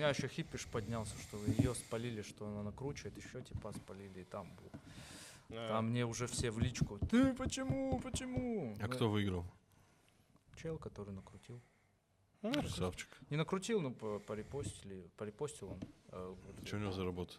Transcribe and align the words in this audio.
меня 0.00 0.08
еще 0.08 0.28
хиппиш 0.28 0.66
поднялся, 0.66 1.14
что 1.18 1.36
ее 1.44 1.74
спалили, 1.74 2.22
что 2.22 2.46
она 2.48 2.62
накручивает, 2.62 3.16
еще 3.18 3.42
типа 3.42 3.70
спалили, 3.72 4.20
и 4.20 4.24
там 4.24 4.48
был. 4.56 4.70
А, 5.50 5.68
Там 5.68 5.90
мне 5.90 6.06
уже 6.06 6.26
все 6.26 6.50
в 6.50 6.58
личку. 6.58 6.98
Ты 7.10 7.34
почему, 7.34 8.00
почему? 8.00 8.74
А 8.80 8.86
Ну, 8.86 8.92
кто 8.94 9.10
выиграл? 9.10 9.44
Чел, 10.56 10.78
который 10.78 11.12
накрутил. 11.12 11.60
ну, 12.40 12.50
Красавчик. 12.52 13.08
Не 13.28 13.36
накрутил, 13.36 13.82
но 13.82 13.90
по- 13.90 14.20
порепостили, 14.20 15.10
порепостил 15.18 15.72
он. 15.72 15.80
э, 16.08 16.34
Что 16.64 16.76
у 16.76 16.80
него 16.80 16.92
за 16.92 17.04
работа? 17.04 17.34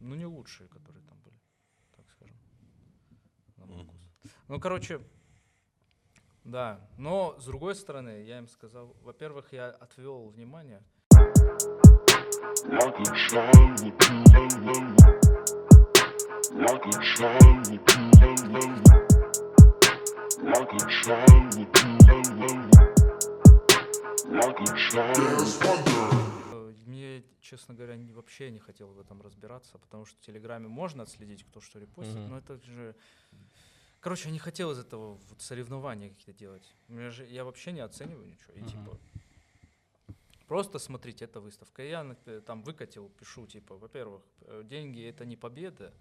Ну, 0.00 0.14
не 0.14 0.26
лучшие, 0.26 0.68
которые 0.68 1.02
там 1.04 1.18
были, 1.20 1.36
так 1.96 2.10
скажем. 2.10 2.36
на 3.56 3.64
мой 3.66 3.84
вкус. 3.84 4.00
Ну, 4.48 4.60
короче, 4.60 5.00
да. 6.44 6.80
Но, 6.96 7.36
с 7.38 7.44
другой 7.44 7.74
стороны, 7.74 8.22
я 8.24 8.38
им 8.38 8.48
сказал, 8.48 8.96
во-первых, 9.02 9.52
я 9.52 9.68
отвел 9.70 10.28
внимание. 10.28 10.82
Like 12.66 12.98
a 12.98 13.04
child 13.28 13.80
with 13.80 13.98
you. 14.10 14.96
Like 16.54 16.86
a 16.86 16.92
child 17.16 17.66
with 17.70 17.88
you. 17.96 18.64
Like 20.42 20.72
a 20.72 20.78
child 21.02 21.54
with 21.56 21.76
you. 21.84 22.70
Like 24.30 24.60
a 24.60 24.62
child. 24.90 25.46
Мне, 26.86 27.22
честно 27.40 27.74
говоря, 27.74 27.96
вообще 28.14 28.50
не 28.50 28.58
хотел 28.58 28.88
в 28.88 28.98
этом 29.00 29.22
разбираться, 29.22 29.78
потому 29.78 30.04
что 30.04 30.16
в 30.18 30.20
Телеграме 30.20 30.68
можно 30.68 31.02
отследить, 31.04 31.44
кто 31.44 31.60
что 31.60 31.78
репостит, 31.78 32.16
Мгм. 32.16 32.30
но 32.30 32.38
это 32.38 32.56
же... 32.58 32.94
Короче, 34.00 34.28
я 34.28 34.32
не 34.32 34.38
хотел 34.38 34.70
из 34.70 34.78
этого 34.78 35.14
вот 35.28 35.42
соревнования 35.42 36.08
какие-то 36.08 36.32
делать. 36.32 36.74
У 36.88 36.94
меня 36.94 37.10
же, 37.10 37.26
я 37.26 37.44
вообще 37.44 37.72
не 37.72 37.80
оцениваю 37.80 38.26
ничего. 38.26 38.54
И 38.54 38.62
типа, 38.62 38.98
просто 40.46 40.78
смотрите, 40.78 41.26
это 41.26 41.40
выставка. 41.40 41.82
Я 41.82 42.16
э, 42.26 42.40
там 42.40 42.62
выкатил, 42.62 43.10
пишу, 43.10 43.46
типа, 43.46 43.76
во-первых, 43.76 44.22
э, 44.40 44.62
деньги 44.64 45.04
это 45.04 45.26
не 45.26 45.36
победа, 45.36 45.92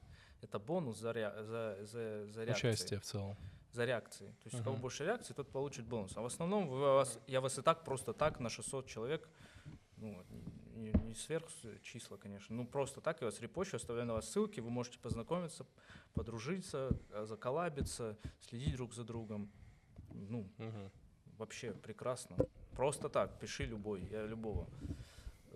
это 0.41 0.59
бонус 0.59 0.97
за, 0.97 1.11
rea- 1.11 1.43
за, 1.43 1.85
за, 1.85 2.27
за 2.31 2.43
реакции. 2.45 2.69
Участие 2.69 2.99
в 2.99 3.03
целом. 3.03 3.35
За 3.73 3.85
реакции. 3.85 4.27
То 4.43 4.49
есть 4.49 4.61
у 4.61 4.63
кого 4.63 4.77
больше 4.77 5.03
реакций, 5.03 5.35
тот 5.35 5.51
получит 5.51 5.85
бонус. 5.85 6.13
А 6.15 6.21
в 6.21 6.25
основном 6.25 6.67
вы 6.69 6.79
вас, 6.79 7.19
я 7.27 7.41
вас 7.41 7.59
и 7.59 7.61
так 7.61 7.83
просто 7.83 8.13
так 8.13 8.39
на 8.39 8.49
600 8.49 8.87
человек, 8.87 9.29
ну, 9.97 10.25
не, 10.79 10.91
не 10.93 11.13
сверх 11.15 11.49
с- 11.49 11.79
числа, 11.81 12.17
конечно, 12.17 12.55
ну 12.55 12.65
просто 12.65 13.01
так 13.01 13.21
я 13.21 13.25
вас 13.27 13.39
репощу, 13.41 13.75
оставляю 13.77 14.07
на 14.07 14.13
вас 14.13 14.29
ссылки, 14.29 14.59
вы 14.61 14.69
можете 14.69 14.97
познакомиться, 14.99 15.65
подружиться, 16.13 16.97
э, 17.11 17.25
заколабиться, 17.25 18.17
следить 18.41 18.75
друг 18.75 18.93
за 18.93 19.03
другом. 19.03 19.51
Ну, 20.13 20.49
Мгм. 20.57 20.91
вообще 21.37 21.73
прекрасно. 21.73 22.37
Просто 22.75 23.09
так, 23.09 23.39
пиши 23.39 23.65
любой, 23.65 24.01
я 24.11 24.25
любого 24.25 24.67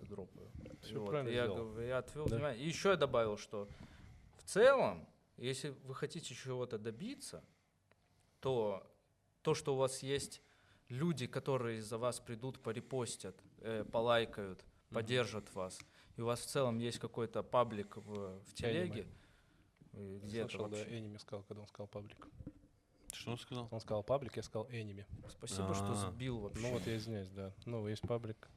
дропаю. 0.08 0.50
Всё 0.82 1.00
Вот, 1.00 1.08
правильно 1.08 1.30
я, 1.30 1.44
сделал. 1.46 1.80
я 1.80 1.98
отвел 1.98 2.26
Да. 2.26 2.36
внимание. 2.36 2.64
И 2.64 2.68
еще 2.68 2.90
я 2.90 2.96
добавил, 2.96 3.36
что 3.38 3.68
в 4.36 4.42
целом, 4.44 5.06
если 5.38 5.70
вы 5.84 5.94
хотите 5.94 6.34
чего-то 6.34 6.78
добиться, 6.78 7.42
то 8.40 8.86
то, 9.42 9.54
что 9.54 9.74
у 9.74 9.78
вас 9.78 10.02
есть 10.02 10.42
люди, 10.88 11.26
которые 11.26 11.80
за 11.82 11.96
вас 11.98 12.20
придут, 12.20 12.60
порепостят, 12.60 13.34
э, 13.58 13.84
полайкают, 13.90 14.64
поддержат 14.94 15.52
вас, 15.54 15.78
и 16.16 16.20
у 16.20 16.26
вас 16.26 16.40
в 16.40 16.46
целом 16.46 16.78
есть 16.78 16.98
какой-то 16.98 17.42
паблик 17.42 17.96
в, 17.96 18.40
в 18.40 18.54
телеге, 18.54 19.06
где-то 19.92 20.48
Слышал, 20.50 20.68
да, 20.68 20.78
вообще. 20.78 20.98
Эними 20.98 21.18
сказал, 21.18 21.44
когда 21.44 21.62
он 21.62 21.68
сказал 21.68 21.88
паблик. 21.88 22.26
Что 23.12 23.30
он 23.30 23.38
сказал? 23.38 23.68
Он 23.70 23.80
сказал 23.80 24.02
паблик, 24.02 24.36
я 24.36 24.42
сказал 24.42 24.68
эними. 24.70 25.06
Спасибо, 25.28 25.74
что 25.74 25.92
А. 25.92 25.94
сбил 25.94 26.40
вообще. 26.40 26.62
Ну 26.62 26.72
вот 26.72 26.86
я 26.86 26.96
извиняюсь, 26.96 27.30
да. 27.30 27.52
Ну, 27.64 27.86
есть 27.86 28.02
паблик. 28.02 28.48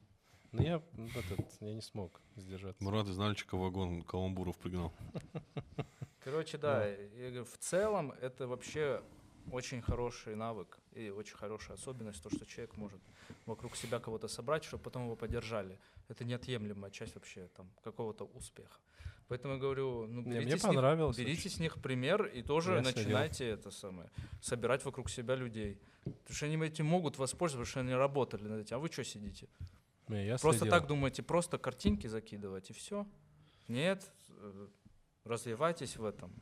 Но 0.50 0.62
я 0.62 0.82
этот, 1.14 1.46
я 1.60 1.74
не 1.74 1.82
смог 1.82 2.20
сдержаться. 2.34 2.82
Мурат 2.82 3.06
из 3.06 3.18
Нальчика 3.18 3.56
вагон 3.56 4.02
каламбуров 4.02 4.56
пригнал. 4.58 4.92
Короче, 6.20 6.58
да, 6.58 6.86
я 6.86 7.28
говорю, 7.28 7.44
в 7.44 7.56
целом 7.58 8.12
это 8.12 8.48
вообще 8.48 9.02
очень 9.52 9.82
хороший 9.82 10.34
навык 10.36 10.78
и 10.92 11.10
очень 11.10 11.36
хорошая 11.36 11.76
особенность, 11.76 12.22
то, 12.22 12.30
что 12.30 12.46
человек 12.46 12.76
может 12.76 13.00
вокруг 13.46 13.76
себя 13.76 13.98
кого-то 13.98 14.28
собрать, 14.28 14.64
чтобы 14.64 14.82
потом 14.82 15.04
его 15.04 15.16
поддержали. 15.16 15.78
Это 16.08 16.24
неотъемлемая 16.24 16.90
часть 16.90 17.14
вообще 17.14 17.48
там 17.56 17.68
какого-то 17.84 18.24
успеха. 18.24 18.78
Поэтому 19.28 19.54
я 19.54 19.60
говорю, 19.60 20.06
ну, 20.06 20.22
берите, 20.22 20.46
мне 20.46 20.58
с 20.58 20.64
них, 20.64 21.16
берите 21.18 21.48
с 21.50 21.58
них 21.60 21.82
пример 21.82 22.24
и 22.26 22.42
тоже 22.42 22.72
Я 22.72 22.82
следил. 22.82 23.02
начинайте 23.02 23.46
это 23.48 23.70
самое, 23.70 24.10
собирать 24.40 24.84
вокруг 24.84 25.10
себя 25.10 25.34
людей. 25.34 25.78
Потому 26.04 26.34
что 26.36 26.46
они 26.46 26.56
этим 26.66 26.86
могут 26.86 27.18
воспользоваться, 27.18 27.58
потому 27.58 27.66
что 27.66 27.80
они 27.80 27.92
работали 27.94 28.48
над 28.48 28.60
этим. 28.62 28.76
А 28.76 28.78
вы 28.78 28.88
что 28.88 29.04
сидите? 29.04 29.48
Не, 30.08 30.24
я 30.26 30.38
Просто 30.38 30.60
следил. 30.60 30.78
так 30.78 30.86
думаете, 30.86 31.22
просто 31.22 31.58
картинки 31.58 32.06
закидывать 32.06 32.70
и 32.70 32.72
все? 32.72 33.06
Нет, 33.68 34.10
э, 34.30 34.66
развивайтесь 35.24 35.98
в 35.98 36.04
этом. 36.06 36.32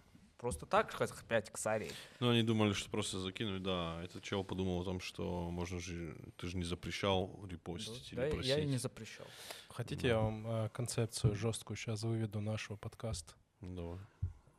Просто 0.46 0.64
так 0.64 0.94
хоть 0.94 1.10
пять 1.24 1.50
косарей. 1.50 1.90
Ну, 2.20 2.30
они 2.30 2.44
думали, 2.44 2.72
что 2.72 2.88
просто 2.88 3.18
закинуть, 3.18 3.64
да. 3.64 4.00
Этот 4.04 4.22
чел 4.22 4.44
подумал 4.44 4.80
о 4.80 4.84
том, 4.84 5.00
что 5.00 5.50
можно 5.50 5.80
же... 5.80 6.16
Ты 6.36 6.46
же 6.46 6.56
не 6.56 6.62
запрещал 6.62 7.44
репостить 7.50 8.14
Да, 8.14 8.28
или 8.28 8.30
я 8.30 8.34
просить. 8.36 8.58
и 8.58 8.66
не 8.66 8.78
запрещал. 8.78 9.26
Хотите, 9.70 10.06
я 10.06 10.20
вам 10.20 10.46
э, 10.46 10.68
концепцию 10.68 11.34
жесткую 11.34 11.76
сейчас 11.76 12.04
выведу 12.04 12.40
нашего 12.40 12.76
подкаста? 12.76 13.34
Давай. 13.60 13.98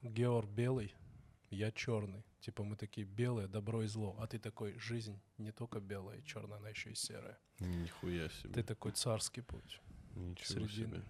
Геор 0.01 0.45
белый, 0.45 0.93
я 1.51 1.71
черный. 1.71 2.25
Типа 2.41 2.65
мы 2.65 2.75
такие 2.75 3.07
белые, 3.07 3.47
добро 3.47 3.81
и 3.83 3.87
зло. 3.87 4.17
А 4.19 4.27
ты 4.27 4.39
такой, 4.39 4.77
жизнь 4.77 5.17
не 5.37 5.53
только 5.53 5.79
белая 5.79 6.17
и 6.19 6.25
черная, 6.25 6.57
она 6.57 6.67
еще 6.67 6.89
и 6.91 6.95
серая. 6.95 7.39
Нихуя 7.59 8.27
себе. 8.27 8.55
Ты 8.55 8.63
такой 8.63 8.91
царский 8.91 9.39
путь. 9.39 9.79
Ничего 10.15 10.67
средины. 10.67 10.97
себе. 10.97 11.03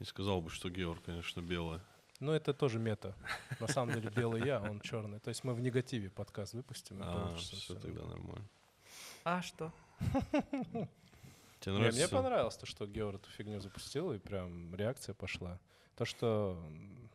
Не 0.00 0.06
сказал 0.06 0.40
бы, 0.40 0.50
что 0.50 0.70
Георг, 0.70 1.04
конечно, 1.04 1.40
белая. 1.40 1.80
Ну, 2.20 2.32
это 2.32 2.52
тоже 2.52 2.78
мета. 2.78 3.14
На 3.60 3.66
самом 3.66 3.94
деле 3.94 4.10
белый 4.10 4.44
я, 4.46 4.60
он 4.60 4.80
черный. 4.80 5.18
То 5.20 5.30
есть 5.30 5.42
мы 5.42 5.54
в 5.54 5.60
негативе 5.60 6.10
подкаст 6.10 6.52
выпустим. 6.52 7.00
А, 7.02 7.28
получится 7.28 7.56
все 7.56 7.74
тогда 7.74 8.04
нормально. 8.04 8.46
А 9.24 9.42
что? 9.42 9.72
Тебе 11.60 11.74
нравится? 11.74 11.98
мне 11.98 12.08
понравилось 12.08 12.56
то, 12.56 12.66
что 12.66 12.86
Геор 12.86 13.16
эту 13.16 13.30
фигню 13.30 13.60
запустил, 13.60 14.12
и 14.12 14.18
прям 14.18 14.74
реакция 14.74 15.14
пошла. 15.14 15.58
То, 15.96 16.04
что... 16.04 16.62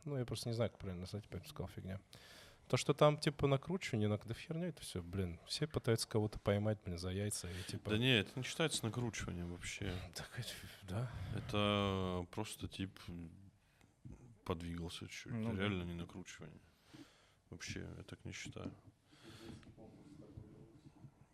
Ну, 0.06 0.18
я 0.18 0.26
просто 0.26 0.50
не 0.50 0.56
знаю, 0.56 0.70
как 0.70 0.80
правильно 0.80 1.02
назвать, 1.02 1.24
поэтому 1.30 1.50
сказал 1.50 1.68
фигня. 1.70 2.00
То, 2.68 2.78
что 2.78 2.94
там, 2.94 3.18
типа, 3.18 3.46
накручивание, 3.48 4.08
на 4.08 4.18
да 4.18 4.34
херня 4.34 4.68
это 4.68 4.82
все, 4.82 5.02
блин. 5.02 5.40
Все 5.46 5.68
пытаются 5.68 6.08
кого-то 6.08 6.40
поймать, 6.40 6.80
блин, 6.84 6.98
за 6.98 7.10
яйца 7.12 7.48
и 7.48 7.72
типа... 7.72 7.92
Да 7.92 7.98
не, 7.98 8.20
это 8.20 8.32
не 8.36 8.44
считается 8.44 8.84
накручиванием 8.86 9.52
вообще. 9.52 9.92
Так, 10.16 10.30
это- 10.38 10.50
да. 10.90 11.12
Это 11.36 12.26
просто 12.32 12.68
тип 12.68 12.92
подвигался 14.46 15.08
чуть-чуть. 15.08 15.34
Ну 15.34 15.50
Это 15.50 15.58
да. 15.58 15.62
реально 15.64 15.84
не 15.84 15.94
накручивание. 15.96 16.60
Вообще, 17.50 17.82
я 17.98 18.04
так 18.04 18.24
не 18.26 18.32
считаю. 18.32 18.72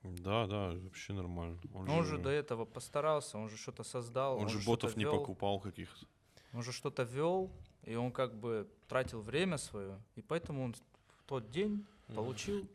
Да, 0.03 0.47
да, 0.47 0.71
вообще 0.71 1.13
нормально. 1.13 1.59
Он, 1.73 1.87
Он 1.89 2.03
же 2.03 2.17
до 2.17 2.29
этого 2.29 2.65
постарался, 2.65 3.37
он 3.37 3.49
же 3.49 3.57
что-то 3.57 3.83
создал. 3.83 4.37
он 4.37 4.49
же 4.49 4.59
что-то 4.59 4.87
ботов 4.87 4.97
не 4.97 5.03
вёл, 5.03 5.19
покупал 5.19 5.59
каких-то. 5.59 6.07
Он 6.53 6.63
же 6.63 6.71
что-то 6.71 7.03
вел, 7.03 7.51
и 7.83 7.95
он 7.95 8.11
как 8.11 8.33
бы 8.35 8.67
тратил 8.87 9.21
время 9.21 9.57
свое, 9.57 10.01
и 10.15 10.21
поэтому 10.21 10.63
он 10.63 10.73
в 10.73 11.23
тот 11.27 11.51
день 11.51 11.85
получил 12.15 12.67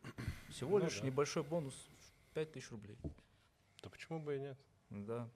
всего 0.49 0.79
Ну 0.79 0.85
лишь 0.85 0.99
да. 1.01 1.05
небольшой 1.05 1.43
бонус 1.43 1.75
в 2.31 2.33
5000 2.33 2.71
рублей. 2.71 2.97
Да 3.83 3.89
почему 3.89 4.19
бы 4.19 4.37
и 4.37 4.39
нет? 4.39 4.57
Да. 4.89 5.29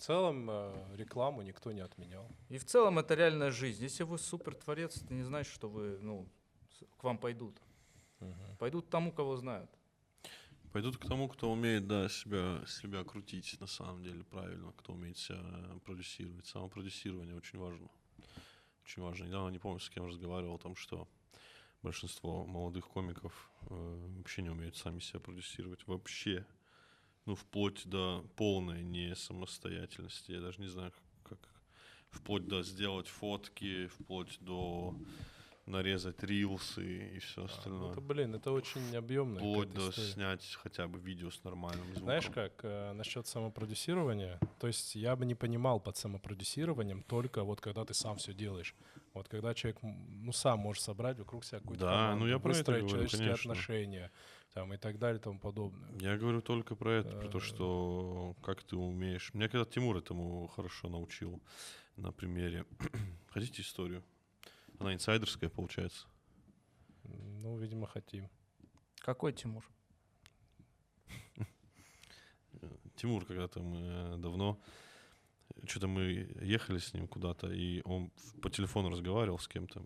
В 0.00 0.02
целом 0.02 0.48
э, 0.48 0.96
рекламу 0.96 1.42
никто 1.42 1.72
не 1.72 1.82
отменял. 1.82 2.26
И 2.48 2.56
в 2.56 2.64
целом 2.64 2.98
это 2.98 3.14
реальная 3.14 3.50
жизнь. 3.50 3.82
Если 3.82 4.02
вы 4.02 4.18
супер 4.18 4.54
творец, 4.54 4.96
это 4.96 5.12
не 5.12 5.22
значит, 5.24 5.52
что 5.52 5.68
вы, 5.68 5.98
ну, 6.00 6.26
к 6.96 7.04
вам 7.04 7.18
пойдут. 7.18 7.60
Пойдут 8.58 8.86
к 8.86 8.88
тому, 8.88 9.12
кого 9.12 9.36
знают. 9.36 9.70
Пойдут 10.72 10.96
к 10.96 11.06
тому, 11.06 11.28
кто 11.28 11.52
умеет, 11.52 11.86
да, 11.86 12.08
себя, 12.08 12.64
себя 12.66 13.04
крутить, 13.04 13.60
на 13.60 13.66
самом 13.66 14.02
деле, 14.02 14.24
правильно, 14.24 14.72
кто 14.78 14.94
умеет 14.94 15.18
себя 15.18 15.38
продюсировать. 15.84 16.46
Самопродюсирование 16.46 17.36
очень 17.36 17.58
важно. 17.58 17.90
Очень 18.82 19.02
важно. 19.02 19.24
Недавно, 19.24 19.50
не 19.50 19.58
помню, 19.58 19.80
с 19.80 19.90
кем 19.90 20.06
разговаривал 20.06 20.54
о 20.54 20.58
том, 20.58 20.76
что 20.76 21.08
большинство 21.82 22.46
молодых 22.46 22.88
комиков 22.88 23.50
э, 23.68 24.14
вообще 24.16 24.40
не 24.40 24.48
умеют 24.48 24.78
сами 24.78 25.00
себя 25.00 25.20
продюсировать. 25.20 25.86
Вообще. 25.86 26.46
Ну, 27.30 27.36
вплоть 27.36 27.86
до 27.86 28.24
полной 28.34 28.82
не 28.82 29.14
самостоятельности. 29.14 30.32
Я 30.32 30.40
даже 30.40 30.60
не 30.60 30.66
знаю, 30.66 30.92
как... 31.22 31.38
Вплоть 32.10 32.48
до 32.48 32.64
сделать 32.64 33.06
фотки, 33.06 33.86
вплоть 33.86 34.36
до 34.40 34.96
нарезать 35.66 36.22
рилсы 36.24 37.16
и 37.16 37.18
все 37.20 37.42
А, 37.42 37.46
ну 37.46 37.52
остальное. 37.52 37.92
это, 37.92 38.00
блин, 38.00 38.34
это 38.34 38.50
очень 38.50 38.96
объемно. 38.96 39.38
Вплоть 39.38 39.72
до 39.72 39.92
снять 39.92 40.58
хотя 40.62 40.88
бы 40.88 40.98
видео 40.98 41.30
с 41.30 41.42
нормальным 41.44 41.84
звуком. 41.86 42.02
Знаешь 42.02 42.26
как, 42.30 42.52
э, 42.64 42.92
насчет 42.92 43.26
самопродюсирования, 43.26 44.40
то 44.58 44.66
есть 44.66 44.94
я 44.96 45.14
бы 45.16 45.24
не 45.26 45.34
понимал 45.34 45.78
под 45.80 45.96
самопродюсированием 45.96 47.02
только 47.04 47.44
вот 47.44 47.60
когда 47.60 47.84
ты 47.84 47.94
сам 47.94 48.16
все 48.16 48.32
делаешь. 48.34 48.74
Вот 49.14 49.28
когда 49.28 49.54
человек, 49.54 49.78
ну, 49.82 50.32
сам 50.32 50.60
может 50.60 50.82
собрать 50.82 51.18
вокруг 51.18 51.44
себя 51.44 51.58
какую-то 51.60 51.84
Да, 51.84 51.92
команду, 51.92 52.24
ну 52.24 52.30
я 52.30 52.38
про 52.38 52.52
это 52.56 52.72
говорю, 52.72 52.88
человеческие 52.88 53.26
конечно. 53.28 53.52
отношения, 53.52 54.12
там 54.54 54.72
и 54.72 54.76
так 54.76 54.98
далее 54.98 55.18
и 55.20 55.22
тому 55.22 55.38
подобное. 55.38 55.90
Я 56.00 56.16
говорю 56.16 56.40
только 56.42 56.74
про 56.76 56.92
это, 56.94 57.16
про 57.16 57.28
то, 57.28 57.38
Э. 57.38 57.40
что 57.40 58.36
как 58.42 58.62
ты 58.62 58.76
умеешь. 58.76 59.32
Меня 59.34 59.48
когда 59.48 59.64
Тимур 59.64 59.96
этому 59.96 60.46
хорошо 60.48 60.88
научил 60.88 61.40
на 61.96 62.12
примере. 62.12 62.64
Хотите 63.30 63.62
историю? 63.62 64.02
Она 64.80 64.94
инсайдерская, 64.94 65.50
получается. 65.50 66.06
Ну, 67.04 67.58
видимо, 67.58 67.86
хотим. 67.86 68.30
Какой 69.00 69.34
Тимур? 69.34 69.70
Тимур 72.96 73.26
когда-то 73.26 73.60
мы 73.60 73.78
э, 73.78 74.16
давно, 74.16 74.58
что-то 75.66 75.86
мы 75.86 76.34
ехали 76.40 76.78
с 76.78 76.94
ним 76.94 77.08
куда-то, 77.08 77.52
и 77.52 77.82
он 77.84 78.10
по 78.40 78.48
телефону 78.48 78.88
разговаривал 78.88 79.38
с 79.38 79.48
кем-то 79.48 79.84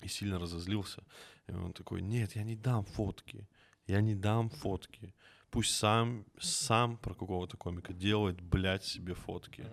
и 0.00 0.08
сильно 0.08 0.38
разозлился. 0.38 1.04
И 1.46 1.52
он 1.52 1.74
такой, 1.74 2.00
нет, 2.00 2.34
я 2.34 2.44
не 2.44 2.56
дам 2.56 2.86
фотки, 2.86 3.46
я 3.86 4.00
не 4.00 4.14
дам 4.14 4.48
фотки. 4.48 5.14
Пусть 5.50 5.76
сам, 5.76 6.24
сам 6.40 6.96
про 6.96 7.12
какого-то 7.12 7.58
комика 7.58 7.92
делает, 7.92 8.40
блядь, 8.40 8.84
себе 8.84 9.14
фотки. 9.14 9.68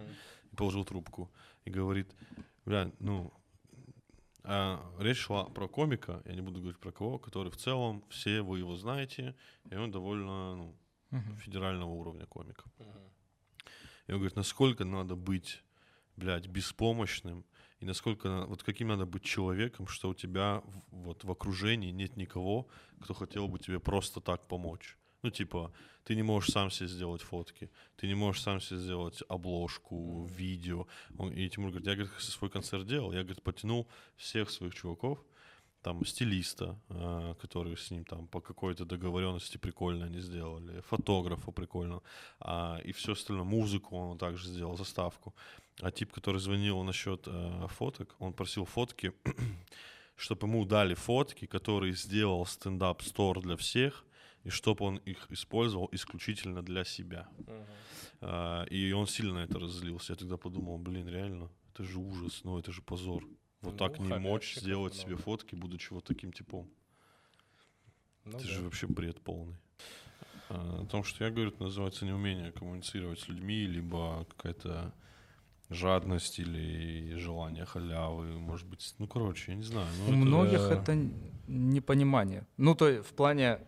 И 0.52 0.56
положил 0.58 0.84
трубку 0.84 1.32
и 1.64 1.70
говорит, 1.70 2.14
бля, 2.66 2.92
ну, 3.00 3.32
а 4.44 4.84
речь 5.00 5.18
шла 5.18 5.46
про 5.46 5.68
комика, 5.68 6.22
я 6.26 6.34
не 6.34 6.42
буду 6.42 6.60
говорить 6.60 6.80
про 6.80 6.92
кого, 6.92 7.20
который 7.20 7.52
в 7.52 7.58
целом, 7.58 8.04
все 8.10 8.42
вы 8.42 8.60
его 8.60 8.76
знаете, 8.76 9.36
и 9.70 9.76
он 9.76 9.92
довольно, 9.92 10.56
ну, 10.56 10.76
Мгм. 11.12 11.38
федерального 11.38 11.90
уровня 11.90 12.26
комика. 12.26 12.64
И 14.08 14.12
он 14.12 14.18
говорит, 14.18 14.36
насколько 14.36 14.84
надо 14.86 15.16
быть, 15.16 15.64
блядь, 16.16 16.48
беспомощным, 16.48 17.46
и 17.80 17.86
насколько, 17.86 18.30
на- 18.30 18.46
вот 18.46 18.64
каким 18.64 18.88
надо 18.90 19.06
быть 19.06 19.24
человеком, 19.24 19.88
что 19.88 20.10
у 20.10 20.14
тебя 20.14 20.64
вот 20.92 21.24
в 21.24 21.32
окружении 21.32 21.92
нет 21.92 22.18
никого, 22.18 22.68
кто 23.00 23.14
хотел 23.14 23.48
бы 23.48 23.60
тебе 23.60 23.80
просто 23.80 24.22
так 24.22 24.48
помочь. 24.48 24.98
Ну, 25.24 25.30
типа, 25.30 25.72
ты 26.04 26.16
не 26.16 26.24
можешь 26.24 26.52
сам 26.52 26.72
себе 26.72 26.90
сделать 26.90 27.22
фотки, 27.22 27.70
ты 27.96 28.08
не 28.08 28.16
можешь 28.16 28.42
сам 28.42 28.60
себе 28.60 28.80
сделать 28.80 29.22
обложку, 29.30 30.26
видео. 30.26 30.88
Он, 31.18 31.32
и 31.32 31.48
Тимур 31.48 31.70
говорит, 31.70 31.88
я, 31.88 31.96
говорит, 31.96 32.14
свой 32.20 32.50
концерт 32.50 32.88
делал, 32.88 33.12
я, 33.12 33.20
говорит, 33.20 33.44
потянул 33.44 33.88
всех 34.18 34.50
своих 34.50 34.74
чуваков, 34.74 35.24
там, 35.84 36.06
стилиста, 36.06 36.80
а, 36.90 37.36
который 37.36 37.76
с 37.76 37.92
ним 37.92 38.06
там 38.06 38.28
по 38.28 38.42
какой-то 38.42 38.86
договоренности 38.86 39.58
прикольно 39.58 40.06
они 40.06 40.20
сделали, 40.20 40.82
фотографа 40.82 41.52
прикольно, 41.52 42.02
а, 42.40 42.80
и 42.84 42.92
все 42.92 43.12
остальное, 43.12 43.46
музыку 43.46 43.96
он 43.96 44.18
также 44.18 44.48
сделал, 44.48 44.78
заставку. 44.78 45.36
А 45.82 45.92
тип, 45.92 46.12
который 46.12 46.40
звонил 46.40 46.84
насчет 46.84 47.28
э, 47.28 47.68
фоток, 47.70 48.16
он 48.20 48.34
просил 48.34 48.66
фотки, 48.66 49.14
чтобы 50.16 50.48
ему 50.48 50.66
дали 50.66 50.94
фотки, 50.94 51.46
которые 51.48 51.94
сделал 51.94 52.46
стендап-стор 52.46 53.42
для 53.42 53.56
всех, 53.56 54.06
и 54.44 54.50
чтобы 54.50 54.86
он 54.86 54.98
их 54.98 55.28
использовал 55.32 55.90
исключительно 55.92 56.62
для 56.62 56.84
себя. 56.84 57.28
А, 58.22 58.64
и 58.66 58.92
он 58.92 59.08
сильно 59.08 59.34
на 59.34 59.40
это 59.44 59.60
разозлился. 59.60 60.14
Я 60.14 60.18
тогда 60.18 60.38
подумал, 60.38 60.78
блин, 60.78 61.08
реально, 61.08 61.50
это 61.74 61.84
же 61.84 62.00
ужас, 62.00 62.42
ну 62.44 62.58
это 62.60 62.72
же 62.72 62.82
позор. 62.82 63.24
Вот 63.62 63.72
Ну, 63.74 63.78
так 63.78 64.00
не 64.00 64.18
мочь 64.20 64.56
сделать 64.58 64.94
много. 64.94 65.08
себе 65.08 65.16
фотки, 65.18 65.56
будучи 65.56 65.94
вот 65.94 66.04
таким 66.06 66.32
типом. 66.34 66.70
Ну 68.26 68.32
это 68.38 68.48
да. 68.48 68.54
же 68.54 68.62
вообще 68.62 68.88
бред 68.88 69.22
полный. 69.22 69.56
А, 70.50 70.82
о 70.82 70.86
том, 70.86 71.04
что 71.04 71.24
я 71.24 71.32
говорю, 71.32 71.50
это 71.52 71.64
называется 71.64 72.06
неумение 72.06 72.52
коммуницировать 72.52 73.20
с 73.20 73.28
людьми, 73.28 73.66
либо 73.68 74.26
какая-то 74.36 74.94
жадность 75.70 76.40
или 76.40 77.16
желание 77.18 77.66
халявы, 77.66 78.38
может 78.40 78.68
быть, 78.68 78.94
ну, 79.00 79.08
короче, 79.08 79.52
я 79.52 79.58
не 79.58 79.64
знаю. 79.64 79.88
ну, 80.00 80.06
У 80.06 80.08
это- 80.10 80.16
многих 80.18 80.60
это 80.60 80.96
непонимание. 81.48 82.46
Ну, 82.58 82.76
то 82.76 82.90
есть 82.90 83.08
в 83.08 83.14
плане, 83.14 83.60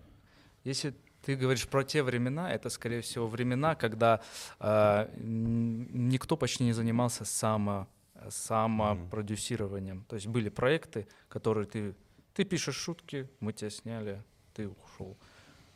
если 0.64 0.94
ты 1.26 1.36
говоришь 1.36 1.68
про 1.68 1.84
те 1.84 2.04
времена, 2.04 2.52
это, 2.54 2.70
скорее 2.70 3.00
всего, 3.02 3.28
времена, 3.28 3.76
когда 3.76 4.22
м, 4.60 6.10
никто 6.10 6.36
почти 6.38 6.64
не 6.66 6.74
занимался 6.74 7.26
само, 7.26 7.88
самопродюсированием. 8.30 10.04
То 10.10 10.16
есть 10.16 10.28
были 10.28 10.50
проекты, 10.50 11.08
которые 11.30 11.66
ты, 11.66 11.96
ты 12.34 12.44
пишешь 12.44 12.76
шутки, 12.76 13.30
мы 13.40 13.54
тебя 13.54 13.70
сняли, 13.70 14.22
ты 14.54 14.68
ушел. 14.68 15.18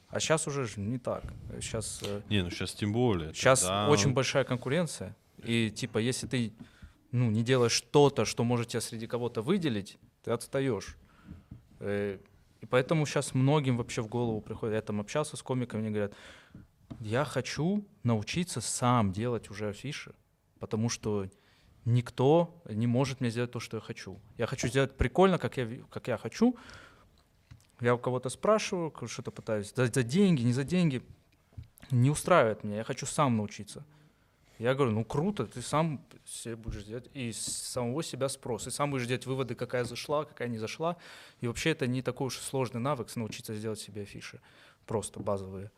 А 0.09 0.19
сейчас 0.19 0.47
уже 0.47 0.65
ж 0.67 0.77
не 0.77 0.97
так. 0.99 1.23
Сейчас, 1.61 2.01
Не, 2.29 2.41
ну 2.43 2.49
сейчас 2.49 2.73
тем 2.73 2.93
более. 2.93 3.33
сейчас 3.33 3.61
тогда- 3.61 3.89
очень 3.89 4.13
большая 4.13 4.43
конкуренция. 4.43 5.15
И 5.43 5.69
типа, 5.69 5.97
если 5.97 6.27
ты 6.27 6.53
ну, 7.11 7.29
не 7.31 7.43
делаешь 7.43 7.71
что-то, 7.73 8.25
что 8.25 8.43
может 8.43 8.67
тебя 8.69 8.81
среди 8.81 9.07
кого-то 9.07 9.41
выделить, 9.41 9.97
ты 10.23 10.31
отстаешь. 10.31 10.97
И 12.61 12.65
поэтому 12.65 13.05
сейчас 13.05 13.33
многим 13.33 13.77
вообще 13.77 14.01
в 14.01 14.07
голову 14.07 14.41
приходит. 14.41 14.75
Я 14.75 14.81
там 14.81 14.99
общался 14.99 15.37
с 15.37 15.43
комиками, 15.43 15.81
они 15.81 15.89
говорят, 15.91 16.13
я 16.99 17.25
хочу 17.25 17.85
научиться 18.03 18.61
сам 18.61 19.11
делать 19.11 19.49
уже 19.49 19.69
афиши, 19.69 20.13
потому 20.59 20.89
что 20.89 21.27
никто 21.85 22.61
не 22.69 22.87
может 22.87 23.21
мне 23.21 23.29
сделать 23.29 23.51
то, 23.51 23.59
что 23.59 23.77
я 23.77 23.81
хочу. 23.81 24.19
Я 24.37 24.47
хочу 24.47 24.67
сделать 24.67 24.97
прикольно, 24.97 25.37
как 25.37 25.57
я, 25.57 25.67
как 25.89 26.07
я 26.07 26.17
хочу. 26.17 26.57
Я 27.79 27.93
у 27.93 27.99
кого-то 27.99 28.29
спрашиваю, 28.29 28.93
что-то 29.07 29.31
пытаюсь. 29.31 29.73
За, 29.75 29.85
за 29.85 30.03
деньги, 30.03 30.41
не 30.41 30.53
за 30.53 30.63
деньги. 30.63 31.03
Не 31.91 32.09
устраивает 32.09 32.63
меня. 32.63 32.77
Я 32.77 32.83
хочу 32.83 33.05
сам 33.05 33.37
научиться. 33.37 33.85
Я 34.59 34.73
говорю, 34.73 34.91
ну 34.91 35.05
круто, 35.05 35.45
ты 35.45 35.61
сам 35.61 36.01
себе 36.25 36.55
будешь 36.55 36.83
делать, 36.83 37.09
и 37.13 37.31
с 37.31 37.37
самого 37.39 38.01
себя 38.03 38.27
спрос, 38.27 38.67
и 38.67 38.71
сам 38.71 38.89
будешь 38.91 39.05
делать 39.05 39.25
выводы, 39.25 39.53
какая 39.55 39.83
зашла, 39.83 40.25
какая 40.25 40.47
не 40.47 40.57
зашла. 40.57 40.97
И 41.41 41.47
вообще 41.47 41.71
это 41.71 41.85
не 41.85 42.01
такой 42.01 42.27
уж 42.27 42.37
сложный 42.37 42.81
навык 42.81 43.15
научиться 43.15 43.53
сделать 43.53 43.79
себе 43.79 44.01
афиши, 44.01 44.39
просто 44.85 45.19
базовые. 45.19 45.69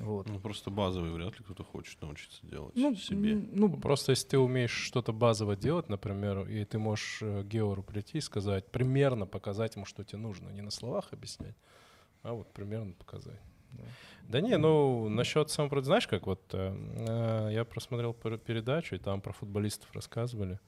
Вот. 0.00 0.26
Ну, 0.28 0.40
просто 0.40 0.70
базовый 0.70 1.10
вряд 1.12 1.38
ли 1.38 1.44
кто-то 1.44 1.64
хочет 1.64 2.00
научиться 2.00 2.38
делать 2.46 2.74
Ну, 2.76 2.94
себе. 2.96 3.34
ну, 3.52 3.68
Просто 3.76 4.12
если 4.12 4.28
ты 4.28 4.38
умеешь 4.38 4.70
что-то 4.70 5.12
базово 5.12 5.54
делать, 5.54 5.88
например, 5.90 6.48
и 6.48 6.64
ты 6.64 6.78
можешь 6.78 7.18
э, 7.20 7.42
Геору 7.44 7.82
прийти 7.82 8.18
и 8.18 8.20
сказать, 8.22 8.66
примерно 8.70 9.26
показать 9.26 9.76
ему, 9.76 9.84
что 9.84 10.02
тебе 10.02 10.18
нужно. 10.18 10.48
Не 10.48 10.62
на 10.62 10.70
словах 10.70 11.12
объяснять, 11.12 11.54
а 12.22 12.32
вот 12.32 12.50
примерно 12.52 12.94
показать. 12.94 13.38
Да, 14.28 14.40
не, 14.40 14.56
ну 14.58 15.08
насчет 15.08 15.50
самопродвижения, 15.50 15.86
знаешь, 15.86 16.06
как 16.06 16.26
вот 16.26 16.42
э, 16.52 17.48
э, 17.48 17.52
я 17.52 17.64
просмотрел 17.64 18.12
пер- 18.12 18.38
передачу, 18.38 18.94
и 18.94 18.98
там 18.98 19.20
про 19.20 19.32
футболистов 19.32 19.92
рассказывали. 19.92 20.60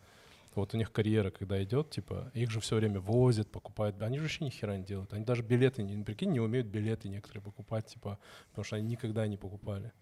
Вот 0.54 0.74
у 0.74 0.76
них 0.76 0.92
карьера, 0.92 1.30
когда 1.30 1.62
идет, 1.62 1.90
типа, 1.90 2.30
их 2.34 2.50
же 2.50 2.60
все 2.60 2.76
время 2.76 3.00
возят, 3.00 3.50
покупают. 3.50 4.02
Они 4.02 4.18
же 4.18 4.24
вообще 4.24 4.44
ни 4.44 4.50
хера 4.50 4.76
не 4.76 4.84
делают. 4.84 5.12
Они 5.12 5.24
даже 5.24 5.42
билеты, 5.42 5.82
не, 5.82 6.02
прикинь, 6.02 6.30
не 6.30 6.40
умеют 6.40 6.66
билеты 6.66 7.08
некоторые 7.08 7.42
покупать, 7.42 7.86
типа, 7.86 8.18
потому 8.50 8.64
что 8.64 8.76
они 8.76 8.88
никогда 8.88 9.26
не 9.26 9.36
покупали. 9.36 9.92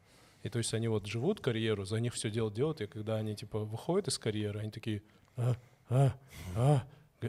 И 0.42 0.48
то 0.48 0.58
есть 0.58 0.72
они 0.74 0.88
вот 0.88 1.06
живут 1.06 1.40
карьеру, 1.40 1.84
за 1.84 2.00
них 2.00 2.14
все 2.14 2.30
дело 2.30 2.50
делают, 2.50 2.80
и 2.80 2.86
когда 2.86 3.16
они 3.16 3.36
типа 3.36 3.60
выходят 3.60 4.08
из 4.08 4.18
карьеры, 4.18 4.60
они 4.60 4.70
такие, 4.70 5.02
а, 5.36 5.54
а, 5.88 6.14
а, 6.56 6.82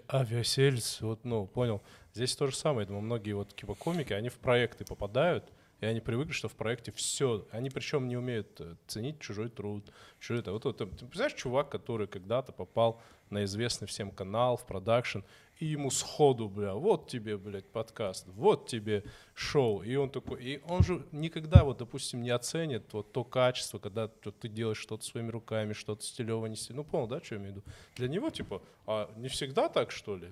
авиасельс, 0.10 1.02
вот, 1.02 1.26
ну, 1.26 1.46
понял. 1.46 1.82
Здесь 2.14 2.36
то 2.36 2.48
же 2.48 2.56
самое, 2.56 2.82
я 2.82 2.88
думаю, 2.88 3.04
многие 3.04 3.34
вот 3.34 3.56
типа 3.56 3.76
комики, 3.76 4.14
они 4.14 4.30
в 4.30 4.40
проекты 4.40 4.86
попадают, 4.86 5.52
и 5.82 5.86
они 5.88 6.00
привыкли, 6.00 6.32
что 6.32 6.48
в 6.48 6.56
проекте 6.56 6.92
все. 6.92 7.48
Они 7.52 7.70
причем 7.70 8.08
не 8.08 8.16
умеют 8.16 8.62
э, 8.62 8.76
ценить 8.88 9.20
чужой 9.20 9.50
труд. 9.50 9.92
Это? 10.30 10.52
Вот, 10.52 10.66
вот, 10.66 10.78
ты 10.78 10.86
представляешь, 10.86 11.34
чувак, 11.34 11.70
который 11.70 12.08
когда-то 12.08 12.52
попал 12.52 13.02
на 13.32 13.44
известный 13.46 13.88
всем 13.88 14.12
канал, 14.12 14.58
в 14.58 14.66
продакшн, 14.68 15.20
и 15.58 15.66
ему 15.66 15.90
сходу, 15.90 16.50
бля, 16.50 16.74
вот 16.74 17.08
тебе, 17.10 17.38
блядь, 17.38 17.68
подкаст, 17.68 18.28
вот 18.28 18.68
тебе 18.68 19.04
шоу. 19.34 19.82
И 19.82 19.96
он 19.96 20.12
такой, 20.12 20.44
и 20.44 20.62
он 20.68 20.84
же 20.84 21.04
никогда, 21.12 21.64
вот, 21.64 21.80
допустим, 21.80 22.22
не 22.22 22.30
оценит 22.30 22.94
вот 22.94 23.12
то 23.12 23.24
качество, 23.24 23.80
когда 23.80 24.08
ты 24.08 24.48
делаешь 24.48 24.78
что-то 24.78 25.04
своими 25.04 25.30
руками, 25.30 25.74
что-то 25.74 26.04
стилево, 26.04 26.46
не 26.46 26.56
стилево. 26.56 26.84
Ну, 26.84 26.84
понял, 26.84 27.08
да, 27.08 27.22
что 27.22 27.36
я 27.36 27.42
имею 27.42 27.54
в 27.54 27.58
виду? 27.58 27.66
Для 27.96 28.08
него, 28.08 28.30
типа, 28.30 28.62
а 28.86 29.12
не 29.18 29.30
всегда 29.30 29.68
так, 29.68 29.90
что 29.90 30.16
ли? 30.16 30.32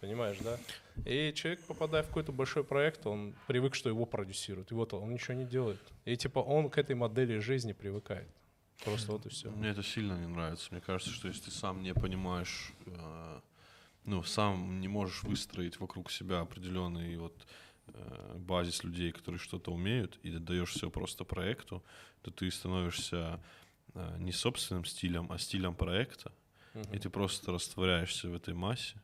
Понимаешь, 0.00 0.38
да? 0.38 0.58
И 1.04 1.32
человек, 1.34 1.60
попадая 1.66 2.02
в 2.02 2.06
какой-то 2.06 2.32
большой 2.32 2.64
проект, 2.64 3.06
он 3.06 3.34
привык, 3.46 3.74
что 3.74 3.90
его 3.90 4.06
продюсируют. 4.06 4.70
И 4.70 4.74
вот 4.74 4.94
он 4.94 5.12
ничего 5.12 5.34
не 5.34 5.44
делает. 5.44 5.80
И 6.06 6.16
типа 6.16 6.38
он 6.38 6.70
к 6.70 6.78
этой 6.78 6.96
модели 6.96 7.38
жизни 7.38 7.72
привыкает. 7.72 8.28
Просто 8.84 9.12
вот 9.12 9.26
и 9.26 9.28
все. 9.28 9.50
Мне 9.50 9.68
это 9.68 9.82
сильно 9.82 10.18
не 10.18 10.26
нравится. 10.26 10.68
Мне 10.70 10.80
кажется, 10.80 11.12
что 11.12 11.28
если 11.28 11.42
ты 11.42 11.50
сам 11.50 11.82
не 11.82 11.92
понимаешь, 11.92 12.72
э, 12.86 13.40
ну, 14.04 14.22
сам 14.22 14.80
не 14.80 14.88
можешь 14.88 15.22
выстроить 15.22 15.78
вокруг 15.78 16.10
себя 16.10 16.40
определенный 16.40 17.18
вот 17.18 17.46
э, 17.88 18.36
базис 18.38 18.82
людей, 18.82 19.12
которые 19.12 19.38
что-то 19.38 19.70
умеют, 19.70 20.18
и 20.22 20.30
даешь 20.30 20.70
все 20.70 20.88
просто 20.88 21.24
проекту, 21.24 21.84
то 22.22 22.30
ты 22.30 22.50
становишься 22.50 23.38
э, 23.92 24.16
не 24.18 24.32
собственным 24.32 24.86
стилем, 24.86 25.30
а 25.30 25.38
стилем 25.38 25.74
проекта, 25.74 26.32
и 26.92 26.98
ты 26.98 27.10
просто 27.10 27.52
растворяешься 27.52 28.28
в 28.28 28.34
этой 28.34 28.54
массе. 28.54 28.96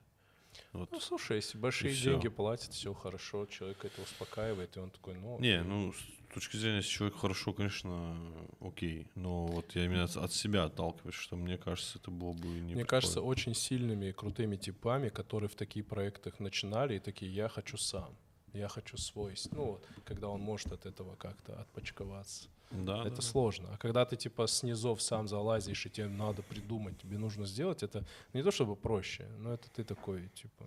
Вот. 0.76 0.92
Ну, 0.92 1.00
слушай, 1.00 1.36
если 1.36 1.58
большие 1.58 1.92
всё. 1.94 2.10
деньги 2.12 2.28
платят, 2.28 2.72
все 2.72 2.92
хорошо, 2.94 3.46
человек 3.46 3.84
это 3.84 4.02
успокаивает, 4.02 4.76
и 4.76 4.80
он 4.80 4.90
такой, 4.90 5.14
ну... 5.14 5.38
Не, 5.40 5.62
ну, 5.62 5.92
с 5.92 6.34
точки 6.34 6.56
зрения, 6.56 6.78
если 6.78 6.90
человек 6.90 7.16
хорошо, 7.18 7.52
конечно, 7.52 8.16
окей. 8.60 9.06
Но 9.14 9.46
вот 9.46 9.74
я 9.74 9.84
именно 9.84 10.04
от- 10.04 10.32
себя 10.32 10.64
отталкиваюсь, 10.64 11.14
что 11.14 11.36
мне 11.36 11.56
кажется, 11.56 11.98
это 11.98 12.10
было 12.10 12.32
бы 12.32 12.48
не 12.48 12.74
Мне 12.74 12.84
кажется, 12.84 13.22
очень 13.22 13.54
сильными 13.54 14.06
и 14.06 14.12
крутыми 14.12 14.56
типами, 14.56 15.08
которые 15.08 15.48
в 15.48 15.54
таких 15.54 15.86
проектах 15.86 16.40
начинали 16.40 16.96
и 16.96 17.00
такие, 17.00 17.32
я 17.32 17.48
хочу 17.48 17.76
сам. 17.76 18.14
я 18.52 18.68
хочу 18.68 18.96
свой. 18.96 19.34
Ну, 19.52 19.64
вот, 19.72 19.88
когда 20.04 20.28
он 20.28 20.40
может 20.40 20.72
от 20.72 20.86
этого 20.86 21.14
как-то 21.16 21.60
отпочковаться. 21.60 22.48
Да, 22.70 23.02
это 23.06 23.16
да, 23.16 23.22
сложно. 23.22 23.68
А 23.72 23.76
когда 23.76 24.04
ты 24.04 24.16
типа 24.16 24.46
с 24.46 24.62
низов 24.62 25.00
сам 25.00 25.28
залазишь, 25.28 25.86
и 25.86 25.90
тебе 25.90 26.08
надо 26.08 26.42
придумать, 26.42 26.98
тебе 26.98 27.18
нужно 27.18 27.46
сделать, 27.46 27.82
это 27.82 28.04
не 28.34 28.42
то 28.42 28.50
чтобы 28.50 28.76
проще, 28.76 29.28
но 29.38 29.52
это 29.54 29.68
ты 29.70 29.84
такой, 29.84 30.28
типа, 30.34 30.64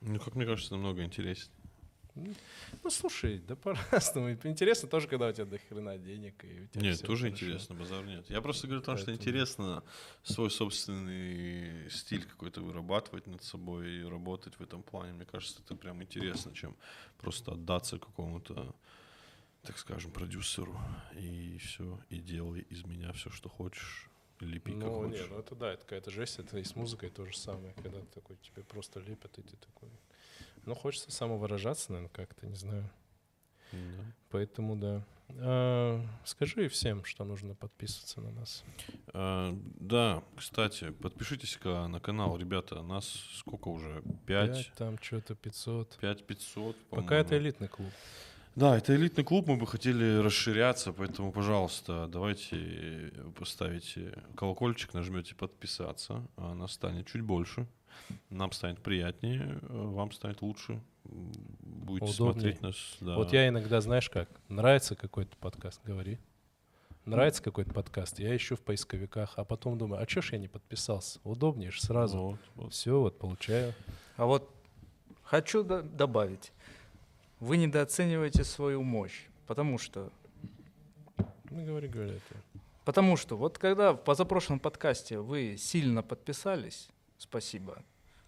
Ну, 0.00 0.18
как 0.20 0.34
мне 0.34 0.44
кажется, 0.46 0.72
намного 0.74 1.02
интереснее. 1.04 1.56
ну 2.84 2.90
слушай, 2.90 3.38
да 3.38 3.56
по-разному. 3.56 4.30
Интересно 4.44 4.88
тоже, 4.88 5.08
когда 5.08 5.28
у 5.28 5.32
тебя 5.32 5.46
до 5.46 5.58
хрена 5.58 5.96
денег, 5.96 6.44
и 6.44 6.60
у 6.60 6.66
тебя 6.66 6.82
Нет, 6.82 7.00
тоже 7.00 7.28
хорошо. 7.28 7.46
интересно, 7.46 7.74
базар 7.74 8.04
нет. 8.04 8.28
Я 8.30 8.42
просто 8.42 8.66
говорю 8.66 8.82
о 8.82 8.84
том, 8.84 8.96
что 8.98 9.06
Поэтому- 9.06 9.22
интересно 9.22 9.82
свой 10.22 10.50
собственный 10.50 11.88
стиль 11.90 12.24
какой-то 12.24 12.60
вырабатывать 12.60 13.26
над 13.26 13.42
собой 13.42 13.90
и 14.00 14.02
работать 14.04 14.54
в 14.58 14.60
этом 14.62 14.82
плане. 14.82 15.12
Мне 15.14 15.24
кажется, 15.24 15.60
это 15.64 15.74
прям 15.74 16.02
интересно, 16.02 16.52
чем 16.52 16.76
просто 17.18 17.52
отдаться 17.52 17.98
какому-то, 17.98 18.74
так 19.62 19.78
скажем, 19.78 20.10
продюсеру 20.10 20.76
и 21.12 21.58
все, 21.58 22.00
и 22.10 22.18
делай 22.18 22.60
из 22.62 22.84
меня 22.84 23.12
все, 23.12 23.30
что 23.30 23.48
хочешь, 23.48 24.10
лепи 24.40 24.72
как 24.72 24.82
Ну, 24.82 25.06
не, 25.06 25.16
хочешь. 25.16 25.30
ну 25.30 25.38
это 25.38 25.54
да, 25.54 25.72
это 25.72 25.82
какая-то 25.82 26.10
жесть, 26.10 26.38
это 26.38 26.58
и 26.58 26.64
с 26.64 26.74
музыкой 26.74 27.10
то 27.10 27.24
же 27.24 27.36
самое, 27.36 27.72
когда 27.74 28.00
ты 28.00 28.06
такой, 28.06 28.36
тебе 28.36 28.62
просто 28.64 29.00
лепят, 29.00 29.38
и 29.38 29.42
ты 29.42 29.56
такой... 29.56 29.90
Ну, 30.64 30.74
хочется 30.74 31.10
самовыражаться, 31.10 31.92
наверное, 31.92 32.12
как-то, 32.12 32.46
не 32.46 32.56
знаю. 32.56 32.88
Да. 33.72 34.04
Поэтому, 34.30 34.76
да. 34.76 35.04
А, 35.30 36.04
скажи 36.24 36.68
всем, 36.68 37.04
что 37.04 37.24
нужно 37.24 37.54
подписываться 37.54 38.20
на 38.20 38.30
нас. 38.30 38.64
А, 39.08 39.56
да, 39.80 40.22
кстати, 40.36 40.90
подпишитесь-ка 40.90 41.86
на 41.88 42.00
канал, 42.00 42.36
ребята. 42.36 42.82
Нас 42.82 43.06
сколько 43.34 43.68
уже? 43.68 44.02
5? 44.26 44.26
Пять, 44.26 44.72
там 44.76 44.98
что-то 45.00 45.34
500. 45.34 45.98
5 46.00 46.26
500, 46.26 46.76
Пока 46.90 47.16
это 47.16 47.36
элитный 47.36 47.68
клуб. 47.68 47.92
Да, 48.54 48.76
это 48.76 48.94
элитный 48.94 49.24
клуб, 49.24 49.46
мы 49.46 49.56
бы 49.56 49.66
хотели 49.66 50.18
расширяться, 50.18 50.92
поэтому, 50.92 51.32
пожалуйста, 51.32 52.06
давайте 52.06 53.10
поставите 53.38 54.12
колокольчик, 54.36 54.92
нажмете 54.92 55.34
подписаться, 55.34 56.22
а 56.36 56.52
нас 56.54 56.72
станет 56.72 57.06
чуть 57.06 57.22
больше, 57.22 57.66
нам 58.28 58.52
станет 58.52 58.82
приятнее, 58.82 59.58
вам 59.62 60.12
станет 60.12 60.42
лучше, 60.42 60.82
будете 61.04 62.12
Удобней. 62.12 62.32
смотреть 62.32 62.60
нас. 62.62 62.76
Да. 63.00 63.16
Вот 63.16 63.32
я 63.32 63.48
иногда, 63.48 63.80
знаешь 63.80 64.10
как, 64.10 64.28
нравится 64.48 64.96
какой-то 64.96 65.34
подкаст, 65.38 65.80
говори. 65.84 66.18
Нравится 67.06 67.42
какой-то 67.42 67.72
подкаст, 67.72 68.18
я 68.20 68.36
ищу 68.36 68.54
в 68.54 68.60
поисковиках, 68.60 69.32
а 69.36 69.44
потом 69.44 69.78
думаю, 69.78 70.00
а 70.02 70.06
чё 70.06 70.20
ж 70.20 70.32
я 70.32 70.38
не 70.38 70.46
подписался? 70.48 71.18
Удобнее 71.24 71.70
ж 71.70 71.80
сразу. 71.80 72.18
Вот, 72.18 72.38
вот. 72.54 72.72
Все, 72.74 73.00
вот 73.00 73.18
получаю. 73.18 73.72
А 74.16 74.26
вот 74.26 74.48
хочу 75.24 75.64
до- 75.64 75.82
добавить. 75.82 76.52
Вы 77.42 77.56
недооцениваете 77.56 78.44
свою 78.44 78.84
мощь, 78.84 79.26
потому 79.48 79.76
что 79.76 80.12
Ну, 81.50 81.64
говори, 81.66 81.88
говори. 81.88 82.10
это. 82.12 82.40
Потому 82.84 83.16
что 83.16 83.36
вот 83.36 83.58
когда 83.58 83.94
в 83.94 83.96
позапрошлом 83.96 84.60
подкасте 84.60 85.18
вы 85.18 85.56
сильно 85.58 86.04
подписались, 86.04 86.88
спасибо, 87.18 87.82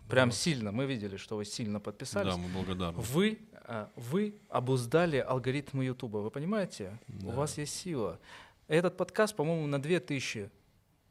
прям 0.08 0.30
Да. 0.30 0.34
сильно, 0.34 0.72
мы 0.72 0.86
видели, 0.86 1.16
что 1.16 1.36
вы 1.36 1.44
сильно 1.44 1.78
подписались, 1.78 2.34
Да, 2.34 2.40
мы 2.40 2.48
благодарны. 2.48 2.98
вы, 2.98 3.38
а, 3.68 3.88
вы 3.94 4.34
обуздали 4.48 5.18
алгоритмы 5.18 5.84
Ютуба, 5.84 6.18
вы 6.18 6.32
понимаете? 6.32 6.98
У 7.22 7.26
Да. 7.28 7.34
вас 7.36 7.56
есть 7.56 7.72
сила. 7.76 8.18
Этот 8.66 8.96
подкаст, 8.96 9.36
по-моему, 9.36 9.68
на 9.68 9.80
2000 9.80 10.50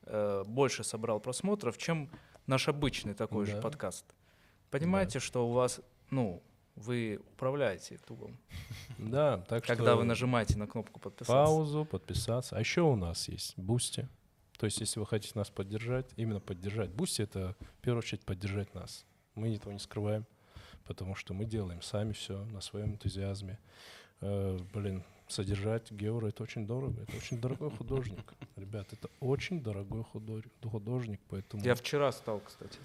э, 0.08 0.44
больше 0.46 0.84
собрал 0.84 1.22
просмотров, 1.22 1.78
чем 1.78 2.10
наш 2.48 2.68
обычный 2.68 3.14
такой 3.14 3.46
же 3.46 3.54
Да. 3.54 3.62
подкаст. 3.62 4.04
Понимаете, 4.72 5.20
что 5.22 5.48
у 5.48 5.54
вас, 5.54 5.80
ну, 6.10 6.44
вы 6.76 7.20
управляете 7.34 7.96
Ютубом, 7.96 8.38
Да, 8.98 9.38
так 9.48 9.64
что... 9.64 9.76
когда 9.76 9.96
вы 9.96 10.04
нажимаете 10.04 10.58
на 10.58 10.68
кнопку 10.68 11.00
подписаться. 11.00 11.34
Паузу, 11.34 11.86
подписаться. 11.86 12.56
А 12.56 12.60
еще 12.60 12.82
у 12.82 12.96
нас 12.96 13.28
есть 13.30 13.58
Boosty. 13.58 14.08
То 14.58 14.66
есть, 14.66 14.80
если 14.80 15.00
вы 15.00 15.06
хотите 15.06 15.34
нас 15.36 15.50
поддержать, 15.50 16.12
именно 16.16 16.40
поддержать. 16.40 16.90
Boosty— 16.92 17.22
это, 17.24 17.56
в 17.60 17.82
первую 17.82 18.00
очередь, 18.00 18.24
поддержать 18.24 18.74
нас. 18.74 19.06
Мы 19.36 19.56
этого 19.56 19.74
не 19.74 19.80
скрываем, 19.80 20.26
потому 20.86 21.16
что 21.16 21.34
мы 21.34 21.46
делаем 21.46 21.82
сами 21.82 22.14
все 22.14 22.46
на 22.46 22.62
своем 22.62 22.92
энтузиазме. 22.94 23.60
Э, 24.22 24.58
блин, 24.74 25.04
содержать 25.28 25.92
Геора— 25.92 26.28
это 26.30 26.44
очень 26.44 26.66
дорого. 26.66 27.02
Это 27.02 27.18
очень 27.18 27.42
дорогой 27.42 27.72
художник. 27.72 28.34
Ребят, 28.56 28.94
это 28.94 29.10
очень 29.20 29.62
дорогой 29.62 30.04
худо- 30.04 30.44
художник, 30.64 31.20
поэтому... 31.30 31.64
Я 31.64 31.76
вчера 31.76 32.12
стал, 32.12 32.40
кстати. 32.40 32.78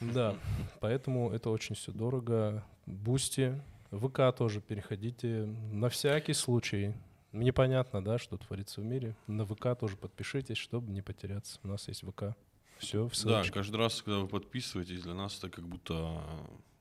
Да, 0.00 0.36
поэтому 0.80 1.30
это 1.30 1.50
очень 1.50 1.74
все 1.74 1.92
дорого. 1.92 2.64
Boosty, 2.86 3.60
ВК 3.90 4.20
тоже 4.36 4.60
переходите. 4.60 5.44
На 5.72 5.88
всякий 5.88 6.32
случай. 6.34 6.94
Мне 7.32 7.52
понятно, 7.52 8.02
да, 8.02 8.18
что 8.18 8.36
творится 8.38 8.80
в 8.80 8.84
мире. 8.84 9.14
На 9.26 9.44
ВК 9.44 9.78
тоже 9.78 9.96
подпишитесь, 9.96 10.56
чтобы 10.56 10.90
не 10.92 11.02
потеряться. 11.02 11.58
У 11.62 11.68
нас 11.68 11.88
есть 11.88 12.02
ВК. 12.06 12.34
Все, 12.78 13.04
в 13.06 13.10
Да, 13.10 13.14
ссылочке. 13.14 13.52
каждый 13.52 13.76
раз, 13.76 14.02
когда 14.02 14.20
вы 14.20 14.28
подписываетесь, 14.28 15.02
для 15.02 15.14
нас 15.14 15.38
это 15.38 15.48
как 15.50 15.66
будто 15.66 16.22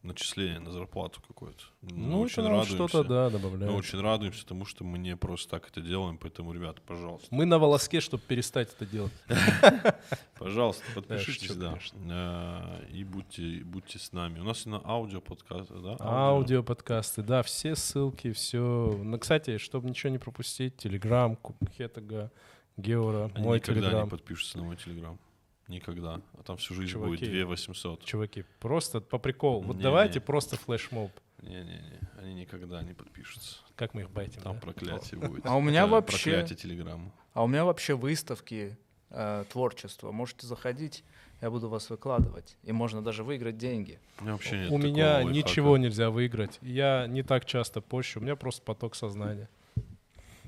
начисление 0.05 0.59
на 0.59 0.71
зарплату 0.71 1.21
какое-то. 1.27 1.63
Мы 1.81 1.97
Ну, 1.97 2.21
очень 2.21 2.33
это 2.33 2.43
нам 2.43 2.59
радуемся. 2.59 2.87
что-то, 2.87 3.03
да, 3.07 3.25
Мы 3.25 3.31
добавляем. 3.31 3.75
очень 3.75 3.99
радуемся 4.01 4.45
тому, 4.45 4.65
что 4.65 4.83
мы 4.83 4.97
не 4.97 5.15
просто 5.17 5.49
так 5.51 5.67
это 5.69 5.81
делаем, 5.81 6.17
поэтому, 6.17 6.53
ребята, 6.53 6.81
пожалуйста, 6.85 7.27
Мы 7.31 7.45
на 7.45 7.59
волоске, 7.59 7.99
чтобы 7.99 8.23
перестать 8.23 8.73
это 8.73 8.85
делать. 8.85 9.13
пожалуйста, 10.37 10.83
подпишитесь, 10.93 11.55
да. 11.55 11.77
Э, 11.93 12.85
и 12.91 13.03
будьте, 13.03 13.61
будьте 13.63 13.99
с 13.99 14.11
нами. 14.11 14.39
У 14.39 14.43
нас 14.43 14.65
и 14.65 14.69
на 14.69 14.81
аудио 14.83 15.21
да? 15.81 15.97
Аудио, 15.99 16.63
подкасты, 16.63 17.21
да, 17.21 17.43
все 17.43 17.75
ссылки, 17.75 18.31
все. 18.31 18.99
Ну, 19.03 19.19
кстати, 19.19 19.57
чтобы 19.57 19.89
ничего 19.89 20.11
не 20.11 20.19
пропустить, 20.19 20.77
Телеграм, 20.77 21.37
Хетага, 21.77 22.31
Геора, 22.77 23.31
мой 23.35 23.57
никогда 23.57 23.81
Телеграм. 23.81 24.03
не 24.05 24.09
подпишутся 24.09 24.57
на 24.57 24.63
мой 24.65 24.75
телеграм. 24.77 25.19
Никогда. 25.67 26.21
А 26.37 26.43
там 26.43 26.57
всю 26.57 26.75
жизнь 26.75 26.91
Чуваки. 26.91 27.25
будет 27.25 27.31
2 27.31 27.45
800. 27.47 28.03
Чуваки, 28.05 28.45
просто 28.59 29.01
по 29.01 29.17
приколу. 29.17 29.61
Вот 29.61 29.73
Не-не. 29.73 29.83
давайте 29.83 30.19
просто 30.19 30.57
флешмоб. 30.57 31.11
Не-не-не, 31.41 31.99
они 32.19 32.33
никогда 32.35 32.81
не 32.83 32.93
подпишутся. 32.93 33.57
Как 33.75 33.93
мы 33.93 34.01
их 34.01 34.09
байтим, 34.11 34.41
Там 34.41 34.55
да? 34.55 34.59
проклятие 34.61 35.19
будет. 35.19 35.45
А 35.45 35.55
у 35.55 35.61
меня 35.61 35.81
Это 35.83 35.91
вообще- 35.91 36.31
Проклятие 36.31 36.57
телеграмма. 36.57 37.11
А 37.33 37.43
у 37.43 37.47
меня 37.47 37.65
вообще 37.65 37.95
выставки 37.95 38.77
э, 39.11 39.45
творчества. 39.51 40.11
Можете 40.11 40.45
заходить, 40.47 41.03
я 41.41 41.49
буду 41.49 41.67
вас 41.69 41.89
выкладывать. 41.89 42.57
И 42.63 42.71
можно 42.71 43.01
даже 43.01 43.23
выиграть 43.23 43.57
деньги. 43.57 43.99
У 44.19 44.23
меня 44.23 44.33
вообще 44.33 44.57
нет 44.59 44.71
У 44.71 44.77
меня 44.77 45.15
лайфхака. 45.15 45.33
ничего 45.35 45.77
нельзя 45.77 46.09
выиграть. 46.09 46.57
Я 46.61 47.05
не 47.07 47.23
так 47.23 47.45
часто 47.45 47.81
пощу, 47.81 48.19
у 48.19 48.23
меня 48.23 48.35
просто 48.35 48.61
поток 48.63 48.95
сознания. 48.95 49.47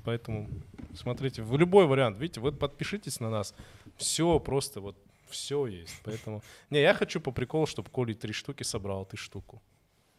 Поэтому 0.04 0.48
смотрите, 0.94 1.42
в 1.42 1.56
любой 1.56 1.86
вариант, 1.86 2.18
видите, 2.18 2.40
вот 2.40 2.58
подпишитесь 2.58 3.20
на 3.20 3.30
нас. 3.30 3.54
Все 3.96 4.38
просто 4.40 4.80
вот 4.80 4.96
все 5.30 5.66
есть. 5.66 6.00
Поэтому. 6.04 6.42
Не, 6.70 6.80
я 6.80 6.94
хочу 6.94 7.20
по 7.20 7.30
приколу, 7.32 7.66
чтобы 7.66 7.90
Коли 7.90 8.14
три 8.14 8.32
штуки 8.32 8.62
собрал, 8.64 9.02
а 9.02 9.04
ты 9.04 9.16
штуку. 9.16 9.62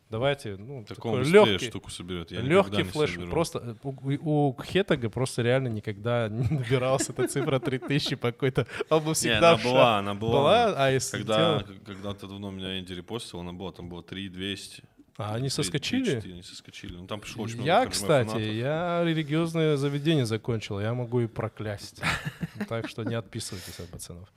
Давайте, 0.09 0.55
ну, 0.57 0.83
Так 0.87 0.97
такой 0.97 1.11
он 1.21 1.23
легкий, 1.23 1.67
штуку 1.69 1.91
соберет. 1.91 2.31
Я 2.31 2.41
легкий 2.41 2.77
не 2.77 2.83
флеш. 2.83 3.11
соберу. 3.11 3.29
Просто 3.29 3.59
э, 3.59 3.75
у, 3.83 4.49
у 4.49 4.63
Хетага 4.63 5.07
просто 5.11 5.43
реально 5.43 5.67
никогда 5.67 6.27
не 6.31 6.47
набирался 6.49 7.11
эта 7.11 7.27
цифра 7.27 7.59
3000 7.59 8.15
по 8.15 8.31
какой-то. 8.31 8.65
Он 8.89 8.99
был 9.03 9.09
Не, 9.09 9.13
всегда 9.13 9.49
она 9.49 9.57
в 9.57 9.61
ша- 9.61 9.69
была, 9.69 9.99
она 9.99 10.13
была. 10.15 10.31
была, 10.31 10.73
а 10.83 10.89
если 10.89 11.17
Когда, 11.17 11.63
когда-то 11.85 12.25
давно 12.27 12.49
меня 12.49 12.79
Энди 12.79 12.93
репостил, 12.93 13.39
она 13.41 13.53
была, 13.53 13.71
там 13.71 13.87
было 13.87 14.01
3200. 14.01 14.81
А 15.21 15.35
они 15.35 15.47
3- 15.47 15.49
соскочили? 15.51 16.17
3-4, 16.21 16.31
Они 16.31 16.43
соскочили. 16.43 16.95
Ну 16.95 17.05
там 17.05 17.19
пришло 17.19 17.43
очень 17.43 17.55
много 17.55 17.67
Я, 17.67 17.79
КГБ 17.81 17.91
кстати, 17.91 18.27
фанатов. 18.29 18.51
я 18.53 19.03
религиозное 19.03 19.75
заведение 19.75 20.25
закончил, 20.25 20.79
я 20.79 20.93
могу 20.93 21.19
и 21.19 21.27
проклясть. 21.27 22.01
Так 22.69 22.87
что 22.89 23.03
не 23.03 23.15
отписывайтесь 23.15 23.79
от 23.79 23.89
пацанов. 23.89 24.29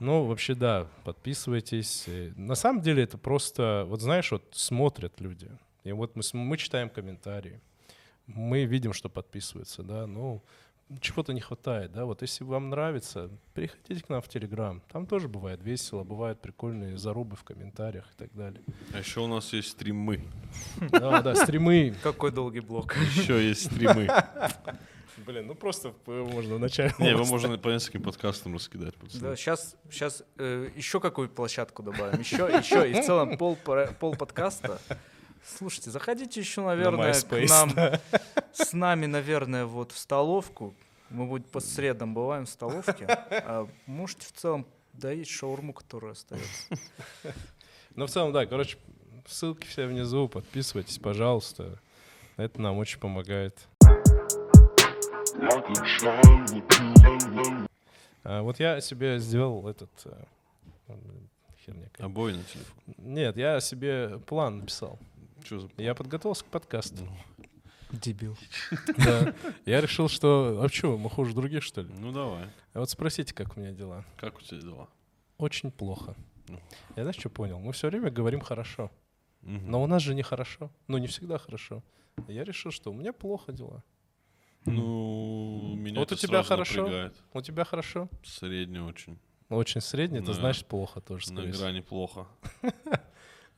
Ну, 0.00 0.24
вообще, 0.24 0.54
да, 0.54 0.86
подписывайтесь. 1.04 2.04
Э, 2.06 2.32
На 2.36 2.54
самом 2.54 2.82
деле 2.82 3.02
это 3.02 3.18
просто, 3.18 3.84
вот 3.88 4.00
знаешь, 4.00 4.30
вот 4.32 4.44
смотрят 4.52 5.20
люди. 5.20 5.48
И 5.84 5.92
вот 5.92 6.14
мы, 6.16 6.22
мы 6.34 6.56
читаем 6.56 6.88
комментарии, 6.88 7.60
мы 8.26 8.64
видим, 8.64 8.92
что 8.92 9.08
подписываются, 9.08 9.82
да, 9.82 10.06
ну, 10.06 10.42
чего-то 11.00 11.32
не 11.32 11.40
хватает, 11.40 11.92
да, 11.92 12.04
вот 12.04 12.22
если 12.22 12.44
вам 12.44 12.70
нравится, 12.70 13.30
переходите 13.54 14.04
к 14.04 14.08
нам 14.08 14.22
в 14.22 14.28
Телеграм, 14.28 14.82
там 14.90 15.06
тоже 15.06 15.28
бывает 15.28 15.62
весело, 15.62 16.04
бывают 16.04 16.40
прикольные 16.40 16.96
зарубы 16.96 17.36
в 17.36 17.44
комментариях 17.44 18.06
и 18.12 18.16
так 18.16 18.32
далее. 18.34 18.62
А 18.92 18.98
еще 18.98 19.20
у 19.20 19.26
нас 19.26 19.52
есть 19.52 19.70
стримы. 19.70 20.24
Да, 20.90 21.22
да, 21.22 21.34
стримы, 21.34 21.94
Какой 22.02 22.32
долгий 22.32 22.60
блок. 22.60 22.96
Еще 23.16 23.46
есть 23.48 23.66
стримы. 23.66 24.08
Блин, 25.26 25.48
ну 25.48 25.54
просто 25.54 25.92
э, 26.06 26.28
можно 26.32 26.54
вначале. 26.56 26.94
Не, 26.98 27.10
его 27.10 27.24
можно 27.24 27.58
по 27.58 27.68
нескольким 27.68 28.02
подкастам 28.02 28.54
раскидать. 28.54 28.94
пацаны. 28.94 29.20
Да, 29.20 29.36
сейчас, 29.36 29.76
сейчас 29.90 30.22
еще 30.38 31.00
какую 31.00 31.28
площадку 31.28 31.82
добавим. 31.82 32.20
Еще, 32.20 32.36
еще. 32.36 32.90
И 32.90 32.94
в 32.94 33.04
целом 33.04 33.36
пол, 33.36 33.58
пол 33.98 34.14
подкаста. 34.14 34.80
Слушайте, 35.56 35.90
заходите 35.90 36.40
еще, 36.40 36.62
наверное, 36.62 37.12
к 37.12 37.16
MySpace, 37.16 37.48
нам. 37.48 38.00
С 38.58 38.72
нами, 38.72 39.06
наверное, 39.06 39.66
вот 39.66 39.92
в 39.92 39.98
столовку. 39.98 40.74
Мы 41.10 41.26
вот 41.26 41.46
по 41.46 41.60
средам 41.60 42.12
бываем 42.12 42.44
в 42.44 42.50
столовке. 42.50 43.06
А 43.06 43.68
можете 43.86 44.26
в 44.26 44.32
целом 44.32 44.66
доесть 44.92 45.30
шаурму, 45.30 45.72
которая 45.72 46.12
остается. 46.12 46.76
Ну, 47.94 48.06
в 48.06 48.10
целом, 48.10 48.32
да, 48.32 48.46
короче, 48.46 48.78
Ссылки 49.28 49.66
все 49.66 49.86
внизу, 49.86 50.26
подписывайтесь, 50.26 50.98
пожалуйста. 50.98 51.78
Это 52.36 52.60
нам 52.60 52.78
очень 52.78 52.98
помогает. 52.98 53.68
А, 58.24 58.42
вот 58.42 58.58
я 58.58 58.80
себе 58.80 59.18
сделал 59.18 59.68
этот... 59.68 59.90
э, 60.06 60.94
херня. 61.64 61.90
Обои 61.98 62.32
на 62.32 62.44
телефон. 62.44 62.94
Нет, 62.96 63.36
я 63.36 63.60
себе 63.60 64.18
план 64.26 64.60
написал. 64.60 64.98
Что 65.44 65.60
за... 65.60 65.68
Я 65.76 65.94
подготовился 65.94 66.44
к 66.44 66.48
подкасту. 66.48 67.06
Дебил. 67.90 68.36
Да. 68.98 69.34
Я 69.64 69.80
решил, 69.80 70.08
что... 70.08 70.60
А 70.62 70.68
что, 70.68 70.96
мы 70.98 71.08
хуже 71.10 71.34
других, 71.34 71.62
что 71.62 71.82
ли? 71.82 71.88
Ну 71.98 72.12
давай. 72.12 72.44
А 72.74 72.80
вот 72.80 72.90
спросите, 72.90 73.34
как 73.34 73.56
у 73.56 73.60
меня 73.60 73.72
дела. 73.72 74.04
Как 74.16 74.38
у 74.38 74.40
тебя 74.42 74.60
дела? 74.60 74.88
Очень 75.38 75.70
плохо. 75.70 76.14
Ну. 76.48 76.58
Я 76.96 77.02
знаешь, 77.04 77.16
что 77.18 77.30
понял? 77.30 77.58
Мы 77.58 77.72
все 77.72 77.88
время 77.88 78.10
говорим 78.10 78.40
хорошо. 78.40 78.90
Но 79.42 79.82
у 79.82 79.86
нас 79.86 80.02
же 80.02 80.14
не 80.14 80.22
хорошо. 80.22 80.70
Ну, 80.88 80.98
не 80.98 81.06
всегда 81.06 81.38
хорошо. 81.38 81.82
Я 82.26 82.44
решил, 82.44 82.70
что 82.72 82.90
у 82.90 82.94
меня 82.94 83.12
плохо 83.12 83.52
дела. 83.52 83.82
Ну, 84.64 85.74
меня 85.76 86.00
Вот 86.00 86.12
у 86.12 86.14
тебя 86.16 86.42
хорошо? 86.42 86.82
напрягает. 86.82 87.16
У 87.32 87.40
тебя 87.40 87.64
хорошо? 87.64 88.08
Средний 88.24 88.80
очень. 88.80 89.18
Очень 89.48 89.80
средний, 89.80 90.18
это 90.18 90.34
значит 90.34 90.66
плохо 90.66 91.00
тоже, 91.00 91.32
На 91.32 91.42
грани 91.46 91.80
плохо. 91.80 92.26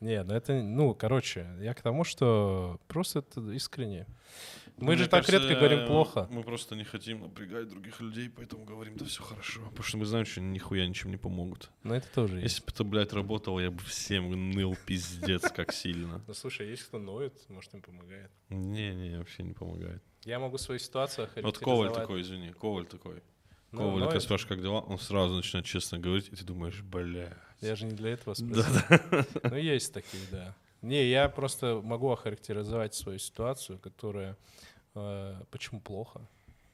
Не, 0.00 0.22
ну 0.24 0.34
это, 0.34 0.54
ну, 0.62 0.94
короче, 0.94 1.46
я 1.60 1.74
к 1.74 1.82
тому, 1.82 2.04
что 2.04 2.80
просто 2.88 3.18
это 3.18 3.52
искренне. 3.52 4.06
Мы 4.78 4.86
Ну, 4.86 4.92
же 4.92 4.98
мне 5.00 5.08
так 5.10 5.26
кажется, 5.26 5.46
редко 5.46 5.60
говорим 5.60 5.86
плохо. 5.86 6.26
Мы 6.30 6.42
просто 6.42 6.74
не 6.74 6.84
хотим 6.84 7.20
напрягать 7.20 7.68
других 7.68 8.00
людей, 8.00 8.30
поэтому 8.34 8.64
говорим, 8.64 8.96
да 8.96 9.04
все 9.04 9.22
хорошо. 9.22 9.60
Потому 9.66 9.82
что 9.82 9.98
мы 9.98 10.06
знаем, 10.06 10.24
что 10.24 10.40
нихуя 10.40 10.86
ничем 10.86 11.10
не 11.10 11.18
помогут. 11.18 11.70
Но 11.82 11.94
это 11.94 12.08
тоже 12.14 12.40
есть. 12.40 12.44
Если 12.44 12.62
бы 12.64 12.72
это, 12.72 12.84
блядь, 12.84 13.12
работало, 13.12 13.60
я 13.60 13.70
бы 13.70 13.80
всем 13.80 14.50
ныл 14.52 14.74
пиздец, 14.86 15.42
как 15.52 15.72
сильно. 15.74 16.22
Ну, 16.26 16.32
слушай, 16.32 16.66
есть 16.70 16.84
кто 16.84 16.98
ноет, 16.98 17.34
может, 17.50 17.74
им 17.74 17.82
помогает. 17.82 18.30
Не-не, 18.48 19.18
вообще 19.18 19.42
не 19.42 19.52
помогает. 19.52 20.02
Я 20.24 20.38
могу 20.38 20.56
свою 20.56 20.78
ситуацию 20.78 21.28
Вот 21.42 21.58
Коваль 21.58 21.92
такой, 21.92 22.22
извини, 22.22 22.52
Коваль 22.52 22.86
такой. 22.86 23.22
Ну, 23.72 23.78
Коваль, 23.80 24.04
когда 24.04 24.20
спрашиваешь, 24.20 24.48
как 24.48 24.62
дела, 24.62 24.80
он 24.80 24.98
сразу 24.98 25.34
начинает 25.34 25.66
честно 25.66 25.98
говорить, 25.98 26.28
и 26.28 26.36
ты 26.36 26.44
думаешь, 26.44 26.80
бля. 26.80 27.36
Я 27.60 27.76
же 27.76 27.86
не 27.86 27.92
для 27.94 28.10
этого 28.10 28.34
Да, 28.38 28.62
спросил. 28.62 29.24
Ну, 29.44 29.56
есть 29.56 29.92
такие, 29.92 30.22
да. 30.30 30.54
Не, 30.82 31.04
я 31.08 31.28
просто 31.28 31.80
могу 31.84 32.10
охарактеризовать 32.10 32.94
свою 32.94 33.18
ситуацию, 33.18 33.78
которая... 33.78 34.36
э, 34.94 35.42
почему 35.50 35.80
плохо? 35.80 36.20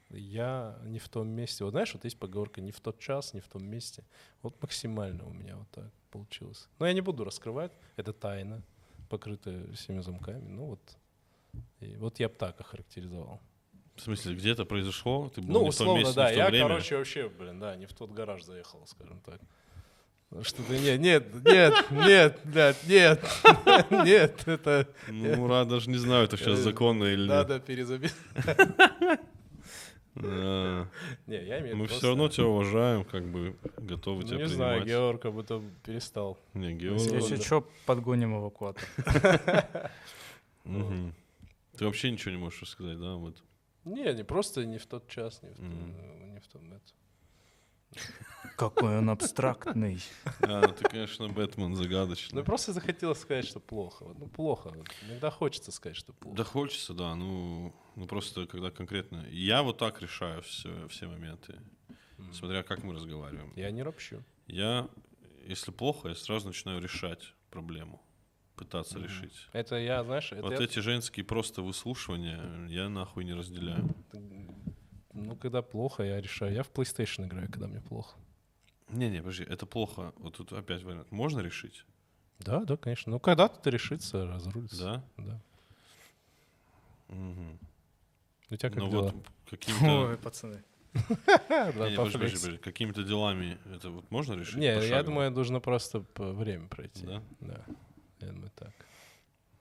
Я 0.09 0.79
не 0.85 0.99
в 0.99 1.09
том 1.09 1.27
месте. 1.27 1.65
Вот 1.65 1.71
знаешь, 1.71 1.93
вот 1.93 2.05
есть 2.05 2.17
поговорка 2.17 2.61
«не 2.61 2.71
в 2.71 2.79
тот 2.79 2.97
час, 2.99 3.33
не 3.33 3.41
в 3.41 3.47
том 3.49 3.65
месте». 3.65 4.05
Вот 4.41 4.61
максимально 4.61 5.25
у 5.25 5.33
меня 5.33 5.57
вот 5.57 5.69
так 5.71 5.91
получилось. 6.11 6.69
Но 6.79 6.87
я 6.87 6.93
не 6.93 7.01
буду 7.01 7.25
раскрывать, 7.25 7.73
это 7.97 8.13
тайна, 8.13 8.61
покрытая 9.09 9.69
всеми 9.73 9.99
замками. 9.99 10.47
Ну 10.47 10.65
вот, 10.67 10.97
и 11.81 11.97
вот 11.97 12.19
я 12.21 12.29
бы 12.29 12.35
так 12.35 12.57
охарактеризовал. 12.61 13.41
В 13.95 14.01
смысле, 14.01 14.35
где 14.35 14.51
это 14.51 14.63
произошло? 14.63 15.27
Ты 15.35 15.41
был 15.41 15.53
Ну, 15.53 15.63
не 15.65 15.71
в 15.71 15.77
том 15.77 15.97
месте, 15.97 16.13
да. 16.15 16.27
не 16.27 16.31
в 16.31 16.35
то 16.35 16.39
Я, 16.43 16.49
время? 16.49 16.67
короче, 16.69 16.97
вообще, 16.97 17.27
блин, 17.29 17.59
да, 17.59 17.75
не 17.75 17.85
в 17.87 17.93
тот 17.93 18.11
гараж 18.11 18.43
заехал, 18.43 18.85
скажем 18.87 19.19
так. 19.21 19.41
Что-то 20.41 20.77
нет, 20.77 20.99
нет, 20.99 21.23
нет, 21.45 21.73
нет, 21.91 22.39
блядь, 22.43 22.87
нет, 22.87 23.21
нет, 23.91 24.47
это 24.47 24.87
Ну, 25.07 25.47
Рад, 25.47 25.69
даже 25.69 25.89
не 25.89 25.95
знаю, 25.97 26.25
это 26.25 26.35
сейчас 26.37 26.59
Э, 26.59 26.63
законно 26.63 27.05
или 27.05 27.21
нет. 27.21 27.29
надо 27.29 27.59
перезабить. 27.59 28.13
Да. 30.15 30.89
Не, 31.27 31.45
я 31.45 31.59
имею 31.59 31.75
в 31.75 31.77
Мы 31.77 31.87
все 31.87 32.07
равно 32.07 32.27
тебя 32.27 32.47
уважаем, 32.47 33.05
как 33.05 33.23
бы 33.27 33.55
готовы 33.77 34.23
Ну, 34.23 34.27
тебя 34.27 34.37
не 34.39 34.45
знаю, 34.45 34.81
принимать. 34.81 34.87
Георг 34.87 35.21
как 35.21 35.31
будто 35.33 35.61
перестал. 35.85 36.39
Не, 36.55 36.73
Георг. 36.73 36.99
Если 36.99 37.35
что, 37.35 37.67
подгоним 37.85 38.35
эвакуатор. 38.35 38.83
Ты 40.63 41.85
вообще 41.85 42.09
ничего 42.11 42.31
не 42.31 42.37
можешь 42.39 42.61
рассказать, 42.63 42.99
да? 42.99 43.13
Вот. 43.15 43.43
Не, 43.85 44.11
не 44.13 44.23
просто 44.23 44.65
не 44.65 44.79
в 44.79 44.87
тот 44.87 45.07
час, 45.07 45.41
не 45.43 45.49
в, 45.51 45.59
Мгм. 45.59 45.69
том- 45.93 46.33
не 46.33 46.39
в 46.39 46.47
том 46.47 46.73
это. 46.73 46.81
Какой 48.55 48.97
он 48.97 49.09
абстрактный. 49.09 49.99
А, 50.41 50.67
ну 50.67 50.73
ты, 50.73 50.85
конечно, 50.89 51.27
Бэтмен 51.29 51.69
Ну, 51.71 51.75
загадочный. 51.75 52.43
просто 52.43 52.73
захотелось 52.73 53.19
сказать, 53.19 53.45
что 53.45 53.59
плохо. 53.59 54.05
Ну, 54.17 54.27
плохо. 54.27 54.73
Иногда 55.07 55.29
хочется 55.29 55.71
сказать, 55.71 55.95
что 55.97 56.13
плохо. 56.13 56.37
Да 56.37 56.43
хочется, 56.43 56.93
да, 56.93 57.13
ну, 57.15 57.73
ну 57.95 58.07
просто 58.07 58.47
когда 58.47 58.71
конкретно. 58.71 59.25
Я 59.29 59.61
вот 59.61 59.77
так 59.77 60.01
решаю 60.01 60.41
все, 60.41 60.87
все 60.87 61.07
моменты, 61.07 61.59
М. 62.17 62.33
смотря 62.33 62.63
как 62.63 62.83
мы 62.83 62.93
разговариваем. 62.93 63.53
Я 63.55 63.69
не 63.71 63.83
ропщу. 63.83 64.23
Я, 64.47 64.89
если 65.45 65.71
плохо, 65.71 66.09
я 66.09 66.15
сразу 66.15 66.47
начинаю 66.47 66.81
решать 66.81 67.33
проблему, 67.51 68.01
пытаться 68.55 68.97
Мгм. 68.97 69.07
решить. 69.07 69.47
Это 69.53 69.75
я, 69.75 70.03
знаешь, 70.03 70.31
это 70.31 70.41
вот 70.41 70.53
я- 70.53 70.63
эти 70.63 70.79
женские 70.79 71.25
просто 71.25 71.61
выслушивания 71.61 72.67
я 72.69 72.89
нахуй 72.89 73.23
не 73.23 73.33
разделяю. 73.33 73.93
Ну, 75.25 75.35
когда 75.35 75.61
плохо, 75.61 76.03
я 76.03 76.21
решаю. 76.21 76.53
Я 76.53 76.63
в 76.63 76.71
PlayStation 76.71 77.25
играю, 77.25 77.47
когда 77.51 77.67
мне 77.67 77.81
плохо. 77.81 78.15
Не-не, 78.89 79.19
подожди, 79.19 79.43
это 79.43 79.65
плохо. 79.65 80.13
Вот 80.17 80.37
тут 80.37 80.53
опять 80.53 80.83
вариант. 80.83 81.11
Можно 81.11 81.39
решить? 81.41 81.85
Да, 82.39 82.63
да, 82.63 82.77
конечно. 82.77 83.11
Ну, 83.11 83.19
когда-то 83.19 83.59
это 83.59 83.69
решится, 83.69 84.27
разрулится. 84.27 84.83
Да? 84.83 85.03
Да. 85.17 85.41
Мгм. 87.15 87.59
У 88.49 88.55
тебя 88.55 88.69
как 88.69 88.79
Ну 88.79 88.89
дела? 88.89 89.01
вот 89.11 89.15
какими-то... 89.49 90.09
Ой, 90.09 90.17
пацаны. 90.17 90.63
Какими-то 92.63 93.03
делами 93.03 93.57
это 93.73 93.89
вот 93.89 94.09
можно 94.09 94.33
решить? 94.33 94.55
Не, 94.55 94.87
я 94.87 95.03
думаю, 95.03 95.31
нужно 95.31 95.59
просто 95.59 96.05
время 96.15 96.67
пройти. 96.67 97.05
Да? 97.05 97.21
Да. 97.39 97.65
Я 98.19 98.27
думаю, 98.31 98.51
так. 98.55 98.73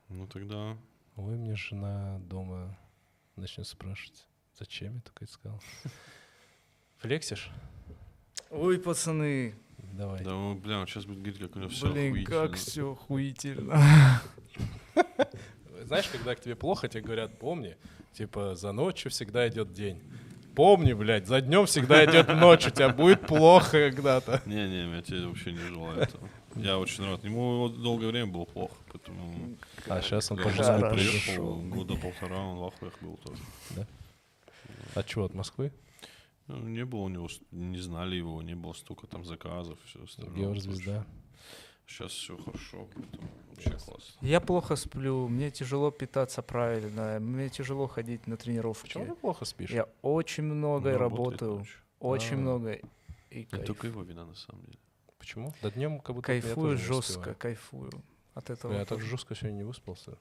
Ну 0.09 0.27
тогда... 0.27 0.77
Ой, 1.17 1.37
мне 1.37 1.57
жена 1.57 2.19
дома 2.21 2.79
начнет 3.37 3.67
спрашивать, 3.67 4.27
зачем 4.59 4.97
я 4.97 5.01
только 5.01 5.25
это 5.25 5.33
сказал. 5.33 5.63
Флексишь? 6.99 7.51
Ой, 8.51 8.79
пацаны. 8.79 9.55
Давай. 9.93 10.23
Да, 10.23 10.31
ну, 10.31 10.55
бля, 10.55 10.79
он 10.79 10.87
сейчас 10.87 11.05
будет 11.07 11.19
говорить, 11.19 11.41
как 11.41 11.57
у 11.57 11.59
него 11.59 11.69
все 11.69 11.93
Блин, 11.93 12.25
как 12.25 12.55
все 12.55 12.93
охуительно. 12.93 14.21
Знаешь, 15.85 16.09
когда 16.09 16.35
к 16.35 16.41
тебе 16.41 16.57
плохо, 16.57 16.89
тебе 16.89 17.03
говорят, 17.03 17.39
помни, 17.39 17.77
типа, 18.13 18.55
за 18.57 18.73
ночью 18.73 19.11
всегда 19.11 19.49
идет 19.49 19.73
день. 19.73 20.03
Помни, 20.55 20.95
блядь, 20.95 21.27
за 21.27 21.43
днем 21.43 21.67
всегда 21.67 22.05
идет 22.05 22.29
ночь, 22.29 22.67
у 22.67 22.71
тебя 22.71 22.89
будет 22.89 23.27
плохо 23.27 23.91
когда-то. 23.91 24.43
Не-не, 24.47 24.97
я 24.97 25.03
тебе 25.03 25.27
вообще 25.27 25.53
не 25.53 25.59
желаю 25.59 26.01
этого. 26.01 26.29
Я 26.57 26.79
очень 26.79 27.05
рад. 27.05 27.23
Ему 27.25 27.59
вот 27.59 27.83
долгое 27.83 28.09
время 28.09 28.33
было 28.33 28.47
плохо, 28.47 28.75
поэтому... 28.91 29.57
А 29.87 30.01
сейчас 30.01 30.31
он 30.31 30.39
Я 30.39 30.45
по 30.45 30.49
в 30.49 30.53
жизни 30.53 30.71
Москву 30.73 30.89
Хорошо. 30.89 31.11
приехал. 31.11 31.57
года 31.57 31.97
полтора 31.97 32.39
он 32.39 32.59
в 32.59 32.65
ахуях 32.65 32.95
был 33.03 33.19
тоже. 33.19 33.87
А 34.95 35.03
чего, 35.03 35.25
от 35.25 35.35
Москвы? 35.35 35.73
Ну, 36.47 36.59
не 36.59 36.85
было 36.85 37.01
у 37.01 37.09
него, 37.09 37.29
не 37.51 37.79
знали 37.79 38.17
его, 38.17 38.41
не 38.43 38.55
было 38.55 38.73
столько 38.73 39.07
там 39.07 39.25
заказов, 39.25 39.79
все 39.87 40.05
остальное. 40.05 40.37
Георг 40.37 40.61
Звезда. 40.61 41.05
Сейчас 41.89 42.13
все 42.13 42.37
хорошо, 42.37 42.89
поэтому 42.95 43.29
вообще 43.51 43.71
классно. 43.71 44.15
Я 44.21 44.41
плохо 44.41 44.75
сплю, 44.77 45.29
мне 45.29 45.51
тяжело 45.53 45.91
питаться 45.93 46.43
правильно, 46.43 47.19
мне 47.21 47.49
тяжело 47.49 47.87
ходить 47.87 48.27
на 48.27 48.37
тренировки. 48.37 48.83
Почему 48.89 49.07
ты 49.07 49.15
плохо 49.15 49.45
спишь? 49.45 49.71
Я 49.71 49.89
очень 50.03 50.43
много 50.45 50.97
работает 50.99 51.43
работаю, 51.43 51.59
ночью. 51.61 51.81
очень 52.01 52.35
А. 52.35 52.39
много. 52.39 52.73
И 53.31 53.43
Это 53.43 53.57
кайф- 53.59 53.67
только 53.67 53.87
его 53.87 54.03
вина, 54.03 54.25
на 54.25 54.35
самом 54.35 54.65
деле. 54.65 54.79
Почему? 55.19 55.55
Да 55.63 55.71
днем 55.71 56.01
как 56.01 56.17
будто 56.17 56.33
я 56.33 56.41
кайфую 56.43 56.71
тоже 56.77 56.83
не 56.83 56.87
жестко, 56.89 57.35
кайфую 57.35 57.93
от 58.35 58.51
этого. 58.51 58.73
Я 58.73 58.81
так 58.81 58.99
тоже. 58.99 59.07
жестко 59.07 59.35
сегодня 59.37 59.57
не 59.59 59.65
выспался. 59.65 60.19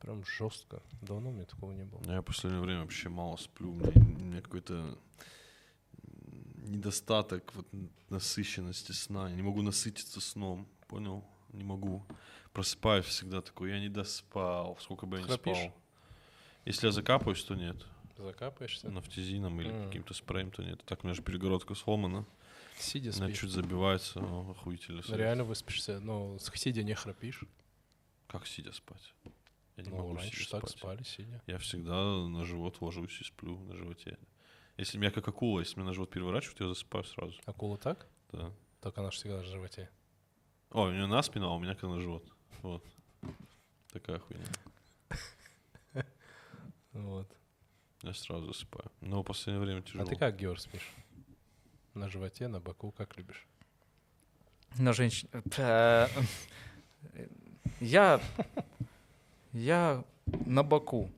Прям 0.00 0.24
жестко. 0.24 0.80
Давно 1.02 1.30
у 1.30 1.32
меня 1.32 1.44
такого 1.44 1.72
не 1.72 1.84
было. 1.84 2.00
Я 2.04 2.20
в 2.20 2.24
последнее 2.24 2.60
время 2.62 2.82
вообще 2.82 3.08
мало 3.08 3.36
сплю. 3.36 3.72
Мне, 3.72 3.90
у 3.90 4.24
меня 4.24 4.40
какой-то 4.40 4.96
недостаток 6.66 7.54
вот, 7.54 7.66
насыщенности 8.10 8.92
сна. 8.92 9.28
Я 9.28 9.34
не 9.36 9.42
могу 9.42 9.62
насытиться 9.62 10.20
сном. 10.20 10.68
Понял? 10.86 11.24
Не 11.52 11.64
могу. 11.64 12.04
Просыпаюсь 12.52 13.06
всегда 13.06 13.40
такой, 13.40 13.70
я 13.70 13.80
не 13.80 13.88
доспал. 13.88 14.76
Сколько 14.80 15.06
бы 15.06 15.16
я 15.16 15.22
не 15.22 15.28
Храпишь? 15.28 15.56
спал. 15.56 15.74
Если 16.64 16.86
я 16.86 16.92
закапаюсь, 16.92 17.42
то 17.44 17.54
нет. 17.54 17.84
Закапаешься? 18.18 18.90
Нафтизином 18.90 19.60
или 19.60 19.70
М. 19.70 19.86
каким-то 19.86 20.12
спреем, 20.12 20.50
то 20.50 20.62
нет. 20.62 20.82
Так 20.84 21.02
у 21.04 21.06
меня 21.06 21.14
же 21.14 21.22
перегородка 21.22 21.74
сломана. 21.74 22.26
Сидя 22.78 23.10
Она 23.16 23.26
спишь. 23.28 23.40
чуть 23.40 23.50
забивается. 23.50 24.20
охуительно. 24.20 25.02
Ну, 25.08 25.16
реально 25.16 25.44
выспишься. 25.44 26.00
Ну, 26.00 26.38
с- 26.38 26.50
сидя 26.54 26.82
не 26.82 26.94
храпишь. 26.94 27.42
Как 28.26 28.46
сидя 28.46 28.72
спать? 28.72 29.14
Я 29.78 29.84
не 29.84 29.90
Ну, 29.90 29.96
могу 29.96 30.16
раньше 30.16 30.36
сидя 30.44 30.50
так 30.50 30.68
спать. 30.68 30.78
спали, 30.78 31.02
сидя. 31.04 31.40
Я 31.46 31.58
всегда 31.58 31.94
на 32.26 32.44
живот 32.44 32.80
ложусь 32.80 33.20
и 33.20 33.24
сплю 33.24 33.58
на 33.60 33.76
животе. 33.76 34.18
Если 34.76 34.98
меня 34.98 35.10
как 35.12 35.26
акула, 35.28 35.60
если 35.60 35.76
меня 35.76 35.86
на 35.88 35.94
живот 35.94 36.10
переворачивают, 36.10 36.60
я 36.60 36.68
засыпаю 36.68 37.04
сразу. 37.04 37.40
Акула 37.46 37.78
так? 37.78 38.06
Да. 38.32 38.52
Так 38.80 38.98
она 38.98 39.10
же 39.10 39.16
всегда 39.16 39.36
на 39.38 39.44
животе. 39.44 39.88
О, 40.70 40.82
у 40.82 40.90
меня 40.90 41.06
на 41.06 41.22
спину, 41.22 41.48
а 41.48 41.54
у 41.54 41.60
меня 41.60 41.74
как 41.74 41.84
на 41.88 42.00
живот. 42.00 42.24
Вот. 42.62 42.84
Такая 43.92 44.18
хуйня. 44.18 44.44
Вот. 46.92 47.30
Я 48.02 48.12
сразу 48.14 48.46
засыпаю. 48.46 48.90
Но 49.00 49.22
в 49.22 49.24
последнее 49.24 49.64
время 49.64 49.82
тяжело. 49.82 50.04
А 50.04 50.06
ты 50.06 50.16
как, 50.16 50.36
Георг, 50.36 50.58
спишь? 50.60 50.92
На 51.94 52.08
животе, 52.08 52.48
на 52.48 52.60
боку, 52.60 52.90
как 52.92 53.16
любишь? 53.16 53.46
На 54.78 54.92
женщин. 54.92 55.28
Э, 55.56 56.08
Я 57.80 58.20
Я 59.52 60.04
на 60.46 60.62
боку, 60.62 61.10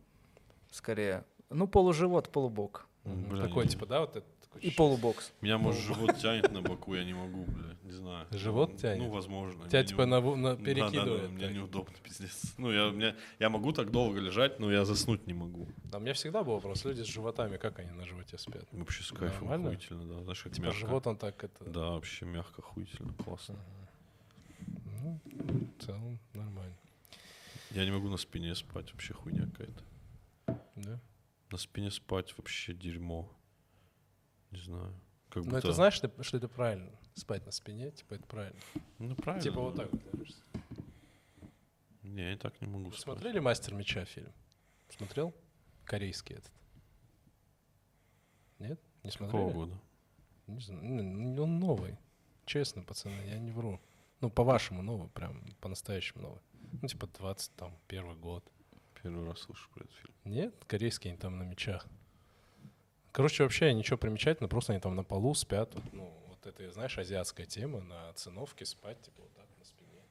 скорее. 0.71 1.25
Ну, 1.51 1.67
полуживот, 1.67 2.29
полубок. 2.31 2.87
Бля, 3.05 3.43
Такой, 3.47 3.67
типа, 3.67 3.87
да, 3.87 4.01
вот 4.01 4.17
это 4.17 4.27
такой 4.43 4.61
И 4.61 4.71
полубокс. 4.71 5.33
Меня, 5.41 5.59
может, 5.59 5.83
живот 5.83 6.19
тянет 6.19 6.53
на 6.53 6.61
боку, 6.63 6.95
я 6.95 7.03
не 7.03 7.15
могу, 7.15 7.45
бля, 7.45 7.75
не 7.83 7.93
знаю. 7.93 8.27
Живот 8.31 8.73
Ну, 8.73 8.79
тянет? 8.79 8.99
Ну, 9.03 9.11
возможно. 9.11 9.67
Тебя 9.69 9.83
типа 9.83 10.03
не- 10.03 10.07
на, 10.09 10.21
на 10.21 10.37
Да, 10.37 10.57
да, 10.57 10.57
да, 10.59 10.65
перекидывает. 10.65 11.31
мне 11.31 11.49
неудобно, 11.49 11.95
пиздец. 12.05 12.55
Ну, 12.59 12.71
я, 12.71 12.91
мне, 12.91 13.17
я 13.39 13.49
могу 13.49 13.73
так 13.73 13.91
долго 13.91 14.21
лежать, 14.21 14.61
но 14.61 14.71
я 14.71 14.85
заснуть 14.85 15.27
не 15.27 15.33
могу. 15.35 15.67
А 15.93 15.97
у 15.97 16.01
меня 16.01 16.13
всегда 16.13 16.45
был 16.45 16.55
вопрос, 16.55 16.85
люди 16.85 17.03
с 17.03 17.07
животами, 17.07 17.57
как 17.57 17.79
они 17.79 17.91
на 17.91 18.05
животе 18.05 18.37
спят? 18.39 18.65
Вообще 18.71 19.03
с 19.03 19.09
кайфом, 19.11 19.49
Нормально? 19.49 19.69
охуительно, 19.71 20.05
да. 20.05 20.23
Знаешь, 20.23 20.43
как 20.43 20.53
Типа 20.53 20.67
мягко. 20.67 20.79
живот 20.79 21.07
он 21.07 21.17
так 21.17 21.43
это... 21.43 21.65
Да, 21.65 21.91
вообще 21.93 22.27
мягко, 22.27 22.61
охуительно, 22.63 23.13
классно. 23.25 23.57
Ну, 25.03 25.19
в 25.79 25.85
целом 25.85 26.19
нормально. 26.35 26.75
Я 27.71 27.85
не 27.85 27.91
могу 27.93 28.09
на 28.09 28.17
спине 28.17 28.55
спать, 28.55 28.93
вообще 28.93 29.15
хуйня 29.15 29.47
какая-то. 29.47 29.85
Да? 30.77 31.01
На 31.51 31.59
спине 31.59 31.91
спать 31.91 32.37
вообще 32.37 32.75
дерьмо. 32.75 33.31
Не 34.51 34.61
знаю. 34.61 34.95
Как 35.29 35.45
Но 35.45 35.51
будто... 35.51 35.59
это 35.59 35.73
знаешь, 35.73 35.95
что, 35.95 36.11
что 36.23 36.37
это 36.37 36.49
правильно? 36.49 36.91
Спать 37.15 37.47
на 37.47 37.53
спине, 37.53 37.91
типа 37.93 38.15
это 38.15 38.27
правильно. 38.27 38.61
Ну, 38.99 39.15
правильно. 39.15 39.43
Типа 39.43 39.61
вот 39.61 39.77
так 39.77 39.91
вот 39.93 40.03
ложишься. 40.13 40.43
Не, 42.03 42.31
я 42.31 42.37
так 42.37 42.61
не 42.61 42.67
могу 42.67 42.87
Вы 42.87 42.97
спать. 42.97 43.03
Смотрели 43.03 43.39
«Мастер 43.39 43.75
меча» 43.75 44.05
фильм? 44.05 44.33
Смотрел? 44.89 45.33
Корейский 45.85 46.37
этот. 46.37 46.53
Нет? 48.59 48.81
Не 49.05 49.11
смотрели? 49.11 49.43
Какого 49.43 49.53
года? 49.53 49.81
Не 50.49 50.61
знаю. 50.61 50.83
Ну, 50.83 51.43
Он 51.45 51.61
новый. 51.61 51.97
Честно, 52.47 52.83
пацаны, 52.83 53.23
я 53.27 53.39
не 53.39 53.53
вру. 53.53 53.81
Ну, 54.21 54.31
по-вашему 54.31 54.83
новый, 54.83 55.09
прям 55.09 55.45
по-настоящему 55.61 56.23
новый. 56.23 56.41
Ну, 56.83 56.89
типа 56.89 57.07
20, 57.07 57.53
там, 57.57 57.77
первый 57.89 58.17
год. 58.17 58.45
Первый 59.03 59.27
раз 59.27 59.41
слышу 59.41 59.69
про 59.75 59.85
этот 59.85 59.97
фильм. 59.97 60.15
Нет? 60.25 60.55
Корейские 60.67 61.13
они 61.13 61.19
там 61.21 61.39
на 61.39 61.43
мечах. 61.45 61.87
Короче, 63.13 63.43
вообще 63.43 63.73
ничего 63.75 63.97
примечательного, 63.97 64.49
просто 64.51 64.73
они 64.73 64.81
там 64.81 64.95
на 64.95 65.03
полу 65.03 65.35
спят. 65.35 65.75
Вот, 65.75 65.85
ну, 65.93 66.25
вот 66.29 66.47
это, 66.47 66.71
знаешь, 66.71 66.97
азиатская 66.97 67.47
тема, 67.47 67.81
на 67.81 68.13
циновке 68.13 68.65
спать, 68.65 69.01
типа 69.03 69.23
вот 69.23 69.33
так 69.35 69.47
на 69.59 69.65
спине. 69.65 70.03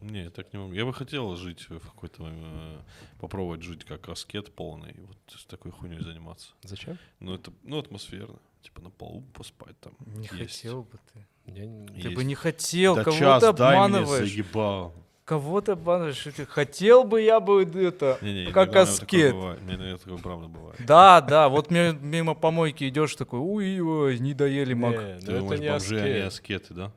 Не, 0.00 0.24
я 0.24 0.30
так 0.30 0.52
не 0.52 0.58
могу. 0.58 0.72
Я 0.72 0.84
бы 0.84 0.92
хотел 0.94 1.36
жить 1.36 1.68
в 1.68 1.78
какой-то... 1.80 2.24
э, 2.28 2.80
попробовать 3.20 3.62
жить 3.62 3.84
как 3.84 4.08
аскет 4.08 4.52
полный. 4.54 4.92
и 4.92 5.00
Вот 5.00 5.16
с 5.28 5.44
такой 5.44 5.70
хуйней 5.70 6.00
заниматься. 6.00 6.52
Зачем? 6.62 6.98
Ну, 7.20 7.34
это, 7.34 7.52
ну, 7.62 7.78
атмосферно. 7.78 8.38
Типа 8.62 8.80
на 8.82 8.90
полу 8.90 9.22
поспать 9.34 9.78
там. 9.80 9.94
Не 10.00 10.22
есть. 10.22 10.56
хотел 10.62 10.82
бы 10.82 10.98
ты. 11.12 11.26
Я 11.46 11.66
не- 11.66 11.86
Ты 11.86 11.94
Есть. 12.08 12.14
бы 12.16 12.24
не 12.24 12.34
хотел, 12.34 12.96
Да 12.96 13.04
кого 13.04 13.16
час 13.16 13.42
ты 13.42 13.52
дай 13.52 13.76
мне, 13.76 13.84
обманываешь. 13.98 14.28
заебал. 14.30 14.92
Кого 15.28 15.60
ты 15.60 15.72
обманываешь? 15.72 16.16
Что 16.16 16.32
ты- 16.32 16.46
Хотел 16.46 17.04
бы 17.04 17.20
я 17.20 17.38
бы 17.38 17.62
это, 17.62 18.14
как 18.14 18.22
у 18.22 18.24
меня 18.24 18.50
такое 18.50 18.82
аскет. 18.82 19.34
Не, 19.34 19.74
иногда 19.74 19.98
такое 19.98 20.16
правда 20.16 20.48
бывает. 20.48 20.76
Да, 20.86 21.20
да, 21.20 21.50
вот 21.50 21.70
мимо 21.70 22.34
помойки 22.34 22.88
идешь 22.88 23.14
такой, 23.14 23.38
уй, 23.38 23.78
ой, 23.78 24.18
не 24.20 24.32
доели 24.32 24.72
мак. 24.72 24.96
Не, 24.96 25.14
ну 25.16 25.20
Ты 25.20 25.38
думаешь, 25.38 25.60
не 25.60 25.68
бомжи, 25.68 26.00
они 26.00 26.10
аскет. 26.20 26.62
аскеты, 26.62 26.74
да? 26.74 26.92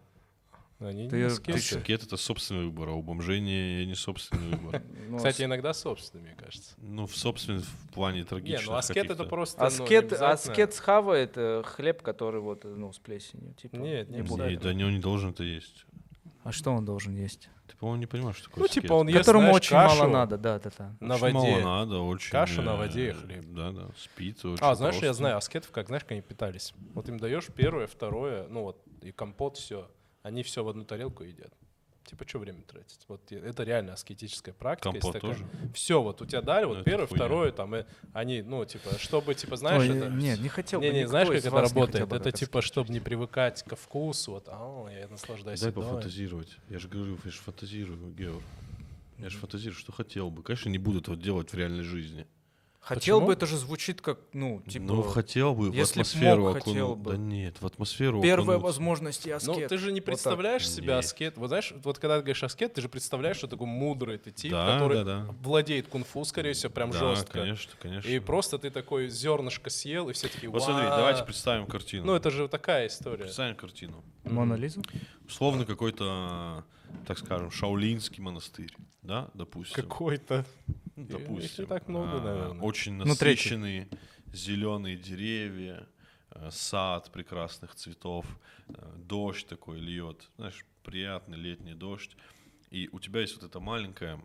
Они 0.80 1.10
Ты- 1.10 1.16
не 1.18 1.24
ты 1.24 1.26
аскеты. 1.26 1.58
Аскет— 1.78 2.04
это 2.06 2.16
собственный 2.16 2.68
выбор, 2.68 2.90
а 2.90 2.92
у 2.94 3.02
бомжей 3.02 3.42
не, 3.42 3.86
не 3.86 3.96
собственный 3.96 4.56
выбор. 4.56 4.82
Ну, 5.10 5.18
Кстати, 5.18 5.42
иногда 5.44 5.74
собственные, 5.74 6.28
мне 6.28 6.36
кажется. 6.36 6.74
Ну, 6.78 7.08
в 7.08 7.18
собственном 7.18 7.64
в 7.64 7.94
плане 7.94 8.20
Не, 8.20 8.24
трагичных 8.24 8.68
ну 8.68 8.76
аскет 8.76 9.12
это 9.12 9.26
просто... 9.26 9.60
ну, 9.78 9.86
не 9.86 9.98
Аскет, 10.16 10.74
схавает 10.74 11.34
э, 11.36 11.64
хлеб, 11.66 12.02
который 12.02 12.40
вот, 12.40 12.64
э, 12.64 12.70
ну, 12.70 12.94
с 12.94 13.00
плесенью. 13.00 13.54
Типа, 13.56 13.76
Нет, 13.76 14.10
не 14.10 14.22
буду. 14.22 14.48
Не, 14.48 14.56
да 14.56 14.74
не, 14.74 14.86
он 14.86 14.94
не 14.94 15.00
должен 15.00 15.32
это 15.32 15.44
есть. 15.44 15.86
А 16.44 16.54
что 16.54 16.72
он 16.72 16.86
должен 16.86 17.14
есть? 17.14 17.50
Ты, 17.72 17.78
по-моему, 17.78 18.00
не 18.02 18.06
понимаешь, 18.06 18.36
что 18.36 18.50
такое 18.50 18.64
Ну, 18.64 18.68
типа 18.68 18.94
он 18.94 19.08
ест, 19.08 19.20
Которому 19.20 19.44
знаешь, 19.44 19.56
очень 19.56 19.70
кашу 19.72 19.96
мало 19.96 20.10
надо, 20.12 20.38
да, 20.38 20.60
да, 20.60 20.72
да. 20.78 20.96
на 21.00 21.16
Очень 21.16 21.34
мало 21.34 21.46
воде. 21.46 21.64
надо, 21.64 22.00
очень... 22.00 22.32
Каша 22.32 22.62
на 22.62 22.72
э, 22.72 22.76
воде 22.78 23.10
и 23.10 23.12
хлеб. 23.14 23.46
Да, 23.48 23.72
да, 23.72 23.88
спит 23.98 24.44
очень 24.44 24.58
А, 24.62 24.76
знаешь, 24.76 24.96
я 24.96 25.00
просто. 25.02 25.14
знаю, 25.14 25.38
аскетов, 25.38 25.72
как, 25.72 25.88
знаешь, 25.88 26.04
как 26.04 26.12
они 26.12 26.22
питались. 26.22 26.74
Вот 26.94 27.08
им 27.08 27.18
даешь 27.18 27.46
первое, 27.56 27.88
второе, 27.88 28.46
ну 28.50 28.64
вот, 28.64 28.84
и 29.02 29.14
компот, 29.14 29.56
все. 29.58 29.90
Они 30.22 30.44
все 30.44 30.64
в 30.64 30.70
одну 30.70 30.84
тарелку 30.84 31.24
едят. 31.24 31.54
Типа, 32.06 32.28
что 32.28 32.40
время 32.40 32.62
тратить? 32.64 33.06
Вот 33.08 33.32
это 33.32 33.64
реально 33.64 33.94
аскетическая 33.94 34.54
практика. 34.54 34.92
Компот 34.92 35.20
тоже? 35.20 35.46
Все, 35.74 36.02
вот 36.02 36.22
у 36.22 36.26
тебя 36.26 36.42
дали, 36.42 36.64
Ну, 36.64 36.70
вот 36.70 36.78
это 36.80 36.86
первое, 36.86 37.08
хуйня. 37.08 37.26
второе, 37.26 37.52
там, 37.52 37.76
и 37.76 37.86
они, 38.14 38.42
ну, 38.42 38.66
типа, 38.66 38.98
чтобы, 38.98 39.34
типа, 39.36 39.56
знаешь, 39.56 39.82
Ой, 39.82 39.98
это... 39.98 40.10
Нет, 40.10 40.40
не 40.40 40.50
хотел 40.50 40.80
бы. 40.80 40.86
Не, 40.88 40.92
не, 40.92 41.00
никто 41.00 41.10
знаешь, 41.12 41.28
как 41.28 41.38
это 41.38 41.50
не 41.50 41.56
работает? 41.62 42.08
бы 42.10 42.16
Это 42.16 42.32
так 42.32 42.40
типа, 42.40 42.62
чтобы 42.62 42.92
не 42.92 43.00
привыкать 43.00 43.64
ко 43.64 43.76
вкусу, 43.76 44.32
вот, 44.32 44.46
а, 44.48 44.88
я 44.90 45.08
наслаждаюсь 45.08 45.62
Дай 45.62 45.70
едой. 45.70 45.84
пофантазировать. 45.84 46.58
Я 46.70 46.80
же 46.80 46.88
говорю, 46.88 47.18
я 47.24 47.32
же 47.32 47.38
фантазирую, 47.38 48.14
Геор. 48.14 48.42
Я 49.20 49.30
же 49.30 49.38
фантазирую, 49.38 49.78
что 49.78 49.92
хотел 49.92 50.32
бы. 50.32 50.42
Конечно, 50.42 50.70
не 50.70 50.80
буду 50.80 51.00
этого 51.00 51.16
делать 51.16 51.52
в 51.52 51.54
реальной 51.54 51.84
жизни. 51.84 52.26
Хотел 52.82 53.18
Почему? 53.20 53.28
бы, 53.28 53.34
это 53.34 53.46
же 53.46 53.58
звучит 53.58 54.02
как, 54.02 54.18
ну, 54.34 54.60
типа, 54.68 54.86
ну, 54.86 55.04
хотел 55.04 55.54
бы 55.54 55.70
в 55.70 55.74
если 55.74 56.00
б 56.00 56.02
атмосферу 56.02 56.42
мог, 56.42 56.50
окунуть. 56.58 56.64
хотел 56.66 56.96
бы. 56.96 57.12
Да 57.12 57.18
нет, 57.18 57.62
в 57.62 57.66
атмосферу 57.68 58.22
первая 58.24 58.58
окунуться. 58.58 58.64
возможность 58.66 59.26
и 59.28 59.32
аскет. 59.32 59.56
Ну, 59.56 59.68
ты 59.68 59.78
же 59.78 59.92
не 59.92 60.00
так. 60.00 60.06
представляешь 60.08 60.68
себя 60.68 60.96
Нет. 60.96 61.06
аскет. 61.06 61.38
Вот 61.38 61.50
знаешь, 61.50 61.74
вот 61.84 62.00
когда 62.00 62.16
ты 62.18 62.24
говоришь 62.24 62.44
аскет, 62.44 62.74
ты 62.74 62.82
же 62.82 62.90
представляешь, 62.90 63.38
что 63.38 63.46
такой 63.48 63.68
мудрый 63.68 64.18
ты 64.18 64.32
тип, 64.32 64.52
Да, 64.52 64.74
который 64.74 65.04
да, 65.04 65.04
да. 65.28 65.36
владеет 65.44 65.90
кунг-фу, 65.90 66.26
скорее 66.26 66.54
всего, 66.54 66.72
прям 66.72 66.90
Да, 66.90 66.98
жестко. 67.16 67.32
конечно, 67.34 67.72
конечно. 67.80 68.10
И 68.10 68.18
просто 68.18 68.58
ты 68.58 68.72
такой 68.72 69.10
зернышко 69.10 69.70
съел, 69.70 70.10
и 70.10 70.14
все 70.14 70.28
такие, 70.28 70.50
Вот 70.50 70.64
смотри, 70.64 70.88
давайте 70.88 71.24
представим 71.24 71.68
картину. 71.68 72.06
Ну, 72.08 72.16
это 72.16 72.32
же 72.32 72.48
такая 72.48 72.88
история. 72.88 73.26
Представим 73.26 73.56
картину. 73.58 74.04
Мона 74.24 74.56
Лиза? 74.56 74.82
Условно 75.28 75.66
какой-то, 75.66 76.64
так 77.06 77.18
скажем, 77.18 77.52
шаулинский 77.52 78.22
монастырь, 78.22 78.76
да, 79.02 79.30
допустим. 79.34 79.76
Какой-то. 79.84 80.46
Ну, 80.96 81.04
Их 81.04 81.10
не 81.10 81.18
допустим. 81.18 81.68
так 81.68 81.88
много, 81.88 82.18
А, 82.18 82.22
наверное. 82.22 82.62
Очень 82.62 82.94
Ну, 82.94 83.06
насыщенные 83.06 83.88
зеленые 84.34 84.98
деревья, 84.98 85.88
э, 86.32 86.50
сад 86.52 87.12
прекрасных 87.12 87.76
цветов, 87.76 88.26
э, 88.70 88.74
дождь 88.98 89.48
такой 89.48 89.80
льет, 89.80 90.30
знаешь, 90.38 90.66
приятный 90.84 91.38
летний 91.38 91.74
дождь. 91.74 92.16
И 92.70 92.88
у 92.92 93.00
тебя 93.00 93.22
есть 93.22 93.36
вот 93.36 93.44
эта 93.44 93.60
маленькая 93.60 94.24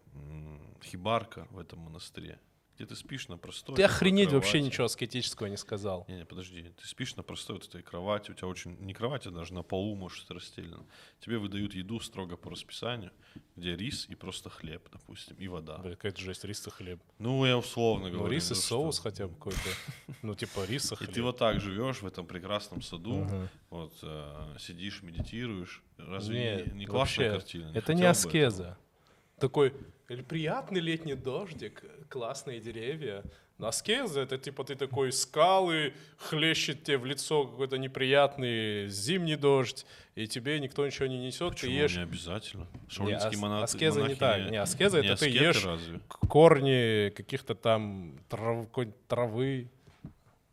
хибарка 0.85 1.47
в 1.51 1.59
этом 1.59 1.81
монастыре, 1.81 2.39
где 2.77 2.87
ты 2.87 2.95
спишь 2.95 3.29
на 3.29 3.39
простой. 3.39 3.75
Ты 3.75 3.83
охренеть 3.85 4.31
вообще 4.33 4.53
кровати. 4.53 4.67
ничего 4.71 4.85
аскетического 4.85 5.47
не 5.47 5.57
сказал. 5.57 6.05
Не-не, 6.09 6.25
подожди. 6.27 6.63
Ты 6.81 6.87
спишь 6.87 7.17
на 7.17 7.23
простой 7.23 7.57
вот 7.57 7.67
этой 7.67 7.83
кровати, 7.83 8.31
у 8.31 8.35
тебя 8.35 8.49
очень... 8.49 8.77
Не 8.81 8.93
кровати, 8.93 9.29
а 9.29 9.31
даже 9.31 9.55
на 9.55 9.63
полу, 9.63 9.95
может, 9.97 10.31
расстелено. 10.31 10.85
Тебе 11.21 11.39
выдают 11.39 11.75
еду 11.75 11.99
строго 12.01 12.37
по 12.37 12.51
расписанию, 12.51 13.13
где 13.57 13.75
рис 13.77 14.07
и 14.09 14.15
просто 14.15 14.51
хлеб, 14.51 14.87
допустим, 14.93 15.37
и 15.39 15.49
вода. 15.49 15.79
Бля, 15.79 15.93
какая-то 15.93 16.21
жесть, 16.21 16.45
рис 16.45 16.67
и 16.67 16.71
хлеб. 16.71 17.01
Ну, 17.19 17.45
я 17.47 17.57
условно 17.57 18.09
Ну, 18.09 18.19
говорю. 18.19 18.35
рис 18.35 18.51
и 18.51 18.55
ну, 18.55 18.61
что- 18.61 18.69
соус 18.69 18.99
хотя 18.99 19.27
бы 19.27 19.35
какой-то. 19.37 19.59
Ну, 20.23 20.35
типа 20.35 20.65
рис 20.67 20.93
и 20.93 20.95
И 20.95 20.99
хлеб. 20.99 21.13
ты 21.13 21.23
вот 21.23 21.39
так 21.39 21.61
живешь 21.61 22.03
в 22.03 22.07
этом 22.07 22.27
прекрасном 22.27 22.83
саду, 22.83 23.27
вот 23.71 23.95
э, 24.03 24.57
сидишь, 24.59 25.03
медитируешь. 25.03 25.83
Разве 25.97 26.39
Нет, 26.57 26.67
не, 26.75 26.81
не 26.81 26.87
классная 26.87 27.33
вообще, 27.33 27.61
картина? 27.63 27.73
Это 27.75 27.95
не 27.95 28.05
аскеза. 28.05 28.77
Такой 29.39 29.75
приятный 30.29 30.81
летний 30.81 31.15
дождик, 31.15 31.85
классные 32.09 32.59
деревья. 32.61 33.23
Аскеза 33.59 34.21
это 34.21 34.37
типа 34.39 34.65
ты 34.65 34.77
такой 34.77 35.13
скалы, 35.13 35.93
хлещет 36.19 36.85
тебе 36.85 36.99
в 36.99 37.05
лицо 37.07 37.47
какой-то 37.47 37.77
неприятный 37.79 38.87
зимний 38.89 39.37
дождь, 39.37 39.87
и 40.15 40.27
тебе 40.27 40.59
никто 40.61 40.87
ничего 40.87 41.07
не 41.07 41.19
несет, 41.19 41.51
ты 41.55 41.67
Почему 41.67 41.73
ешь. 41.73 41.97
не 41.97 42.03
обязательно? 42.03 42.67
Не, 42.73 42.89
Шаулинские 42.91 43.39
монахи- 43.41 43.65
аскеза 43.65 44.03
не 44.09 44.15
так. 44.15 44.51
Не, 44.51 44.57
аскеза 44.59 45.01
не 45.01 45.09
это 45.09 45.17
ты 45.21 45.29
ешь 45.31 45.65
разве? 45.65 46.01
корни 46.29 47.11
каких-то 47.11 47.55
там 47.55 48.19
трав, 48.29 48.67
какой-нибудь 48.69 49.07
травы. 49.07 49.71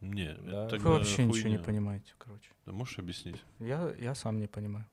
Не, 0.02 0.34
Да. 0.42 0.66
это 0.68 0.78
Вы 0.78 0.92
вообще 0.92 1.24
ничего 1.26 1.48
не 1.50 1.56
хуйня. 1.58 1.60
понимаете, 1.60 2.14
короче. 2.18 2.50
Да 2.66 2.72
можешь 2.74 3.00
объяснить? 3.00 3.42
Я, 3.60 3.94
я 4.00 4.16
сам 4.16 4.40
не 4.40 4.48
понимаю. 4.48 4.86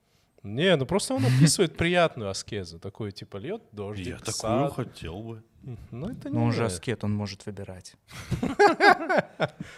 Не, 0.42 0.74
ну 0.76 0.86
просто 0.86 1.14
он 1.14 1.24
описывает 1.24 1.76
приятную 1.76 2.30
аскезу. 2.30 2.78
Такой 2.78 3.12
типа 3.12 3.36
льет 3.36 3.62
дождик, 3.72 4.06
Я 4.06 4.16
такую 4.18 4.32
сад. 4.68 4.74
хотел 4.74 5.22
бы. 5.22 5.42
Ну 5.90 6.08
это 6.08 6.30
не 6.30 6.34
Но 6.34 6.44
он 6.44 6.52
же 6.52 6.64
аскет, 6.64 7.04
он 7.04 7.12
может 7.12 7.44
выбирать. 7.44 7.94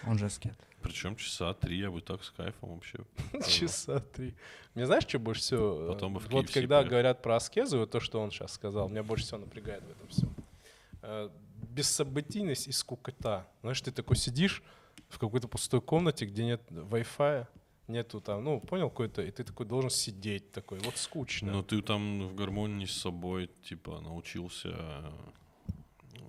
Он 0.06 0.18
же 0.18 0.26
аскет. 0.26 0.56
Причем 0.82 1.16
часа 1.16 1.54
три 1.54 1.78
я 1.78 1.90
бы 1.90 2.00
так 2.00 2.22
с 2.24 2.30
кайфом 2.30 2.74
вообще. 2.74 2.98
Часа 3.46 4.00
три. 4.00 4.34
Мне 4.74 4.86
знаешь, 4.86 5.04
что 5.06 5.18
больше 5.18 5.40
всего? 5.42 5.84
э, 5.84 5.88
Потом 5.92 6.18
в 6.18 6.28
вот 6.28 6.50
когда 6.50 6.82
говорят 6.82 7.22
про 7.22 7.36
аскезу, 7.36 7.78
вот 7.78 7.90
то, 7.90 8.00
что 8.00 8.20
он 8.20 8.30
сейчас 8.30 8.52
сказал, 8.52 8.88
меня 8.88 9.02
больше 9.02 9.24
всего 9.24 9.38
напрягает 9.38 9.82
в 9.84 9.90
этом 9.90 10.08
всем. 10.08 10.34
Э, 11.02 11.28
Бессобытийность 11.68 12.68
и 12.68 12.72
скукота. 12.72 13.46
Знаешь, 13.62 13.80
ты 13.80 13.92
такой 13.92 14.16
сидишь 14.16 14.62
в 15.08 15.18
какой-то 15.18 15.46
пустой 15.48 15.80
комнате, 15.80 16.26
где 16.26 16.44
нет 16.44 16.62
Wi-Fi, 16.70 17.46
нету 17.92 18.20
там, 18.20 18.42
ну, 18.44 18.60
понял, 18.60 18.88
какой-то, 18.90 19.22
и 19.22 19.30
ты 19.30 19.44
такой 19.44 19.66
должен 19.66 19.90
сидеть 19.90 20.52
такой, 20.52 20.78
вот 20.80 20.96
скучно. 20.96 21.52
Но 21.52 21.62
ты 21.62 21.80
там 21.82 22.26
в 22.28 22.34
гармонии 22.34 22.86
с 22.86 22.92
собой, 23.00 23.50
типа, 23.62 24.00
научился 24.00 24.68
э, 24.72 25.10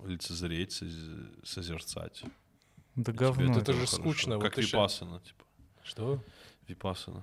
лицезреть, 0.06 0.72
соз- 0.72 1.44
созерцать. 1.44 2.22
Да 2.96 3.12
И 3.12 3.14
говно. 3.16 3.50
это 3.52 3.60
это. 3.60 3.72
же 3.72 3.78
хорошо. 3.86 3.96
скучно, 3.96 4.36
вот 4.36 4.44
Как 4.44 4.54
ща- 4.58 4.62
випасана, 4.62 5.20
типа. 5.20 5.44
Что? 5.82 6.22
Випасана. 6.68 7.22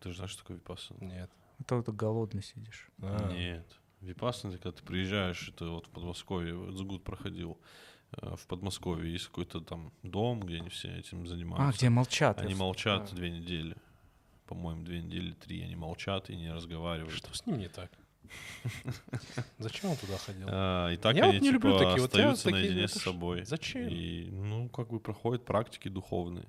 Ты 0.00 0.10
же 0.10 0.16
знаешь, 0.16 0.30
что 0.32 0.42
такое 0.42 0.56
випасана? 0.56 1.04
Нет. 1.04 1.30
Это 1.60 1.76
вот 1.76 1.86
ты 1.86 1.92
голодный 1.92 2.42
сидишь. 2.42 2.88
А. 3.02 3.30
Нет. 3.32 3.66
Випассана, 4.00 4.54
когда 4.54 4.72
ты 4.72 4.82
приезжаешь, 4.82 5.48
это 5.50 5.66
вот 5.66 5.86
в 5.86 5.90
Подмосковье, 5.90 6.54
вот 6.54 6.72
Згуд 6.74 7.04
проходил, 7.04 7.58
в 8.12 8.46
Подмосковье 8.46 9.12
есть 9.12 9.26
какой-то 9.26 9.60
там 9.60 9.92
дом, 10.02 10.40
где 10.40 10.56
они 10.56 10.68
все 10.68 10.96
этим 10.96 11.26
занимаются. 11.26 11.68
А, 11.68 11.72
где 11.72 11.88
молчат. 11.88 12.40
Они 12.40 12.54
молчат 12.54 13.08
а. 13.12 13.14
две 13.14 13.30
недели. 13.30 13.76
По-моему, 14.46 14.82
две 14.82 15.00
недели, 15.00 15.32
три. 15.32 15.62
Они 15.62 15.76
молчат 15.76 16.28
и 16.28 16.36
не 16.36 16.52
разговаривают. 16.52 17.14
Что 17.14 17.32
с 17.34 17.46
ним 17.46 17.58
не 17.58 17.68
так? 17.68 17.90
Зачем 19.58 19.90
он 19.90 19.96
туда 19.96 20.18
ходил? 20.18 20.46
А, 20.50 20.90
и 20.90 20.96
так 20.96 21.16
Я 21.16 21.26
вот 21.26 21.34
они 21.34 21.40
не 21.40 21.50
люблю 21.52 21.78
типа 21.78 21.84
такие, 21.84 22.02
вот 22.02 22.14
я 22.14 22.30
остаются 22.30 22.44
такие, 22.44 22.62
наедине 22.62 22.88
с 22.88 22.92
собой. 22.94 23.44
Зачем? 23.44 23.88
И, 23.88 24.28
ну, 24.30 24.68
как 24.68 24.88
бы 24.88 25.00
проходят 25.00 25.44
практики 25.44 25.88
духовные. 25.88 26.46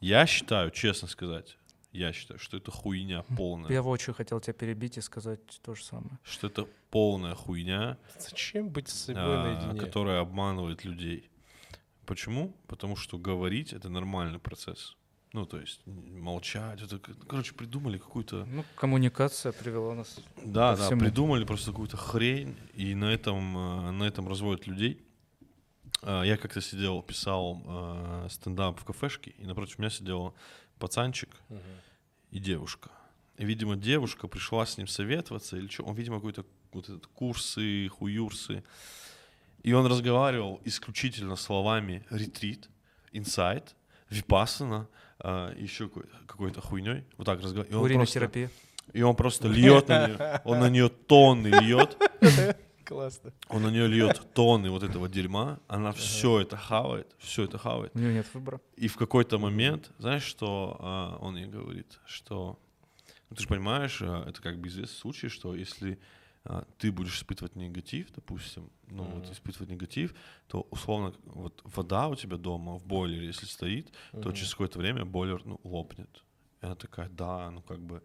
Я 0.00 0.26
считаю, 0.26 0.70
честно 0.70 1.08
сказать, 1.08 1.58
я 1.96 2.12
считаю, 2.12 2.38
что 2.38 2.56
это 2.56 2.70
хуйня 2.70 3.22
полная. 3.36 3.70
Я 3.72 3.82
воочию 3.82 4.14
хотел 4.14 4.40
тебя 4.40 4.52
перебить 4.52 4.98
и 4.98 5.00
сказать 5.00 5.40
то 5.62 5.74
же 5.74 5.82
самое. 5.84 6.18
Что 6.22 6.46
это 6.46 6.66
полная 6.90 7.34
хуйня, 7.34 7.98
Зачем 8.18 8.68
быть 8.68 8.88
с 8.88 9.06
собой 9.06 9.22
а, 9.22 9.44
наедине? 9.44 9.80
которая 9.80 10.20
обманывает 10.20 10.84
людей. 10.84 11.30
Почему? 12.04 12.54
Потому 12.68 12.96
что 12.96 13.18
говорить 13.18 13.72
это 13.72 13.88
нормальный 13.88 14.38
процесс. 14.38 14.96
Ну, 15.32 15.44
то 15.44 15.58
есть 15.60 15.80
молчать, 15.86 16.80
это, 16.80 16.98
короче, 17.28 17.52
придумали 17.54 17.98
какую-то 17.98 18.46
Ну, 18.46 18.64
коммуникация 18.76 19.52
привела 19.52 19.94
нас. 19.94 20.18
Да, 20.44 20.76
да, 20.76 20.86
всему. 20.86 21.00
придумали 21.00 21.44
просто 21.44 21.72
какую-то 21.72 21.96
хрень, 21.96 22.56
и 22.74 22.94
на 22.94 23.06
этом, 23.12 23.58
э, 23.58 23.90
на 23.90 24.04
этом 24.04 24.28
разводят 24.28 24.66
людей. 24.66 25.02
А, 26.02 26.22
Я 26.22 26.36
как-то 26.36 26.60
сидел, 26.60 27.02
писал 27.02 27.60
э, 27.66 28.28
стендап 28.30 28.78
в 28.80 28.84
кафешке, 28.84 29.34
и 29.38 29.46
напротив 29.46 29.78
меня 29.78 29.90
сидел 29.90 30.34
пацанчик 30.78 31.28
Мгм. 31.48 31.60
И 32.36 32.38
девушка. 32.38 32.90
И, 33.38 33.44
видимо, 33.46 33.76
девушка 33.76 34.28
пришла 34.28 34.66
с 34.66 34.76
ним 34.78 34.86
советоваться, 34.88 35.56
или 35.56 35.68
что, 35.68 35.84
он, 35.84 35.94
видимо, 35.94 36.16
какой-то 36.16 36.44
вот 36.72 36.84
этот 36.84 37.06
курсы, 37.06 37.88
хуюрсы. 37.88 38.62
И 39.62 39.72
он 39.72 39.86
разговаривал 39.86 40.60
исключительно 40.64 41.36
словами 41.36 42.04
ретрит, 42.10 42.68
инсайт, 43.12 43.74
випассана, 44.10 44.86
еще 45.58 45.88
какой-то 46.26 46.60
хуйней. 46.60 47.04
Вот 47.16 47.24
так 47.24 47.40
разговаривал. 47.42 47.72
И 47.72 47.74
он 47.74 47.80
просто- 47.80 48.18
Уринотерапия. 48.18 48.50
и 48.92 49.02
он 49.02 49.16
просто 49.16 49.48
льет 49.48 49.88
на 49.88 50.06
нее. 50.06 50.40
Он 50.44 50.60
на 50.60 50.68
нее 50.70 50.88
тонны 50.90 51.48
льет. 51.48 51.96
Классно. 52.86 53.32
Он 53.48 53.62
на 53.62 53.68
нее 53.68 53.88
льет 53.88 54.22
тонны 54.34 54.70
вот 54.70 54.84
этого 54.84 55.08
дерьма. 55.08 55.58
Она 55.66 55.92
все 55.92 56.40
это 56.40 56.56
хавает. 56.56 57.14
Все 57.18 57.42
это 57.42 57.58
хавает. 57.58 57.90
У 57.94 57.98
него 57.98 58.12
нет 58.12 58.26
выбора. 58.32 58.60
И 58.76 58.86
в 58.86 58.96
какой-то 58.96 59.38
момент, 59.38 59.90
знаешь, 59.98 60.22
что 60.22 60.76
а, 60.78 61.18
он 61.20 61.36
ей 61.36 61.46
говорит? 61.46 61.98
Что 62.06 62.58
ну, 63.28 63.36
ты 63.36 63.42
же 63.42 63.48
понимаешь, 63.48 64.00
а, 64.02 64.28
это 64.28 64.40
как 64.40 64.60
бы 64.60 64.68
известный 64.68 64.96
случай, 64.96 65.28
что 65.28 65.56
если 65.56 65.98
а, 66.44 66.64
ты 66.78 66.92
будешь 66.92 67.16
испытывать 67.18 67.56
негатив, 67.56 68.12
допустим, 68.14 68.70
ну 68.86 69.02
вот 69.02 69.24
Мгм. 69.24 69.32
испытывать 69.32 69.70
негатив, 69.70 70.14
то 70.46 70.68
условно 70.70 71.12
вот 71.24 71.60
вода 71.64 72.06
у 72.06 72.14
тебя 72.14 72.36
дома 72.36 72.78
в 72.78 72.86
бойлере, 72.86 73.26
если 73.26 73.46
стоит, 73.46 73.90
то 74.12 74.28
Мгм. 74.28 74.34
через 74.34 74.50
какое-то 74.52 74.78
время 74.78 75.04
бойлер 75.04 75.42
ну, 75.44 75.60
лопнет. 75.64 76.22
И 76.62 76.66
она 76.66 76.76
такая, 76.76 77.08
да, 77.08 77.50
ну 77.50 77.62
как 77.62 77.80
бы 77.80 78.00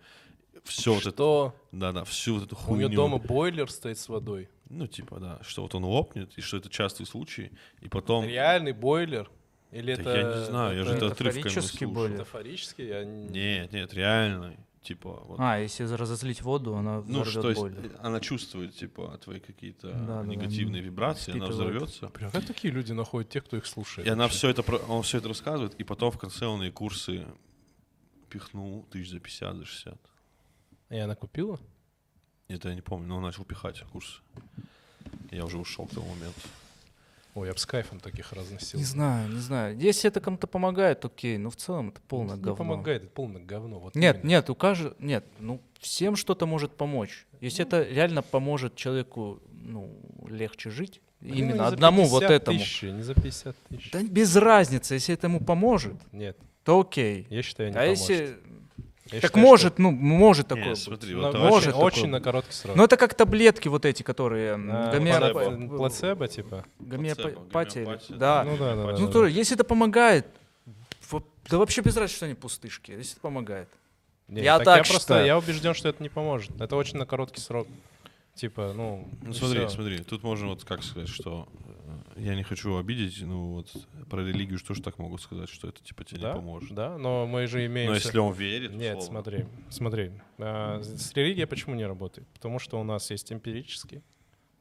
все 0.64 0.94
вот 0.94 1.02
это, 1.02 1.12
Что? 1.12 1.56
да-да, 1.72 2.04
всю 2.04 2.36
вот 2.36 2.44
эту 2.44 2.56
У 2.68 2.76
нее 2.76 2.88
хуйню. 2.88 2.96
дома 2.96 3.18
бойлер 3.18 3.70
стоит 3.70 3.98
с 3.98 4.10
водой. 4.10 4.50
Ну, 4.70 4.88
типа, 4.88 5.20
да, 5.20 5.40
что 5.44 5.64
вот 5.64 5.76
он 5.76 5.84
лопнет, 5.84 6.38
и 6.38 6.42
что 6.42 6.58
это 6.58 6.70
частый 6.70 7.06
случай, 7.06 7.52
и 7.82 7.90
потом... 7.90 8.26
Реальный 8.26 8.72
бойлер? 8.72 9.30
Или 9.72 9.96
Так 9.96 10.06
это... 10.06 10.18
я 10.18 10.38
не 10.40 10.46
знаю, 10.46 10.78
я 10.78 10.84
же 10.84 10.94
это 10.94 11.08
отрывками 11.08 11.44
Метафорический 11.44 11.86
бойлер. 11.88 12.14
Метафорически? 12.14 12.82
Я 12.82 13.04
не... 13.06 13.28
Нет, 13.28 13.72
нет, 13.72 13.94
реальный. 13.94 14.58
Типа, 14.82 15.24
вот. 15.26 15.40
А, 15.40 15.60
если 15.60 15.84
разозлить 15.84 16.42
воду, 16.42 16.76
она 16.76 17.04
ну, 17.06 17.24
что 17.24 17.50
есть, 17.50 17.62
бойлер. 17.62 18.00
она 18.02 18.20
чувствует, 18.20 18.74
типа, 18.76 19.20
твои 19.24 19.40
какие-то 19.40 19.92
Да-да-да, 19.92 20.26
негативные 20.26 20.82
вибрации, 20.82 21.34
она 21.34 21.48
взорвется. 21.48 22.10
Бля, 22.10 22.32
как 22.32 22.46
такие 22.46 22.74
люди 22.74 22.92
находят 22.92 23.30
тех, 23.30 23.46
кто 23.46 23.58
их 23.58 23.68
слушает? 23.68 24.08
И 24.08 24.10
она 24.10 24.24
вообще? 24.24 24.38
все 24.38 24.50
это, 24.50 24.76
он 24.88 25.04
все 25.04 25.20
это 25.20 25.28
рассказывает, 25.28 25.76
и 25.76 25.84
потом 25.84 26.12
в 26.12 26.18
конце 26.18 26.48
он 26.48 26.64
ей 26.64 26.72
курсы 26.72 27.28
пихнул 28.30 28.88
тысяч 28.90 29.12
за 29.12 29.20
50, 29.20 29.58
за 29.58 29.66
60. 29.66 30.11
И 30.92 30.98
она 30.98 31.16
купила? 31.16 31.60
Это 32.48 32.70
я 32.70 32.76
не 32.76 32.82
помню, 32.82 33.08
но 33.08 33.18
он 33.18 33.24
начал 33.24 33.46
пихать 33.46 33.82
курсы. 33.92 34.20
Я 35.32 35.46
уже 35.46 35.58
ушел 35.58 35.88
к 35.88 35.92
тому 35.92 36.08
моменту. 36.10 36.40
Ой, 37.34 37.48
я 37.48 37.54
бы 37.54 37.60
с 37.60 37.66
кайфом 37.66 38.02
таких 38.02 38.34
разносил. 38.34 38.78
Не 38.78 38.86
знаю, 38.86 39.30
не 39.30 39.40
знаю. 39.40 39.78
Если 39.78 40.10
это 40.10 40.20
кому-то 40.20 40.48
помогает, 40.48 41.06
окей. 41.06 41.38
Но 41.38 41.50
в 41.50 41.56
целом 41.56 41.90
это 41.90 42.02
полное 42.02 42.36
не 42.36 42.42
говно. 42.42 42.58
помогает, 42.58 43.04
это 43.04 43.12
полное 43.14 43.42
говно. 43.42 43.80
Вот 43.80 43.96
Нет, 43.96 44.18
именно. 44.18 44.28
нет, 44.30 44.50
у 44.50 44.56
каждого... 44.56 44.96
Нет, 45.00 45.26
ну, 45.40 45.62
всем 45.80 46.18
что-то 46.18 46.46
может 46.46 46.76
помочь. 46.76 47.26
Если 47.40 47.64
это 47.64 47.84
реально 47.84 48.22
поможет 48.22 48.76
человеку, 48.76 49.42
ну, 49.50 49.98
легче 50.28 50.70
жить, 50.72 51.00
Ну, 51.22 51.34
именно 51.34 51.54
не 51.54 51.60
одному 51.68 52.04
вот 52.04 52.20
50 52.20 52.32
этому. 52.42 52.60
тысяч, 52.60 52.82
не 52.84 53.02
за 53.02 53.14
50 53.16 53.56
тысяч. 53.70 53.92
Да 53.92 54.04
без 54.04 54.36
разницы, 54.36 54.96
если 54.96 55.14
это 55.14 55.28
ему 55.28 55.40
поможет, 55.40 55.96
Нет, 56.12 56.38
то 56.66 56.82
окей. 56.82 57.28
я 57.30 57.42
считаю, 57.44 57.70
не 57.72 57.78
а 57.78 57.82
поможет. 57.84 58.10
если... 58.10 58.38
Я 59.12 59.20
так 59.22 59.32
считаю, 59.32 59.46
может, 59.46 59.80
ну, 59.80 59.92
может 59.92 60.48
такое 60.48 60.70
быть. 60.70 60.78
смотри, 60.80 61.10
что 61.12 61.22
вот 61.22 61.34
может 61.38 61.54
очень, 61.58 61.72
такое 61.72 61.86
очень 61.86 62.08
на 62.08 62.22
короткий 62.22 62.54
срок. 62.54 62.76
Ну, 62.76 62.84
это 62.86 62.98
как 62.98 63.14
таблетки 63.14 63.68
вот 63.68 63.86
эти, 63.86 64.04
которые... 64.04 64.54
А, 64.54 64.94
гомеопа- 64.96 65.34
плацебо, 65.34 65.78
плацебо, 65.78 66.28
типа. 66.28 66.66
Гомеопатия. 66.80 67.36
гомеопатия, 67.86 68.18
Да. 68.18 68.44
Ну 68.46 68.58
да, 68.58 68.76
да, 68.76 68.86
да. 68.88 68.98
Ну, 68.98 69.08
да. 69.08 69.12
то, 69.14 69.26
если 69.28 69.56
это 69.56 69.64
помогает, 69.64 70.26
да 71.50 71.58
вообще 71.58 71.82
без 71.82 71.98
разницы, 71.98 72.16
что 72.16 72.26
они 72.26 72.36
пустышки, 72.36 72.92
если 72.92 73.14
это 73.14 73.22
помогает. 73.22 73.68
Не, 74.28 74.42
Я 74.44 74.58
так 74.60 74.66
так 74.66 74.78
я 74.78 74.84
просто, 74.84 75.00
считаю. 75.00 75.26
я 75.26 75.38
убежден, 75.38 75.74
что 75.74 75.90
это 75.90 76.02
не 76.02 76.08
поможет. 76.10 76.52
Это 76.62 76.76
очень 76.78 76.98
на 76.98 77.06
короткий 77.06 77.42
срок. 77.42 77.68
Типа, 78.36 78.72
ну, 78.74 79.08
Ну 79.24 79.34
смотри, 79.34 79.60
всё. 79.60 79.70
смотри, 79.70 79.98
тут 80.04 80.24
можно 80.24 80.48
вот 80.48 80.64
как 80.64 80.84
сказать, 80.84 81.10
что 81.10 81.50
я 82.16 82.36
не 82.36 82.44
хочу 82.44 82.78
обидеть, 82.78 83.22
ну 83.22 83.54
вот 83.56 83.68
про 84.10 84.22
религию 84.24 84.58
же 84.58 84.64
тоже 84.66 84.82
так 84.82 84.98
могут 85.00 85.22
сказать, 85.22 85.50
что 85.50 85.68
это 85.70 85.84
типа 85.84 86.04
тебе 86.04 86.22
Да, 86.22 86.30
не 86.34 86.36
поможет. 86.36 86.74
да, 86.74 86.98
но 86.98 87.26
мы 87.28 87.48
же 87.48 87.66
имеем... 87.66 87.90
Но 87.90 87.96
если 87.96 88.18
он 88.18 88.34
верит, 88.34 88.72
Нет, 88.74 88.98
условно. 88.98 89.22
смотри, 89.24 89.46
смотри. 89.70 90.12
а, 90.40 90.82
с 90.82 91.14
религией 91.14 91.46
почему 91.46 91.76
не 91.76 91.86
работает? 91.86 92.28
Потому 92.30 92.60
что 92.60 92.80
у 92.80 92.84
нас 92.84 93.10
есть 93.12 93.32
эмпирический 93.32 94.02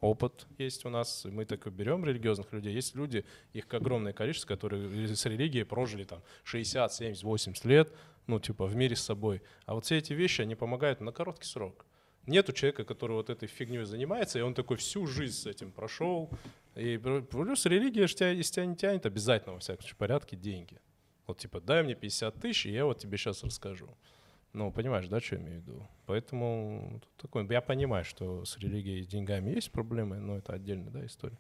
опыт, 0.01 0.47
есть 0.59 0.85
у 0.87 0.89
нас, 0.89 1.27
мы 1.31 1.45
так 1.45 1.67
и 1.67 1.71
берем 1.71 2.05
религиозных 2.05 2.53
людей. 2.53 2.73
Есть 2.75 2.95
люди, 2.95 3.25
их 3.53 3.73
огромное 3.73 4.13
количество, 4.13 4.49
которые 4.49 5.09
с 5.15 5.27
религией 5.27 5.65
прожили 5.65 6.05
там 6.05 6.23
60, 6.45 6.93
70, 6.93 7.23
80 7.23 7.65
лет, 7.67 7.93
ну, 8.27 8.41
типа, 8.41 8.67
в 8.67 8.75
мире 8.75 8.97
с 8.97 9.03
собой. 9.03 9.43
А 9.67 9.75
вот 9.75 9.85
все 9.85 9.99
эти 9.99 10.13
вещи, 10.15 10.41
они 10.43 10.55
помогают 10.55 11.01
на 11.01 11.13
короткий 11.13 11.47
срок. 11.47 11.85
Нету 12.27 12.53
человека, 12.53 12.85
который 12.85 13.13
вот 13.13 13.29
этой 13.31 13.49
фигней 13.49 13.85
занимается, 13.85 14.39
и 14.39 14.43
он 14.43 14.55
такой 14.55 14.77
всю 14.77 15.07
жизнь 15.07 15.35
с 15.37 15.47
этим 15.47 15.73
прошел. 15.73 16.31
И 16.81 16.97
плюс 16.97 17.67
религия 17.67 18.07
же 18.07 18.15
тебя, 18.15 18.65
не 18.65 18.75
тянет, 18.75 19.05
обязательно, 19.05 19.55
во 19.55 19.61
всяком 19.61 19.83
случае, 19.83 19.97
порядке 19.99 20.37
деньги. 20.37 20.79
Вот 21.27 21.39
типа, 21.39 21.61
дай 21.61 21.83
мне 21.83 21.95
50 21.95 22.41
тысяч, 22.41 22.67
и 22.67 22.73
я 22.73 22.87
вот 22.87 22.99
тебе 22.99 23.19
сейчас 23.19 23.45
расскажу. 23.45 23.89
Ну, 24.53 24.73
понимаешь, 24.73 25.07
да, 25.07 25.21
что 25.21 25.37
я 25.37 25.43
имею 25.43 25.61
в 25.61 25.63
виду? 25.63 25.89
Поэтому 26.07 27.01
такой, 27.21 27.47
я 27.51 27.61
понимаю, 27.61 28.05
что 28.05 28.45
с 28.45 28.59
религией 28.59 29.01
и 29.01 29.03
с 29.03 29.07
деньгами 29.07 29.51
есть 29.51 29.71
проблемы, 29.71 30.19
но 30.19 30.39
это 30.39 30.55
отдельная 30.55 30.91
да, 30.91 31.05
история. 31.05 31.39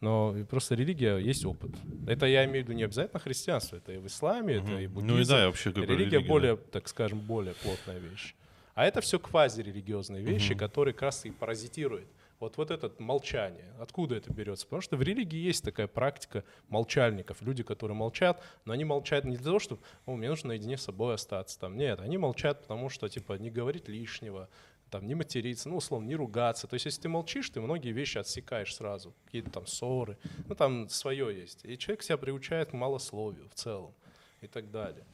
Но 0.00 0.36
просто 0.48 0.74
религия 0.74 1.16
есть 1.16 1.44
опыт. 1.44 1.72
Это 2.06 2.26
я 2.26 2.44
имею 2.44 2.64
в 2.64 2.68
виду 2.68 2.76
не 2.76 2.84
обязательно 2.84 3.18
христианство, 3.18 3.76
это 3.76 3.92
и 3.92 3.98
в 3.98 4.06
исламе, 4.06 4.54
это 4.54 4.78
и 4.78 4.86
буддизм. 4.86 5.14
Ну 5.14 5.20
и 5.20 5.24
да, 5.24 5.40
я 5.40 5.46
вообще 5.46 5.70
говорю 5.70 5.90
Религия 5.90 6.10
религию, 6.18 6.28
более, 6.28 6.56
так 6.56 6.88
скажем, 6.88 7.18
более 7.18 7.54
плотная 7.54 7.98
вещь. 7.98 8.34
А 8.74 8.86
это 8.86 9.00
все 9.00 9.18
квазирелигиозные 9.18 10.22
вещи, 10.22 10.52
Мгм. 10.52 10.58
которые 10.58 10.94
как 10.94 11.02
раз 11.02 11.24
и 11.24 11.30
паразитируют. 11.30 12.08
Вот, 12.38 12.58
вот 12.58 12.70
это 12.70 12.92
молчание, 12.98 13.72
откуда 13.78 14.16
это 14.16 14.30
берется? 14.32 14.66
Потому 14.66 14.82
что 14.82 14.96
в 14.96 15.02
религии 15.02 15.38
есть 15.38 15.64
такая 15.64 15.86
практика 15.86 16.44
молчальников, 16.68 17.40
люди, 17.40 17.62
которые 17.62 17.96
молчат, 17.96 18.42
но 18.66 18.74
они 18.74 18.84
молчат 18.84 19.24
не 19.24 19.36
для 19.36 19.44
того, 19.44 19.58
чтобы, 19.58 19.80
о, 20.04 20.16
мне 20.16 20.28
нужно 20.28 20.48
наедине 20.48 20.76
с 20.76 20.82
собой 20.82 21.14
остаться. 21.14 21.58
Там. 21.58 21.76
Нет, 21.76 22.00
они 22.00 22.18
молчат, 22.18 22.60
потому 22.62 22.90
что, 22.90 23.08
типа, 23.08 23.34
не 23.34 23.50
говорить 23.50 23.88
лишнего, 23.88 24.50
там, 24.90 25.06
не 25.06 25.14
материться, 25.14 25.68
ну, 25.68 25.78
условно, 25.78 26.06
не 26.06 26.14
ругаться. 26.14 26.66
То 26.66 26.74
есть, 26.74 26.84
если 26.84 27.02
ты 27.02 27.08
молчишь, 27.08 27.48
ты 27.50 27.60
многие 27.60 27.92
вещи 27.92 28.18
отсекаешь 28.18 28.74
сразу, 28.74 29.14
какие-то 29.24 29.50
там 29.50 29.66
ссоры, 29.66 30.18
ну, 30.46 30.54
там 30.54 30.88
свое 30.90 31.34
есть. 31.34 31.64
И 31.64 31.78
человек 31.78 32.02
себя 32.02 32.18
приучает 32.18 32.70
к 32.70 32.72
малословию 32.74 33.48
в 33.48 33.54
целом 33.54 33.94
и 34.42 34.46
так 34.46 34.70
далее. 34.70 35.04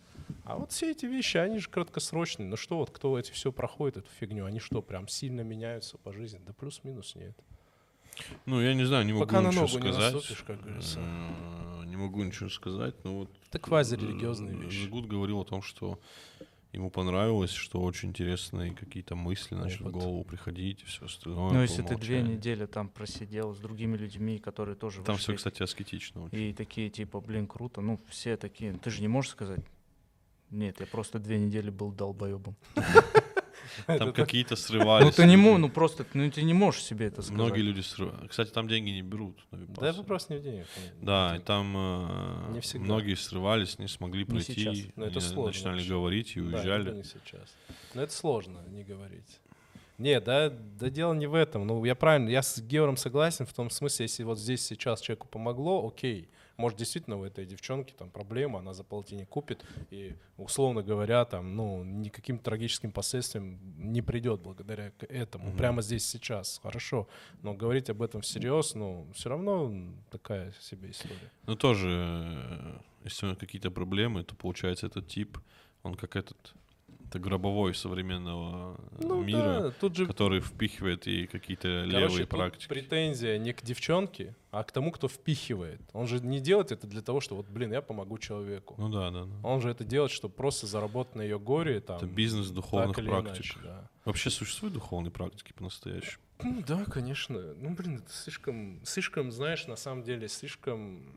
А 0.45 0.57
вот 0.57 0.73
все 0.73 0.91
эти 0.91 1.07
вещи, 1.07 1.37
они 1.37 1.59
же 1.59 1.69
краткосрочные. 1.69 2.49
Ну 2.49 2.57
что 2.57 2.79
вот, 2.79 2.91
кто 2.91 3.19
эти 3.19 3.31
все 3.31 3.53
проходит, 3.53 3.99
эту 3.99 4.09
фигню, 4.19 4.45
они 4.45 4.61
что, 4.61 4.83
прям 4.83 5.09
сильно 5.09 5.43
меняются 5.43 5.99
по 5.99 6.13
жизни? 6.13 6.41
Да 6.47 6.53
плюс-минус 6.53 7.15
нет. 7.15 7.37
Ну, 8.47 8.61
я 8.61 8.75
не 8.75 8.85
знаю, 8.85 9.07
не 9.07 9.13
могу 9.13 9.25
Пока 9.25 9.41
на 9.41 9.49
ничего 9.49 9.67
ногу 9.67 9.79
не 9.79 9.93
сказать. 9.93 10.15
наступишь, 10.15 10.45
как 10.47 10.61
говорится. 10.61 11.01
Не 11.87 11.97
могу 11.97 12.23
ничего 12.23 12.49
сказать, 12.49 12.95
но 13.05 13.21
вот... 13.21 13.31
Это 13.49 13.59
квазирелигиозные 13.59 14.55
э, 14.55 14.59
вещи. 14.59 14.77
Жигут 14.77 15.07
говорил 15.07 15.41
о 15.41 15.45
том, 15.45 15.63
что 15.63 15.99
ему 16.73 16.91
понравилось, 16.91 17.51
что 17.51 17.81
очень 17.81 18.11
интересные 18.11 18.73
какие-то 18.73 19.15
мысли 19.15 19.55
начали 19.55 19.85
в 19.85 19.91
голову 19.91 20.25
приходить 20.25 20.83
и 20.83 20.87
все 20.87 21.05
остальное. 21.05 21.53
Ну, 21.53 21.61
если 21.63 21.83
ты 21.83 21.97
две 21.97 22.23
недели 22.23 22.65
там 22.67 22.89
просидел 22.89 23.55
с 23.55 23.59
другими 23.59 23.97
людьми, 23.97 24.39
которые 24.39 24.75
тоже 24.75 25.03
Там 25.03 25.19
все, 25.19 25.35
кстати, 25.35 25.63
аскетично 25.63 26.25
очень. 26.25 26.39
и 26.39 26.53
такие 26.55 26.89
типа, 26.89 27.21
блин, 27.21 27.47
круто, 27.47 27.83
ну, 27.83 28.01
все 28.09 28.37
такие, 28.37 28.73
ты 28.73 28.91
же 28.91 29.03
не 29.03 29.09
можешь 29.09 29.33
сказать, 29.33 29.61
нет, 30.53 30.81
я 30.81 30.87
просто 30.87 31.19
две 31.19 31.39
недели 31.39 31.71
был 31.71 31.91
долбоебом. 31.93 32.57
Там 33.87 34.13
какие-то 34.13 34.57
срывались. 34.57 35.07
Ну 35.07 35.13
ты 35.13 35.27
не 35.27 35.37
можешь, 35.37 35.61
ну 35.61 35.69
просто, 35.71 36.05
ну 36.15 36.31
ты 36.31 36.43
не 36.43 36.55
можешь 36.55 36.83
себе 36.83 37.07
это 37.07 37.23
сказать. 37.23 37.37
Многие 37.37 37.63
люди 37.63 37.81
срывают. 37.81 38.31
Кстати, 38.31 38.51
там 38.51 38.69
деньги 38.69 38.91
не 38.91 39.03
берут. 39.03 39.39
на 39.51 39.59
Да 39.81 39.93
вопрос 39.93 40.29
не 40.29 40.37
в 40.37 40.43
деньгах. 40.43 40.67
Да, 41.01 41.37
и 41.37 41.41
там 41.41 41.75
э, 41.77 42.61
многие 42.75 43.15
срывались, 43.15 43.79
не 43.79 43.89
смогли 43.89 44.25
пройти. 44.25 44.93
Но 44.97 45.07
это 45.07 45.19
и 45.19 45.23
сложно 45.23 45.47
начинали 45.47 45.89
говорить 45.89 46.37
и 46.37 46.41
Да, 46.41 46.47
уезжали. 46.59 46.89
это 46.89 46.97
не 46.97 47.05
сейчас. 47.05 47.55
Но 47.95 48.03
это 48.03 48.13
сложно 48.13 48.59
не 48.69 48.85
говорить. 48.85 49.41
Не, 49.99 50.21
да, 50.21 50.51
да 50.51 50.91
дело 50.91 51.15
не 51.15 51.27
в 51.27 51.35
этом. 51.35 51.67
Ну, 51.67 51.85
я 51.85 51.95
правильно, 51.95 52.29
я 52.29 52.43
с 52.43 52.61
Геором 52.61 52.97
согласен 52.97 53.47
в 53.47 53.53
том 53.53 53.71
смысле, 53.71 54.05
если 54.05 54.25
вот 54.25 54.39
здесь 54.39 54.65
сейчас 54.67 55.01
человеку 55.01 55.29
помогло, 55.29 55.87
окей. 55.87 56.29
Может, 56.63 56.79
действительно 56.79 57.19
у 57.19 57.25
этой 57.25 57.45
девчонки 57.45 57.93
там 57.93 58.09
проблема, 58.09 58.61
она 58.61 58.73
за 58.73 58.85
полтинник 58.85 59.29
купит, 59.29 59.65
и, 59.91 60.15
условно 60.37 60.85
говоря, 60.85 61.25
там, 61.25 61.57
ну, 61.57 61.83
никаким 61.83 62.39
трагическим 62.39 62.93
последствиям 62.93 63.59
не 63.77 64.01
придет 64.01 64.41
благодаря 64.43 64.93
этому. 65.09 65.49
Мгм. 65.49 65.57
Прямо 65.57 65.83
здесь 65.83 66.07
сейчас, 66.07 66.61
хорошо. 66.63 67.09
Но 67.43 67.55
говорить 67.55 67.91
об 67.91 68.01
этом 68.01 68.21
всерьез, 68.21 68.77
ну, 68.77 69.09
все 69.13 69.29
равно 69.29 69.73
такая 70.09 70.53
себе 70.61 70.93
история. 70.93 71.33
Ну, 71.47 71.57
тоже, 71.57 71.89
э, 71.91 72.79
если 73.03 73.27
у 73.27 73.31
него 73.31 73.41
какие-то 73.41 73.73
проблемы, 73.73 74.23
то 74.23 74.37
получается 74.37 74.87
этот 74.87 75.09
тип, 75.09 75.39
он 75.83 75.97
как 75.97 76.15
этот, 76.15 76.55
это 77.13 77.19
гробовой 77.19 77.75
современного 77.75 78.77
э, 78.93 79.03
Ну, 79.03 79.23
мира, 79.23 79.61
да, 79.61 79.71
тут 79.73 79.95
же 79.97 80.07
который 80.07 80.41
впихивает 80.41 81.07
и 81.07 81.27
какие-то 81.27 81.85
левые 81.85 82.27
практики. 82.27 82.69
претензия 82.69 83.37
не 83.39 83.53
к 83.53 83.63
девчонке, 83.63 84.35
а 84.51 84.65
к 84.65 84.73
тому, 84.73 84.91
кто 84.91 85.09
впихивает. 85.09 85.83
Он 85.93 86.07
же 86.07 86.21
не 86.21 86.41
делает 86.41 86.73
это 86.73 86.87
для 86.87 87.03
того, 87.03 87.21
что 87.21 87.37
вот, 87.37 87.49
блин, 87.49 87.73
я 87.73 87.83
помогу 87.83 88.17
человеку. 88.17 88.77
Ну 88.79 88.89
да, 88.89 89.11
да, 89.11 89.25
да. 89.27 89.49
Он 89.49 89.61
же 89.61 89.69
это 89.69 89.85
делает, 89.85 90.11
чтобы 90.11 90.33
просто 90.35 90.67
заработать 90.67 91.17
на 91.17 91.21
ее 91.23 91.39
горе. 91.39 91.81
Там, 91.81 91.99
Это 91.99 92.07
бизнес 92.07 92.49
духовных 92.49 92.97
практик. 92.97 93.27
иначе, 93.27 93.59
да. 93.63 93.91
Вообще 94.07 94.31
существуют 94.31 94.73
духовные 94.75 95.11
практики 95.11 95.53
по-настоящему? 95.53 96.23
Ну 96.43 96.63
да, 96.67 96.85
конечно. 96.87 97.55
Ну, 97.55 97.75
блин, 97.75 97.97
это 97.97 98.11
слишком, 98.11 98.81
слишком, 98.85 99.31
знаешь, 99.31 99.67
на 99.67 99.77
самом 99.77 100.03
деле, 100.03 100.29
слишком 100.29 101.15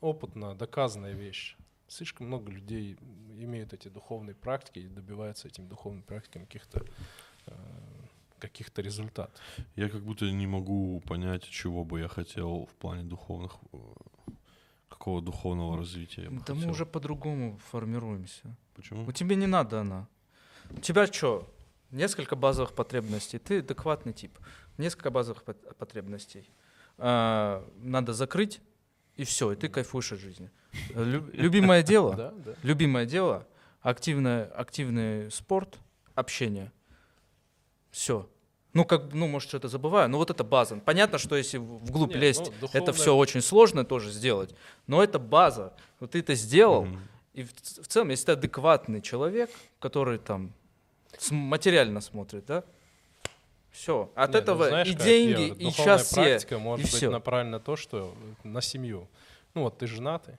опытно 0.00 0.54
доказанная 0.54 1.14
вещь. 1.14 1.56
Слишком 1.88 2.28
много 2.28 2.50
людей 2.50 2.96
имеют 3.44 3.72
эти 3.72 3.88
духовные 3.88 4.34
практики 4.34 4.80
и 4.80 4.88
добиваются 4.88 5.48
этими 5.48 5.66
духовными 5.68 6.02
практиками 6.02 6.44
каких-то 6.44 6.84
э, 7.46 7.52
каких-то 8.38 8.82
результатов. 8.82 9.40
Я 9.76 9.88
как 9.88 10.02
будто 10.02 10.30
не 10.30 10.46
могу 10.46 11.00
понять, 11.06 11.44
чего 11.44 11.84
бы 11.84 12.00
я 12.00 12.08
хотел 12.08 12.66
в 12.66 12.74
плане 12.74 13.04
духовных, 13.04 13.52
э, 13.72 13.76
какого 14.88 15.20
духовного 15.22 15.76
развития 15.76 16.22
я 16.24 16.30
бы 16.30 16.36
Да 16.46 16.54
мы 16.54 16.60
хотел. 16.60 16.70
уже 16.70 16.86
по-другому 16.86 17.58
формируемся. 17.70 18.56
Почему? 18.74 19.04
У 19.06 19.12
тебя 19.12 19.36
не 19.36 19.46
надо 19.46 19.80
она. 19.80 20.08
У 20.70 20.80
тебя 20.80 21.06
что? 21.06 21.48
Несколько 21.90 22.36
базовых 22.36 22.74
потребностей. 22.74 23.38
Ты 23.38 23.58
адекватный 23.58 24.12
тип. 24.12 24.38
Несколько 24.78 25.10
базовых 25.10 25.44
пот- 25.44 25.76
потребностей. 25.76 26.48
А, 26.98 27.68
надо 27.76 28.12
закрыть, 28.14 28.60
и 29.16 29.24
все, 29.24 29.52
и 29.52 29.56
ты 29.56 29.68
кайфуешь 29.68 30.12
от 30.12 30.20
жизни. 30.20 30.50
Лю- 30.94 31.28
любимое 31.32 31.82
дело, 31.92 32.34
любимое 32.62 33.06
дело, 33.06 33.46
активное, 33.82 34.44
активный 34.46 35.30
спорт, 35.30 35.78
общение. 36.14 36.72
Все. 37.90 38.28
Ну, 38.72 38.86
как, 38.86 39.12
ну, 39.12 39.28
может, 39.28 39.50
что-то 39.50 39.68
забываю, 39.68 40.08
но 40.08 40.16
вот 40.16 40.30
это 40.30 40.44
база. 40.44 40.76
Понятно, 40.76 41.18
что 41.18 41.36
если 41.36 41.58
вглубь 41.58 42.14
Не, 42.14 42.20
лезть, 42.20 42.40
ну, 42.40 42.46
это 42.46 42.60
духовное- 42.60 42.92
все 42.94 43.14
очень 43.14 43.42
сложно 43.42 43.84
тоже 43.84 44.10
сделать, 44.10 44.54
но 44.86 45.02
это 45.04 45.18
база. 45.18 45.74
Вот 46.00 46.12
ты 46.12 46.20
это 46.20 46.34
сделал, 46.34 46.86
Мгм. 46.86 47.00
и 47.34 47.42
в, 47.42 47.52
в 47.52 47.86
целом, 47.88 48.08
если 48.08 48.26
ты 48.26 48.32
адекватный 48.32 49.02
человек, 49.02 49.50
который 49.78 50.18
там 50.18 50.54
материально 51.30 52.00
смотрит, 52.00 52.46
да, 52.46 52.64
все. 53.72 54.10
От 54.14 54.30
Не, 54.30 54.32
ну, 54.34 54.38
этого 54.38 54.68
знаешь 54.68 54.88
и 54.88 54.94
как, 54.94 55.04
деньги, 55.04 55.30
Юра, 55.42 55.42
и 55.42 55.48
духовная 55.64 55.72
сейчас 55.72 56.06
все. 56.06 56.14
практика 56.22 56.58
может 56.58 56.86
и 56.86 56.90
быть 56.90 56.96
всё. 56.96 57.10
направлена 57.10 57.50
на 57.58 57.60
то, 57.60 57.76
что 57.76 58.14
на 58.44 58.60
семью. 58.60 59.08
Ну 59.54 59.62
вот 59.62 59.78
ты 59.78 59.86
женатый, 59.86 60.36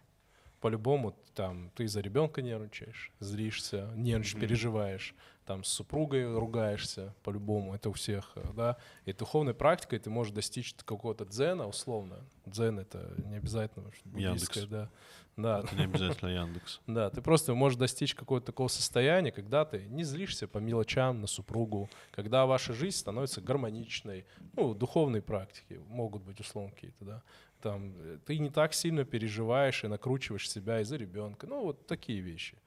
по-любому 0.61 1.13
там 1.35 1.71
ты 1.75 1.87
за 1.87 1.99
ребенка 2.01 2.41
нервничаешь, 2.41 3.11
злишься, 3.19 3.89
нервничаешь, 3.95 4.33
Мгм. 4.35 4.41
переживаешь, 4.41 5.15
там 5.45 5.63
с 5.63 5.67
супругой 5.69 6.31
ругаешься, 6.37 7.13
по-любому, 7.23 7.75
это 7.75 7.89
у 7.89 7.93
всех, 7.93 8.31
да. 8.55 8.77
И 9.05 9.11
духовной 9.13 9.53
практикой 9.53 9.99
ты 9.99 10.09
можешь 10.09 10.31
достичь 10.33 10.73
какого-то 10.85 11.25
дзена, 11.25 11.67
условно. 11.67 12.19
Дзен— 12.45 12.79
это 12.79 13.13
не 13.25 13.35
обязательно 13.37 13.91
буддийское, 14.05 14.63
Яндекс. 14.63 14.65
да. 14.67 14.89
Да, 15.35 15.61
Это 15.61 15.75
не 15.75 15.85
обязательно 15.85 16.29
Яндекс. 16.29 16.79
да, 16.87 17.09
ты 17.09 17.21
просто 17.21 17.55
можешь 17.55 17.77
достичь 17.77 18.13
какого-то 18.13 18.47
такого 18.47 18.67
состояния, 18.67 19.31
когда 19.31 19.65
ты 19.65 19.85
не 19.85 20.03
злишься 20.03 20.47
по 20.47 20.59
мелочам 20.59 21.21
на 21.21 21.27
супругу, 21.27 21.89
когда 22.11 22.45
ваша 22.45 22.73
жизнь 22.73 22.97
становится 22.97 23.41
гармоничной. 23.41 24.25
Ну, 24.55 24.75
духовные 24.75 25.21
практики 25.21 25.81
могут 25.87 26.23
быть 26.23 26.39
условно 26.39 26.71
какие-то, 26.71 27.05
да. 27.05 27.23
Там, 27.61 27.93
э, 27.97 28.19
ты 28.25 28.37
не 28.37 28.49
так 28.49 28.73
сильно 28.73 29.05
переживаешь 29.05 29.83
и 29.83 29.87
накручиваешь 29.87 30.49
себя 30.49 30.81
из-за 30.81 30.97
ребенка. 30.97 31.47
Ну, 31.47 31.63
вот 31.63 31.87
такие 31.87 32.19
вещи. 32.19 32.57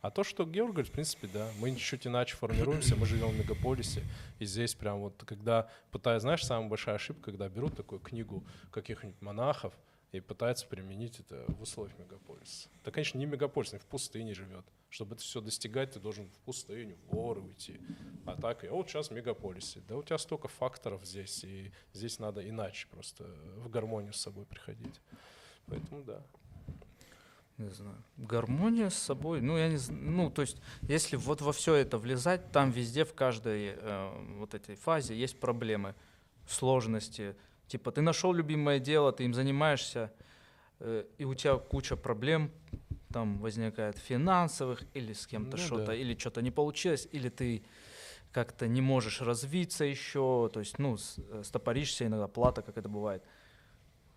А 0.00 0.10
то, 0.10 0.22
что 0.22 0.44
Георг 0.44 0.72
говорит, 0.72 0.90
в 0.90 0.92
принципе, 0.92 1.28
да, 1.32 1.48
мы 1.58 1.74
чуть 1.76 2.06
иначе 2.06 2.36
формируемся, 2.36 2.94
мы 2.94 3.06
живем 3.06 3.30
в 3.30 3.38
мегаполисе, 3.38 4.02
и 4.38 4.44
здесь 4.44 4.74
прям 4.74 4.98
вот, 4.98 5.22
когда 5.24 5.70
пытаются, 5.90 6.26
знаешь, 6.26 6.44
самая 6.44 6.68
большая 6.68 6.96
ошибка, 6.96 7.30
когда 7.30 7.48
берут 7.48 7.74
такую 7.74 8.00
книгу 8.00 8.44
каких-нибудь 8.70 9.20
монахов, 9.22 9.72
и 10.18 10.20
пытается 10.20 10.66
применить 10.66 11.20
это 11.20 11.44
в 11.48 11.62
условиях 11.62 11.98
мегаполиса. 11.98 12.68
Да, 12.84 12.90
конечно, 12.90 13.18
не 13.18 13.26
мегаполис, 13.26 13.72
он 13.72 13.80
в 13.80 13.86
пустыне 13.86 14.34
живет. 14.34 14.64
Чтобы 14.88 15.14
это 15.14 15.22
все 15.22 15.40
достигать, 15.40 15.92
ты 15.92 16.00
должен 16.00 16.28
в 16.28 16.38
пустыню, 16.40 16.96
в 16.96 17.06
горы 17.06 17.40
уйти. 17.40 17.80
А 18.26 18.40
так, 18.40 18.64
и 18.64 18.68
вот 18.68 18.88
сейчас 18.88 19.08
в 19.08 19.12
мегаполисе. 19.12 19.82
Да 19.88 19.96
у 19.96 20.02
тебя 20.02 20.18
столько 20.18 20.48
факторов 20.48 21.04
здесь, 21.04 21.42
и 21.44 21.72
здесь 21.92 22.18
надо 22.18 22.48
иначе 22.48 22.86
просто 22.88 23.24
в 23.56 23.68
гармонию 23.68 24.12
с 24.12 24.20
собой 24.20 24.44
приходить. 24.44 25.00
Поэтому 25.66 26.04
да. 26.04 26.22
Не 27.56 27.70
знаю. 27.70 28.02
Гармония 28.16 28.90
с 28.90 28.94
собой. 28.94 29.40
Ну, 29.40 29.56
я 29.56 29.68
не 29.68 29.76
знаю. 29.76 30.02
Ну, 30.02 30.30
то 30.30 30.42
есть, 30.42 30.60
если 30.82 31.16
вот 31.16 31.40
во 31.40 31.52
все 31.52 31.74
это 31.74 31.98
влезать, 31.98 32.50
там 32.50 32.70
везде, 32.72 33.04
в 33.04 33.14
каждой 33.14 33.74
э, 33.76 34.36
вот 34.38 34.54
этой 34.54 34.74
фазе 34.74 35.16
есть 35.16 35.38
проблемы, 35.38 35.94
сложности. 36.48 37.36
Типа, 37.74 37.90
ты 37.90 38.02
нашел 38.02 38.32
любимое 38.32 38.78
дело, 38.78 39.10
ты 39.10 39.24
им 39.24 39.34
занимаешься, 39.34 40.12
э, 40.78 41.04
и 41.18 41.24
у 41.24 41.34
тебя 41.34 41.56
куча 41.56 41.96
проблем 41.96 42.52
там 43.12 43.38
возникает 43.40 43.98
финансовых, 43.98 44.84
или 44.94 45.12
с 45.12 45.26
кем-то 45.26 45.56
Ну 45.56 45.62
что-то, 45.64 45.86
да. 45.86 45.94
или 45.96 46.16
что-то 46.16 46.40
не 46.40 46.52
получилось, 46.52 47.08
или 47.10 47.28
ты 47.30 47.64
как-то 48.30 48.68
не 48.68 48.80
можешь 48.80 49.20
развиться 49.20 49.84
еще, 49.84 50.48
то 50.52 50.60
есть, 50.60 50.78
ну, 50.78 50.96
э, 50.96 51.42
стопоришься 51.44 52.06
иногда, 52.06 52.28
плата, 52.28 52.62
как 52.62 52.78
это 52.78 52.88
бывает. 52.88 53.24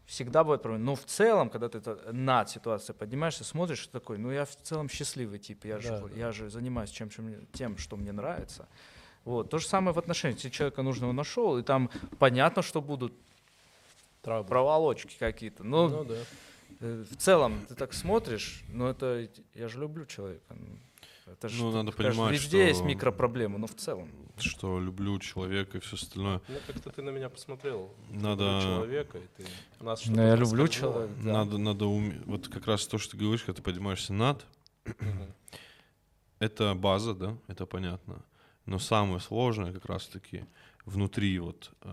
Всегда 0.05 0.43
бывает 0.43 0.61
проблемы. 0.61 0.85
Но 0.85 0.95
в 0.95 1.05
целом, 1.05 1.49
когда 1.49 1.67
ты 1.67 1.79
это 1.79 2.13
над 2.13 2.51
ситуацией 2.51 2.95
поднимаешься, 2.95 3.43
смотришь, 3.43 3.87
ты 3.87 3.91
такой, 3.91 4.19
ну 4.19 4.29
я 4.29 4.45
в 4.45 4.55
целом 4.55 4.87
счастливый 4.87 5.39
тип, 5.39 5.65
я, 5.65 5.79
же, 5.79 5.89
Да, 5.89 6.01
вот- 6.01 6.11
да. 6.13 6.19
я 6.19 6.31
же 6.31 6.51
занимаюсь 6.51 6.91
чем, 6.91 7.09
чем 7.09 7.47
тем, 7.53 7.77
что 7.79 7.97
мне 7.97 8.11
нравится. 8.11 8.67
Вот. 9.25 9.49
То 9.49 9.57
же 9.57 9.67
самое 9.67 9.93
в 9.95 9.97
отношениях. 9.97 10.37
Если 10.37 10.49
человека 10.55 10.83
нужного 10.83 11.11
нашел, 11.11 11.57
и 11.57 11.63
там 11.63 11.89
понятно, 12.19 12.61
что 12.61 12.81
будут 12.81 13.13
Трабл. 14.27 14.47
проволочки 14.49 15.15
какие-то. 15.17 15.63
Но 15.63 15.87
Ну 15.87 16.03
да. 16.03 16.15
э, 16.81 17.05
в 17.09 17.15
целом 17.17 17.65
ты 17.67 17.75
так 17.75 17.93
смотришь, 17.93 18.63
ну 18.69 18.87
это 18.87 19.27
я 19.55 19.67
же 19.69 19.79
люблю 19.79 20.05
человека. 20.05 20.43
ну, 20.55 20.77
Это 21.31 21.49
же 21.49 21.61
Ну, 21.63 21.71
надо 21.71 21.91
понимать, 21.91 22.31
везде 22.33 22.67
есть 22.67 22.79
что- 22.79 22.87
микропроблемы, 22.87 23.57
но 23.59 23.67
в 23.67 23.75
целом. 23.75 24.09
Что 24.37 24.79
люблю 24.79 25.19
человека 25.19 25.77
и 25.77 25.81
все 25.81 25.95
остальное. 25.95 26.41
Ну, 26.47 26.55
как-то 26.67 26.89
ты 26.89 27.01
на 27.01 27.09
меня 27.09 27.27
посмотрел. 27.29 27.91
Надо- 28.11 28.43
Люблю 28.45 28.61
человека, 28.61 29.17
и 29.17 29.27
ты 29.35 29.83
нас 29.83 30.05
Ну, 30.05 30.21
я 30.21 30.35
люблю 30.35 30.67
человека. 30.67 31.13
да. 31.23 31.33
Надо, 31.33 31.57
надо 31.57 31.85
уме- 31.85 32.21
Вот 32.25 32.47
как 32.47 32.65
раз 32.67 32.87
то, 32.87 32.97
что 32.97 33.11
ты 33.11 33.17
говоришь, 33.23 33.43
когда 33.43 33.57
ты 33.57 33.61
поднимаешься 33.63 34.13
над, 34.13 34.45
это 36.39 36.73
база, 36.75 37.13
да, 37.13 37.37
это 37.47 37.65
понятно. 37.65 38.23
Но 38.65 38.79
самое 38.79 39.19
сложное 39.19 39.73
как 39.73 39.85
раз-таки 39.85 40.45
внутри 40.85 41.39
вот 41.39 41.71
э, 41.81 41.89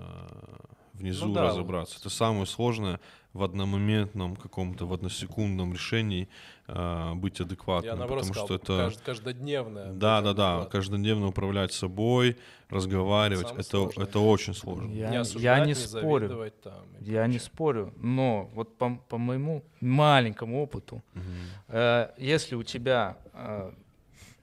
внизу 0.95 1.26
Ну 1.26 1.34
да, 1.34 1.42
разобраться. 1.49 1.99
Это 1.99 2.09
самое 2.11 2.47
сложное 2.47 3.01
в 3.32 3.42
одномоментном 3.42 4.36
каком-то, 4.36 4.86
в 4.86 4.92
односекундном 4.92 5.72
решении 5.72 6.28
э, 6.68 7.14
быть 7.14 7.40
адекватным. 7.40 7.92
Я 7.92 7.99
наоборот 7.99 8.28
потому 8.28 8.34
сказал, 8.34 8.47
что 8.47 8.55
это... 8.55 8.72
кажд- 8.88 9.05
каждодневное. 9.05 9.92
Да, 9.92 10.20
да, 10.20 10.32
да. 10.34 10.64
Каждодневно 10.66 11.26
управлять 11.26 11.72
собой, 11.72 12.36
разговаривать. 12.68 13.49
Самое 13.49 13.61
это, 13.62 13.70
сложное. 13.70 14.07
это 14.07 14.18
очень 14.20 14.55
сложно. 14.55 14.92
Я, 14.92 15.09
не 15.09 15.14
я 15.14 15.20
осуждать, 15.22 15.66
не 15.66 15.74
спорю. 15.74 16.53
там 16.62 16.84
Я 17.01 17.26
не 17.26 17.40
спорю, 17.40 17.92
но 17.97 18.51
вот 18.55 18.78
по, 18.78 18.95
по 19.09 19.18
моему 19.18 19.64
маленькому 19.80 20.62
опыту, 20.62 21.03
Мгм. 21.14 21.24
э, 21.68 22.11
если 22.18 22.55
у 22.55 22.62
тебя, 22.62 23.16
э, 23.32 23.72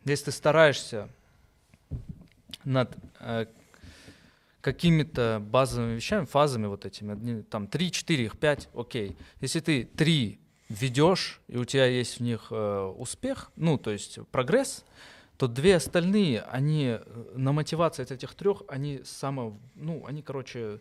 если 0.04 0.26
ты 0.26 0.32
стараешься 0.32 1.08
над 2.66 2.96
э, 3.22 3.46
какими-то 4.62 5.42
базовыми 5.46 5.96
вещами, 5.96 6.26
фазами 6.26 6.68
вот 6.68 6.86
этими, 6.86 7.42
там 7.44 7.68
3, 7.68 7.92
4, 7.92 8.26
их 8.26 8.38
5, 8.40 8.70
окей. 8.76 9.18
Если 9.42 9.60
ты 9.60 9.84
3 9.86 10.40
ведешь, 10.70 11.42
и 11.48 11.58
у 11.58 11.66
тебя 11.66 11.86
есть 11.86 12.18
в 12.20 12.24
них 12.24 12.48
э, 12.52 12.82
успех, 12.98 13.52
ну, 13.56 13.78
то 13.78 13.92
есть 13.92 14.20
прогресс, 14.32 14.86
то 15.38 15.48
две 15.48 15.76
остальные, 15.76 16.42
они 16.44 16.98
э, 17.00 17.04
на 17.36 17.52
мотивации 17.52 18.04
от 18.04 18.12
этих 18.12 18.36
трех, 18.36 18.64
они 18.68 19.02
само, 19.04 19.60
ну, 19.76 20.06
они, 20.06 20.22
короче, 20.22 20.80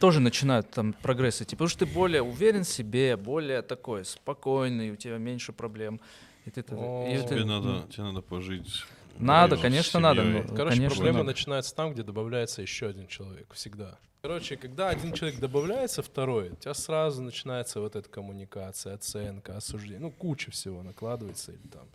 тоже 0.00 0.20
начинают 0.20 0.70
там 0.70 0.94
прогресс 0.94 1.42
идти, 1.42 1.54
потому 1.54 1.68
что 1.68 1.80
ты 1.80 1.86
более 1.86 2.22
уверен 2.22 2.64
в 2.64 2.68
себе, 2.68 3.16
более 3.16 3.62
такой 3.62 4.04
спокойный, 4.04 4.90
у 4.90 4.96
тебя 4.96 5.18
меньше 5.18 5.52
проблем. 5.52 6.00
И 6.46 6.50
ты, 6.50 6.64
О, 6.70 7.06
и 7.06 7.18
Тебе 7.26 7.40
ты- 7.40 7.44
надо, 7.44 7.86
тебе 7.92 8.04
надо 8.04 8.22
пожить. 8.22 8.84
Надо, 9.18 9.56
конечно, 9.56 10.00
надо, 10.00 10.22
но- 10.24 10.42
Короче, 10.42 10.76
конечно, 10.76 10.88
проблема 10.96 11.18
да. 11.20 11.24
начинается 11.24 11.74
там, 11.74 11.92
где 11.92 12.02
добавляется 12.02 12.62
еще 12.62 12.86
один 12.88 13.06
человек. 13.06 13.52
Всегда. 13.54 13.98
Короче, 14.22 14.56
когда 14.56 14.88
один 14.88 15.12
человек 15.12 15.38
добавляется, 15.38 16.02
второй, 16.02 16.50
у 16.50 16.56
тебя 16.56 16.74
сразу 16.74 17.22
начинается 17.22 17.80
вот 17.80 17.94
эта 17.96 18.08
коммуникация, 18.08 18.94
оценка, 18.94 19.56
осуждение. 19.56 20.00
Ну, 20.00 20.10
куча 20.10 20.50
всего 20.50 20.82
накладывается 20.82 21.52
или 21.52 21.68
там. 21.68 21.86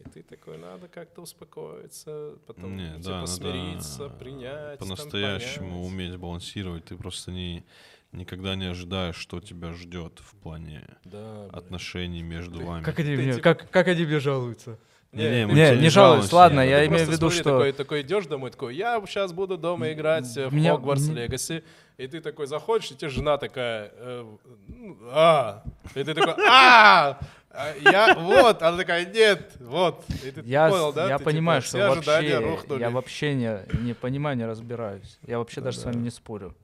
И 0.00 0.04
ты 0.08 0.22
такой, 0.22 0.58
надо 0.58 0.88
как-то 0.88 1.22
успокоиться, 1.22 2.34
потом 2.46 2.76
Не, 2.76 2.88
типа, 2.90 3.02
да, 3.04 3.10
надо 3.20 3.26
смириться, 3.26 4.08
принять. 4.10 4.78
там, 4.78 4.88
По-настоящему 4.88 5.84
уметь 5.84 6.16
балансировать. 6.16 6.84
Ты 6.84 6.96
просто 6.96 7.30
не, 7.32 7.64
никогда 8.12 8.54
не 8.54 8.66
ожидаешь, 8.66 9.16
что 9.16 9.40
тебя 9.40 9.72
ждет 9.72 10.20
в 10.20 10.36
плане 10.36 10.84
Да, 11.04 11.46
отношений 11.52 12.22
между 12.22 12.64
вами. 12.64 12.84
Как 12.84 12.98
они, 13.00 13.16
Ты 13.16 13.22
мне, 13.22 13.32
типа- 13.34 13.42
как, 13.54 13.70
как 13.70 13.88
они 13.88 14.04
мне 14.04 14.20
жалуются? 14.20 14.78
Не, 15.12 15.46
Не, 15.46 15.52
Не, 15.54 15.76
не 15.78 15.88
жалуюсь, 15.88 16.30
ладно, 16.32 16.60
я 16.60 16.86
имею 16.86 17.06
в 17.06 17.10
виду, 17.10 17.30
что... 17.30 17.42
Такой, 17.44 17.72
такой 17.72 18.02
идешь 18.02 18.26
домой, 18.26 18.50
такой, 18.50 18.76
я 18.76 19.00
сейчас 19.06 19.32
буду 19.32 19.56
дома 19.56 19.90
играть 19.92 20.26
в 20.26 20.52
Меня- 20.52 20.74
Hogwarts 20.74 21.12
Legacy. 21.14 21.62
И 21.96 22.06
ты 22.06 22.20
такой 22.20 22.46
заходишь, 22.46 22.92
и 22.92 22.94
тебе 22.94 23.08
жена 23.08 23.38
такая, 23.38 23.90
э, 23.96 24.24
ну, 24.68 24.98
а, 25.10 25.64
и 25.96 26.04
ты 26.04 26.14
такой, 26.14 26.34
а, 26.48 27.18
а, 27.50 27.74
я, 27.80 28.14
вот, 28.14 28.62
она 28.62 28.76
такая, 28.76 29.04
нет, 29.04 29.50
вот. 29.58 30.04
И 30.24 30.30
ты 30.30 30.42
Я, 30.44 30.68
понял, 30.68 30.92
да? 30.92 31.08
я 31.08 31.18
Ты, 31.18 31.24
понимаю, 31.24 31.60
типа, 31.60 31.68
что 31.68 31.88
вообще, 31.88 32.40
я 32.78 32.90
вообще 32.90 33.34
не, 33.34 33.58
не 33.80 33.94
понимаю, 33.94 34.36
не 34.36 34.46
разбираюсь. 34.46 35.18
Я 35.26 35.38
вообще 35.38 35.60
даже 35.60 35.78
с 35.78 35.84
вами 35.84 35.96
не 35.96 36.10
спорю. 36.10 36.54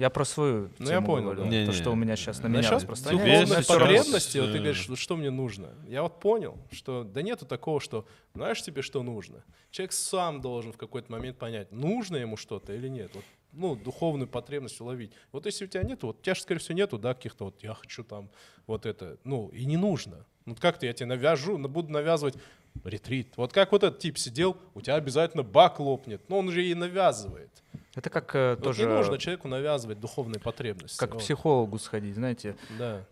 Я 0.00 0.08
про 0.08 0.24
свою 0.24 0.70
Ну, 0.78 0.90
я 0.90 1.02
понял, 1.02 1.32
говорю, 1.32 1.50
да. 1.50 1.66
то, 1.66 1.72
что 1.72 1.90
у 1.90 1.94
меня 1.94 2.16
сейчас 2.16 2.38
на 2.42 2.46
меня 2.48 2.58
Насчет 2.62 2.72
распространяется. 2.72 3.54
Сейчас, 3.54 3.66
потребности, 3.66 4.38
вот 4.38 4.52
ты 4.52 4.58
говоришь, 4.58 4.88
вот 4.88 4.98
что 4.98 5.14
мне 5.14 5.28
нужно. 5.30 5.74
Я 5.86 6.02
вот 6.02 6.20
понял, 6.20 6.56
что 6.72 7.04
да 7.04 7.20
нету 7.20 7.44
такого, 7.44 7.80
что 7.80 8.06
знаешь 8.34 8.62
тебе, 8.62 8.80
что 8.80 9.02
нужно. 9.02 9.44
Человек 9.70 9.92
сам 9.92 10.40
должен 10.40 10.72
в 10.72 10.78
какой-то 10.78 11.12
момент 11.12 11.36
понять, 11.36 11.70
нужно 11.70 12.16
ему 12.16 12.38
что-то 12.38 12.72
или 12.72 12.88
нет. 12.88 13.10
Вот, 13.14 13.24
ну, 13.52 13.76
духовную 13.76 14.26
потребность 14.26 14.80
уловить. 14.80 15.12
Вот 15.32 15.44
если 15.44 15.66
у 15.66 15.68
тебя 15.68 15.82
нету, 15.82 16.06
вот 16.06 16.20
у 16.20 16.22
тебя 16.22 16.34
же, 16.34 16.40
скорее 16.40 16.60
всего, 16.60 16.78
нету, 16.78 16.98
да, 16.98 17.12
каких-то 17.12 17.44
вот 17.44 17.62
я 17.62 17.74
хочу 17.74 18.02
там 18.02 18.30
вот 18.66 18.86
это, 18.86 19.18
ну, 19.24 19.48
и 19.48 19.66
не 19.66 19.76
нужно. 19.76 20.24
Ну, 20.46 20.54
как-то 20.58 20.86
я 20.86 20.94
тебе 20.94 21.06
навяжу, 21.08 21.58
на- 21.58 21.68
буду 21.68 21.92
навязывать 21.92 22.36
ретрит. 22.84 23.34
Вот 23.36 23.52
как 23.52 23.72
вот 23.72 23.82
этот 23.84 23.98
тип 23.98 24.16
сидел, 24.16 24.56
у 24.74 24.80
тебя 24.80 24.94
обязательно 24.94 25.42
бак 25.42 25.78
лопнет. 25.78 26.22
Но 26.30 26.38
он 26.38 26.50
же 26.50 26.64
и 26.64 26.72
навязывает. 26.74 27.50
Это 27.94 28.08
как 28.10 28.34
э, 28.34 28.50
Вот 28.54 28.62
тоже, 28.64 28.86
не 28.86 28.92
нужно 28.94 29.18
человеку 29.18 29.48
навязывать 29.48 29.98
духовные 30.00 30.40
потребности. 30.40 30.98
как 30.98 31.10
к 31.10 31.14
Вот. 31.14 31.22
психологу 31.22 31.78
сходить, 31.78 32.14
знаете. 32.14 32.56
Да. 32.78 33.04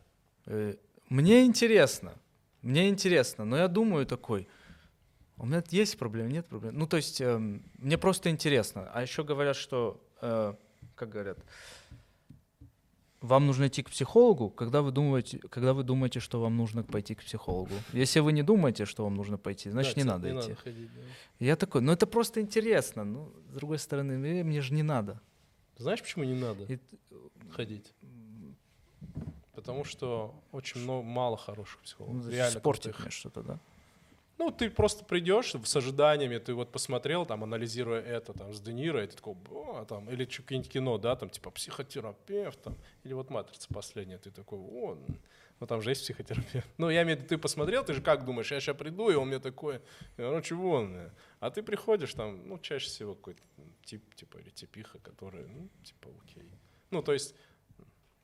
Э, 0.47 0.75
Мне 1.09 1.45
интересно, 1.45 2.15
мне 2.63 2.89
интересно, 2.89 3.45
но 3.45 3.57
я 3.57 3.69
думаю 3.69 4.07
такой, 4.07 4.49
у 5.37 5.47
меня 5.47 5.63
есть 5.71 5.99
проблемы, 5.99 6.31
нет 6.31 6.47
проблем. 6.47 6.79
Ну, 6.79 6.87
то 6.87 6.97
есть, 6.97 7.21
эм, 7.21 7.63
мне 7.79 7.97
просто 7.99 8.31
интересно. 8.31 8.91
А 8.93 9.03
еще 9.03 9.25
говорят, 9.25 9.57
что, 9.57 10.01
э, 10.21 10.55
как 10.95 11.09
говорят, 11.09 11.39
вам 13.21 13.47
нужно 13.47 13.67
идти 13.67 13.83
к 13.83 13.91
психологу, 13.91 14.49
когда 14.51 14.81
вы 14.83 14.93
думаете, 14.93 15.39
когда 15.51 15.73
вы 15.75 15.83
думаете, 15.83 16.21
что 16.21 16.41
вам 16.41 16.57
нужно 16.57 16.83
пойти 16.85 17.15
к 17.15 17.23
психологу. 17.23 17.73
Если 17.93 18.21
вы 18.21 18.33
не 18.33 18.43
думаете, 18.43 18.85
что 18.85 19.05
вам 19.05 19.17
нужно 19.17 19.39
пойти, 19.39 19.71
значит 19.71 19.95
Да, 19.97 20.01
не 20.01 20.05
тебе 20.21 20.33
надо 20.33 20.41
идти. 20.47 20.55
ходить, 20.55 20.91
да. 20.95 21.01
Я 21.47 21.57
такой, 21.57 21.81
ну 21.81 21.93
это 21.93 22.07
просто 22.07 22.41
интересно. 22.41 23.05
Ну, 23.05 23.33
с 23.51 23.55
другой 23.55 23.79
стороны, 23.79 24.13
э, 24.13 24.45
мне 24.45 24.61
же 24.61 24.73
не 24.75 24.83
надо. 24.85 25.21
Знаешь, 25.79 26.01
почему 26.03 26.25
не 26.25 26.35
надо 26.35 26.65
И- 26.73 26.79
ходить? 27.51 27.93
Потому 29.55 29.85
что 29.85 30.35
очень 30.53 30.81
много, 30.83 31.03
мало 31.05 31.37
хороших 31.37 31.81
психологов. 31.81 32.25
ну, 32.25 32.31
реально 32.31 32.61
крутых. 32.61 33.01
мне 33.01 33.11
что-то, 33.11 33.43
да? 33.43 33.59
Ну, 34.39 34.53
ты 34.53 34.71
просто 34.71 35.05
придешь 35.05 35.53
с 35.65 35.77
ожиданиями, 35.77 36.39
ты 36.39 36.55
вот 36.55 36.71
посмотрел, 36.71 37.27
там, 37.27 37.43
анализируя 37.43 38.01
это, 38.01 38.33
там, 38.33 38.53
с 38.55 38.61
Де 38.61 38.73
Ниро, 38.73 39.03
и 39.03 39.07
ты 39.09 39.17
такой, 39.17 39.35
о, 39.51 39.85
там, 39.85 40.09
или 40.09 40.25
чё, 40.25 40.43
какое-нибудь 40.43 40.71
кино, 40.73 40.97
да, 40.97 41.17
там, 41.17 41.29
типа, 41.29 41.51
психотерапевт, 41.51 42.63
там, 42.63 42.77
или 43.03 43.15
вот 43.15 43.31
«Матрица» 43.31 43.67
последняя, 43.75 44.19
ты 44.19 44.31
такой, 44.31 44.61
о, 44.61 44.97
ну, 45.59 45.67
там 45.67 45.83
же 45.83 45.91
есть 45.91 46.03
психотерапевт. 46.03 46.69
Ну, 46.79 46.89
я 46.89 47.03
имею 47.03 47.17
в 47.17 47.21
виду, 47.21 47.29
ты 47.29 47.37
посмотрел, 47.39 47.85
ты 47.85 47.95
же 47.95 48.01
как 48.01 48.25
думаешь, 48.25 48.53
я 48.53 48.61
сейчас 48.61 48.77
приду, 48.77 49.11
и 49.11 49.17
он 49.17 49.27
мне 49.27 49.41
такой, 49.41 49.81
ну, 50.17 50.41
чего 50.41 50.71
он? 50.71 50.95
э?» 50.95 51.11
А 51.41 51.51
ты 51.51 51.63
приходишь, 51.65 52.15
там, 52.15 52.49
ну, 52.49 52.59
чаще 52.61 52.87
всего 52.87 53.17
какой-то 53.17 53.43
тип, 53.85 54.15
типа, 54.15 54.39
или 54.39 54.51
типиха, 54.51 55.01
который, 55.01 55.47
ну, 55.49 55.69
типа, 55.83 56.11
окей. 56.23 56.49
Ну, 56.91 57.03
то 57.03 57.13
есть, 57.13 57.35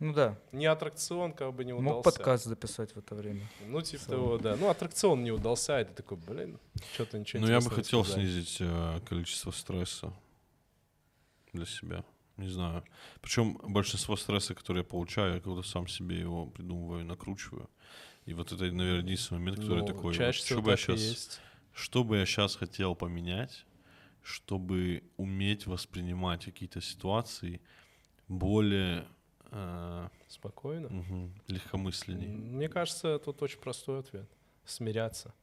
Ну 0.01 0.13
да. 0.13 0.39
не 0.53 0.67
аттракцион 0.67 1.33
как 1.33 1.55
бы 1.55 1.65
не 1.65 1.73
удался. 1.73 1.95
Мог 1.95 2.05
подкаст 2.05 2.45
записать 2.45 2.95
в 2.95 2.99
это 2.99 3.15
время. 3.15 3.49
Ну, 3.67 3.81
типа 3.81 4.05
того, 4.07 4.39
да. 4.39 4.57
Ну, 4.57 4.69
аттракцион 4.69 5.23
не 5.23 5.31
удался, 5.31 5.81
и 5.81 5.85
ты 5.85 5.95
такой, 5.95 6.19
блин, 6.19 6.59
что-то 6.95 7.19
ничего 7.19 7.43
Ну, 7.43 7.49
я 7.49 7.59
бы 7.59 7.65
не 7.65 7.71
хотел 7.71 8.05
сказали». 8.05 8.27
снизить 8.27 8.57
э, 8.61 9.01
количество 9.09 9.51
стресса 9.53 10.13
для 11.53 11.65
себя. 11.67 12.05
Не 12.37 12.49
знаю. 12.49 12.85
Причем 13.21 13.55
большинство 13.63 14.17
стресса, 14.17 14.55
который 14.55 14.79
я 14.79 14.85
получаю, 14.85 15.35
я 15.35 15.41
когда 15.41 15.63
сам 15.63 15.87
себе 15.87 16.19
его 16.19 16.47
придумываю, 16.47 17.05
накручиваю. 17.05 17.71
И 18.27 18.35
вот 18.35 18.51
это, 18.53 18.65
наверное, 18.65 19.03
единственный 19.03 19.39
момент, 19.39 19.61
который 19.61 19.81
Ну, 19.83 19.87
такой, 19.87 20.15
чаще 20.15 20.41
вот, 20.41 20.45
всего 20.47 20.59
что 20.59 20.65
бы 20.65 20.71
я 20.73 20.77
сейчас 20.77 21.01
есть. 21.01 21.41
что 21.73 22.03
бы 22.05 22.17
я 22.17 22.27
сейчас 22.27 22.57
хотел 22.57 22.97
поменять, 22.97 23.65
чтобы 24.23 25.05
уметь 25.17 25.67
воспринимать 25.67 26.45
какие-то 26.47 26.81
ситуации 26.81 27.61
более 28.27 29.07
э, 29.55 30.09
Спокойно. 30.29 30.89
мгм, 30.89 31.35
легкомысленней. 31.49 32.29
Мне 32.29 32.69
кажется, 32.69 33.19
тут 33.19 33.43
очень 33.43 33.59
простой 33.59 34.01
ответ. 34.01 34.29
Смиряться. 34.65 35.35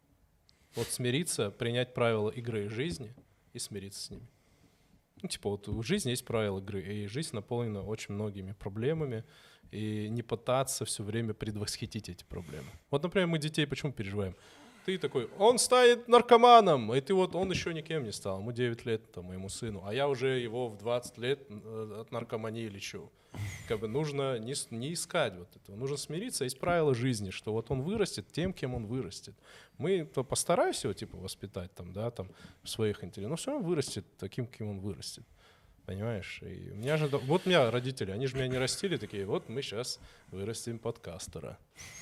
Вот 0.75 0.87
смириться, 0.87 1.51
принять 1.51 1.93
правила 1.93 2.29
игры 2.29 2.65
и 2.65 2.67
жизни 2.67 3.13
и 3.53 3.59
смириться 3.59 4.01
с 4.01 4.09
ними. 4.09 4.27
Ну, 5.21 5.29
типа, 5.29 5.49
вот 5.49 5.67
у 5.67 5.83
жизни 5.83 6.11
есть 6.11 6.25
правила 6.25 6.59
игры, 6.59 6.81
и 6.81 7.07
жизнь 7.07 7.35
наполнена 7.35 7.83
очень 7.83 8.15
многими 8.15 8.53
проблемами, 8.53 9.23
и 9.69 10.09
не 10.09 10.23
пытаться 10.23 10.83
все 10.85 11.03
время 11.03 11.33
предвосхитить 11.33 12.09
эти 12.09 12.23
проблемы. 12.23 12.67
Вот, 12.89 13.03
например, 13.03 13.27
мы 13.27 13.37
детей 13.37 13.65
почему 13.67 13.91
переживаем? 13.91 14.35
Ты 14.85 14.97
такой, 14.97 15.29
он 15.37 15.59
станет 15.59 16.07
наркоманом, 16.07 16.93
и 16.93 17.01
ты 17.01 17.13
вот, 17.13 17.35
он 17.35 17.51
еще 17.51 17.73
никем 17.73 18.03
не 18.03 18.11
стал, 18.11 18.39
ему 18.39 18.51
9 18.51 18.85
лет, 18.85 19.11
там, 19.11 19.25
моему 19.25 19.47
сыну, 19.47 19.83
а 19.85 19.93
я 19.93 20.07
уже 20.07 20.39
его 20.39 20.69
в 20.69 20.77
20 20.77 21.17
лет 21.19 21.39
э, 21.49 21.97
от 22.01 22.11
наркомании 22.11 22.67
лечу. 22.67 23.11
Как 23.67 23.79
бы 23.79 23.87
нужно 23.87 24.39
не, 24.39 24.53
не 24.71 24.93
искать 24.93 25.35
вот 25.35 25.55
этого, 25.55 25.75
нужно 25.75 25.97
смириться, 25.97 26.45
есть 26.45 26.59
правила 26.59 26.95
жизни, 26.95 27.29
что 27.29 27.53
вот 27.53 27.69
он 27.69 27.83
вырастет 27.83 28.31
тем, 28.31 28.53
кем 28.53 28.73
он 28.73 28.87
вырастет. 28.87 29.35
Мы 29.77 30.03
то 30.03 30.23
постараемся 30.23 30.87
его, 30.87 30.93
типа, 30.93 31.17
воспитать 31.17 31.73
там, 31.75 31.93
да, 31.93 32.09
там, 32.09 32.29
в 32.63 32.69
своих 32.69 33.03
интересах, 33.03 33.29
но 33.29 33.35
все 33.35 33.51
равно 33.51 33.67
вырастет 33.67 34.05
таким, 34.17 34.47
кем 34.47 34.69
он 34.69 34.79
вырастет. 34.79 35.23
Понимаешь? 35.85 36.41
И 36.41 36.71
у 36.71 36.75
меня 36.75 36.97
же, 36.97 37.07
вот 37.07 37.45
у 37.45 37.49
меня 37.49 37.69
родители, 37.71 38.11
они 38.11 38.27
же 38.27 38.35
меня 38.35 38.47
не 38.47 38.57
растили 38.57 38.97
такие, 38.97 39.25
вот 39.25 39.47
мы 39.47 39.61
сейчас 39.61 39.99
вырастим 40.27 40.79
подкастера. 40.79 41.57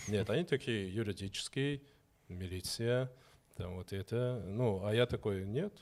Нет, 0.07 0.29
они 0.29 0.43
такие 0.43 0.93
юридический, 0.93 1.83
милиция, 2.29 3.11
там 3.55 3.75
вот 3.75 3.91
это. 3.93 4.41
Ну, 4.45 4.85
а 4.85 4.93
я 4.93 5.05
такой, 5.05 5.45
нет. 5.45 5.73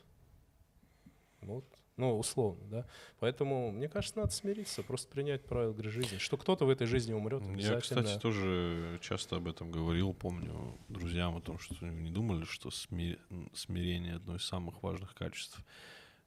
Вот. 1.42 1.66
Ну, 1.98 2.18
условно, 2.18 2.64
да. 2.68 2.86
Поэтому, 3.20 3.72
мне 3.72 3.90
кажется, 3.90 4.20
надо 4.20 4.32
смириться, 4.32 4.84
просто 4.84 5.08
принять 5.10 5.44
правила 5.46 5.72
игры 5.74 5.90
жизни. 5.90 6.18
Что 6.18 6.38
кто-то 6.38 6.66
в 6.66 6.70
этой 6.70 6.86
жизни 6.86 7.12
умрет 7.14 7.42
Я, 7.56 7.80
кстати, 7.82 8.20
тоже 8.20 9.00
часто 9.02 9.38
об 9.38 9.48
этом 9.48 9.72
говорил, 9.72 10.14
помню 10.14 10.78
друзьям 10.90 11.36
о 11.38 11.42
том, 11.42 11.58
что 11.58 11.74
не 11.86 12.12
думали, 12.12 12.46
что 12.46 12.70
сми- 12.70 13.20
м, 13.32 13.50
смирение 13.56 14.16
одно 14.16 14.36
из 14.36 14.46
самых 14.46 14.84
важных 14.84 15.16
качеств. 15.16 15.60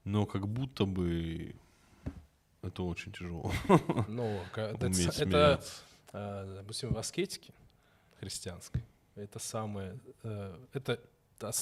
Но 0.03 0.27
как 0.27 0.49
будто 0.49 0.87
бы 0.87 1.55
это 2.63 2.83
очень 2.83 3.13
тяжело. 3.13 3.53
Ну, 4.09 4.41
это, 4.57 4.87
это, 5.23 5.61
а, 6.13 6.57
допустим, 6.57 6.93
в 6.93 6.99
аскетике 6.99 7.55
христианской, 8.19 8.83
это 9.15 9.39
самое, 9.39 9.99
э, 10.23 10.59
это 10.73 11.01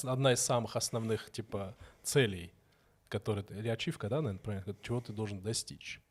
одна 0.03 0.33
из 0.33 0.39
самых 0.39 0.75
основных, 0.75 1.31
типа, 1.31 1.75
целей, 2.03 2.51
которые, 3.07 3.45
или 3.49 3.67
ачивка, 3.69 4.09
да, 4.09 4.21
наверное, 4.21 4.39
правильно, 4.43 4.75
чего 4.81 5.01
ты 5.01 5.13
должен 5.13 5.41
достичь. 5.41 6.01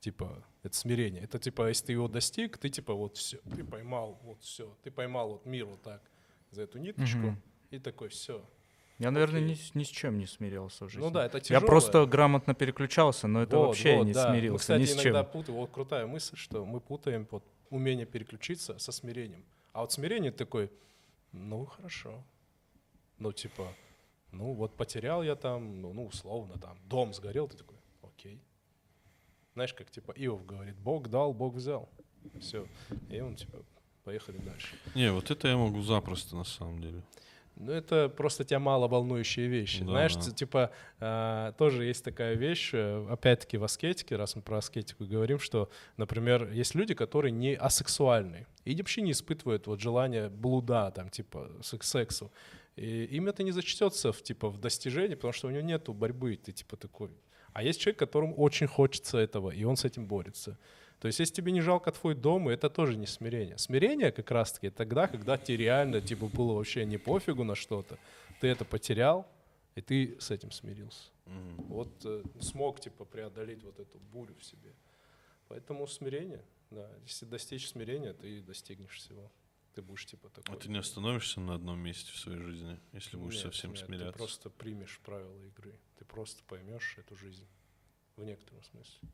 Типа, 0.00 0.42
это 0.62 0.74
смирение. 0.76 1.22
Это 1.22 1.38
типа, 1.38 1.68
если 1.68 1.86
ты 1.86 1.92
его 1.92 2.08
достиг, 2.08 2.56
ты 2.58 2.68
типа 2.70 2.94
вот 2.94 3.16
все, 3.18 3.38
ты 3.54 3.64
поймал 3.64 4.18
вот 4.22 4.40
все, 4.42 4.74
ты 4.82 4.90
поймал 4.90 5.30
вот 5.32 5.46
мир 5.46 5.66
вот 5.66 5.82
так 5.82 6.00
за 6.50 6.62
эту 6.62 6.78
ниточку, 6.78 7.18
Мгм. 7.18 7.42
и 7.70 7.78
такой 7.78 8.08
все. 8.08 8.42
Я, 8.98 9.10
наверное, 9.10 9.40
ни, 9.40 9.54
с- 9.54 9.74
ни 9.74 9.82
с 9.84 9.88
чем 9.88 10.18
не 10.18 10.26
смирился 10.26 10.84
в 10.86 10.88
жизни. 10.90 11.02
Ну 11.02 11.10
да, 11.10 11.24
это 11.26 11.38
Я 11.38 11.42
тяжело. 11.44 11.66
просто 11.66 12.04
грамотно 12.06 12.54
переключался, 12.54 13.28
но 13.28 13.42
это 13.42 13.56
Вот, 13.58 13.66
вообще 13.68 13.96
вот, 13.96 14.04
не 14.06 14.12
да. 14.12 14.28
Мы, 14.28 14.34
смирился 14.34 14.58
кстати, 14.60 14.80
ни 14.80 14.84
с 14.86 14.94
иногда 14.94 15.22
чем. 15.22 15.32
путаем. 15.32 15.58
Вот 15.58 15.70
крутая 15.70 16.06
мысль, 16.06 16.36
что 16.36 16.64
мы 16.66 16.80
путаем 16.80 17.26
вот 17.30 17.42
умение 17.70 18.04
переключиться 18.06 18.78
со 18.78 18.92
смирением. 18.92 19.44
А 19.72 19.80
вот 19.82 19.92
смирение 19.92 20.32
такой, 20.32 20.70
ну 21.32 21.66
хорошо. 21.66 22.22
Ну 23.18 23.32
типа, 23.32 23.68
Ну, 24.32 24.52
вот 24.54 24.76
потерял 24.76 25.22
я 25.22 25.34
там, 25.34 25.82
ну, 25.82 25.92
ну, 25.92 26.06
условно, 26.06 26.56
там, 26.58 26.78
дом 26.86 27.12
сгорел, 27.12 27.48
ты 27.48 27.56
такой, 27.56 27.76
окей. 28.02 28.40
Знаешь, 29.54 29.74
как 29.74 29.90
типа 29.90 30.12
Иов 30.12 30.46
говорит, 30.46 30.76
Бог 30.76 31.08
дал, 31.08 31.34
Бог 31.34 31.54
взял. 31.54 31.88
Все. 32.40 32.66
И 33.08 33.20
он, 33.20 33.34
типа, 33.34 33.58
поехали 34.04 34.38
дальше. 34.38 34.76
Не, 34.94 35.12
вот 35.12 35.30
это 35.30 35.48
я 35.48 35.56
могу 35.56 35.82
запросто 35.82 36.36
на 36.36 36.44
самом 36.44 36.80
деле. 36.80 37.02
Ну, 37.60 37.72
это 37.72 38.08
просто 38.08 38.44
тебя 38.44 38.58
мало 38.58 38.88
волнующие 38.88 39.46
вещи. 39.46 39.80
Да, 39.80 39.90
Знаешь, 39.90 40.14
да. 40.16 40.30
типа, 40.30 40.70
а, 40.98 41.52
тоже 41.52 41.84
есть 41.84 42.02
такая 42.02 42.34
вещь, 42.34 42.70
э, 42.72 43.06
опять-таки 43.10 43.58
в 43.58 43.64
аскетике, 43.64 44.16
раз 44.16 44.34
мы 44.34 44.40
про 44.40 44.58
аскетику 44.58 45.04
говорим, 45.04 45.38
что, 45.38 45.68
например, 45.98 46.50
есть 46.50 46.74
люди, 46.74 46.94
которые 46.94 47.32
не 47.32 47.54
асексуальны 47.54 48.46
и 48.64 48.74
вообще 48.76 49.02
не 49.02 49.12
испытывают 49.12 49.66
вот 49.66 49.80
желания 49.80 50.30
блуда, 50.30 50.90
там, 50.90 51.10
типа, 51.10 51.50
к 51.78 51.84
сексу. 51.84 52.32
И 52.76 53.04
им 53.04 53.28
это 53.28 53.42
не 53.42 53.52
зачтется 53.52 54.10
в, 54.10 54.22
типа, 54.22 54.48
в 54.48 54.58
достижении, 54.58 55.14
потому 55.14 55.32
что 55.32 55.48
у 55.48 55.50
него 55.50 55.62
нету 55.62 55.92
борьбы, 55.92 56.36
ты, 56.36 56.52
типа, 56.52 56.76
такой. 56.76 57.10
А 57.52 57.62
есть 57.62 57.80
человек, 57.80 57.98
которому 57.98 58.34
очень 58.36 58.66
хочется 58.66 59.18
этого, 59.18 59.50
и 59.50 59.64
он 59.64 59.76
с 59.76 59.84
этим 59.84 60.06
борется. 60.06 60.58
То 61.00 61.06
есть, 61.06 61.18
если 61.18 61.34
тебе 61.34 61.52
не 61.52 61.62
жалко 61.62 61.90
твой 61.92 62.14
дом, 62.14 62.48
это 62.48 62.68
тоже 62.68 62.96
не 62.96 63.06
смирение. 63.06 63.56
Смирение 63.56 64.12
как 64.12 64.30
раз-таки 64.30 64.68
тогда, 64.70 65.06
когда 65.06 65.38
тебе 65.38 65.56
реально 65.56 66.00
типа 66.00 66.26
было 66.26 66.52
вообще 66.52 66.84
не 66.84 66.98
пофигу 66.98 67.42
на 67.42 67.54
что-то, 67.54 67.98
ты 68.40 68.48
это 68.48 68.64
потерял, 68.64 69.26
и 69.74 69.80
ты 69.80 70.16
с 70.20 70.30
этим 70.30 70.50
смирился. 70.50 71.10
Вот 71.68 72.04
э, 72.04 72.22
смог 72.40 72.80
типа 72.80 73.04
преодолеть 73.04 73.62
вот 73.62 73.78
эту 73.78 73.98
бурю 74.12 74.34
в 74.38 74.44
себе. 74.44 74.74
Поэтому 75.48 75.86
смирение, 75.86 76.44
да, 76.70 76.88
если 77.02 77.24
достичь 77.24 77.68
смирения, 77.68 78.12
ты 78.12 78.42
достигнешь 78.42 78.96
всего. 78.96 79.30
Ты 79.74 79.82
будешь 79.82 80.06
типа 80.06 80.28
такой. 80.30 80.54
А 80.54 80.58
ты 80.58 80.68
не 80.68 80.78
остановишься 80.78 81.40
на 81.40 81.54
одном 81.54 81.78
месте 81.78 82.10
в 82.12 82.16
своей 82.16 82.38
жизни, 82.38 82.78
если 82.92 83.16
будешь 83.16 83.34
Нет, 83.34 83.42
совсем 83.42 83.70
нет, 83.70 83.84
смиряться. 83.84 84.12
Ты 84.12 84.18
просто 84.18 84.50
примешь 84.50 85.00
правила 85.04 85.42
игры. 85.44 85.78
Ты 85.98 86.04
просто 86.04 86.42
поймешь 86.44 86.96
эту 86.98 87.16
жизнь. 87.16 87.46
В 88.16 88.24
некотором 88.24 88.62
смысле. 88.64 89.08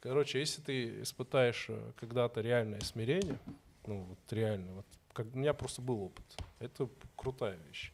Короче, 0.00 0.40
если 0.40 0.62
ты 0.62 1.02
испытаешь 1.02 1.66
э, 1.68 1.92
когда-то 1.96 2.40
реальное 2.40 2.80
смирение, 2.80 3.38
ну 3.86 4.00
вот 4.02 4.18
реально, 4.32 4.72
вот 4.72 4.86
как, 5.12 5.26
у 5.32 5.38
меня 5.38 5.54
просто 5.54 5.80
был 5.82 6.02
опыт. 6.02 6.24
Это 6.58 6.88
крутая 7.14 7.56
вещь. 7.68 7.92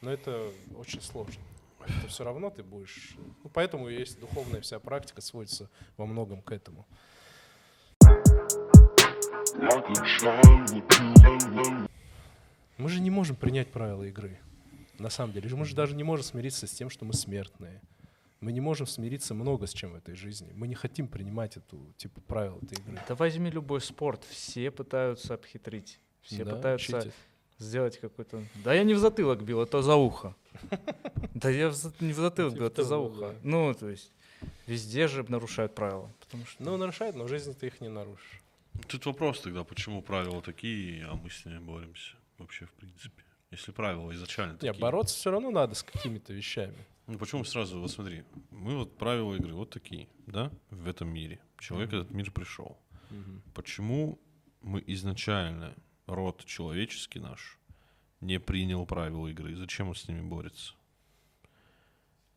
Но 0.00 0.10
это 0.10 0.50
очень 0.76 1.02
сложно. 1.02 1.42
Это 1.80 2.08
все 2.08 2.24
равно 2.24 2.50
ты 2.50 2.62
будешь. 2.62 3.14
Ну, 3.42 3.50
поэтому 3.50 3.88
есть 3.88 4.18
духовная 4.20 4.60
вся 4.60 4.78
практика 4.78 5.20
сводится 5.20 5.68
во 5.96 6.06
многом 6.06 6.40
к 6.40 6.52
этому. 6.52 6.86
Мы 12.78 12.88
же 12.88 13.00
не 13.00 13.10
можем 13.10 13.36
принять 13.36 13.70
правила 13.70 14.04
игры. 14.04 14.38
На 14.98 15.10
самом 15.10 15.34
деле, 15.34 15.54
мы 15.54 15.64
же 15.64 15.74
даже 15.74 15.94
не 15.94 16.04
можем 16.04 16.24
смириться 16.24 16.66
с 16.66 16.70
тем, 16.70 16.88
что 16.88 17.04
мы 17.04 17.12
смертные. 17.12 17.80
Мы 18.40 18.52
не 18.52 18.60
можем 18.60 18.86
смириться 18.86 19.34
много 19.34 19.66
с 19.66 19.72
чем 19.72 19.92
в 19.92 19.96
этой 19.96 20.14
жизни. 20.14 20.50
Мы 20.54 20.68
не 20.68 20.74
хотим 20.74 21.06
принимать 21.06 21.56
эту 21.56 21.78
типа 21.96 22.20
правила 22.22 22.58
этой 22.62 22.78
игры. 22.78 22.98
Да 23.06 23.14
возьми 23.14 23.50
любой 23.50 23.80
спорт, 23.80 24.24
все 24.24 24.70
пытаются 24.70 25.34
обхитрить, 25.34 26.00
все 26.22 26.44
Да, 26.44 26.56
пытаются 26.56 27.00
читить. 27.00 27.14
сделать 27.58 27.98
какой-то... 27.98 28.42
Да 28.64 28.72
я 28.72 28.82
не 28.84 28.94
в 28.94 28.98
затылок 28.98 29.42
бил, 29.42 29.60
это 29.60 29.82
за 29.82 29.94
ухо. 29.96 30.34
Да 31.34 31.50
я 31.50 31.72
не 32.00 32.12
в 32.12 32.16
затылок 32.16 32.54
бил, 32.54 32.68
Типа 32.68 32.72
это 32.72 32.82
за 32.84 32.90
того, 32.90 33.06
ухо. 33.06 33.34
Ну, 33.42 33.74
то 33.74 33.88
есть 33.88 34.12
везде 34.66 35.08
же 35.08 35.24
нарушают 35.28 35.74
правила. 35.74 36.10
Потому 36.20 36.46
что... 36.46 36.62
Ну, 36.62 36.76
нарушает, 36.76 37.14
но 37.14 37.24
в 37.24 37.28
жизни 37.28 37.52
ты 37.52 37.66
их 37.66 37.80
не 37.80 37.88
нарушишь. 37.88 38.41
Тут 38.88 39.06
вопрос 39.06 39.40
тогда, 39.40 39.64
почему 39.64 40.02
правила 40.02 40.42
такие, 40.42 41.04
а 41.06 41.14
мы 41.14 41.30
с 41.30 41.44
ними 41.44 41.58
боремся 41.58 42.16
вообще 42.38 42.66
в 42.66 42.72
принципе. 42.72 43.22
Если 43.50 43.70
правила 43.72 44.12
изначально 44.14 44.56
такие. 44.56 44.72
бороться 44.72 45.14
все 45.16 45.30
равно 45.30 45.50
надо 45.50 45.74
с 45.74 45.82
какими-то 45.82 46.32
вещами. 46.32 46.76
Ну 47.06 47.18
почему 47.18 47.44
сразу, 47.44 47.80
вот 47.80 47.90
смотри, 47.90 48.24
мы 48.50 48.76
вот 48.76 48.96
правила 48.96 49.34
игры 49.34 49.52
вот 49.54 49.70
такие, 49.70 50.08
да, 50.26 50.50
в 50.70 50.86
этом 50.88 51.08
мире. 51.08 51.40
Человек 51.58 51.90
в 51.90 51.94
этот 51.94 52.10
мир 52.12 52.30
пришел. 52.30 52.78
Почему 53.54 54.18
мы 54.62 54.82
изначально, 54.86 55.74
род 56.06 56.44
человеческий 56.46 57.18
наш, 57.20 57.58
не 58.20 58.40
принял 58.40 58.86
правила 58.86 59.26
игры? 59.28 59.54
Зачем 59.56 59.88
он 59.88 59.94
с 59.94 60.08
ними 60.08 60.22
борется? 60.22 60.74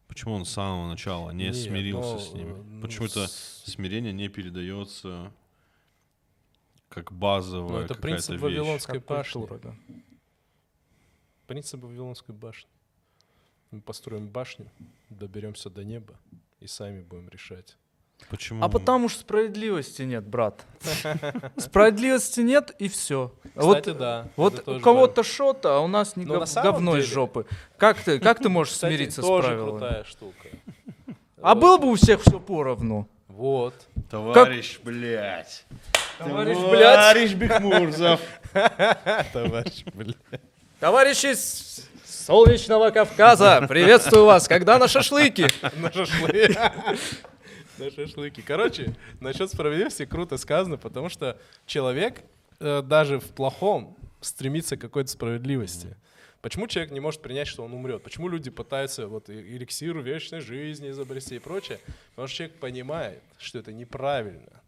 Почему 0.08 0.34
он 0.36 0.46
с 0.46 0.50
самого 0.52 0.88
начала 0.90 1.32
не 1.32 1.46
Не, 1.48 1.54
смирился 1.54 2.14
но, 2.14 2.20
с 2.20 2.34
ними? 2.34 2.52
э, 2.52 2.64
ну, 2.64 2.82
Почему 2.82 3.06
это 3.08 3.28
с- 3.28 3.64
смирение 3.66 4.14
не 4.14 4.28
передается 4.28 5.32
как 6.90 7.12
базовая 7.12 7.80
Ну, 7.80 7.80
это 7.80 7.96
принцип 7.96 8.32
вещь? 8.32 8.42
Вавилонской 8.42 9.00
Как 9.00 9.08
башни. 9.10 9.34
культура, 9.40 9.60
да. 9.60 9.76
Принцип 11.48 11.82
Вавилонской 11.84 12.34
башни. 12.34 12.70
Мы 13.72 13.82
построим 13.82 14.28
башню, 14.30 14.68
доберемся 15.10 15.70
до 15.70 15.84
неба 15.84 16.14
и 16.60 16.68
сами 16.68 17.02
будем 17.02 17.30
решать. 17.30 17.78
Почему? 18.30 18.64
А 18.64 18.70
потому 18.70 19.10
что 19.10 19.20
справедливости 19.22 20.04
нет, 20.04 20.26
брат. 20.26 20.66
Справедливости 21.58 22.40
нет, 22.40 22.74
и 22.80 22.88
все. 22.88 23.34
Кстати, 23.56 23.90
да. 23.92 24.22
это 24.22 24.30
Вот 24.38 24.68
у 24.70 24.80
кого-то 24.80 25.24
что-то, 25.24 25.78
а 25.78 25.80
у 25.82 25.88
нас 25.88 26.16
не 26.16 26.24
Но 26.26 26.36
гов- 26.36 26.40
на 26.42 26.46
самом 26.46 26.72
говно 26.72 26.98
из 26.98 27.06
жопы. 27.06 27.46
Как 27.78 28.00
ты, 28.02 28.20
как 28.20 28.40
ты 28.40 28.48
можешь 28.48 28.74
Кстати, 28.76 28.94
смириться 28.94 29.22
с 29.22 29.26
правилами? 29.26 29.70
крутая 29.72 30.04
штука. 30.06 30.48
А 31.42 31.54
Вот. 31.56 31.62
было 31.62 31.78
бы 31.78 31.92
у 31.92 31.96
всех 31.96 32.22
все 32.22 32.40
поровну. 32.40 33.10
Вот. 33.28 33.74
Товарищ, 34.10 34.80
блядь. 34.82 35.66
Товарищ, 36.18 36.58
блядь. 36.58 36.96
Товарищ 37.14 37.34
Бекмурзов. 37.34 38.20
Товарищ, 39.34 39.84
блин. 39.94 40.16
Товарищи 40.80 41.34
с 41.34 41.88
солнечного 42.06 42.92
Кавказа, 42.92 43.66
приветствую 43.68 44.26
вас. 44.26 44.48
Когда 44.48 44.78
на 44.78 44.88
шашлыки? 44.88 45.48
На 45.78 45.92
шашлыки. 45.92 46.58
На 47.78 47.92
шашлыки. 47.92 48.42
Короче, 48.42 48.96
насчет 49.20 49.50
справедливости 49.52 50.06
круто 50.06 50.38
сказано, 50.38 50.78
потому 50.78 51.10
что 51.10 51.38
человек 51.66 52.22
э, 52.60 52.82
даже 52.82 53.20
в 53.20 53.30
плохом 53.32 53.98
стремится 54.22 54.78
к 54.78 54.82
какой-то 54.82 55.10
справедливости. 55.12 55.96
Почему 56.42 56.68
человек 56.68 56.92
не 56.92 57.00
может 57.00 57.22
принять, 57.22 57.48
что 57.48 57.64
он 57.64 57.74
умрет? 57.74 58.04
Почему 58.04 58.28
люди 58.30 58.50
пытаются 58.50 59.08
вот 59.08 59.30
и- 59.30 59.34
эликсир 59.58 59.98
вечной 59.98 60.42
жизни 60.42 60.92
изобрести 60.92 61.36
и 61.36 61.40
прочее? 61.40 61.80
Потому 62.12 62.28
что 62.28 62.38
человек 62.38 62.56
понимает, 62.58 63.22
что 63.40 63.60
это 63.60 63.74
неправильно. 63.74 64.62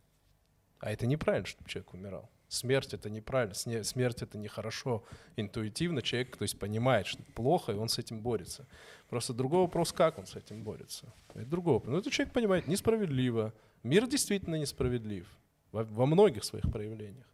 А 0.80 0.92
это 0.92 1.08
неправильно, 1.08 1.48
чтобы 1.48 1.70
человек 1.70 1.94
умирал. 1.94 2.30
Смерть 2.50 2.94
это 2.94 3.10
неправильно, 3.10 3.54
смерть 3.84 4.22
это 4.22 4.38
нехорошо. 4.38 5.04
Интуитивно 5.36 6.02
человек, 6.02 6.38
то 6.38 6.44
есть 6.44 6.58
понимает, 6.58 7.08
что 7.08 7.22
это 7.22 7.32
плохо, 7.34 7.74
и 7.74 7.76
он 7.76 7.90
с 7.90 7.98
этим 7.98 8.22
борется. 8.22 8.68
Просто 9.10 9.34
другой 9.34 9.62
вопрос, 9.62 9.92
как 9.92 10.18
он 10.18 10.26
с 10.26 10.36
этим 10.36 10.64
борется. 10.64 11.14
Это 11.34 11.46
другой 11.46 11.76
вопрос. 11.76 11.92
Но 11.92 12.00
этот 12.00 12.14
человек 12.14 12.34
понимает, 12.34 12.68
несправедливо. 12.68 13.54
Мир 13.84 14.08
действительно 14.08 14.56
несправедлив 14.56 15.28
во, 15.72 15.84
во 15.84 16.06
многих 16.06 16.46
своих 16.46 16.72
проявлениях. 16.72 17.26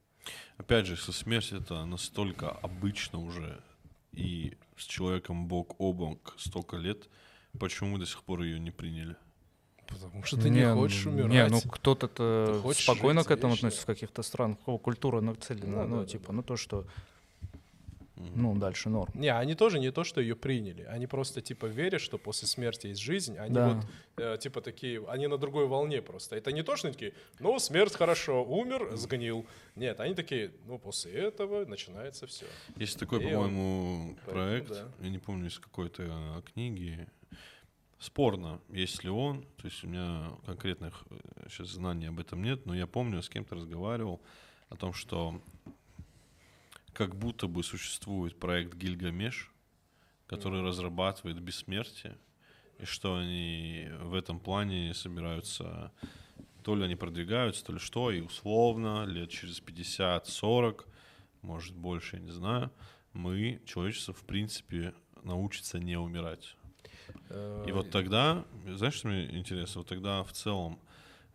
Опять 0.58 0.88
же, 0.88 0.98
со 0.98 1.12
смерть 1.12 1.52
это 1.52 1.86
настолько 1.86 2.50
обычно 2.50 3.20
уже 3.20 3.62
и 4.14 4.58
с 4.78 4.86
человеком 4.86 5.48
бок 5.48 5.76
о 5.80 5.94
бок 5.94 6.36
столько 6.38 6.78
лет, 6.78 7.10
почему 7.60 7.92
мы 7.92 8.00
до 8.00 8.06
сих 8.06 8.24
пор 8.24 8.42
ее 8.42 8.60
не 8.60 8.72
приняли? 8.72 9.16
Потому 9.88 10.24
что 10.24 10.38
ты 10.38 10.50
не, 10.50 10.66
хочешь 10.74 11.06
ну, 11.06 11.12
умирать. 11.12 11.32
Не, 11.32 11.48
ну 11.48 11.62
кто-то 11.62 12.60
хочешь 12.64 12.84
спокойно 12.84 13.22
жить 13.22 13.28
к 13.28 13.32
этому 13.32 13.54
вечно. 13.54 13.68
относится 13.68 13.84
в 13.84 13.86
каких-то 13.86 14.24
странах. 14.24 14.58
Культура 14.82 15.22
нацелена, 15.22 15.84
Ну, 15.84 15.88
ну, 15.88 15.96
да, 15.98 16.02
да, 16.02 16.08
типа, 16.08 16.28
да. 16.28 16.34
ну 16.34 16.44
то, 16.44 16.58
что, 16.58 16.86
ну, 18.16 18.56
дальше 18.56 18.90
норм. 18.90 19.12
Не, 19.16 19.30
они 19.30 19.56
тоже 19.56 19.80
не 19.80 19.92
то, 19.92 20.04
что 20.04 20.22
ее 20.22 20.36
приняли. 20.36 20.84
Они 20.84 21.08
просто 21.08 21.42
типа 21.42 21.66
верят, 21.66 22.02
что 22.02 22.18
после 22.18 22.48
смерти 22.48 22.88
есть 22.88 23.02
жизнь. 23.02 23.38
Они 23.38 23.54
Да. 23.54 23.70
вот 23.70 23.86
э, 24.18 24.38
типа 24.40 24.62
такие, 24.62 25.04
они 25.08 25.28
на 25.28 25.38
другой 25.38 25.68
волне 25.68 26.02
просто. 26.02 26.36
Это 26.36 26.52
не 26.52 26.64
то, 26.64 26.76
что 26.76 26.88
они 26.88 26.94
такие, 26.94 27.14
ну 27.40 27.60
смерть 27.60 27.96
хорошо, 27.96 28.44
умер, 28.44 28.96
сгнил. 28.96 29.46
Нет, 29.76 30.00
они 30.00 30.16
такие, 30.16 30.52
ну 30.66 30.78
после 30.78 31.12
этого 31.14 31.66
начинается 31.66 32.28
все. 32.28 32.46
Есть 32.78 33.00
такой, 33.00 33.20
по-моему, 33.20 34.16
проект, 34.26 34.70
да. 34.70 34.88
я 35.02 35.10
не 35.10 35.20
помню, 35.20 35.48
из 35.48 35.60
какой-то 35.60 36.04
э, 36.04 36.42
книги. 36.54 37.08
Спорно, 38.04 38.60
есть 38.68 39.02
ли 39.06 39.10
он, 39.10 39.44
то 39.56 39.66
есть 39.66 39.82
у 39.86 39.88
меня 39.88 40.34
конкретных 40.46 41.06
сейчас 41.48 41.70
знаний 41.70 42.08
об 42.08 42.20
этом 42.20 42.44
нет, 42.44 42.66
но 42.66 42.76
я 42.76 42.86
помню, 42.86 43.24
с 43.24 43.30
кем-то 43.30 43.56
разговаривал 43.56 44.22
о 44.68 44.76
том, 44.76 44.92
что 44.92 45.42
как 46.92 47.16
будто 47.16 47.48
бы 47.48 47.64
существует 47.64 48.38
проект 48.38 48.76
Гильгамеш, 48.76 49.50
который 50.28 50.62
разрабатывает 50.62 51.40
бессмертие, 51.40 52.18
и 52.78 52.84
что 52.84 53.16
они 53.16 53.88
в 54.02 54.16
этом 54.16 54.42
плане 54.42 54.94
собираются, 54.94 55.94
то 56.62 56.76
ли 56.76 56.84
они 56.84 56.98
продвигаются, 56.98 57.64
то 57.64 57.72
ли 57.72 57.80
что, 57.80 58.12
и 58.12 58.20
условно 58.20 59.06
лет 59.06 59.30
через 59.30 59.62
50-40, 59.62 60.86
может 61.42 61.74
больше, 61.74 62.18
я 62.18 62.22
не 62.22 62.32
знаю, 62.32 62.70
мы, 63.14 63.62
человечество, 63.66 64.14
в 64.14 64.26
принципе, 64.26 64.94
научится 65.24 65.80
не 65.80 65.96
умирать. 65.96 66.58
И 67.30 67.72
вот 67.72 67.90
тогда, 67.90 68.46
знаешь, 68.68 68.94
что 68.96 69.08
мне 69.08 69.26
интересно, 69.38 69.82
вот 69.82 69.88
тогда 69.88 70.24
в 70.24 70.32
целом 70.34 70.80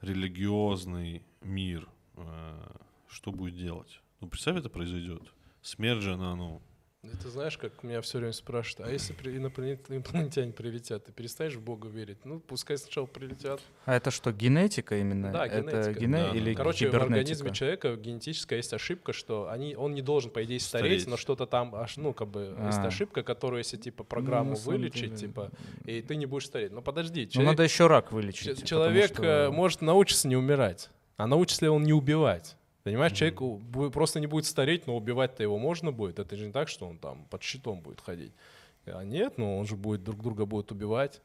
религиозный 0.01 1.22
мир, 1.43 1.89
э, 2.16 2.76
что 3.09 3.32
будет 3.32 3.57
делать? 3.57 4.01
Ну, 4.20 4.28
представь, 4.28 4.57
это 4.57 4.68
произойдет. 4.68 5.22
Смерть 5.62 6.03
же, 6.03 6.14
она, 6.14 6.36
ну, 6.36 6.62
Это 7.05 7.31
знаешь, 7.31 7.57
как 7.57 7.85
меня 7.85 8.01
все 8.01 8.19
время 8.19 8.33
спрашивают, 8.33 8.89
а 8.89 8.93
если 8.93 9.15
инопланетяне 9.15 10.53
прилетят, 10.53 11.05
ты 11.05 11.13
перестанешь 11.13 11.55
в 11.55 11.61
Бога 11.61 11.87
верить? 11.89 12.19
Ну, 12.25 12.41
пускай 12.41 12.77
сначала 12.77 13.07
прилетят. 13.07 13.61
А 13.85 13.95
это 13.95 14.11
что, 14.11 14.33
генетика 14.33 14.97
именно? 14.99 15.31
Да, 15.31 15.47
это 15.47 15.61
генетика. 15.71 16.01
гене 16.01 16.13
Да, 16.25 16.31
или. 16.37 16.55
Короче, 16.55 16.91
в 16.91 16.95
организме 16.97 17.53
человека 17.53 17.95
генетическая 17.95 18.57
есть 18.57 18.73
ошибка, 18.73 19.13
что 19.13 19.49
они, 19.49 19.77
он 19.77 19.95
не 19.95 20.03
должен, 20.03 20.33
по 20.33 20.43
идее, 20.43 20.59
стареть, 20.59 21.03
Стареть. 21.03 21.07
но 21.07 21.17
что-то 21.17 21.47
там, 21.47 21.73
аж, 21.77 21.99
ну, 21.99 22.13
как 22.13 22.29
бы, 22.29 22.57
есть 22.67 22.79
А. 22.79 22.87
ошибка, 22.89 23.23
которую, 23.23 23.59
если, 23.59 23.77
типа, 23.77 24.03
Ну, 24.03 24.05
программу 24.07 24.57
самом 24.57 24.81
вылечить, 24.81 25.03
деле, 25.15 25.17
типа, 25.17 25.51
и 25.85 26.03
ты 26.03 26.17
не 26.17 26.27
будешь 26.27 26.47
стареть. 26.47 26.73
Но 26.73 26.83
подожди, 26.83 27.27
Ну, 27.27 27.31
человек, 27.31 27.51
надо 27.53 27.63
еще 27.63 27.87
рак 27.87 28.11
вылечить. 28.11 28.49
потому 28.49 28.67
человек 28.67 29.13
что- 29.15 29.23
э, 29.25 29.51
может 29.51 29.83
научиться 29.83 30.27
не 30.27 30.35
умирать, 30.37 30.91
а 31.17 31.29
научится 31.29 31.65
ли 31.67 31.69
он 31.69 31.85
не 31.85 31.93
убивать? 31.93 32.57
Понимаешь, 32.89 33.12
человек 33.12 33.93
просто 33.93 34.18
не 34.18 34.26
будет 34.26 34.47
стареть, 34.47 34.86
но 34.86 34.97
убивать-то 34.97 35.43
его 35.43 35.59
можно 35.59 35.93
будет. 35.93 36.18
Это 36.18 36.36
же 36.36 36.47
не 36.47 36.53
так, 36.53 36.68
что 36.68 36.86
он 36.89 36.99
там 36.99 37.26
под 37.26 37.43
щитом 37.43 37.80
будет 37.82 38.01
ходить. 38.01 38.32
А 38.86 39.05
нет, 39.05 39.34
ну 39.36 39.59
он 39.59 39.66
же 39.66 39.76
будет 39.76 40.03
друг 40.03 40.22
друга 40.22 40.47
будет 40.47 40.72
убивать. 40.72 41.20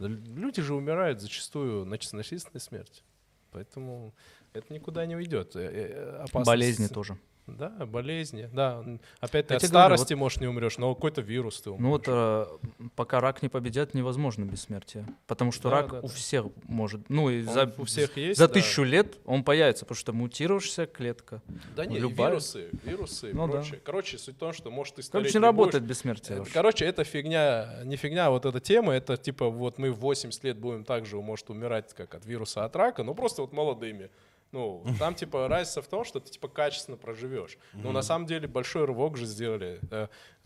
Люди 0.00 0.62
же 0.62 0.74
умирают 0.74 1.20
зачастую 1.20 1.84
нач- 1.86 2.16
насильственной 2.16 2.60
смертью. 2.60 3.04
Поэтому 3.52 4.12
это 4.52 4.74
никуда 4.74 5.06
не 5.06 5.14
уйдет. 5.14 5.54
Э, 5.54 5.60
э, 5.60 6.16
опасность- 6.24 6.46
Болезни 6.46 6.86
тоже. 6.88 7.16
Да, 7.46 7.70
болезни. 7.86 8.48
Да, 8.52 8.84
опять 9.18 9.48
ты 9.48 9.54
от 9.54 9.60
тебе 9.62 9.70
говорю, 9.72 9.96
старости, 9.96 10.14
может, 10.14 10.40
не 10.40 10.46
умрешь, 10.46 10.78
но 10.78 10.94
какой-то 10.94 11.20
вирус 11.20 11.60
ты 11.60 11.70
умрешь. 11.70 11.82
Ну 11.82 11.90
вот 11.90 12.04
э, 12.06 12.46
пока 12.94 13.20
рак 13.20 13.42
не 13.42 13.48
победят, 13.48 13.92
невозможно 13.92 14.44
бессмертие. 14.44 15.04
Потому 15.26 15.50
что 15.50 15.68
Да, 15.68 15.76
рак 15.82 15.90
да, 15.90 15.98
у 15.98 16.02
да. 16.02 16.08
всех 16.08 16.46
может, 16.68 17.08
ну 17.08 17.28
и 17.28 17.44
Он 17.46 17.52
за, 17.52 17.74
у 17.78 17.84
всех 17.84 18.16
есть. 18.16 18.38
за 18.38 18.46
да. 18.46 18.54
тысячу 18.54 18.82
лет 18.84 19.18
он 19.24 19.42
появится, 19.42 19.84
потому 19.84 19.96
что 19.96 20.12
мутируешься 20.12 20.86
клетка. 20.86 21.42
Да 21.74 21.86
нет, 21.86 22.00
любая- 22.00 22.30
вирусы, 22.30 22.68
вирусы 22.84 23.30
Ну 23.32 23.46
да. 23.46 23.52
прочее. 23.54 23.80
Короче, 23.84 24.18
суть 24.18 24.36
в 24.36 24.38
том, 24.38 24.52
что 24.52 24.70
может 24.70 24.94
ты 24.96 25.02
Короче, 25.10 25.38
не 25.38 25.42
работает 25.42 25.82
будешь. 25.82 25.96
бессмертие. 25.96 26.38
Это. 26.42 26.50
Короче, 26.52 26.84
это 26.84 27.02
фигня, 27.02 27.80
не 27.84 27.96
фигня, 27.96 28.26
а 28.26 28.30
вот 28.30 28.46
эта 28.46 28.60
тема, 28.60 28.92
это 28.92 29.16
типа 29.16 29.48
вот 29.48 29.78
мы 29.78 29.90
в 29.90 29.98
80 29.98 30.44
лет 30.44 30.56
будем 30.58 30.84
также, 30.84 31.16
может, 31.20 31.50
умирать 31.50 31.92
как 31.94 32.14
от 32.14 32.24
вируса, 32.24 32.64
от 32.64 32.76
рака, 32.76 33.02
но 33.02 33.14
просто 33.14 33.42
вот 33.42 33.52
молодыми. 33.52 34.10
Ну, 34.52 34.84
там 34.98 35.14
типа 35.14 35.46
разница 35.48 35.80
в 35.82 35.86
том, 35.88 36.04
что 36.04 36.18
ты 36.20 36.30
типа 36.30 36.48
качественно 36.48 36.96
проживешь. 36.96 37.56
Но 37.72 37.92
на 37.92 38.02
самом 38.02 38.26
деле 38.26 38.48
большой 38.48 38.84
рывок 38.84 39.16
же 39.16 39.26
сделали. 39.26 39.80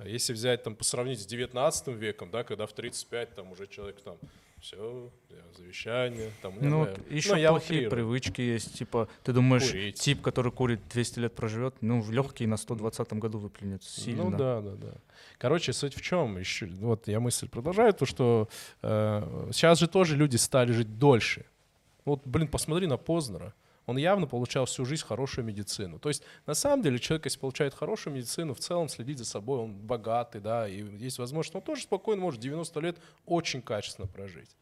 Если 0.05 0.33
взять 0.33 0.63
там 0.63 0.75
по 0.77 0.85
сравнить 0.85 1.21
с 1.21 1.27
19 1.27 1.89
веком, 1.89 2.31
да, 2.31 2.45
когда 2.45 2.67
в 2.67 2.73
35 2.73 3.35
там 3.35 3.53
уже 3.53 3.67
человек 3.67 4.01
там 4.03 4.17
все, 4.61 5.11
завещание, 5.59 6.31
там, 6.41 6.55
Ну, 6.59 6.85
знаю. 6.85 6.97
еще 7.11 7.33
Ну, 7.33 7.37
я 7.37 7.51
плохие 7.51 7.81
утрирую. 7.87 7.91
привычки 7.91 8.41
есть. 8.41 8.79
Типа, 8.79 9.09
ты 9.23 9.33
думаешь, 9.35 9.67
Курить. 9.71 10.01
тип, 10.01 10.23
который 10.23 10.51
курит 10.53 10.81
200 10.91 11.19
лет 11.19 11.35
проживет, 11.35 11.75
ну, 11.83 12.01
в 12.01 12.11
легкие 12.11 12.49
на 12.49 12.57
120 12.57 13.13
году 13.15 13.39
выплюнет 13.39 13.83
сильно. 13.83 14.25
Ну 14.25 14.31
да, 14.31 14.63
да, 14.63 14.71
да. 14.77 14.95
Короче, 15.37 15.75
суть 15.75 15.95
в 15.95 16.01
чем? 16.01 16.39
Еще, 16.39 16.67
вот 16.67 17.09
я 17.09 17.21
мысль 17.21 17.47
продолжаю, 17.49 17.93
то 17.93 18.07
что 18.07 18.49
э, 18.81 19.51
сейчас 19.53 19.79
же 19.79 19.87
тоже 19.87 20.17
люди 20.17 20.37
стали 20.37 20.73
жить 20.73 20.99
дольше. 20.99 21.45
Вот, 22.07 22.23
блин, 22.25 22.49
посмотри 22.49 22.87
на 22.87 22.97
Познера. 22.97 23.53
Он 23.87 23.97
явно 23.97 24.27
получал 24.27 24.65
всю 24.65 24.85
жизнь 24.85 25.05
хорошую 25.05 25.45
медицину. 25.45 25.99
То 25.99 26.09
есть, 26.09 26.23
на 26.47 26.55
самом 26.55 26.83
деле, 26.83 26.99
человек, 26.99 27.27
если 27.27 27.39
получает 27.39 27.75
хорошую 27.75 28.15
медицину, 28.15 28.55
в 28.55 28.61
целом 28.61 28.89
следить 28.89 29.19
за 29.19 29.25
собой, 29.25 29.61
он 29.61 29.75
богатый, 29.75 30.41
да, 30.41 30.69
и 30.69 30.83
есть 30.99 31.19
возможность, 31.19 31.55
он 31.55 31.63
тоже 31.63 31.83
спокойно 31.83 32.23
может 32.23 32.41
90 32.41 32.81
лет 32.81 32.97
очень 33.27 33.63
качественно 33.63 34.07
прожить. 34.07 34.57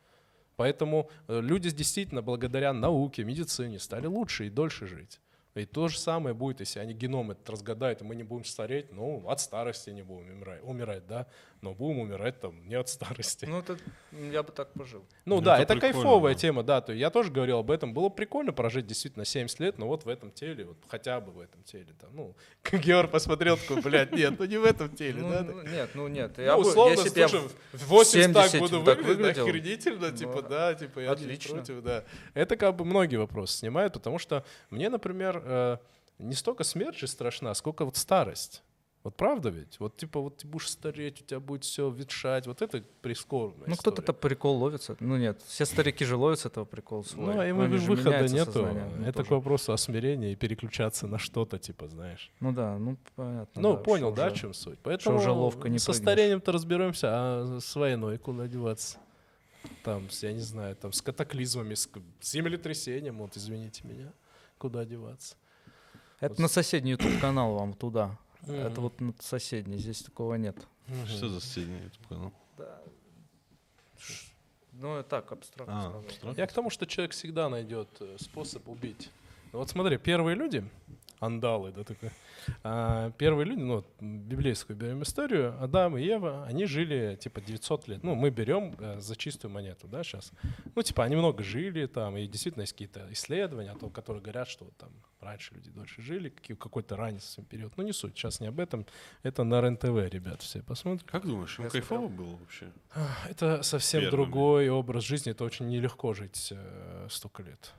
Поэтому 0.57 1.11
э, 1.29 1.41
люди 1.41 1.71
действительно 1.71 2.23
благодаря 2.23 2.73
науке, 2.73 3.25
медицине 3.25 3.79
стали 3.79 4.07
лучше 4.07 4.47
и 4.47 4.51
дольше 4.51 4.87
жить. 4.87 5.21
И 5.55 5.67
то 5.67 5.89
же 5.89 5.99
самое 5.99 6.35
будет, 6.35 6.61
если 6.61 6.79
они 6.79 6.95
геном 6.95 7.31
этот 7.31 7.49
разгадают, 7.51 8.01
и 8.01 8.05
мы 8.05 8.15
не 8.15 8.23
будем 8.23 8.45
стареть, 8.45 8.91
ну, 8.91 9.29
от 9.29 9.41
старости 9.41 9.91
не 9.91 10.03
будем 10.03 10.31
умирать, 10.31 10.63
умирать 10.63 11.07
да, 11.07 11.27
но 11.63 11.73
будем 11.75 12.01
умирать 12.01 12.41
там 12.41 12.67
не 12.69 12.75
от 12.75 12.89
старости. 12.89 13.45
Ну, 13.47 13.61
это, 13.61 13.79
я 14.11 14.43
бы 14.43 14.51
так 14.53 14.73
пожил. 14.73 15.05
Ну 15.25 15.37
Ну, 15.37 15.41
да, 15.41 15.59
это 15.61 15.73
это 15.75 15.81
кайфовая 15.81 16.35
да. 16.35 16.41
тема, 16.41 16.63
да. 16.65 16.81
То 16.81 16.93
я 16.93 17.09
тоже 17.09 17.31
говорил 17.31 17.59
об 17.59 17.71
этом. 17.71 17.95
Было 17.95 18.09
прикольно 18.09 18.53
прожить 18.53 18.87
действительно 18.87 19.25
70 19.25 19.61
лет, 19.61 19.79
но 19.79 19.87
вот 19.87 20.05
в 20.05 20.09
этом 20.09 20.33
теле, 20.33 20.65
вот 20.65 20.77
хотя 20.89 21.21
бы 21.21 21.31
в 21.31 21.39
этом 21.39 21.63
теле. 21.63 21.95
Там, 22.01 22.11
ну, 22.15 22.35
Георг 22.73 23.13
посмотрел 23.13 23.57
такой, 23.57 23.81
блядь, 23.81 24.11
нет, 24.13 24.35
ну 24.39 24.45
не 24.45 24.59
в 24.59 24.65
этом 24.65 24.95
теле, 24.95 25.23
Ну, 25.23 25.31
да. 25.31 25.43
ну, 25.45 25.63
нет, 25.63 25.91
ну 25.95 26.09
нет. 26.09 26.33
Ну, 26.37 26.43
Я 26.43 26.59
условно, 26.59 26.99
если 27.01 27.21
я 27.21 27.29
слушай, 27.29 27.47
в- 27.73 27.79
в 27.79 27.87
80 27.87 28.35
так 28.35 28.51
70 28.51 28.61
буду 28.61 28.81
выглядеть, 28.83 29.07
выглядел, 29.07 29.47
охренительно, 29.47 30.11
типа, 30.11 30.43
да, 30.43 30.75
типа, 30.75 30.99
я 30.99 31.13
отлично. 31.13 31.55
против, 31.57 31.83
да. 31.83 32.05
Это 32.35 32.57
как 32.57 32.75
бы 32.75 32.85
многие 32.85 33.17
вопросы 33.17 33.59
снимают, 33.59 33.95
потому 33.95 34.19
что 34.19 34.45
мне, 34.71 34.91
например, 34.91 35.41
э, 35.45 35.77
не 36.19 36.35
столько 36.35 36.65
смерть 36.65 36.99
же 36.99 37.07
страшна, 37.07 37.55
сколько 37.55 37.85
вот 37.85 37.97
старость. 37.97 38.63
Вот 39.05 39.17
правда 39.17 39.49
ведь? 39.49 39.81
Вот 39.81 39.97
типа 39.97 40.21
вот 40.21 40.37
ты 40.37 40.47
будешь 40.47 40.71
стареть, 40.71 41.21
у 41.23 41.25
тебя 41.25 41.41
будет 41.41 41.65
все 41.65 41.91
ветшать. 41.91 42.47
Вот 42.47 42.63
это 42.63 42.85
прискорбная 43.01 43.69
Ну, 43.69 43.75
кто-то 43.77 44.01
это 44.01 44.13
прикол 44.13 44.59
ловится. 44.59 44.97
Ну, 45.01 45.17
нет, 45.17 45.43
все 45.43 45.65
старики 45.65 46.05
же 46.05 46.17
ловят 46.17 46.39
с 46.39 46.47
этого 46.47 46.65
прикол 46.65 47.03
свой. 47.05 47.35
Ну, 47.35 47.41
а 47.41 47.47
и 47.47 47.53
Ну, 47.53 47.63
они 47.63 47.73
вы- 47.73 47.79
же 47.79 47.91
выхода 47.91 48.29
нету. 48.29 48.53
сознание, 48.53 48.85
ну, 48.97 49.03
это 49.05 49.15
тоже. 49.15 49.29
к 49.29 49.31
вопросу 49.33 49.73
о 49.73 49.77
смирении 49.77 50.33
и 50.33 50.37
переключаться 50.37 51.09
на 51.09 51.19
что-то, 51.19 51.59
типа, 51.59 51.89
знаешь. 51.89 52.31
Ну 52.39 52.53
да, 52.53 52.79
ну 52.79 52.97
понятно. 53.17 53.61
Ну, 53.61 53.73
да, 53.73 53.79
понял, 53.83 54.13
да, 54.13 54.27
уже. 54.27 54.35
в 54.37 54.39
чем 54.39 54.55
суть. 54.55 54.79
Поэтому 54.85 55.19
уже 55.19 55.31
ловко 55.33 55.69
не 55.69 55.81
со 55.81 55.93
старением-то 55.93 56.53
разберемся, 56.53 57.09
а 57.11 57.59
с 57.61 57.75
войной 57.75 58.19
куда 58.19 58.47
деваться? 58.47 58.99
Там, 59.85 60.09
я 60.23 60.33
не 60.33 60.41
знаю, 60.41 60.77
там, 60.77 60.93
с 60.93 61.03
катаклизмами, 61.03 61.75
с, 61.75 61.89
землетрясением, 62.21 63.19
вот, 63.19 63.37
извините 63.37 63.87
меня, 63.87 64.13
куда 64.59 64.85
деваться. 64.85 65.37
Это 66.21 66.41
на 66.41 66.49
соседний 66.49 66.93
YouTube 66.93 67.21
канал 67.21 67.55
вам 67.55 67.75
туда. 67.75 68.17
Мгм. 68.47 68.55
Это 68.55 68.81
вот 68.81 68.95
соседний, 69.21 69.79
здесь 69.79 70.03
такого 70.03 70.35
нет. 70.35 70.57
Мгм. 70.89 71.07
Что 71.07 71.29
за 71.29 71.41
соседний 71.41 71.81
YouTube 71.83 72.07
канал? 72.09 72.33
Ну, 74.73 74.99
и 74.99 75.03
так, 75.03 75.31
абстрактно. 75.31 75.75
А, 75.75 75.99
абстрактно. 75.99 76.41
Я 76.41 76.47
к 76.47 76.53
тому, 76.53 76.71
что 76.71 76.87
человек 76.87 77.13
всегда 77.13 77.49
найдет 77.49 77.89
э, 78.01 78.17
способ 78.19 78.69
убить. 78.69 79.11
Вот 79.53 79.69
смотри, 79.69 79.99
первые 79.99 80.35
люди, 80.35 80.65
андалы, 81.23 81.73
да, 81.73 81.85
такой, 81.85 82.11
а, 82.63 83.11
первые 83.13 83.47
люди, 83.47 83.61
ну, 83.61 83.85
библейскую 84.01 84.77
берем 84.77 85.03
историю, 85.03 85.57
Адам 85.63 85.97
и 85.97 86.03
Ева, 86.03 86.45
они 86.45 86.67
жили, 86.67 87.17
типа, 87.21 87.41
900 87.41 87.89
лет. 87.89 88.03
Ну, 88.03 88.15
мы 88.15 88.31
берем 88.31 88.75
э, 88.79 89.01
за 89.01 89.17
чистую 89.17 89.53
монету, 89.53 89.87
да, 89.89 90.03
сейчас. 90.03 90.33
Ну, 90.75 90.83
типа, 90.83 91.05
они 91.05 91.17
много 91.17 91.43
жили 91.43 91.87
там, 91.87 92.17
и 92.17 92.27
действительно 92.27 92.63
есть 92.63 92.73
какие-то 92.73 93.07
исследования, 93.13 93.75
то, 93.75 93.89
которые 93.89 94.23
говорят, 94.23 94.49
что 94.49 94.65
вот 94.65 94.77
там 94.77 94.91
раньше 95.21 95.55
люди 95.55 95.71
дольше 95.71 96.03
жили, 96.03 96.29
какой-то 96.29 96.97
ранний 96.97 97.21
период. 97.49 97.77
Ну, 97.77 97.85
не 97.85 97.93
суть, 97.93 98.17
сейчас 98.17 98.41
не 98.41 98.49
об 98.49 98.59
этом. 98.59 98.87
Это 99.23 99.45
на 99.45 99.61
РЕН-ТВ, 99.61 100.13
ребят, 100.13 100.43
все 100.43 100.63
посмотрят. 100.63 101.09
Как 101.09 101.25
думаешь, 101.25 101.57
ему 101.59 101.67
Я 101.67 101.71
кайфово 101.71 102.09
было 102.09 102.37
вообще? 102.37 102.73
Это 103.29 103.63
совсем 103.63 104.01
Первыми. 104.01 104.17
другой 104.17 104.69
образ 104.69 105.05
жизни, 105.05 105.33
это 105.33 105.45
очень 105.45 105.69
нелегко 105.69 106.13
жить 106.15 106.49
э, 106.51 107.07
столько 107.09 107.43
лет. 107.43 107.73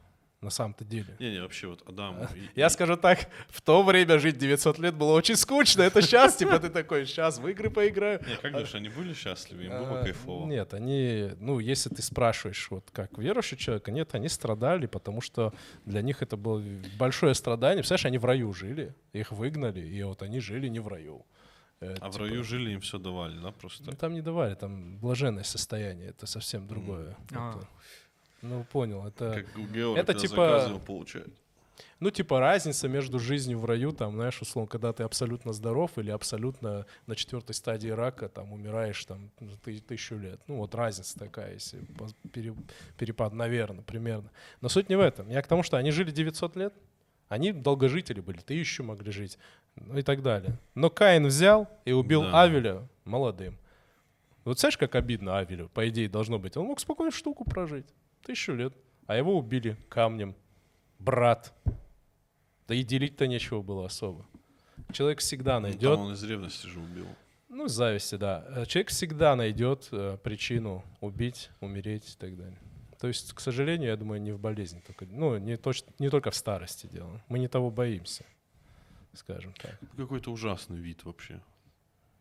На 0.44 0.50
самом-то 0.50 0.84
деле. 0.84 1.16
Не-не, 1.20 1.42
вообще 1.42 1.68
вот 1.68 1.82
Адам... 1.88 2.18
и- 2.36 2.60
Я 2.60 2.68
и- 2.68 2.70
скажу 2.70 2.98
так, 2.98 3.30
в 3.48 3.62
то 3.62 3.82
время 3.82 4.20
жить 4.20 4.38
900 4.38 4.78
лет 4.80 4.94
было 4.94 5.14
очень 5.14 5.36
скучно. 5.38 5.84
Это 5.84 6.02
сейчас, 6.02 6.36
типа, 6.36 6.60
ты 6.60 6.70
такой, 6.70 7.06
сейчас 7.06 7.40
в 7.40 7.48
игры 7.48 7.70
поиграю. 7.70 8.20
Не, 8.28 8.36
как 8.36 8.52
думаешь, 8.52 8.76
они 8.76 8.90
были 8.90 9.14
счастливы? 9.14 9.64
Им 9.64 9.70
было 9.72 10.02
А, 10.02 10.04
кайфово? 10.04 10.46
Нет, 10.48 10.74
они, 10.74 11.32
ну, 11.40 11.60
если 11.60 11.90
ты 11.90 12.02
спрашиваешь, 12.02 12.68
вот 12.70 12.84
как 12.92 13.18
верующий 13.18 13.58
человека, 13.58 13.92
нет, 13.92 14.14
они 14.16 14.28
страдали, 14.28 14.86
потому 14.86 15.22
что 15.22 15.54
для 15.86 16.02
них 16.02 16.22
это 16.22 16.36
было 16.36 16.62
большое 17.00 17.34
страдание. 17.36 17.78
Представляешь, 17.78 18.06
они 18.06 18.18
в 18.18 18.26
раю 18.26 18.54
жили, 18.54 18.94
их 19.14 19.32
выгнали, 19.32 19.80
и 19.80 20.04
вот 20.04 20.22
они 20.24 20.42
жили 20.42 20.68
не 20.68 20.80
в 20.80 20.88
раю. 20.90 21.26
Э, 21.80 21.96
А 22.02 22.10
в 22.10 22.14
типа, 22.14 22.26
раю 22.26 22.44
жили, 22.44 22.72
им 22.72 22.80
все 22.82 22.98
давали, 22.98 23.38
да, 23.40 23.52
просто? 23.52 23.84
ну, 23.86 23.92
там 23.94 24.14
не 24.14 24.22
давали, 24.22 24.56
там 24.56 24.98
блаженное 24.98 25.44
состояние, 25.44 26.10
это 26.10 26.26
совсем 26.28 26.68
другое. 26.68 27.16
А. 27.32 27.52
Это- 27.52 27.68
ну, 28.44 28.64
понял, 28.66 29.08
это... 29.08 29.34
Как 29.34 29.46
это 29.98 30.14
типа- 30.14 30.80
получает. 30.86 31.34
Ну, 32.00 32.12
типа 32.12 32.40
разница 32.40 32.90
между 32.90 33.18
жизнью 33.18 33.60
в 33.60 33.66
раю, 33.66 33.94
там, 33.94 34.14
знаешь, 34.16 34.42
условно, 34.42 34.70
когда 34.70 34.92
ты 34.92 35.04
абсолютно 35.04 35.54
здоров 35.54 35.98
или 35.98 36.12
абсолютно 36.12 36.86
на 37.08 37.16
четвертой 37.16 37.56
стадии 37.56 37.88
рака, 37.88 38.28
там, 38.28 38.52
умираешь, 38.52 39.04
там, 39.06 39.32
ты, 39.64 39.80
тысячу 39.80 40.18
лет. 40.18 40.42
Ну, 40.48 40.58
вот 40.58 40.76
разница 40.76 41.18
такая, 41.18 41.54
если 41.54 41.80
пере- 42.34 42.56
перепад, 42.98 43.34
наверное, 43.34 43.84
примерно. 43.84 44.30
Но 44.60 44.68
суть 44.70 44.90
не 44.90 44.98
в 44.98 45.00
этом. 45.00 45.30
Я 45.30 45.42
к 45.42 45.48
тому, 45.48 45.64
что 45.64 45.78
они 45.78 45.92
жили 45.92 46.12
900 46.12 46.56
лет, 46.58 46.74
они 47.30 47.54
долгожители 47.54 48.20
были, 48.20 48.40
тысячу 48.40 48.84
могли 48.84 49.12
жить, 49.12 49.40
ну 49.76 49.98
и 49.98 50.02
так 50.02 50.22
далее. 50.22 50.60
Но 50.76 50.90
Каин 50.90 51.26
взял 51.26 51.70
и 51.86 51.94
убил 51.94 52.24
Да. 52.24 52.44
Авеля 52.44 52.88
молодым. 53.06 53.58
Вот 54.44 54.60
знаешь, 54.60 54.78
как 54.78 54.96
обидно 54.96 55.38
Авелю, 55.38 55.70
по 55.70 55.88
идее, 55.88 56.10
должно 56.10 56.38
быть. 56.38 56.58
Он 56.58 56.66
мог 56.66 56.80
спокойно 56.82 57.12
штуку 57.12 57.46
прожить, 57.46 57.88
тысячу 58.24 58.54
лет, 58.54 58.74
а 59.08 59.16
его 59.16 59.38
убили 59.38 59.78
камнем 59.90 60.36
брат. 61.00 61.54
Да 62.68 62.76
и 62.76 62.84
делить-то 62.84 63.28
нечего 63.28 63.62
было 63.62 63.86
особо. 63.86 64.26
Человек 64.92 65.20
всегда 65.20 65.60
Ну, 65.60 65.68
найдет, 65.68 65.96
Там 65.96 66.06
он 66.08 66.14
из 66.14 66.24
ревности 66.24 66.68
же 66.68 66.80
убил. 66.80 67.08
ну, 67.50 67.66
из 67.66 67.72
зависти, 67.72 68.16
да. 68.16 68.46
Э, 68.50 68.66
Человек 68.66 68.90
всегда 68.90 69.36
найдет 69.36 69.90
э, 69.92 70.18
причину 70.24 70.84
убить, 71.02 71.50
умереть 71.60 72.14
и 72.16 72.18
так 72.18 72.36
далее. 72.38 72.58
То 73.00 73.08
есть, 73.08 73.34
к 73.34 73.40
сожалению, 73.42 73.90
я 73.90 73.98
думаю, 73.98 74.22
не 74.22 74.32
в 74.32 74.40
болезни 74.40 74.80
только, 74.80 75.06
ну, 75.06 75.38
не, 75.38 75.56
точ- 75.56 75.86
не 76.00 76.10
только 76.10 76.32
в 76.32 76.36
старости 76.36 76.88
дело. 76.88 77.22
Мы 77.28 77.38
не 77.40 77.50
того 77.50 77.70
боимся, 77.70 78.26
скажем 79.14 79.54
так. 79.54 79.78
Какой-то 79.98 80.32
ужасный 80.32 80.78
вид 80.78 81.04
вообще. 81.04 81.42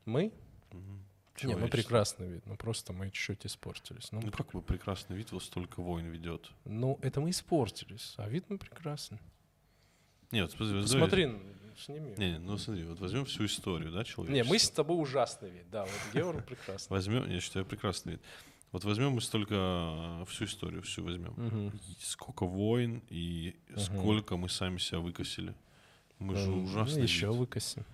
Мы? 0.04 0.32
Мгм. 0.72 1.04
Не, 1.48 1.56
ну 1.56 1.68
прекрасный 1.68 2.28
вид. 2.28 2.46
Ну 2.46 2.56
просто 2.56 2.92
мы 2.92 3.06
чуть-чуть 3.10 3.46
испортились. 3.46 4.10
Ну, 4.12 4.20
Ну 4.22 4.30
как 4.32 4.52
бы 4.52 4.62
прекрасный 4.62 5.16
вид 5.16 5.32
вот 5.32 5.42
столько 5.42 5.80
войн 5.82 6.06
ведет. 6.06 6.50
ну, 6.64 6.98
это 7.02 7.20
мы 7.20 7.30
испортились. 7.30 8.14
А 8.16 8.28
вид 8.28 8.44
мы 8.48 8.58
прекрасный. 8.58 9.18
Нет, 10.30 10.50
смотри, 10.50 10.86
Смотри, 10.86 11.22
н- 11.24 11.42
сними. 11.76 12.14
Не, 12.16 12.32
не, 12.32 12.38
ну 12.38 12.56
смотри, 12.58 12.84
вот 12.84 13.00
возьмем 13.00 13.24
всю 13.26 13.44
историю, 13.44 13.92
да, 13.92 13.98
Не, 13.98 14.04
человечества. 14.04 14.50
мы 14.50 14.58
с 14.58 14.70
тобой 14.70 15.02
ужасный 15.02 15.50
вид. 15.50 15.68
Да, 15.70 15.82
вот 15.84 15.92
Георг 16.14 16.44
прекрасный. 16.46 16.94
Возьмем, 16.94 17.30
я 17.30 17.40
считаю, 17.40 17.66
прекрасный 17.66 18.12
вид. 18.12 18.22
Вот 18.70 18.84
возьмем 18.84 19.12
мы 19.12 19.20
столько 19.20 19.54
э, 19.54 20.24
всю 20.28 20.46
историю, 20.46 20.80
всю 20.82 21.04
возьмем. 21.04 21.72
Сколько 22.00 22.46
войн 22.46 23.02
и 23.10 23.54
сколько 23.76 24.36
мы 24.38 24.48
сами 24.48 24.78
себя 24.78 25.00
выкосили. 25.00 25.54
Мы 26.18 26.36
же 26.36 26.46
Ну, 26.48 26.62
ужасный 26.64 27.02
Еще 27.02 27.30
выкосим. 27.30 27.84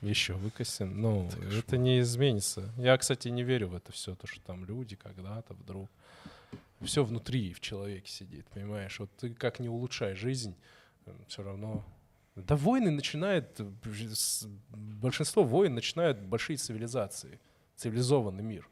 Еще 0.00 0.34
выкосим. 0.34 1.00
Ну, 1.00 1.30
это 1.58 1.76
не 1.76 2.00
изменится. 2.00 2.72
Я, 2.76 2.96
кстати, 2.96 3.28
не 3.28 3.42
верю 3.42 3.68
в 3.68 3.74
это 3.74 3.92
все, 3.92 4.14
то, 4.14 4.26
что 4.26 4.40
там 4.40 4.64
люди 4.64 4.96
когда-то 4.96 5.54
вдруг. 5.54 5.90
Все 6.80 7.04
внутри 7.04 7.52
в 7.52 7.60
человеке 7.60 8.10
сидит, 8.10 8.46
понимаешь? 8.48 8.98
Вот 8.98 9.10
ты 9.16 9.32
как 9.32 9.60
не 9.60 9.68
улучшай 9.68 10.14
жизнь, 10.14 10.56
все 11.28 11.42
равно. 11.42 11.84
Да 12.34 12.56
войны 12.56 12.90
начинают, 12.90 13.60
э, 13.60 13.70
большинство 14.70 15.44
войн 15.44 15.74
начинают 15.74 16.18
большие 16.18 16.56
цивилизации, 16.56 17.38
цивилизованный 17.76 18.42
мир. 18.42 18.68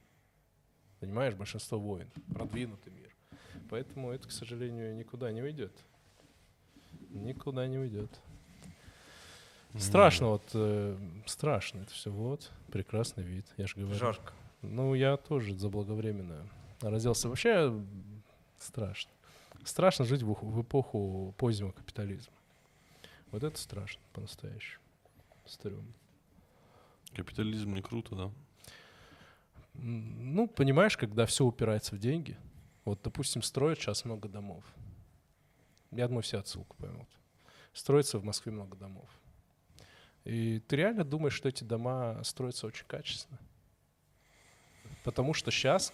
Понимаешь, 0.99 1.35
большинство 1.35 1.79
войн, 1.79 2.11
продвинутый 2.35 2.93
мир. 2.93 3.15
Поэтому 3.69 4.11
это, 4.11 4.29
к 4.29 4.33
сожалению, 4.33 4.97
никуда 4.97 5.31
не 5.31 5.43
уйдет. 5.43 5.73
Никуда 7.11 7.67
не 7.67 7.79
уйдет. 7.79 8.11
Страшно, 9.79 10.29
вот 10.29 10.51
э, 10.55 10.97
страшно 11.27 11.81
это 11.81 11.93
все. 11.93 12.11
Вот, 12.11 12.51
прекрасный 12.73 13.23
вид, 13.23 13.47
я 13.57 13.67
же 13.67 13.77
говорю. 13.77 13.95
Жарко. 13.95 14.33
Ну, 14.63 14.95
я 14.95 15.17
тоже 15.17 15.57
заблаговременно 15.57 16.47
родился. 16.81 17.29
Вообще 17.29 17.73
страшно. 18.59 19.11
Страшно 19.65 20.05
жить 20.05 20.23
в, 20.23 20.33
в 20.33 20.63
эпоху 20.63 21.35
позднего 21.37 21.71
капитализма. 21.71 22.33
Вот 23.31 23.45
это 23.45 23.59
страшно 23.59 24.01
по-настоящему. 24.13 24.83
Стрёмно. 25.47 25.93
Капитализм 27.15 27.75
не 27.75 27.83
круто, 27.83 28.15
да? 28.15 28.31
Ну, 29.75 30.49
понимаешь, 30.49 30.97
когда 30.97 31.27
все 31.27 31.45
упирается 31.45 31.95
в 31.95 31.99
деньги. 31.99 32.37
Вот, 32.85 33.01
допустим, 33.03 33.43
строят 33.43 33.79
сейчас 33.79 34.05
много 34.05 34.29
домов. 34.29 34.65
Я 35.91 36.07
думаю, 36.07 36.23
все 36.23 36.39
отсылку 36.39 36.77
поймут. 36.77 37.09
Строится 37.73 38.19
в 38.19 38.25
Москве 38.25 38.53
много 38.53 38.77
домов. 38.77 39.09
И 40.31 40.61
ты 40.69 40.77
реально 40.77 41.03
думаешь, 41.03 41.35
что 41.35 41.49
эти 41.49 41.65
дома 41.65 42.21
строятся 42.23 42.69
очень 42.69 42.87
качественно? 42.87 43.41
Потому 45.03 45.35
что 45.35 45.51
сейчас 45.51 45.93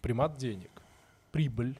примат 0.00 0.38
денег, 0.38 0.70
прибыль, 1.32 1.78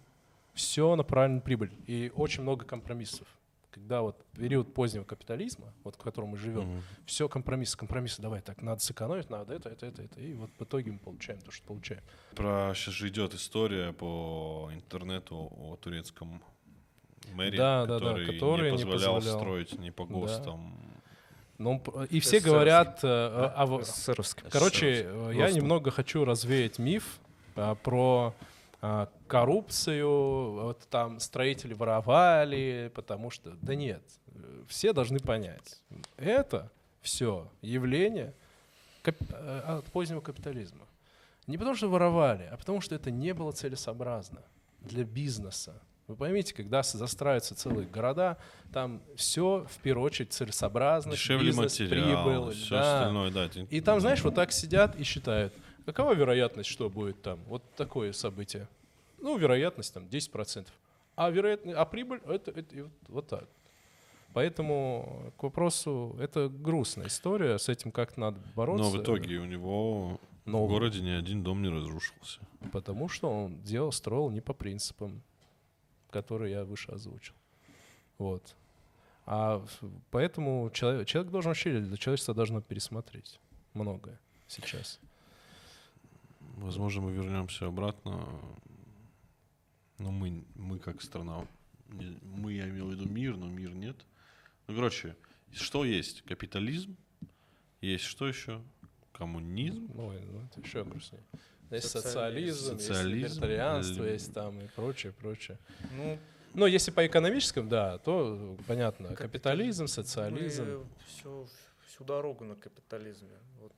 все 0.53 0.97
направлено 0.97 1.37
на 1.37 1.41
прибыль. 1.41 1.73
И 1.87 2.13
очень 2.15 2.43
много 2.43 2.67
компромиссов. 2.67 3.27
Когда 3.71 4.03
вот 4.03 4.23
период 4.33 4.75
позднего 4.75 5.05
капитализма, 5.05 5.73
вот 5.83 5.95
в 5.95 5.99
котором 5.99 6.29
мы 6.29 6.37
живем, 6.37 6.65
Мгм. 6.75 6.83
все 7.07 7.27
компромиссы, 7.27 7.79
компромиссы, 7.79 8.21
давай 8.21 8.43
так, 8.43 8.61
надо 8.61 8.83
сэкономить, 8.83 9.31
надо 9.31 9.55
это, 9.55 9.71
это, 9.71 9.87
это, 9.87 10.03
это. 10.03 10.21
И 10.21 10.35
вот 10.35 10.51
в 10.59 10.63
итоге 10.63 10.93
мы 10.93 10.99
получаем 10.99 11.41
то, 11.41 11.51
что 11.51 11.67
получаем. 11.67 12.03
Про 12.37 12.73
сейчас 12.75 12.93
же 12.95 13.09
идет 13.09 13.33
история 13.35 13.93
по 13.95 14.71
интернету 14.75 15.37
о 15.57 15.77
турецком 15.77 16.43
мэре, 17.33 17.57
Да, 17.57 17.87
да, 17.87 17.99
да, 17.99 18.07
который, 18.11 18.27
который 18.27 18.71
не 18.73 18.77
не 18.77 18.85
позволял 18.85 19.15
позволял. 19.17 19.39
строить 19.41 19.79
ни 19.79 19.89
по 19.91 20.05
Да. 20.05 20.13
ГОСТам. 20.13 20.79
Но 20.79 20.94
п- 21.79 22.07
и 22.11 22.21
все 22.21 22.41
говорят, 22.41 23.01
э, 23.03 23.07
а 23.55 23.67
во- 23.67 23.83
СССРовский. 23.85 24.45
короче, 24.51 25.03
э, 25.07 25.31
я 25.35 25.47
немного 25.57 25.91
хочу 25.91 26.25
развеять 26.25 26.79
миф 26.79 27.21
а, 27.57 27.75
про 27.77 28.35
а, 28.83 29.09
коррупцию, 29.29 30.09
вот 30.63 30.81
там 30.91 31.21
строители 31.21 31.73
воровали, 31.75 32.91
потому 32.95 33.31
что, 33.31 33.51
да 33.63 33.75
нет, 33.75 34.03
все 34.69 34.93
должны 34.93 35.21
понять, 35.21 35.81
это 36.17 36.71
все 37.01 37.51
явление 37.63 38.35
кап- 39.03 39.17
от 39.67 39.87
позднего 39.87 40.21
капитализма. 40.21 40.87
Не 41.47 41.57
потому 41.59 41.77
что 41.77 41.89
воровали, 41.89 42.49
а 42.51 42.57
потому 42.57 42.81
что 42.81 42.95
это 42.95 43.11
не 43.11 43.33
было 43.33 43.53
целесообразно 43.53 44.43
для 44.81 45.05
бизнеса. 45.05 45.81
Вы 46.07 46.17
поймите, 46.17 46.53
когда 46.53 46.83
застраиваются 46.83 47.55
целые 47.55 47.87
города, 47.87 48.37
там 48.73 49.01
все 49.17 49.67
в 49.71 49.79
первую 49.79 50.05
очередь 50.05 50.33
целесообразность, 50.33 51.19
Дешевле 51.19 51.47
бизнес, 51.47 51.81
материал, 51.81 52.25
прибыль, 52.25 52.55
все 52.55 52.75
да. 52.75 52.99
остальное, 52.99 53.31
да. 53.31 53.51
И 53.71 53.81
там, 53.81 54.01
знаешь, 54.01 54.23
вот 54.23 54.35
так 54.35 54.53
сидят 54.53 54.97
и 54.97 55.03
считают, 55.03 55.55
какова 55.87 56.15
вероятность, 56.15 56.69
что 56.69 56.91
будет 56.91 57.23
там, 57.23 57.41
вот 57.47 57.63
такое 57.75 58.13
событие. 58.13 58.69
Ну, 59.19 59.39
вероятность 59.39 59.95
там 59.95 60.05
10%. 60.05 60.67
А, 61.17 61.31
вероятно, 61.31 61.73
а 61.81 61.85
прибыль 61.87 62.21
это, 62.27 62.51
это 62.51 62.83
вот, 62.83 62.93
вот 63.09 63.27
так. 63.29 63.49
Поэтому 64.35 65.33
к 65.39 65.45
вопросу, 65.45 66.17
это 66.21 66.49
грустная 66.49 67.07
история, 67.07 67.57
с 67.59 67.69
этим 67.69 67.93
как 67.93 68.17
надо 68.17 68.39
бороться. 68.57 68.85
Но 68.85 68.91
в 68.91 69.01
итоге 69.01 69.39
у 69.39 69.45
него 69.45 70.21
Но 70.45 70.67
в 70.67 70.69
городе 70.69 71.01
ни 71.01 71.11
один 71.11 71.45
дом 71.45 71.63
не 71.63 71.69
разрушился. 71.69 72.41
Потому 72.73 73.09
что 73.09 73.31
он 73.31 73.63
делал, 73.63 73.93
строил 73.93 74.31
не 74.31 74.41
по 74.41 74.53
принципам, 74.53 75.23
которые 76.15 76.53
я 76.53 76.65
выше 76.65 76.93
озвучил. 76.93 77.35
Вот. 78.19 78.55
А 79.27 79.65
поэтому 80.11 80.71
человек, 80.73 81.09
человек 81.09 81.33
должен 81.33 81.51
вообще, 81.51 81.81
для 81.81 81.97
человечества 81.97 82.35
должно 82.35 82.61
пересмотреть 82.61 83.41
многое 83.75 84.21
сейчас. 84.47 85.01
Возможно, 86.57 87.03
мы 87.03 87.13
вернемся 87.13 87.67
обратно. 87.67 88.29
Но 89.99 90.11
мы, 90.11 90.45
мы 90.55 90.79
как 90.79 91.03
страна, 91.03 91.47
мы, 91.89 92.53
я 92.53 92.69
имел 92.69 92.89
в 92.89 92.93
виду 92.93 93.09
мир, 93.09 93.37
но 93.37 93.49
мир 93.49 93.75
нет. 93.75 93.97
Ну, 94.67 94.75
короче, 94.75 95.17
что 95.53 95.85
есть? 95.85 96.23
Капитализм, 96.23 96.97
есть 97.81 98.05
что 98.05 98.29
еще? 98.29 98.61
Коммунизм, 99.13 99.89
Ой, 99.99 100.21
ну 100.33 100.41
это 100.41 100.61
еще 100.61 100.85
грустнее. 100.85 101.23
Есть 101.71 101.91
Социализм. 101.91 102.79
социализм, 102.79 103.25
есть 103.25 103.35
либертарианство, 103.37 104.03
ли- 104.05 104.13
есть 104.13 104.33
там 104.35 104.61
и 104.61 104.67
прочее, 104.77 105.13
прочее. 105.13 105.59
Ну, 105.97 106.19
Но 106.55 106.67
если 106.67 106.93
по 106.93 107.05
экономическому, 107.05 107.69
да, 107.69 107.99
то 107.99 108.57
понятно. 108.69 109.15
Капитализм, 109.17 109.87
социализм. 109.89 110.87
все, 111.07 111.47
всю 111.89 112.05
дорогу 112.05 112.45
на 112.45 112.55
капитализме. 112.55 113.37
Вот 113.61 113.73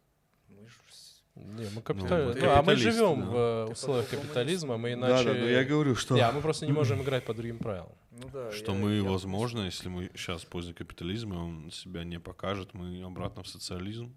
мы 0.49 0.67
ж 0.69 0.73
с- 0.91 1.23
Не, 1.37 1.65
мы 1.65 1.71
Ну, 1.77 1.81
капитали- 1.83 2.25
мы 2.35 2.41
ну, 2.41 2.51
а 2.51 2.63
мы 2.63 2.77
живем 2.77 3.21
да. 3.21 3.27
в 3.27 3.37
э, 3.37 3.65
условиях 3.73 4.09
капитализма, 4.09 4.77
мы 4.79 4.93
иначе... 4.95 5.25
да, 5.25 5.33
да, 5.35 5.39
я 5.51 5.65
говорю, 5.65 5.95
что, 5.95 6.15
Не, 6.15 6.21
а 6.23 6.33
мы 6.33 6.41
просто 6.41 6.67
не 6.67 6.73
можем 6.73 7.03
играть 7.03 7.25
по 7.25 7.35
другим 7.35 7.59
правилам. 7.59 7.93
Ну 8.11 8.29
да. 8.33 8.51
что 8.53 8.73
я- 8.73 8.79
мы, 8.79 8.93
я- 8.97 9.03
возможно, 9.05 9.61
если 9.67 9.89
мы 9.91 10.11
сейчас 10.15 10.45
поздний 10.45 10.73
капитализм, 10.75 11.33
и 11.33 11.37
он 11.37 11.71
себя 11.71 12.05
не 12.05 12.19
покажет, 12.19 12.75
мы 12.75 13.03
обратно 13.05 13.43
в 13.43 13.49
социализм 13.49 14.15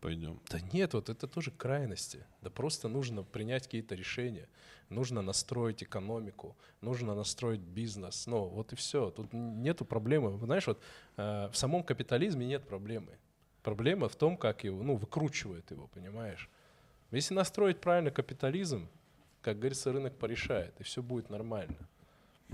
пойдем. 0.00 0.40
Да 0.50 0.58
нет, 0.72 0.94
вот 0.94 1.08
это 1.08 1.26
тоже 1.26 1.50
крайности. 1.50 2.24
Да 2.42 2.50
просто 2.50 2.88
нужно 2.88 3.22
принять 3.22 3.64
какие-то 3.64 3.94
решения. 3.94 4.48
Нужно 4.88 5.22
настроить 5.22 5.82
экономику, 5.82 6.56
нужно 6.80 7.14
настроить 7.14 7.60
бизнес. 7.60 8.26
Ну, 8.26 8.46
вот 8.46 8.72
и 8.72 8.76
все. 8.76 9.10
Тут 9.10 9.32
нету 9.32 9.84
проблемы. 9.84 10.38
Знаешь, 10.44 10.66
вот 10.66 10.80
э, 11.16 11.48
в 11.52 11.56
самом 11.56 11.82
капитализме 11.82 12.46
нет 12.46 12.66
проблемы. 12.66 13.18
Проблема 13.62 14.08
в 14.08 14.16
том, 14.16 14.36
как 14.36 14.64
его, 14.64 14.82
ну, 14.82 14.96
выкручивает 14.96 15.70
его, 15.70 15.86
понимаешь? 15.88 16.48
Если 17.10 17.34
настроить 17.34 17.80
правильно 17.80 18.10
капитализм, 18.10 18.88
как 19.42 19.58
говорится, 19.58 19.92
рынок 19.92 20.16
порешает, 20.16 20.74
и 20.80 20.82
все 20.82 21.02
будет 21.02 21.30
нормально. 21.30 21.88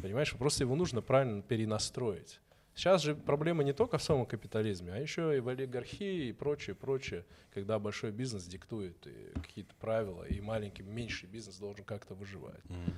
Понимаешь, 0.02 0.34
просто 0.34 0.64
его 0.64 0.76
нужно 0.76 1.00
правильно 1.02 1.42
перенастроить. 1.42 2.40
Сейчас 2.76 3.02
же 3.02 3.14
проблема 3.14 3.64
не 3.64 3.72
только 3.72 3.96
в 3.96 4.02
самом 4.02 4.26
капитализме, 4.26 4.92
а 4.92 4.98
еще 4.98 5.34
и 5.34 5.40
в 5.40 5.48
олигархии 5.48 6.28
и 6.28 6.32
прочее, 6.32 6.76
прочее, 6.76 7.24
когда 7.54 7.78
большой 7.78 8.12
бизнес 8.12 8.44
диктует 8.44 9.08
какие-то 9.34 9.74
правила, 9.80 10.24
и 10.24 10.42
маленький, 10.42 10.82
меньший 10.82 11.26
бизнес 11.26 11.56
должен 11.56 11.86
как-то 11.86 12.14
выживать. 12.14 12.62
Мгм. 12.68 12.92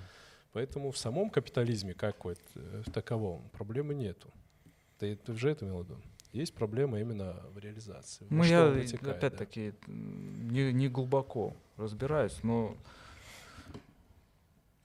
Поэтому 0.53 0.91
в 0.91 0.99
самом 0.99 1.31
капитализме 1.31 1.95
как 1.95 2.25
вот 2.25 2.41
э, 2.57 2.83
в 2.85 2.91
таковом 2.91 3.49
проблемы 3.51 3.95
нету. 3.95 4.33
Ты, 4.99 5.15
ты 5.15 5.33
же 5.35 5.51
это 5.51 5.65
имел 5.65 5.83
в 5.83 5.85
виду? 5.85 6.01
Есть 6.33 6.55
проблема 6.55 6.99
именно 6.99 7.41
в 7.55 7.59
реализации. 7.59 8.27
Во 8.31 8.39
Ну, 8.39 8.45
что 8.45 8.75
я 8.75 8.99
да. 9.01 9.11
опять-таки 9.13 9.75
м, 9.87 10.49
не, 10.51 10.73
не 10.73 10.89
глубоко 10.89 11.55
разбираюсь, 11.77 12.43
но 12.43 12.77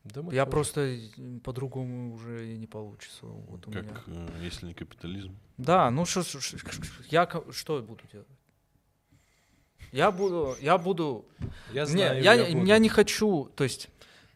Да 0.03 0.21
я 0.31 0.43
тоже. 0.43 0.51
просто 0.51 0.97
по-другому 1.43 2.13
уже 2.13 2.53
и 2.53 2.57
не 2.57 2.67
получится. 2.67 3.25
Вот 3.25 3.67
у 3.67 3.71
Как, 3.71 3.83
меня. 3.83 3.95
э, 4.07 4.43
если 4.43 4.65
не 4.67 4.73
капитализм? 4.73 5.35
Да, 5.57 5.89
ну 5.91 6.05
что, 6.05 6.23
я 7.09 7.29
что 7.51 7.75
я 7.77 7.81
буду 7.81 8.01
делать? 8.11 8.27
Я 9.93 10.11
буду, 10.11 10.55
я 10.59 10.77
буду, 10.77 11.25
Я 11.71 11.83
не, 11.83 11.87
знаю, 11.87 12.21
я, 12.23 12.33
я 12.33 12.47
не- 12.49 12.55
буду. 12.55 12.65
я 12.65 12.77
не 12.79 12.89
хочу, 12.89 13.49
то 13.55 13.63
есть 13.63 13.89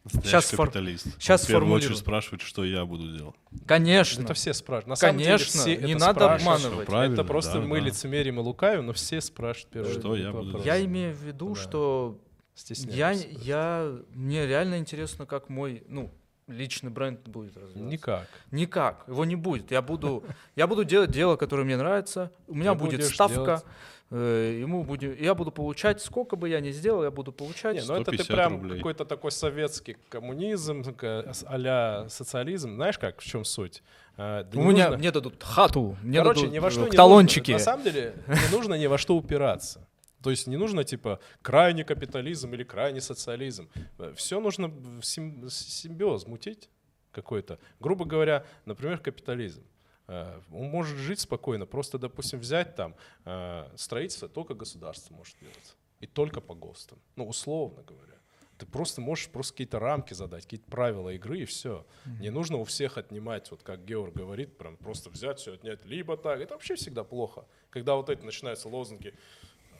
фор- 0.05 0.67
капиталист. 0.67 1.07
Он 1.07 1.13
щас 1.19 1.43
в 1.43 1.47
первую 1.47 1.73
очередь 1.73 1.97
спрашивает, 1.97 2.41
что 2.41 2.63
я 2.63 2.85
буду 2.85 3.17
делать. 3.17 3.35
Конечно. 3.65 4.21
Это 4.21 4.33
все 4.35 4.53
спрашивают. 4.53 4.87
На 4.87 4.95
самом 4.95 5.17
деле 5.17 5.31
Конечно, 5.31 5.59
все 5.59 5.75
не 5.77 5.93
это 5.93 5.99
надо 5.99 6.33
обманывать. 6.35 6.87
Это 6.89 7.23
просто 7.23 7.59
да, 7.59 7.65
мы 7.65 7.79
да. 7.79 7.87
лицемерим 7.87 8.39
и 8.39 8.43
лукавим, 8.43 8.85
но 8.85 8.93
все 8.93 9.19
спрашивают 9.19 9.73
первый 9.73 9.99
Что 9.99 10.15
я 10.15 10.31
буду 10.31 10.45
вопрос. 10.45 10.65
Я 10.65 10.83
имею 10.85 11.13
в 11.13 11.21
виду, 11.23 11.55
Да. 11.55 11.61
что 11.61 12.19
я, 12.57 13.13
Стесняюсь. 13.13 13.27
я, 13.43 13.95
мне 14.13 14.45
реально 14.47 14.77
интересно, 14.79 15.25
как 15.25 15.49
мой, 15.49 15.83
ну, 15.87 16.11
личный 16.47 16.89
бренд 16.89 17.27
будет 17.27 17.55
развиваться. 17.57 17.91
Никак. 17.91 18.27
Никак, 18.51 19.03
его 19.07 19.25
не 19.25 19.35
будет. 19.35 19.71
Я 19.71 19.81
буду, 19.81 20.23
я 20.55 20.65
буду 20.67 20.83
делать 20.83 21.11
дело, 21.11 21.35
которое 21.35 21.63
мне 21.63 21.77
нравится. 21.77 22.31
У 22.47 22.55
меня 22.55 22.73
Ты 22.73 22.79
будет 22.79 23.03
ставка. 23.05 23.35
делать. 23.35 23.63
э, 24.11 24.57
ему 24.61 24.83
будет, 24.85 25.19
я 25.19 25.35
буду 25.35 25.51
получать, 25.51 26.01
сколько 26.01 26.37
бы 26.37 26.47
я 26.47 26.61
ни 26.61 26.71
сделал, 26.71 27.03
я 27.03 27.11
буду 27.11 27.33
получать. 27.33 27.75
Не, 27.75 27.81
ну 27.81 27.95
это 27.95 28.11
ты 28.11 28.17
150 28.23 28.27
прям 28.27 28.69
какой-то 28.69 29.03
такой 29.03 29.31
советский 29.31 29.97
коммунизм, 30.09 30.83
а 31.01 32.05
социализм. 32.09 32.75
Знаешь 32.75 32.97
как, 32.97 33.19
в 33.19 33.25
чем 33.25 33.43
суть? 33.43 33.83
А, 34.15 34.43
да 34.45 34.59
У 34.59 34.63
меня 34.63 34.85
нужно- 34.85 34.97
мне 34.97 35.11
дадут 35.11 35.43
хату, 35.43 35.97
мне 36.01 36.19
Короче, 36.19 36.39
дадут 36.41 36.53
ни 36.53 36.59
во 36.59 36.71
что 36.71 36.85
э, 36.85 36.89
не 36.89 36.95
талончики. 36.95 37.51
нужно. 37.51 37.59
На 37.59 37.71
самом 37.71 37.83
деле, 37.83 38.13
не 38.27 38.55
нужно 38.55 38.73
ни 38.75 38.87
во 38.87 38.97
что 38.97 39.15
упираться. 39.17 39.85
То 40.27 40.31
есть 40.31 40.45
не 40.45 40.57
нужно 40.57 40.83
типа 40.83 41.21
крайний 41.41 41.85
капитализм 41.85 42.53
или 42.53 42.65
крайний 42.65 42.99
социализм. 42.99 43.69
Все 44.15 44.41
нужно 44.41 44.67
в 44.67 45.01
сим- 45.03 45.49
симбиоз 45.49 46.27
мутить 46.27 46.69
какой-то. 47.13 47.59
Грубо 47.79 48.03
говоря, 48.03 48.45
например, 48.65 48.97
капитализм. 48.97 49.63
Э, 50.09 50.41
Он 50.51 50.65
может 50.65 50.97
жить 50.97 51.21
спокойно, 51.21 51.65
просто, 51.65 51.97
допустим, 51.97 52.39
взять 52.39 52.75
там 52.75 52.93
э, 53.23 53.69
строительство 53.77 54.27
только 54.27 54.53
государство 54.53 55.15
может 55.15 55.39
делать. 55.39 55.77
И 56.01 56.07
только 56.07 56.41
по 56.41 56.55
ГОСТам. 56.55 56.99
Ну, 57.15 57.25
условно 57.25 57.83
говоря. 57.83 58.17
Ты 58.57 58.65
просто 58.65 58.99
можешь 58.99 59.29
просто 59.29 59.53
какие-то 59.53 59.79
рамки 59.79 60.13
задать, 60.13 60.43
какие-то 60.43 60.69
правила 60.69 61.09
игры, 61.11 61.39
и 61.39 61.45
все. 61.45 61.85
Не 62.19 62.31
нужно 62.31 62.57
у 62.57 62.63
всех 62.65 62.97
отнимать, 62.97 63.49
вот 63.51 63.63
как 63.63 63.85
Георг 63.85 64.13
говорит, 64.13 64.57
прям 64.57 64.75
просто 64.75 65.09
взять 65.09 65.39
все 65.39 65.53
отнять, 65.53 65.85
либо 65.85 66.17
так. 66.17 66.41
Это 66.41 66.55
вообще 66.55 66.75
всегда 66.75 67.05
плохо. 67.05 67.45
Когда 67.69 67.95
вот 67.95 68.09
это 68.09 68.25
начинаются 68.25 68.67
лозунги, 68.67 69.13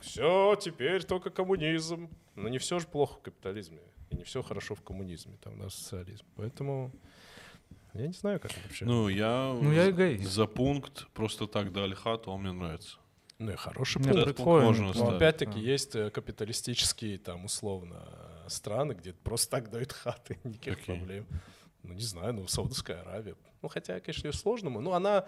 все, 0.01 0.55
теперь 0.61 1.03
только 1.03 1.29
коммунизм. 1.29 2.09
Но 2.35 2.49
не 2.49 2.57
все 2.59 2.79
же 2.79 2.87
плохо 2.87 3.15
в 3.19 3.21
капитализме. 3.21 3.79
И 4.09 4.15
не 4.15 4.23
все 4.23 4.41
хорошо 4.43 4.75
в 4.75 4.81
коммунизме, 4.81 5.37
там, 5.43 5.59
да, 5.59 5.69
социализм. 5.69 6.23
Поэтому 6.35 6.91
я 7.93 8.07
не 8.07 8.13
знаю, 8.13 8.39
как 8.39 8.51
это 8.51 8.59
вообще. 8.63 8.85
Ну, 8.85 9.03
Ну, 9.03 9.07
я, 9.09 9.53
Ну, 9.59 9.71
я 9.73 9.85
за- 9.85 9.91
эгоист. 9.91 10.29
за 10.31 10.45
пункт 10.45 11.07
просто 11.13 11.47
так 11.47 11.71
дали 11.73 11.93
хату, 11.93 12.31
он 12.31 12.41
мне 12.41 12.51
нравится. 12.51 12.97
и 13.39 13.55
хороший 13.55 14.01
этот 14.01 14.13
пункт. 14.15 14.35
прикольно. 14.37 14.65
можно 14.67 14.83
Но 14.85 14.89
оставить. 14.91 15.15
опять-таки 15.15 15.51
Да. 15.53 15.59
есть 15.59 15.95
э, 15.95 16.09
капиталистические, 16.09 17.17
там, 17.17 17.45
условно, 17.45 18.03
страны, 18.47 18.93
где 18.93 19.13
просто 19.13 19.51
так 19.51 19.69
дают 19.69 19.91
хаты, 19.93 20.37
никаких 20.43 20.79
Какие? 20.79 20.95
проблем. 20.97 21.27
Ну, 21.83 21.93
не 21.93 22.01
знаю, 22.01 22.33
ну, 22.33 22.47
Саудовская 22.47 23.01
Аравия. 23.01 23.35
Ну, 23.61 23.69
хотя, 23.69 23.99
конечно, 23.99 24.27
ее 24.27 24.33
сложно. 24.33 24.69
Ну, 24.69 24.91
она, 24.93 25.25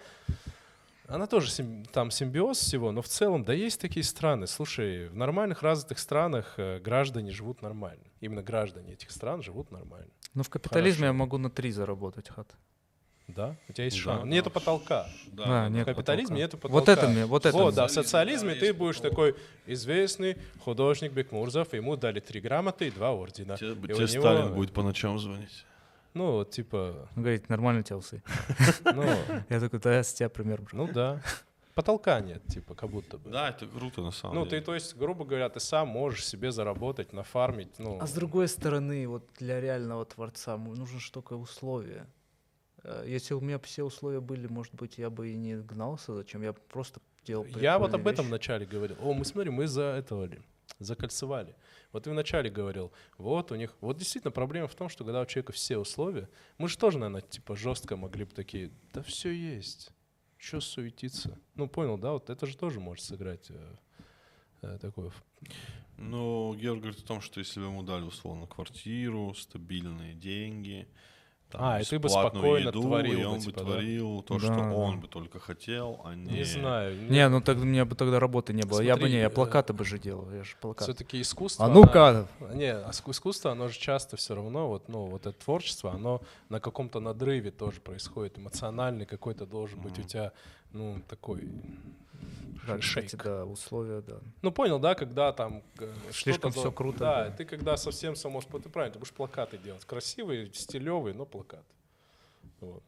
она 1.10 1.26
тоже 1.26 1.50
сим- 1.50 1.84
там 1.92 2.10
симбиоз 2.10 2.58
всего, 2.58 2.92
но 2.92 3.02
в 3.02 3.08
целом, 3.08 3.44
да, 3.44 3.52
есть 3.52 3.80
такие 3.80 4.04
страны. 4.04 4.46
Слушай, 4.46 5.08
в 5.08 5.14
нормальных 5.16 5.62
развитых 5.62 5.98
странах 5.98 6.54
э, 6.56 6.78
граждане 6.80 7.30
живут 7.32 7.62
нормально. 7.62 8.04
Именно 8.20 8.42
граждане 8.42 8.92
этих 8.94 9.10
стран 9.10 9.42
живут 9.42 9.70
нормально. 9.70 10.10
Но 10.34 10.42
в 10.42 10.48
капитализме 10.48 11.00
Хорошо. 11.00 11.06
я 11.06 11.12
могу 11.12 11.38
на 11.38 11.50
три 11.50 11.72
заработать 11.72 12.28
хат. 12.28 12.48
Да? 13.28 13.54
У 13.68 13.72
тебя 13.72 13.84
есть 13.84 13.96
Да, 13.98 14.02
шанс. 14.02 14.22
да. 14.22 14.28
Нету 14.28 14.50
потолка. 14.50 15.06
Да, 15.28 15.44
Да, 15.44 15.68
нет 15.68 15.82
В 15.86 15.90
капитализме 15.94 16.24
потолка. 16.26 16.42
нету 16.42 16.56
потолка. 16.58 16.74
Вот 16.80 16.88
это 16.88 17.08
мне, 17.08 17.26
вот 17.26 17.46
это 17.46 17.56
Вот, 17.56 17.74
да, 17.74 17.86
в 17.86 17.90
Социализм, 17.90 18.46
социализме 18.48 18.54
да, 18.54 18.60
ты 18.60 18.72
будешь 18.74 18.96
потолок. 18.96 19.12
такой 19.12 19.36
известный 19.66 20.36
художник 20.64 21.12
Бекмурзов, 21.12 21.72
ему 21.74 21.96
дали 21.96 22.18
три 22.18 22.40
грамоты 22.40 22.88
и 22.88 22.90
два 22.90 23.12
ордена. 23.12 23.56
Тебе, 23.56 23.70
И 23.70 23.74
тебе 23.74 23.94
него- 23.94 24.06
Сталин 24.06 24.54
будет 24.54 24.72
по 24.72 24.82
ночам 24.82 25.16
звонить. 25.18 25.64
Ну, 26.14 26.32
вот, 26.32 26.50
типа, 26.50 27.08
Он 27.16 27.22
говорит, 27.22 27.48
нормально 27.48 27.80
у 27.80 27.82
тебя 27.84 27.96
усы. 27.96 28.22
ну, 28.84 29.04
Я 29.48 29.60
такой, 29.60 29.78
да, 29.78 29.94
я 29.96 30.02
с 30.02 30.12
тебя 30.12 30.28
пример 30.28 30.60
брал. 30.62 30.86
ну 30.86 30.92
да. 30.92 31.20
Потолка 31.74 32.20
нет, 32.20 32.44
типа, 32.48 32.74
как 32.74 32.90
будто 32.90 33.16
бы. 33.16 33.30
Да, 33.30 33.50
это 33.50 33.64
круто 33.66 34.02
на 34.02 34.10
самом 34.10 34.34
Ну, 34.34 34.44
ты, 34.44 34.50
деле. 34.50 34.62
то 34.62 34.74
есть, 34.74 34.96
грубо 34.96 35.24
говоря, 35.24 35.48
ты 35.48 35.60
сам 35.60 35.88
можешь 35.88 36.26
себе 36.26 36.50
заработать, 36.50 37.12
нафармить, 37.12 37.78
ну... 37.78 37.98
А 38.00 38.06
с 38.08 38.12
другой 38.12 38.48
стороны, 38.48 39.06
вот 39.06 39.24
для 39.38 39.60
реального 39.60 40.04
творца 40.04 40.56
нужно 40.56 40.98
же 40.98 41.12
только 41.12 41.34
условия. 41.34 42.06
Э, 42.82 43.04
Если 43.06 43.34
у 43.34 43.40
меня 43.40 43.58
все 43.60 43.84
условия 43.84 44.20
были, 44.20 44.48
может 44.48 44.74
быть, 44.74 44.98
я 44.98 45.10
бы 45.10 45.28
и 45.30 45.36
не 45.36 45.54
гнался, 45.56 46.12
зачем? 46.14 46.42
Я 46.42 46.52
просто 46.54 47.00
делал 47.24 47.46
Я 47.46 47.78
вот 47.78 47.94
об 47.94 48.06
этом 48.08 48.24
вещи. 48.24 48.28
вначале 48.30 48.66
говорил. 48.66 48.96
О, 49.00 49.14
мы 49.14 49.24
смотри, 49.24 49.50
мы 49.50 49.68
за 49.68 49.82
этого 49.82 50.24
ли, 50.24 50.40
закольцевали. 50.80 51.54
Вот 51.92 52.04
ты 52.04 52.10
вначале 52.10 52.50
говорил, 52.50 52.92
вот 53.18 53.50
у 53.50 53.56
них, 53.56 53.74
вот 53.80 53.96
действительно 53.96 54.30
проблема 54.30 54.68
в 54.68 54.74
том, 54.74 54.88
что 54.88 55.04
когда 55.04 55.20
у 55.20 55.26
человека 55.26 55.52
все 55.52 55.78
условия, 55.78 56.28
мы 56.58 56.68
же 56.68 56.78
тоже, 56.78 56.98
наверное, 56.98 57.22
типа 57.22 57.56
жестко 57.56 57.96
могли 57.96 58.24
бы 58.24 58.30
такие, 58.30 58.70
да 58.92 59.02
все 59.02 59.30
есть, 59.30 59.90
что 60.36 60.60
суетиться. 60.60 61.38
Ну, 61.56 61.68
понял, 61.68 61.98
да, 61.98 62.12
вот 62.12 62.30
это 62.30 62.46
же 62.46 62.56
тоже 62.56 62.80
может 62.80 63.04
сыграть 63.04 63.50
э, 63.50 63.76
э, 64.62 64.78
такое. 64.80 65.12
Ну, 65.96 66.54
Георг 66.54 66.80
говорит 66.80 67.00
о 67.00 67.06
том, 67.06 67.20
что 67.20 67.40
если 67.40 67.60
бы 67.60 67.66
ему 67.66 67.82
дали 67.82 68.04
условно 68.04 68.46
квартиру, 68.46 69.34
стабильные 69.34 70.14
деньги, 70.14 70.88
там, 71.50 71.60
А, 71.62 71.80
и 71.80 71.84
ты 71.84 71.98
бы 71.98 72.08
спокойно 72.08 72.68
еду, 72.68 72.82
творил 72.82 73.20
и 73.20 73.24
он 73.24 73.34
бы 73.38 73.44
типа, 73.44 73.60
да? 73.60 73.64
творил 73.66 74.22
то, 74.22 74.34
Да, 74.34 74.40
что 74.40 74.54
да. 74.54 74.70
он 74.72 75.00
бы 75.00 75.08
только 75.08 75.38
хотел, 75.40 76.00
а 76.04 76.14
не... 76.14 76.32
Не 76.38 76.44
знаю. 76.44 76.96
Не, 77.10 77.28
ну 77.28 77.40
тогда 77.40 77.62
у 77.62 77.66
меня 77.66 77.84
бы 77.84 77.94
тогда 77.96 78.18
работы 78.20 78.52
не 78.52 78.62
было. 78.62 78.80
я 78.80 78.94
бы 78.94 79.00
Смотри, 79.00 79.14
не, 79.14 79.20
я 79.20 79.26
э, 79.26 79.30
плакаты 79.30 79.72
бы 79.72 79.84
же 79.84 79.98
делал. 79.98 80.30
Я 80.32 80.44
же 80.44 80.56
плакат. 80.60 80.84
Все-таки 80.84 81.20
искусство. 81.20 81.64
А 81.64 81.68
оно- 81.68 81.80
ну-ка! 81.82 82.26
Не, 82.54 82.72
а 82.72 82.90
ск- 82.90 83.10
искусство, 83.10 83.52
оно 83.52 83.68
же 83.68 83.78
часто 83.78 84.16
все 84.16 84.34
равно, 84.34 84.68
вот, 84.68 84.88
ну, 84.88 85.06
вот 85.06 85.26
это 85.26 85.38
творчество, 85.44 85.92
оно 85.92 86.20
на 86.48 86.60
каком-то 86.60 87.00
надрыве 87.00 87.50
тоже 87.50 87.80
происходит. 87.80 88.38
Эмоциональный 88.38 89.06
какой-то 89.06 89.46
должен 89.46 89.80
быть 89.80 89.98
у 89.98 90.00
Мгм. 90.02 90.08
тебя, 90.08 90.32
ну, 90.72 91.00
такой 91.08 91.48
Да, 92.66 92.80
ш- 92.80 93.02
кстати, 93.02 93.16
да, 93.22 93.44
условия, 93.44 94.00
да. 94.02 94.18
Ну, 94.42 94.52
понял, 94.52 94.78
да, 94.78 94.94
когда 94.94 95.32
там... 95.32 95.62
э, 95.78 95.92
Слишком 96.12 96.52
всё 96.52 96.70
круто, 96.72 96.98
Да, 96.98 97.24
да. 97.24 97.36
ты 97.36 97.44
когда 97.44 97.76
совсем 97.76 98.14
само... 98.16 98.40
Ты 98.40 98.68
правильно, 98.68 98.92
ты 98.94 98.98
будешь 98.98 99.12
плакаты 99.12 99.58
делать. 99.58 99.84
Красивые, 99.84 100.52
стилевые, 100.52 101.14
но 101.14 101.24
плакаты. 101.26 101.64
Вот. 102.60 102.82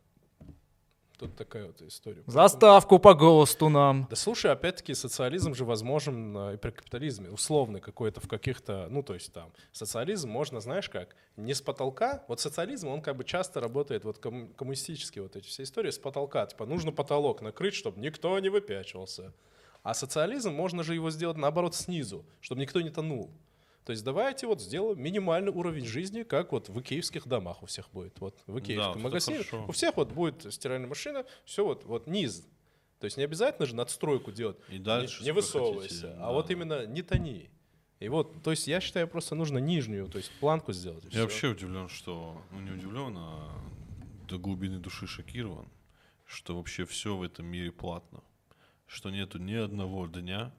Тут 1.23 1.37
такая 1.37 1.67
вот 1.67 1.81
история. 1.83 2.25
Заставку 2.27 2.99
по 2.99 3.15
ГОСТу 3.15 3.69
нам. 3.69 4.09
Да 4.11 4.17
слушай, 4.17 4.51
опять-таки 4.51 4.93
социализм 4.93 5.55
же 5.55 5.65
возможен 5.65 6.37
э, 6.37 6.55
и 6.55 6.57
при 6.57 6.71
капитализме, 6.73 7.31
условный 7.31 7.81
какой-то 7.81 8.21
в 8.21 8.27
каких-то, 8.27 8.89
ну 8.91 9.05
то 9.05 9.15
есть 9.15 9.33
там 9.33 9.53
социализм 9.71 10.29
можно, 10.29 10.59
знаешь 10.59 10.89
как, 10.89 11.15
не 11.37 11.55
с 11.55 11.63
потолка, 11.63 12.25
вот 12.27 12.41
социализм, 12.41 12.89
он 12.89 13.03
как 13.03 13.17
бы 13.17 13.23
часто 13.23 13.61
работает, 13.61 14.05
вот 14.05 14.19
комму- 14.19 14.53
коммунистические 14.55 15.23
вот 15.23 15.37
эти 15.37 15.47
все 15.47 15.63
истории 15.63 15.91
с 15.91 15.99
потолка, 15.99 16.45
типа 16.47 16.67
нужно 16.67 16.91
потолок 16.91 17.41
накрыть, 17.41 17.75
чтобы 17.75 18.01
никто 18.01 18.37
не 18.41 18.49
выпячивался. 18.49 19.33
А 19.85 19.95
социализм 19.95 20.53
можно 20.53 20.83
же 20.83 20.95
его 20.95 21.11
сделать 21.11 21.37
наоборот 21.37 21.77
снизу, 21.77 22.25
чтобы 22.41 22.61
никто 22.61 22.81
не 22.81 22.91
тонул. 22.91 23.31
То 23.85 23.91
есть 23.91 24.05
давайте 24.05 24.47
вот 24.47 24.61
сделаем 24.61 25.03
минимальный 25.03 25.51
уровень 25.51 25.85
жизни, 25.85 26.23
как 26.23 26.53
вот 26.53 26.69
в 26.69 26.81
икеевских 26.81 27.27
домах 27.27 27.63
у 27.63 27.67
всех 27.67 27.91
будет. 27.91 28.21
Вот 28.21 28.39
в 28.47 28.59
икеевском 28.61 28.93
это 28.93 28.99
магазине 29.01 29.41
у 29.67 29.73
всех 29.73 29.97
вот 29.97 30.13
будет 30.13 30.53
стиральная 30.55 30.89
машина, 30.89 31.25
все 31.45 31.65
вот, 31.65 31.85
вот 31.85 32.07
низ. 32.07 32.47
То 33.01 33.07
есть 33.07 33.17
не 33.17 33.25
обязательно 33.25 33.67
же 33.67 33.75
надстройку 33.75 34.31
делать, 34.31 34.57
И 34.69 34.75
не- 34.75 34.79
дальше, 34.79 35.25
не, 35.25 35.31
сколько 35.31 35.35
высовывайся, 35.35 35.89
хотите, 35.89 36.07
а 36.19 36.27
да. 36.27 36.33
вот 36.33 36.51
именно 36.51 36.87
не 36.87 37.03
тони. 37.03 37.51
И 37.99 38.09
вот, 38.09 38.41
то 38.45 38.53
есть 38.53 38.69
я 38.69 38.81
считаю, 38.81 39.09
просто 39.09 39.35
нужно 39.35 39.59
нижнюю, 39.59 40.07
то 40.09 40.19
есть 40.19 40.31
планку 40.39 40.73
сделать. 40.73 41.03
Я 41.05 41.11
всё. 41.11 41.23
вообще 41.23 41.49
удивлен, 41.49 41.89
что... 41.89 42.41
Ну, 42.53 42.61
не 42.61 42.71
удивлен, 42.71 43.17
а 43.19 43.53
до 44.29 44.39
глубины 44.39 44.79
души 44.79 45.09
шокирован, 45.09 45.67
что 46.25 46.57
вообще 46.57 46.85
все 46.85 47.17
в 47.17 47.23
этом 47.25 47.47
мире 47.47 47.73
платно. 47.73 48.23
Что 48.87 49.11
нету 49.11 49.39
ни 49.39 49.55
одного 49.55 50.07
дня, 50.07 50.53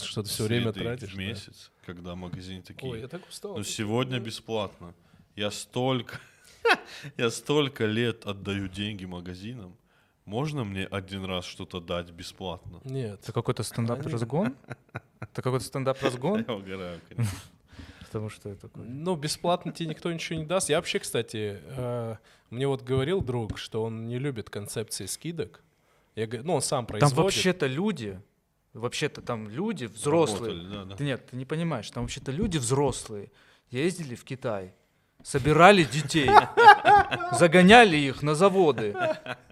Что 0.00 0.22
ты 0.22 0.28
все 0.28 0.44
время 0.44 0.72
тратишь. 0.72 1.12
в 1.12 1.16
да. 1.16 1.20
месяц, 1.22 1.71
когда 1.84 2.14
магазины 2.14 2.62
такие. 2.62 2.92
Ой, 2.92 3.00
я 3.00 3.08
так 3.08 3.26
устал. 3.28 3.56
Ну, 3.56 3.64
сегодня 3.64 4.18
бесплатно. 4.20 4.94
Я 5.36 5.50
столько, 5.50 6.18
я 7.16 7.30
столько 7.30 7.86
лет 7.86 8.26
отдаю 8.26 8.68
деньги 8.68 9.04
магазинам. 9.04 9.76
Можно 10.24 10.64
мне 10.64 10.84
один 10.86 11.24
раз 11.24 11.44
что-то 11.44 11.80
дать 11.80 12.10
бесплатно? 12.10 12.80
Нет. 12.84 13.20
Это 13.22 13.32
какой-то 13.32 13.62
стендап-разгон? 13.62 14.54
Это 15.20 15.42
какой-то 15.42 15.64
стендап-разгон? 15.64 16.44
Я 16.46 16.54
угораю, 16.54 17.00
конечно. 17.08 17.38
Потому 18.00 18.28
что 18.28 18.50
это. 18.50 18.68
Ну, 18.74 19.16
бесплатно 19.16 19.72
тебе 19.72 19.88
никто 19.88 20.12
ничего 20.12 20.38
не 20.38 20.44
даст. 20.44 20.68
Я 20.68 20.76
вообще, 20.76 20.98
кстати, 20.98 21.58
э, 21.62 22.16
мне 22.50 22.68
вот 22.68 22.82
говорил 22.82 23.22
друг, 23.22 23.56
что 23.56 23.82
он 23.84 24.06
не 24.06 24.18
любит 24.18 24.50
концепции 24.50 25.06
скидок. 25.06 25.62
Я 26.14 26.26
говорю, 26.26 26.46
ну, 26.46 26.54
он 26.56 26.60
сам 26.60 26.84
Там 26.84 26.98
производит. 26.98 27.16
вообще-то 27.16 27.66
люди, 27.66 28.20
вообще-то 28.74 29.20
там 29.22 29.48
люди 29.48 29.84
взрослые. 29.86 30.52
Работали, 30.54 30.72
да, 30.74 30.84
да. 30.84 30.96
Ты 30.96 31.04
нет, 31.04 31.26
ты 31.30 31.36
не 31.36 31.44
понимаешь, 31.44 31.90
там 31.90 32.04
вообще-то 32.04 32.30
люди 32.32 32.58
взрослые 32.58 33.30
ездили 33.70 34.14
в 34.14 34.24
Китай, 34.24 34.74
собирали 35.22 35.84
детей, 35.84 36.30
загоняли 37.38 37.96
их 37.96 38.22
на 38.22 38.34
заводы 38.34 38.94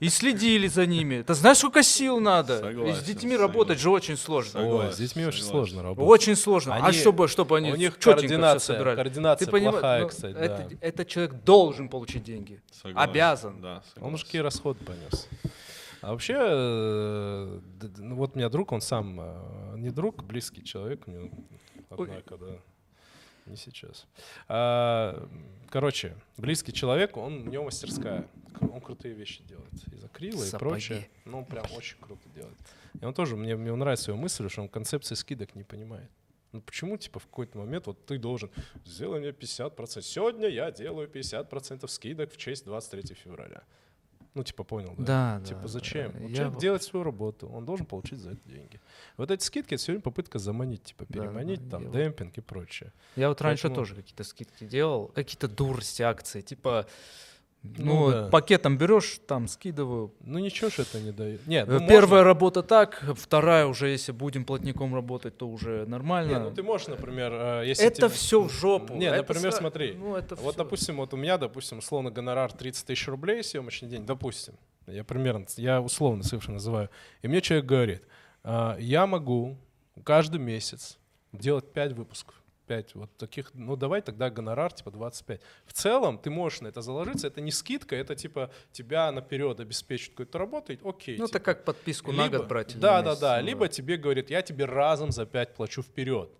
и 0.00 0.08
следили 0.08 0.66
за 0.66 0.86
ними. 0.86 1.22
Ты 1.22 1.34
знаешь, 1.34 1.58
сколько 1.58 1.82
сил 1.82 2.20
надо? 2.20 2.54
И 2.54 2.56
с 2.56 2.60
Согласен, 2.60 3.04
детьми 3.04 3.36
работать 3.36 3.78
же 3.78 3.90
очень 3.90 4.16
сложно. 4.16 4.52
Согласен, 4.52 4.86
Ой, 4.88 4.92
с 4.92 4.96
детьми 4.96 5.24
очень 5.26 5.42
согласен. 5.42 5.52
сложно 5.52 5.82
работать. 5.82 6.10
Очень 6.10 6.36
сложно. 6.36 6.74
а 6.76 6.86
Они- 6.86 6.98
чтобы, 6.98 7.28
чтобы 7.28 7.56
они 7.58 7.72
у 7.72 7.76
них 7.76 7.98
координация, 7.98 8.74
собирали? 8.76 8.96
координация 8.96 9.46
Ты 9.46 9.50
понимаешь, 9.52 9.72
плохая, 9.80 10.02
ну, 10.02 10.08
кстати, 10.08 10.36
это, 10.36 10.68
да. 10.70 10.76
этот 10.80 11.08
человек 11.08 11.32
должен 11.44 11.88
получить 11.88 12.24
деньги. 12.24 12.60
Согласен, 12.72 13.10
Обязан. 13.10 13.60
Да, 13.60 13.76
Он 13.76 13.82
согласен. 13.94 14.24
какие 14.26 14.40
расходы 14.42 14.84
понес. 14.84 15.28
А 16.02 16.12
вообще, 16.12 16.36
э, 16.38 17.60
ну 17.98 18.14
вот 18.16 18.34
у 18.34 18.38
меня 18.38 18.48
друг, 18.48 18.72
он 18.72 18.80
сам 18.80 19.20
э, 19.20 19.74
не 19.76 19.90
друг, 19.90 20.24
близкий 20.24 20.64
человек, 20.64 21.06
него, 21.06 21.30
однако, 21.90 22.38
да, 22.38 22.58
не 23.46 23.56
сейчас. 23.56 24.06
А, 24.48 25.28
короче, 25.68 26.16
близкий 26.36 26.72
человек, 26.72 27.16
он, 27.16 27.48
у 27.48 27.50
него 27.50 27.64
мастерская, 27.64 28.28
он 28.60 28.80
крутые 28.80 29.14
вещи 29.14 29.42
делает, 29.42 29.72
из 29.92 30.04
акрила 30.04 30.42
и 30.42 30.46
Сапоги. 30.46 30.70
прочее. 30.70 31.08
Ну, 31.24 31.44
прям 31.44 31.66
очень 31.76 31.98
круто 32.00 32.28
делает. 32.34 32.56
И 33.00 33.04
он 33.04 33.12
тоже, 33.12 33.36
мне, 33.36 33.56
мне 33.56 33.74
нравится 33.74 34.10
его 34.10 34.20
мысль, 34.20 34.48
что 34.48 34.62
он 34.62 34.68
концепции 34.68 35.14
скидок 35.14 35.54
не 35.54 35.64
понимает. 35.64 36.10
Ну 36.52 36.60
почему, 36.62 36.96
типа, 36.96 37.20
в 37.20 37.26
какой-то 37.26 37.58
момент 37.58 37.86
вот 37.86 38.04
ты 38.06 38.18
должен, 38.18 38.50
сделай 38.84 39.20
мне 39.20 39.30
50%. 39.30 40.02
Сегодня 40.02 40.48
я 40.48 40.70
делаю 40.72 41.08
50% 41.08 41.86
скидок 41.86 42.32
в 42.32 42.36
честь 42.36 42.64
23 42.64 43.14
февраля. 43.14 43.62
Ну, 44.34 44.44
типа, 44.44 44.62
понял, 44.62 44.94
да? 44.96 45.38
Да, 45.40 45.44
Типа, 45.44 45.62
да, 45.62 45.68
зачем? 45.68 46.12
да. 46.12 46.18
Вот 46.20 46.28
Я 46.30 46.34
человек 46.36 46.54
вот- 46.54 46.60
делает 46.60 46.82
свою 46.84 47.02
работу, 47.04 47.48
он 47.48 47.64
должен 47.64 47.84
получить 47.84 48.20
за 48.20 48.30
это 48.30 48.40
деньги. 48.48 48.80
Вот 49.16 49.30
эти 49.32 49.42
скидки— 49.42 49.74
это 49.74 49.82
сегодня 49.82 50.02
попытка 50.02 50.38
заманить, 50.38 50.84
типа, 50.84 51.04
Да, 51.08 51.14
да, 51.18 51.24
переманить, 51.26 51.60
я 51.60 51.70
там, 51.70 51.84
вот- 51.84 51.92
демпинг 51.92 52.38
и 52.38 52.40
прочее. 52.40 52.92
Я 53.16 53.28
вот 53.28 53.40
раньше 53.40 53.62
Поэтому- 53.64 53.74
тоже 53.74 53.96
какие-то 53.96 54.22
скидки 54.22 54.64
делал, 54.64 55.08
какие-то 55.08 55.48
дурости, 55.48 56.02
акции, 56.02 56.42
типа, 56.42 56.86
Ну 57.62 57.84
ну, 58.06 58.10
да. 58.10 58.28
пакетом 58.28 58.78
берешь, 58.78 59.20
там 59.26 59.46
скидываю. 59.46 60.14
Ну, 60.20 60.38
ничего 60.38 60.70
ж 60.70 60.78
это 60.78 60.98
не 60.98 61.12
дает. 61.12 61.46
Нет, 61.46 61.68
Э, 61.68 61.72
ну, 61.72 61.78
Первая 61.80 62.22
можно. 62.22 62.24
работа 62.24 62.62
так, 62.62 63.04
вторая 63.16 63.66
уже, 63.66 63.88
если 63.88 64.12
будем 64.12 64.46
плотником 64.46 64.94
работать, 64.94 65.36
то 65.36 65.46
уже 65.46 65.84
нормально. 65.86 66.30
Не, 66.30 66.38
ну 66.38 66.50
ты 66.54 66.62
можешь, 66.62 66.88
например, 66.88 67.32
э, 67.34 67.64
если 67.66 67.84
это 67.86 67.96
тебе- 67.96 68.08
все 68.08 68.40
в 68.40 68.50
жопу. 68.50 68.94
Не, 68.94 69.06
Это 69.08 69.16
например, 69.18 69.52
ска- 69.52 69.58
смотри. 69.58 69.92
Ну, 69.92 70.16
это 70.16 70.36
Вот, 70.36 70.54
всё. 70.54 70.64
допустим, 70.64 70.96
вот 70.96 71.12
у 71.12 71.18
меня, 71.18 71.36
допустим, 71.36 71.78
условно 71.78 72.10
гонорар 72.10 72.50
30 72.50 72.86
тысяч 72.86 73.06
рублей 73.08 73.44
съемочный 73.44 73.88
день, 73.90 74.06
допустим. 74.06 74.54
Я 74.86 75.04
примерно, 75.04 75.44
я 75.58 75.82
условно 75.82 76.22
совершенно 76.22 76.54
называю. 76.54 76.88
И 77.20 77.28
мне 77.28 77.42
человек 77.42 77.66
говорит, 77.66 78.02
«А, 78.42 78.76
я 78.80 79.06
могу 79.06 79.58
каждый 80.02 80.40
месяц 80.40 80.98
делать 81.32 81.70
5 81.74 81.92
выпусков. 81.92 82.34
5 82.70 82.94
вот 82.94 83.10
таких, 83.16 83.50
ну 83.54 83.74
давай 83.74 84.00
тогда 84.00 84.30
гонорар 84.30 84.72
типа 84.72 84.92
25. 84.92 85.40
В 85.66 85.72
целом 85.72 86.18
ты 86.18 86.30
можешь 86.30 86.60
на 86.60 86.68
это 86.68 86.82
заложиться, 86.82 87.26
это 87.26 87.40
не 87.40 87.50
скидка, 87.50 87.96
это 87.96 88.14
типа 88.14 88.50
тебя 88.70 89.10
наперед 89.10 89.58
обеспечит 89.58 90.10
какой-то 90.10 90.38
работой, 90.38 90.78
окей. 90.84 91.18
Ну, 91.18 91.26
типа. 91.26 91.36
это 91.36 91.44
как 91.44 91.64
подписку 91.64 92.12
на 92.12 92.24
Либо- 92.26 92.38
год 92.38 92.46
брать. 92.48 92.78
Да, 92.78 92.98
на 92.98 93.02
да, 93.02 93.16
да. 93.16 93.40
Либо 93.40 93.66
тебе 93.66 93.96
говорит, 93.96 94.30
я 94.30 94.42
тебе 94.42 94.66
разом 94.66 95.10
за 95.10 95.26
5 95.26 95.54
плачу 95.54 95.82
вперед. 95.82 96.30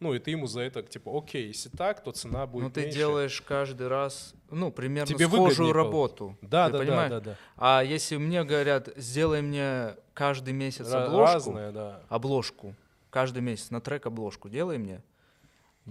Ну, 0.00 0.12
и 0.14 0.18
ты 0.18 0.30
ему 0.32 0.46
за 0.46 0.60
это, 0.60 0.82
типа, 0.82 1.10
окей, 1.18 1.46
если 1.48 1.70
так, 1.70 2.04
то 2.04 2.12
цена 2.12 2.46
будет 2.46 2.64
Ну, 2.64 2.70
ты 2.70 2.82
меньше. 2.82 2.98
делаешь 2.98 3.40
каждый 3.40 3.88
раз, 3.88 4.34
ну, 4.50 4.70
примерно 4.70 5.06
Тебе 5.12 5.26
схожую 5.26 5.72
работу. 5.72 6.36
Да, 6.42 6.68
да, 6.68 6.72
да, 6.72 6.78
понимаешь? 6.78 7.10
да, 7.10 7.20
да. 7.20 7.36
А 7.56 7.82
если 7.82 8.16
мне 8.18 8.44
говорят, 8.44 8.90
сделай 8.96 9.40
мне 9.42 9.96
каждый 10.12 10.52
месяц 10.52 10.86
Ра- 10.86 11.06
обложку, 11.06 11.34
Разное, 11.34 11.72
да. 11.72 12.02
обложку, 12.10 12.74
каждый 13.10 13.40
месяц 13.42 13.70
на 13.70 13.80
трек 13.80 14.04
обложку 14.06 14.48
делай 14.50 14.76
мне, 14.78 15.02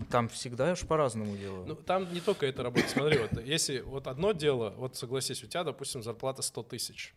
там 0.06 0.30
всегда 0.30 0.70
я 0.70 0.76
ж 0.76 0.86
по-разному 0.86 1.36
делаю. 1.38 1.66
Ну, 1.66 1.76
там 1.76 2.12
не 2.14 2.22
только 2.22 2.46
это 2.46 2.64
работает. 2.64 2.90
Смотри, 2.92 3.20
вот 3.20 3.44
если 3.44 3.80
вот 3.80 4.08
одно 4.08 4.32
дело, 4.32 4.74
вот 4.78 4.96
согласись, 4.96 5.44
у 5.44 5.48
тебя, 5.48 5.64
допустим, 5.64 6.04
зарплата 6.04 6.42
100 6.42 6.64
тысяч. 6.64 7.16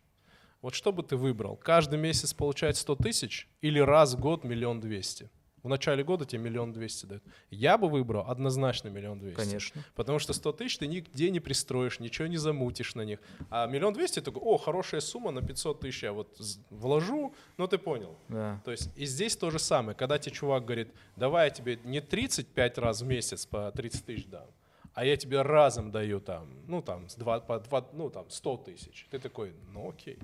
Вот 0.61 0.75
что 0.75 0.91
бы 0.91 1.01
ты 1.01 1.15
выбрал? 1.15 1.55
Каждый 1.55 1.97
месяц 1.97 2.33
получать 2.33 2.77
100 2.77 2.95
тысяч 2.97 3.47
или 3.61 3.79
раз 3.79 4.13
в 4.13 4.19
год 4.19 4.43
миллион 4.43 4.79
двести? 4.79 5.29
В 5.63 5.69
начале 5.69 6.03
года 6.03 6.25
тебе 6.25 6.41
миллион 6.41 6.73
двести 6.73 7.05
дают. 7.05 7.23
Я 7.49 7.77
бы 7.77 7.87
выбрал 7.87 8.25
однозначно 8.27 8.89
миллион 8.89 9.19
двести. 9.19 9.37
Конечно. 9.37 9.83
Потому 9.95 10.19
что 10.19 10.33
100 10.33 10.51
тысяч 10.53 10.77
ты 10.77 10.87
нигде 10.87 11.29
не 11.29 11.39
пристроишь, 11.39 11.99
ничего 11.99 12.27
не 12.27 12.37
замутишь 12.37 12.95
на 12.95 13.03
них. 13.03 13.19
А 13.49 13.67
миллион 13.67 13.93
двести 13.93 14.21
такой, 14.21 14.41
о, 14.41 14.57
хорошая 14.57 15.01
сумма 15.01 15.31
на 15.31 15.41
500 15.41 15.79
тысяч, 15.79 16.03
я 16.03 16.13
вот 16.13 16.35
вложу, 16.69 17.33
ну 17.57 17.67
ты 17.67 17.77
понял. 17.77 18.17
Да. 18.27 18.61
То 18.65 18.71
есть 18.71 18.89
и 18.95 19.05
здесь 19.05 19.35
то 19.35 19.51
же 19.51 19.59
самое. 19.59 19.95
Когда 19.95 20.17
тебе 20.17 20.33
чувак 20.35 20.65
говорит, 20.65 20.89
давай 21.15 21.45
я 21.45 21.49
тебе 21.51 21.79
не 21.83 22.01
35 22.01 22.77
раз 22.79 23.01
в 23.01 23.07
месяц 23.07 23.45
по 23.45 23.71
30 23.71 24.05
тысяч 24.05 24.25
дам, 24.25 24.47
а 24.93 25.05
я 25.05 25.15
тебе 25.15 25.41
разом 25.41 25.91
даю 25.91 26.19
там, 26.19 26.49
ну 26.67 26.81
там, 26.81 27.07
с 27.07 27.15
два, 27.15 27.39
по 27.39 27.59
два, 27.59 27.87
ну 27.93 28.09
там 28.09 28.29
100 28.29 28.57
тысяч. 28.57 29.07
Ты 29.11 29.19
такой, 29.19 29.53
ну 29.73 29.89
окей. 29.89 30.17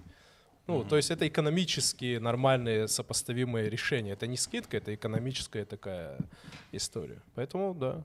Ну, 0.68 0.84
то 0.84 0.97
есть 0.97 1.11
это 1.11 1.26
экономически 1.28 2.18
нормальные 2.18 2.88
сопоставимые 2.88 3.70
решения. 3.70 4.11
Это 4.11 4.28
не 4.28 4.38
скидка, 4.38 4.78
это 4.78 4.93
экономическая 4.93 5.63
такая 5.65 6.18
история. 6.74 7.22
Поэтому, 7.36 7.74
да. 7.74 8.03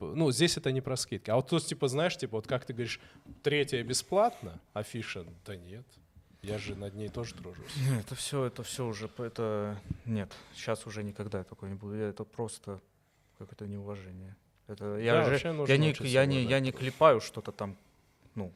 Ну, 0.00 0.30
здесь 0.30 0.56
это 0.56 0.72
не 0.72 0.80
про 0.80 0.96
скидки. 0.96 1.30
А 1.30 1.36
вот 1.36 1.48
тут, 1.48 1.66
типа, 1.66 1.88
знаешь, 1.88 2.16
типа, 2.16 2.36
вот 2.36 2.46
как 2.46 2.64
ты 2.64 2.72
говоришь, 2.72 3.00
третья 3.42 3.82
бесплатно, 3.82 4.58
афиша, 4.72 5.24
да 5.44 5.56
нет. 5.56 5.84
Я 6.40 6.56
же 6.58 6.76
над 6.76 6.94
ней 6.94 7.08
тоже 7.08 7.34
тружусь. 7.34 7.76
Не, 7.76 7.98
Это 7.98 8.14
все, 8.14 8.44
это 8.44 8.62
все 8.62 8.86
уже, 8.86 9.10
это 9.18 9.76
нет, 10.04 10.32
сейчас 10.54 10.86
уже 10.86 11.02
никогда 11.02 11.42
такое 11.42 11.70
не 11.70 11.76
буду. 11.76 11.94
Это 11.96 12.24
просто 12.24 12.80
какое-то 13.38 13.66
неуважение. 13.66 14.36
Это 14.68 14.98
я 14.98 15.24
Да, 15.24 15.36
же, 15.36 15.66
я 15.66 15.76
не, 15.76 15.94
я 16.00 16.26
не, 16.26 16.44
я 16.44 16.60
не 16.60 16.70
клепаю 16.70 17.20
что-то 17.20 17.50
там, 17.50 17.76
ну, 18.34 18.52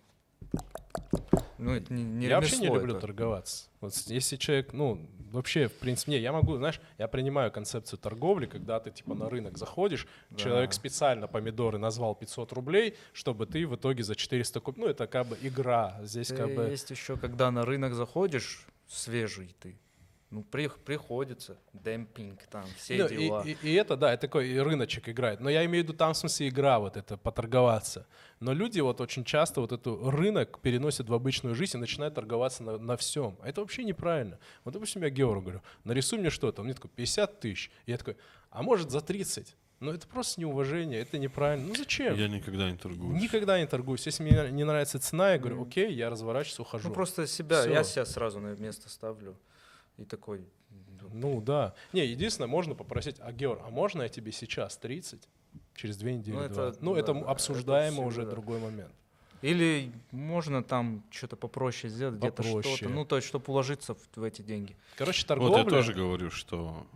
ну 1.58 1.74
это 1.74 1.92
не, 1.92 2.02
не 2.02 2.26
я 2.26 2.36
вообще 2.36 2.58
не 2.58 2.66
люблю 2.66 2.92
это. 2.92 3.00
торговаться. 3.00 3.68
Вот 3.80 3.94
если 4.06 4.36
человек, 4.36 4.72
ну, 4.72 5.08
вообще, 5.30 5.68
в 5.68 5.74
принципе, 5.74 6.12
не, 6.12 6.18
я 6.18 6.32
могу, 6.32 6.56
знаешь, 6.56 6.80
я 6.98 7.08
принимаю 7.08 7.50
концепцию 7.50 7.98
торговли, 7.98 8.46
когда 8.46 8.80
ты, 8.80 8.90
типа, 8.90 9.14
на 9.14 9.28
рынок 9.30 9.58
заходишь, 9.58 10.06
человек 10.36 10.70
Да. 10.70 10.76
специально 10.76 11.26
помидоры 11.28 11.78
назвал 11.78 12.14
500 12.14 12.52
рублей, 12.52 12.96
чтобы 13.12 13.46
ты 13.46 13.66
в 13.66 13.76
итоге 13.76 14.02
за 14.02 14.14
400 14.14 14.60
купил. 14.60 14.84
Ну, 14.84 14.90
это 14.90 15.06
как 15.06 15.26
бы 15.28 15.38
игра. 15.40 15.98
Здесь 16.02 16.28
Ты 16.28 16.36
как 16.36 16.54
бы... 16.54 16.62
Есть 16.62 16.90
еще, 16.90 17.16
когда 17.16 17.50
на 17.50 17.64
рынок 17.64 17.94
заходишь, 17.94 18.66
свежий 18.88 19.54
ты. 19.60 19.78
Ну, 20.32 20.42
при, 20.42 20.68
приходится. 20.68 21.58
Демпинг 21.74 22.40
там, 22.50 22.64
все 22.78 22.96
Ну, 22.96 23.06
и, 23.06 23.16
дела. 23.26 23.42
и- 23.44 23.56
и 23.62 23.74
это, 23.74 23.96
да, 23.98 24.14
это 24.14 24.22
такой 24.22 24.48
и 24.48 24.58
рыночек 24.58 25.06
играет. 25.10 25.40
Но 25.40 25.50
я 25.50 25.62
имею 25.66 25.84
в 25.84 25.88
виду 25.88 25.96
там, 25.96 26.14
в 26.14 26.16
смысле, 26.16 26.48
игра 26.48 26.78
вот 26.78 26.96
это, 26.96 27.18
поторговаться. 27.18 28.06
Но 28.40 28.54
люди 28.54 28.80
вот 28.80 29.02
очень 29.02 29.24
часто 29.24 29.60
вот 29.60 29.72
эту 29.72 30.10
рынок 30.10 30.58
переносят 30.60 31.08
в 31.10 31.12
обычную 31.14 31.54
жизнь 31.54 31.76
и 31.76 31.80
начинают 31.80 32.14
торговаться 32.14 32.62
на, 32.62 32.78
на 32.78 32.96
всем. 32.96 33.36
А 33.42 33.48
это 33.50 33.60
вообще 33.60 33.84
неправильно. 33.84 34.38
Вот, 34.64 34.72
допустим, 34.72 35.02
я 35.02 35.10
Георгу 35.10 35.42
говорю, 35.42 35.62
нарисуй 35.84 36.18
мне 36.18 36.30
что-то. 36.30 36.62
Он 36.62 36.64
мне 36.66 36.74
такой, 36.74 36.90
50 36.96 37.40
тысяч. 37.40 37.70
И 37.84 37.90
я 37.90 37.98
такой, 37.98 38.16
а 38.50 38.62
может 38.62 38.90
за 38.90 39.02
30? 39.02 39.54
Ну, 39.80 39.92
это 39.92 40.06
просто 40.06 40.40
неуважение, 40.40 41.00
это 41.00 41.18
неправильно. 41.18 41.66
Ну, 41.68 41.74
зачем? 41.74 42.14
Я 42.16 42.28
никогда 42.28 42.70
не 42.70 42.78
торгуюсь. 42.78 43.20
Никогда 43.20 43.60
не 43.60 43.66
торгуюсь. 43.66 44.06
Если 44.06 44.22
мне 44.22 44.50
не 44.50 44.64
нравится 44.64 44.98
цена, 44.98 45.32
я 45.32 45.38
говорю, 45.38 45.62
окей, 45.62 45.92
я 45.92 46.08
разворачиваюсь, 46.08 46.60
ухожу. 46.60 46.88
Ну, 46.88 46.94
просто 46.94 47.26
себя, 47.26 47.64
я 47.66 47.82
Всё. 47.82 47.92
себя 47.92 48.04
сразу 48.06 48.40
на 48.40 48.54
место 48.54 48.88
ставлю. 48.88 49.36
И 49.98 50.04
такой, 50.04 50.44
ну, 50.70 51.08
Ну 51.12 51.40
да. 51.40 51.74
Не, 51.92 52.06
единственное, 52.06 52.48
можно 52.48 52.74
попросить, 52.74 53.16
а 53.20 53.32
Георг, 53.32 53.60
а 53.64 53.70
можно 53.70 54.02
я 54.02 54.08
тебе 54.08 54.32
сейчас 54.32 54.76
30? 54.76 55.28
Через 55.74 55.96
две 55.96 56.14
недели, 56.14 56.34
Ну, 56.36 56.40
это- 56.42 56.76
ну, 56.80 56.94
да, 56.94 57.00
это 57.00 57.12
да, 57.12 57.18
м- 57.18 57.22
это 57.24 57.30
обсуждаемо 57.32 58.02
уже 58.04 58.20
всегда. 58.20 58.30
другой 58.30 58.58
момент. 58.58 58.92
Или 59.42 59.90
можно 60.12 60.62
там 60.62 61.02
что-то 61.10 61.36
попроще 61.36 61.92
сделать, 61.92 62.16
где-то 62.16 62.42
что-то. 62.42 62.88
Ну, 62.88 63.04
то 63.04 63.16
есть, 63.16 63.26
чтобы 63.28 63.44
уложиться 63.48 63.94
в, 63.94 63.98
в 64.16 64.22
эти 64.22 64.40
деньги. 64.42 64.76
Короче, 64.96 65.22
Вот 65.22 65.26
торговля... 65.28 65.58
я 65.58 65.64
тоже 65.64 65.94
говорю, 65.94 66.30
что 66.30 66.86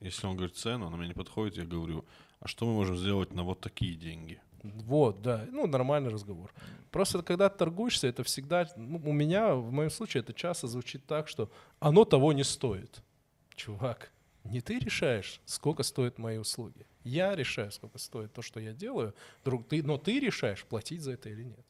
э, 0.00 0.04
если 0.06 0.26
он 0.26 0.36
говорит 0.36 0.56
цену, 0.56 0.86
она 0.88 0.96
мне 0.96 1.08
не 1.08 1.14
подходит, 1.14 1.56
я 1.58 1.64
говорю, 1.64 2.04
а 2.40 2.48
что 2.48 2.66
мы 2.66 2.72
можем 2.74 2.96
сделать 2.96 3.32
на 3.32 3.44
вот 3.44 3.60
такие 3.60 3.94
деньги? 3.94 4.40
Вот, 4.62 5.22
да. 5.22 5.46
Ну, 5.50 5.66
нормальный 5.66 6.10
разговор. 6.10 6.52
Просто 6.90 7.22
когда 7.22 7.48
ты 7.48 7.58
торгуешься, 7.58 8.08
это 8.08 8.22
всегда... 8.24 8.68
ну, 8.76 9.00
у 9.04 9.12
меня, 9.12 9.54
в 9.54 9.70
моем 9.70 9.90
случае, 9.90 10.22
это 10.22 10.32
часто 10.32 10.66
звучит 10.66 11.06
так, 11.06 11.28
что 11.28 11.50
оно 11.78 12.04
того 12.04 12.32
не 12.32 12.44
стоит. 12.44 13.02
Чувак, 13.54 14.10
не 14.44 14.60
ты 14.60 14.78
решаешь, 14.78 15.40
сколько 15.44 15.82
стоят 15.82 16.18
мои 16.18 16.38
услуги. 16.38 16.86
Я 17.04 17.34
решаю, 17.34 17.70
сколько 17.72 17.98
стоит 17.98 18.32
то, 18.32 18.42
что 18.42 18.60
я 18.60 18.72
делаю. 18.72 19.14
Друг, 19.44 19.68
ты, 19.68 19.82
но 19.82 19.98
ты 19.98 20.20
решаешь, 20.20 20.64
платить 20.64 21.02
за 21.02 21.12
это 21.12 21.28
или 21.28 21.44
нет. 21.44 21.64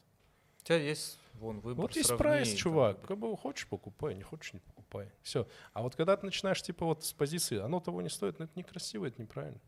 У 0.61 0.65
тебя 0.65 0.77
есть, 0.77 1.17
вон, 1.33 1.59
выбор 1.59 1.83
Вот 1.83 1.95
есть 1.95 2.15
прайс, 2.17 2.53
чувак. 2.53 3.01
как 3.01 3.17
бы. 3.17 3.35
Хочешь, 3.35 3.67
покупай, 3.67 4.13
не 4.13 4.23
хочешь, 4.23 4.53
не 4.53 4.59
покупай. 4.59 5.11
Все. 5.21 5.47
А 5.73 5.81
вот 5.81 5.95
когда 5.95 6.15
ты 6.17 6.25
начинаешь, 6.25 6.61
типа, 6.61 6.85
вот 6.85 7.03
с 7.03 7.13
позиции, 7.13 7.59
оно 7.59 7.79
того 7.79 8.01
не 8.01 8.09
стоит, 8.09 8.37
ну 8.39 8.45
это 8.45 8.57
некрасиво, 8.57 9.05
это 9.05 9.21
неправильно. 9.21 9.59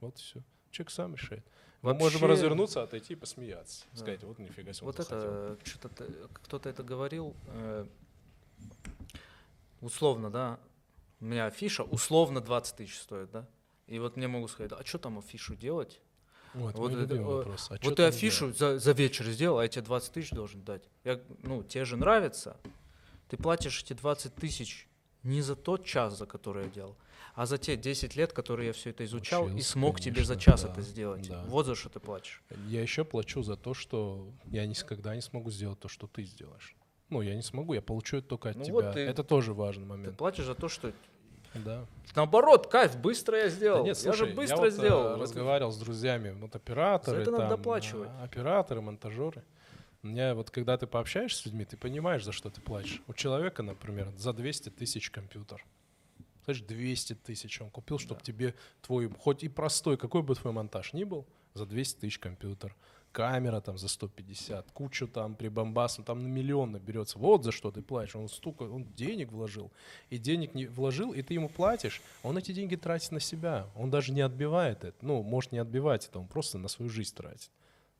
Вот 0.00 0.18
все. 0.18 0.42
Человек 0.70 0.90
сам 0.90 1.14
решает. 1.14 1.46
Мы 1.86 1.94
можем 1.94 2.24
развернуться, 2.24 2.82
отойти 2.82 3.12
и 3.12 3.16
посмеяться. 3.16 3.84
Да. 3.92 3.98
Сказать, 3.98 4.22
вот 4.24 4.38
нифига 4.38 4.72
себе. 4.72 4.86
Вот 4.86 4.96
захотел». 4.96 5.18
это, 5.18 5.58
что-то 5.64 6.06
кто-то 6.32 6.68
это 6.68 6.82
говорил, 6.82 7.34
э, 7.48 7.86
условно, 9.80 10.30
да, 10.30 10.58
у 11.20 11.24
меня 11.24 11.46
афиша 11.46 11.82
условно 11.84 12.40
20 12.40 12.76
тысяч 12.76 12.98
стоит, 12.98 13.30
да, 13.30 13.48
и 13.86 13.98
вот 13.98 14.16
мне 14.16 14.28
могут 14.28 14.50
сказать, 14.50 14.72
а 14.72 14.84
что 14.84 14.98
там 14.98 15.18
афишу 15.18 15.54
делать? 15.54 16.00
Вот, 16.54 16.74
Вот 16.74 16.92
это, 16.92 17.14
э, 17.14 17.20
вопрос. 17.20 17.68
А 17.70 17.76
Вот 17.82 17.96
ты 17.96 18.04
афишу 18.04 18.52
за, 18.52 18.78
за 18.78 18.92
вечер 18.92 19.26
сделал, 19.26 19.58
а 19.58 19.62
я 19.62 19.68
тебе 19.68 19.82
20 19.82 20.12
тысяч 20.12 20.30
должен 20.30 20.62
дать. 20.62 20.88
Я, 21.04 21.20
ну, 21.42 21.62
тебе 21.62 21.84
же 21.84 21.96
нравится. 21.96 22.56
Ты 23.28 23.36
платишь 23.36 23.82
эти 23.82 23.92
20 23.92 24.34
тысяч 24.34 24.88
не 25.26 25.42
за 25.42 25.56
тот 25.56 25.84
час, 25.84 26.16
за 26.18 26.26
который 26.26 26.64
я 26.64 26.70
делал, 26.70 26.96
а 27.34 27.44
за 27.46 27.58
те 27.58 27.76
10 27.76 28.16
лет, 28.16 28.32
которые 28.32 28.68
я 28.68 28.72
все 28.72 28.90
это 28.90 29.04
изучал 29.04 29.44
и 29.48 29.52
Учился, 29.52 29.70
смог 29.72 30.00
тебе 30.00 30.24
за 30.24 30.34
конечно, 30.34 30.52
час 30.52 30.62
да, 30.62 30.72
это 30.72 30.80
сделать. 30.82 31.28
да. 31.28 31.44
Вот 31.48 31.66
за 31.66 31.74
что 31.74 31.88
ты 31.90 32.00
платишь. 32.00 32.42
Я 32.68 32.80
еще 32.80 33.04
плачу 33.04 33.42
за 33.42 33.56
то, 33.56 33.74
что 33.74 34.30
я 34.46 34.64
никогда 34.66 35.14
не 35.14 35.20
смогу 35.20 35.50
сделать 35.50 35.78
то, 35.80 35.88
что 35.88 36.06
ты 36.06 36.22
сделаешь. 36.22 36.74
Ну, 37.10 37.20
я 37.20 37.34
не 37.34 37.42
смогу, 37.42 37.74
я 37.74 37.82
получу 37.82 38.16
это 38.16 38.28
только 38.28 38.50
от 38.50 38.56
Ну 38.56 38.64
тебя. 38.64 38.74
вот 38.74 38.92
ты- 38.94 39.00
Это 39.00 39.22
тоже 39.22 39.52
важный 39.52 39.84
Ты 39.84 39.88
момент. 39.88 40.16
платишь 40.16 40.44
за 40.44 40.54
то, 40.54 40.68
что... 40.68 40.92
Да. 41.54 41.86
Наоборот, 42.14 42.66
кайф, 42.66 42.96
быстро 42.98 43.38
я 43.38 43.44
Да 43.44 43.50
сделал. 43.50 43.84
нет, 43.84 43.96
я 43.96 44.12
слушай, 44.12 44.28
же 44.28 44.34
быстро 44.34 44.56
вот, 44.56 44.66
э, 44.66 44.70
сделал. 44.70 45.20
Разговаривал 45.20 45.70
с 45.72 45.78
друзьями, 45.78 46.30
вот 46.38 46.54
операторы, 46.54 47.22
это 47.22 47.30
надо 47.30 47.42
там, 47.44 47.50
доплачивать. 47.56 48.10
операторы, 48.22 48.80
монтажеры. 48.82 49.42
Меня 50.06 50.34
вот 50.34 50.50
когда 50.50 50.76
ты 50.78 50.86
пообщаешься 50.86 51.42
с 51.42 51.46
людьми, 51.46 51.64
ты 51.64 51.76
понимаешь, 51.76 52.24
за 52.24 52.32
что 52.32 52.50
ты 52.50 52.60
платишь. 52.60 53.02
У 53.06 53.14
человека, 53.14 53.62
например, 53.62 54.12
за 54.16 54.32
200 54.32 54.70
тысяч 54.70 55.10
компьютер. 55.10 55.64
Знаешь, 56.44 56.62
200 56.62 57.14
тысяч 57.14 57.60
он 57.60 57.70
купил, 57.70 57.98
чтобы 57.98 58.20
тебе 58.20 58.54
твой, 58.80 59.10
хоть 59.10 59.42
и 59.42 59.48
простой, 59.48 59.96
какой 59.96 60.22
бы 60.22 60.34
твой 60.36 60.52
монтаж 60.52 60.92
ни 60.92 61.02
был, 61.02 61.26
за 61.54 61.66
200 61.66 62.00
тысяч 62.00 62.18
компьютер. 62.18 62.76
Камера 63.10 63.60
там 63.60 63.78
за 63.78 63.88
150, 63.88 64.70
кучу 64.72 65.08
там 65.08 65.34
прибамбасом, 65.34 66.04
там 66.04 66.22
на 66.22 66.28
миллион 66.28 66.72
наберется. 66.72 67.18
Вот 67.18 67.44
за 67.44 67.50
что 67.50 67.70
ты 67.70 67.82
платишь. 67.82 68.14
Он 68.14 68.28
столько, 68.28 68.64
он 68.64 68.84
денег 68.92 69.32
вложил. 69.32 69.72
И 70.10 70.18
денег 70.18 70.54
не 70.54 70.66
вложил, 70.66 71.12
и 71.12 71.22
ты 71.22 71.34
ему 71.34 71.48
платишь, 71.48 72.02
он 72.22 72.36
эти 72.36 72.52
деньги 72.52 72.76
тратит 72.76 73.12
на 73.12 73.20
себя. 73.20 73.68
Он 73.74 73.90
даже 73.90 74.12
не 74.12 74.20
отбивает 74.20 74.84
это. 74.84 74.96
Ну, 75.00 75.22
может 75.22 75.50
не 75.50 75.58
отбивать 75.58 76.06
это, 76.06 76.20
он 76.20 76.28
просто 76.28 76.58
на 76.58 76.68
свою 76.68 76.90
жизнь 76.90 77.14
тратит. 77.14 77.50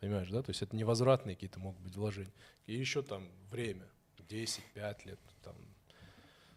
Понимаешь, 0.01 0.29
да? 0.29 0.43
То 0.43 0.51
есть 0.51 0.63
это 0.63 0.77
невозвратные 0.77 1.35
какие-то 1.35 1.59
могут 1.59 1.81
быть 1.81 1.97
вложения. 1.97 2.33
И 2.67 2.75
еще 2.75 3.03
там 3.03 3.29
время, 3.51 3.87
10-5 4.29 5.07
лет, 5.07 5.19
там, 5.43 5.55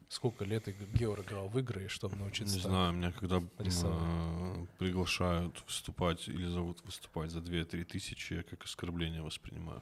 сколько 0.09 0.43
лет 0.43 0.67
и 0.67 0.75
Геор 0.93 1.21
играл 1.21 1.47
в 1.47 1.57
игры, 1.59 1.87
чтобы 1.87 2.15
научиться 2.17 2.55
Не 2.55 2.61
знаю, 2.61 2.93
меня 2.93 3.11
когда 3.11 3.41
рисовать. 3.59 4.69
приглашают 4.77 5.63
выступать 5.65 6.27
или 6.27 6.45
зовут 6.45 6.83
выступать 6.83 7.31
за 7.31 7.39
2-3 7.39 7.85
тысячи, 7.85 8.33
я 8.33 8.43
как 8.43 8.65
оскорбление 8.65 9.21
воспринимаю. 9.21 9.81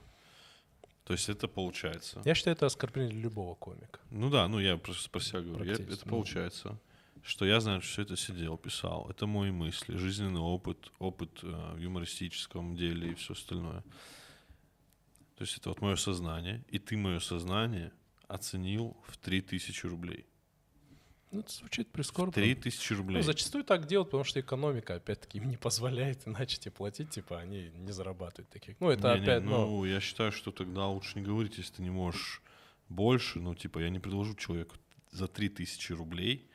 То 1.06 1.14
есть 1.14 1.30
это 1.30 1.48
получается. 1.48 2.22
Я 2.26 2.36
считаю, 2.36 2.56
это 2.58 2.66
оскорбление 2.66 3.14
для 3.14 3.22
любого 3.22 3.56
комика. 3.56 4.00
Ну 4.12 4.30
да, 4.30 4.46
ну 4.50 4.60
я 4.60 4.76
просто 4.76 5.10
про 5.10 5.22
себя 5.22 5.40
говорю. 5.40 5.64
Я- 5.64 5.76
это 5.76 6.02
ну. 6.04 6.10
получается, 6.12 6.78
что 7.28 7.46
я, 7.46 7.60
знаю, 7.60 7.82
все 7.82 8.04
это 8.04 8.16
сидел, 8.16 8.58
писал. 8.58 9.10
Это 9.10 9.28
мои 9.28 9.52
мысли, 9.52 9.98
жизненный 9.98 10.40
опыт, 10.40 10.92
опыт 10.98 11.44
э, 11.44 11.74
в 11.76 11.78
юмористическом 11.78 12.76
деле 12.76 13.12
и 13.12 13.14
все 13.16 13.34
остальное. 13.34 13.84
То 15.36 15.44
есть 15.44 15.58
это 15.58 15.70
вот 15.70 15.82
мое 15.82 15.98
сознание, 15.98 16.64
и 16.70 16.80
ты 16.80 16.96
мое 16.96 17.20
сознание 17.20 17.92
оценил 18.28 18.96
в 19.08 19.18
3000 19.18 19.86
рублей. 19.88 20.26
Ну, 21.32 21.42
это 21.42 21.52
звучит 21.52 21.92
прискорбно. 21.92 22.32
3000 22.32 22.94
рублей. 22.94 23.18
Ну, 23.18 23.24
зачастую 23.24 23.66
так 23.66 23.86
делают, 23.88 24.10
потому 24.10 24.24
что 24.24 24.40
экономика, 24.40 24.96
опять-таки, 24.96 25.40
им 25.40 25.50
не 25.50 25.58
позволяет 25.58 26.26
иначе 26.26 26.58
тебе 26.58 26.72
платить, 26.72 27.10
типа, 27.10 27.40
они 27.40 27.70
не 27.76 27.92
зарабатывают 27.92 28.50
таких. 28.50 28.80
Ну, 28.80 28.90
это 28.90 29.14
Не-не, 29.16 29.24
опять, 29.24 29.44
ну, 29.44 29.68
ну, 29.68 29.86
я 29.86 30.00
считаю, 30.00 30.32
что 30.32 30.52
тогда 30.52 30.88
лучше 30.88 31.20
не 31.20 31.26
говорить, 31.26 31.58
если 31.58 31.74
ты 31.74 31.82
не 31.84 31.90
можешь 31.90 32.42
больше. 32.88 33.40
Ну, 33.40 33.54
типа, 33.54 33.80
я 33.80 33.90
не 33.90 34.00
предложу 34.00 34.34
человеку 34.36 34.78
за 35.12 35.28
3000 35.28 35.92
рублей. 35.92 36.50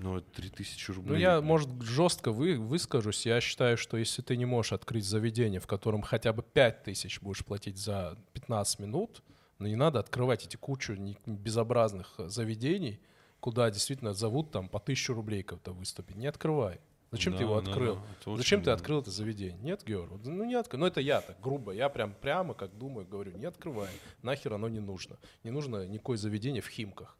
Ну, 0.00 0.16
это 0.18 0.30
3000 0.32 0.90
рублей. 0.92 1.12
Ну, 1.12 1.18
я, 1.18 1.40
может, 1.40 1.68
жестко 1.82 2.30
вы, 2.32 2.56
выскажусь. 2.58 3.26
Я 3.26 3.40
считаю, 3.40 3.76
что 3.76 3.96
если 3.96 4.22
ты 4.22 4.36
не 4.36 4.44
можешь 4.46 4.72
открыть 4.72 5.04
заведение, 5.04 5.60
в 5.60 5.66
котором 5.66 6.02
хотя 6.02 6.32
бы 6.32 6.42
5 6.42 6.84
тысяч 6.84 7.20
будешь 7.20 7.44
платить 7.44 7.78
за 7.78 8.16
15 8.32 8.78
минут, 8.78 9.22
ну, 9.58 9.66
не 9.66 9.76
надо 9.76 9.98
открывать 9.98 10.44
эти 10.46 10.56
кучу 10.56 10.94
безобразных 11.26 12.14
э, 12.18 12.28
заведений, 12.28 13.00
куда 13.40 13.70
действительно 13.70 14.14
зовут 14.14 14.52
там 14.52 14.68
по 14.68 14.78
1000 14.78 15.14
рублей 15.14 15.42
кого-то 15.42 15.72
выступить. 15.72 16.16
Не 16.16 16.26
открывай. 16.28 16.80
Зачем 17.10 17.32
ты 17.32 17.38
Да, 17.38 17.44
его 17.44 17.60
да, 17.60 17.70
открыл? 17.70 17.94
да, 17.96 18.02
очень, 18.26 18.36
Зачем 18.36 18.60
ты 18.60 18.66
да. 18.66 18.74
открыл 18.74 19.00
это 19.00 19.10
заведение? 19.10 19.58
Нет, 19.62 19.82
Георг? 19.86 20.12
Ну, 20.24 20.44
не 20.44 20.54
открыл. 20.54 20.80
Ну, 20.80 20.86
это 20.86 21.00
я 21.00 21.22
так, 21.22 21.40
грубо. 21.40 21.72
Я 21.72 21.88
прям 21.88 22.12
прямо, 22.12 22.52
как 22.52 22.76
думаю, 22.76 23.06
говорю, 23.06 23.32
не 23.38 23.46
открывай. 23.46 23.88
Нахер 24.22 24.52
оно 24.52 24.68
не 24.68 24.80
нужно. 24.80 25.16
Не 25.42 25.50
нужно 25.50 25.86
никакое 25.86 26.18
заведение 26.18 26.60
в 26.60 26.68
Химках. 26.68 27.16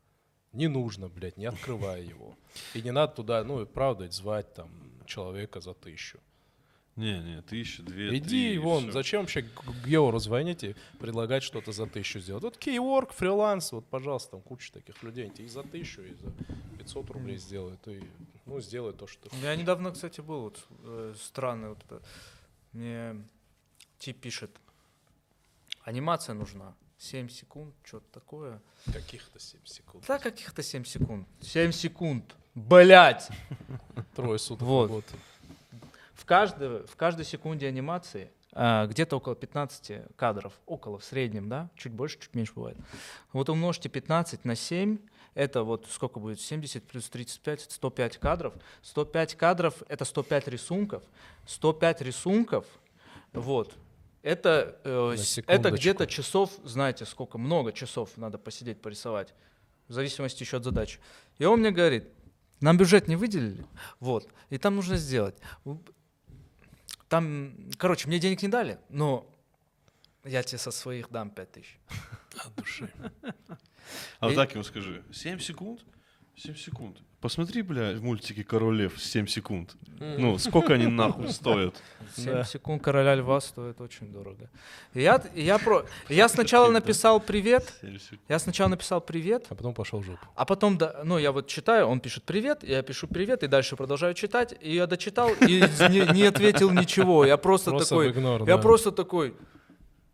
Не 0.52 0.68
нужно, 0.68 1.08
блядь, 1.08 1.36
не 1.36 1.46
открывай 1.46 2.04
его. 2.04 2.36
И 2.74 2.82
не 2.82 2.90
надо 2.90 3.14
туда, 3.14 3.44
ну, 3.44 3.64
правда, 3.66 4.10
звать 4.10 4.52
там 4.54 4.70
человека 5.06 5.60
за 5.60 5.74
тысячу. 5.74 6.18
Не, 6.96 7.20
не, 7.20 7.42
тысяча, 7.42 7.84
две, 7.84 8.08
Иди 8.16 8.28
три, 8.28 8.54
и 8.54 8.58
вон, 8.58 8.84
всё. 8.84 8.92
зачем 8.92 9.20
вообще 9.20 9.48
Геору 9.86 10.18
звоните, 10.18 10.74
предлагать 10.98 11.44
что-то 11.44 11.70
за 11.70 11.86
тысячу 11.86 12.18
сделать? 12.18 12.42
Вот 12.42 12.56
кейворк, 12.56 13.12
фриланс, 13.12 13.70
вот, 13.70 13.86
пожалуйста, 13.86 14.32
там 14.32 14.40
куча 14.40 14.72
таких 14.72 15.00
людей. 15.04 15.30
И 15.38 15.46
за 15.46 15.62
тысячу, 15.62 16.02
и 16.02 16.14
за 16.14 16.32
500 16.78 17.10
рублей 17.10 17.36
сделают. 17.36 17.86
И, 17.86 18.02
ну, 18.46 18.60
сделай 18.60 18.92
то, 18.94 19.06
что 19.06 19.28
ты 19.28 19.36
Я 19.36 19.54
недавно, 19.54 19.92
кстати, 19.92 20.20
был 20.20 20.40
вот 20.40 20.66
э, 20.82 21.14
странный 21.20 21.68
вот 21.68 21.78
это. 21.84 22.02
Мне 22.72 23.22
тип 24.00 24.20
пишет, 24.20 24.50
анимация 25.84 26.34
нужна. 26.34 26.74
7 26.98 27.28
секунд, 27.28 27.74
что-то 27.84 28.06
такое. 28.12 28.60
Каких-то 28.92 29.38
7 29.38 29.60
секунд. 29.64 30.04
Да, 30.06 30.18
каких-то 30.18 30.62
7 30.62 30.84
секунд. 30.84 31.28
7 31.40 31.72
секунд. 31.72 32.36
Блять! 32.54 33.28
Трое 34.16 34.38
суток 34.38 34.66
Вот. 34.66 34.88
работы. 34.88 35.14
В 36.14 36.24
каждой, 36.24 36.86
в 36.86 36.96
каждой 36.96 37.24
секунде 37.24 37.68
анимации 37.68 38.30
а, 38.52 38.86
где-то 38.86 39.16
около 39.16 39.36
15 39.36 40.16
кадров. 40.16 40.52
Около, 40.66 40.98
в 40.98 41.04
среднем, 41.04 41.48
да? 41.48 41.70
Чуть 41.76 41.92
больше, 41.92 42.18
чуть 42.18 42.34
меньше 42.34 42.54
бывает. 42.54 42.76
Вот 43.32 43.48
умножьте 43.48 43.88
15 43.88 44.44
на 44.44 44.56
7, 44.56 44.98
это 45.34 45.62
вот 45.62 45.86
сколько 45.88 46.18
будет? 46.18 46.40
70 46.40 46.82
плюс 46.84 47.08
35, 47.08 47.70
105 47.70 48.18
кадров. 48.18 48.54
105 48.82 49.36
кадров— 49.36 49.82
это 49.88 50.04
105 50.04 50.48
рисунков. 50.48 51.04
105 51.46 52.02
рисунков, 52.02 52.66
вот, 53.32 53.76
это, 54.28 54.78
э, 54.84 55.16
это 55.46 55.70
где-то 55.70 56.06
часов, 56.06 56.52
знаете, 56.62 57.06
сколько, 57.06 57.38
много 57.38 57.72
часов 57.72 58.16
надо 58.16 58.36
посидеть, 58.36 58.82
порисовать. 58.82 59.32
В 59.88 59.94
зависимости 59.94 60.42
еще 60.42 60.58
от 60.58 60.64
задачи. 60.64 61.00
И 61.38 61.46
он 61.46 61.60
мне 61.60 61.70
говорит, 61.70 62.04
нам 62.60 62.76
бюджет 62.76 63.08
не 63.08 63.16
выделили, 63.16 63.64
вот, 64.00 64.28
и 64.50 64.58
там 64.58 64.76
нужно 64.76 64.96
сделать. 64.98 65.36
Там, 67.08 67.70
короче, 67.78 68.06
мне 68.06 68.18
денег 68.18 68.42
не 68.42 68.48
дали, 68.48 68.78
но 68.90 69.26
я 70.24 70.42
тебе 70.42 70.58
со 70.58 70.70
своих 70.70 71.08
дам 71.10 71.30
5 71.30 71.52
тысяч. 71.52 71.78
От 72.44 72.54
души. 72.54 72.90
А 74.20 74.26
вот 74.26 74.32
И- 74.32 74.36
так 74.36 74.52
ему 74.52 74.62
скажи. 74.64 75.02
7 75.10 75.38
секунд? 75.38 75.82
7 76.38 76.54
секунд. 76.56 76.96
Посмотри, 77.20 77.62
бля, 77.62 77.94
в 77.94 78.02
мультике 78.02 78.44
«Король 78.44 78.76
лев» 78.82 78.92
7 79.02 79.26
секунд. 79.26 79.74
Ну, 79.98 80.38
сколько 80.38 80.74
они 80.74 80.86
нахуй 80.86 81.28
стоят? 81.32 81.74
7 82.14 82.24
Да. 82.32 82.44
секунд 82.44 82.80
короля 82.80 83.16
льва 83.16 83.40
стоит 83.40 83.80
очень 83.80 84.12
дорого. 84.12 84.48
Я, 84.94 85.20
я, 85.34 85.58
про, 85.58 85.84
я 86.08 86.28
сначала 86.28 86.70
написал 86.70 87.18
привет, 87.18 87.74
7 87.80 87.98
секунд. 87.98 88.20
я 88.28 88.38
сначала 88.38 88.68
написал 88.68 89.00
привет, 89.00 89.46
А 89.50 89.56
потом 89.56 89.74
пошел 89.74 89.98
в 89.98 90.04
жопу. 90.04 90.24
а 90.36 90.44
потом, 90.44 90.78
да, 90.78 91.00
ну, 91.04 91.18
я 91.18 91.32
вот 91.32 91.48
читаю, 91.48 91.86
он 91.86 91.98
пишет 91.98 92.22
привет, 92.22 92.62
я 92.62 92.82
пишу 92.82 93.08
привет, 93.08 93.42
и 93.42 93.48
дальше 93.48 93.74
продолжаю 93.74 94.14
читать, 94.14 94.54
и 94.60 94.72
я 94.76 94.86
дочитал, 94.86 95.30
и 95.40 95.60
не, 95.90 96.12
не 96.14 96.22
ответил 96.22 96.70
ничего. 96.70 97.24
Я 97.26 97.36
просто, 97.36 97.70
Просто 97.72 97.96
такой, 97.96 98.10
игнор, 98.12 98.40
я 98.42 98.56
да. 98.56 98.58
просто 98.58 98.92
такой, 98.92 99.34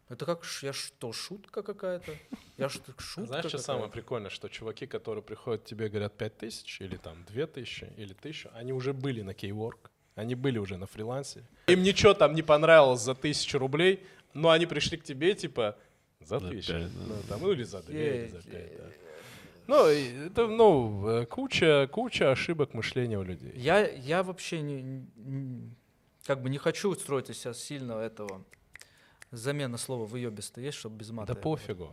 это 0.08 0.26
как, 0.26 0.44
я 0.62 0.72
что, 0.72 1.12
шутка 1.12 1.62
какая-то? 1.62 2.12
Я 2.56 2.68
что, 2.68 2.92
шутка 2.98 3.26
Знаешь, 3.26 3.46
что 3.46 3.58
самое 3.58 3.90
прикольное, 3.90 4.30
что 4.30 4.48
чуваки, 4.48 4.86
которые 4.86 5.22
приходят 5.22 5.62
к 5.62 5.64
тебе, 5.64 5.88
говорят 5.88 6.16
5 6.16 6.36
тысяч, 6.38 6.80
или 6.80 6.96
там 6.96 7.24
2 7.24 7.46
тысячи, 7.46 7.92
или 7.96 8.12
тысячу, 8.14 8.50
они 8.54 8.72
уже 8.72 8.92
были 8.92 9.22
на 9.22 9.34
кейворк, 9.34 9.90
они 10.14 10.34
были 10.34 10.58
уже 10.58 10.76
на 10.76 10.86
фрилансе. 10.86 11.44
Им 11.66 11.82
ничего 11.82 12.14
там 12.14 12.34
не 12.34 12.42
понравилось 12.42 13.00
за 13.00 13.14
тысячу 13.14 13.58
рублей, 13.58 14.00
но 14.34 14.50
они 14.50 14.66
пришли 14.66 14.98
к 14.98 15.04
тебе, 15.04 15.34
типа, 15.34 15.76
за 16.20 16.40
тысячу. 16.40 16.72
Ну, 16.74 17.14
там, 17.28 17.40
ну, 17.40 17.52
или 17.52 17.62
за 17.62 17.82
две, 17.82 18.24
или 18.24 18.26
за 18.28 18.42
пять, 18.42 18.76
да. 18.76 18.84
Ну, 19.66 19.86
это, 19.86 20.46
ну, 20.46 21.08
э, 21.08 21.26
куча, 21.26 21.88
куча 21.90 22.30
ошибок 22.30 22.74
мышления 22.74 23.18
у 23.18 23.22
людей. 23.22 23.52
Я, 23.54 23.88
я 23.88 24.22
вообще 24.22 24.60
не, 24.60 24.82
не- 24.82 25.70
как 26.26 26.42
бы 26.42 26.50
не 26.50 26.58
хочу 26.58 26.94
строить 26.94 27.30
из 27.30 27.38
себя 27.38 27.54
сильно 27.54 27.94
этого. 27.94 28.44
Замена 29.36 29.78
слова 29.78 30.04
выебисто 30.04 30.60
есть, 30.60 30.78
чтобы 30.78 30.96
без 30.96 31.10
мата. 31.10 31.34
Да 31.34 31.40
пофигу. 31.40 31.90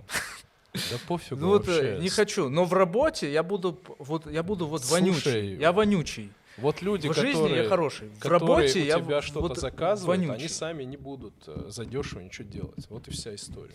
Да 0.73 0.97
пофигу 1.07 1.41
Ну 1.41 1.47
вот 1.49 1.67
э, 1.67 1.71
вообще. 1.71 1.97
не 2.01 2.09
хочу, 2.09 2.49
но 2.49 2.63
в 2.65 2.73
работе 2.73 3.31
я 3.31 3.43
буду 3.43 3.77
вот 3.99 4.31
я 4.31 4.41
буду 4.43 4.67
вот 4.67 4.83
Слушай, 4.83 5.01
вонючий. 5.01 5.57
Я 5.57 5.71
вонючий. 5.71 6.31
Вот 6.57 6.81
люди, 6.81 7.07
в 7.07 7.13
жизни 7.13 7.31
которые... 7.41 7.63
я 7.63 7.69
хороший. 7.69 8.09
В 8.09 8.25
работе 8.25 8.81
у 8.81 8.85
я 8.85 8.99
тебя 8.99 9.21
в- 9.21 9.23
что-то 9.25 9.39
вот 9.47 9.57
заказывают, 9.57 10.19
они 10.19 10.27
вонючий. 10.27 10.49
сами 10.49 10.83
не 10.83 10.97
будут 10.97 11.33
э, 11.47 11.65
задешево 11.69 12.19
ничего 12.21 12.47
делать. 12.47 12.85
Вот 12.89 13.07
и 13.07 13.11
вся 13.11 13.33
история. 13.35 13.73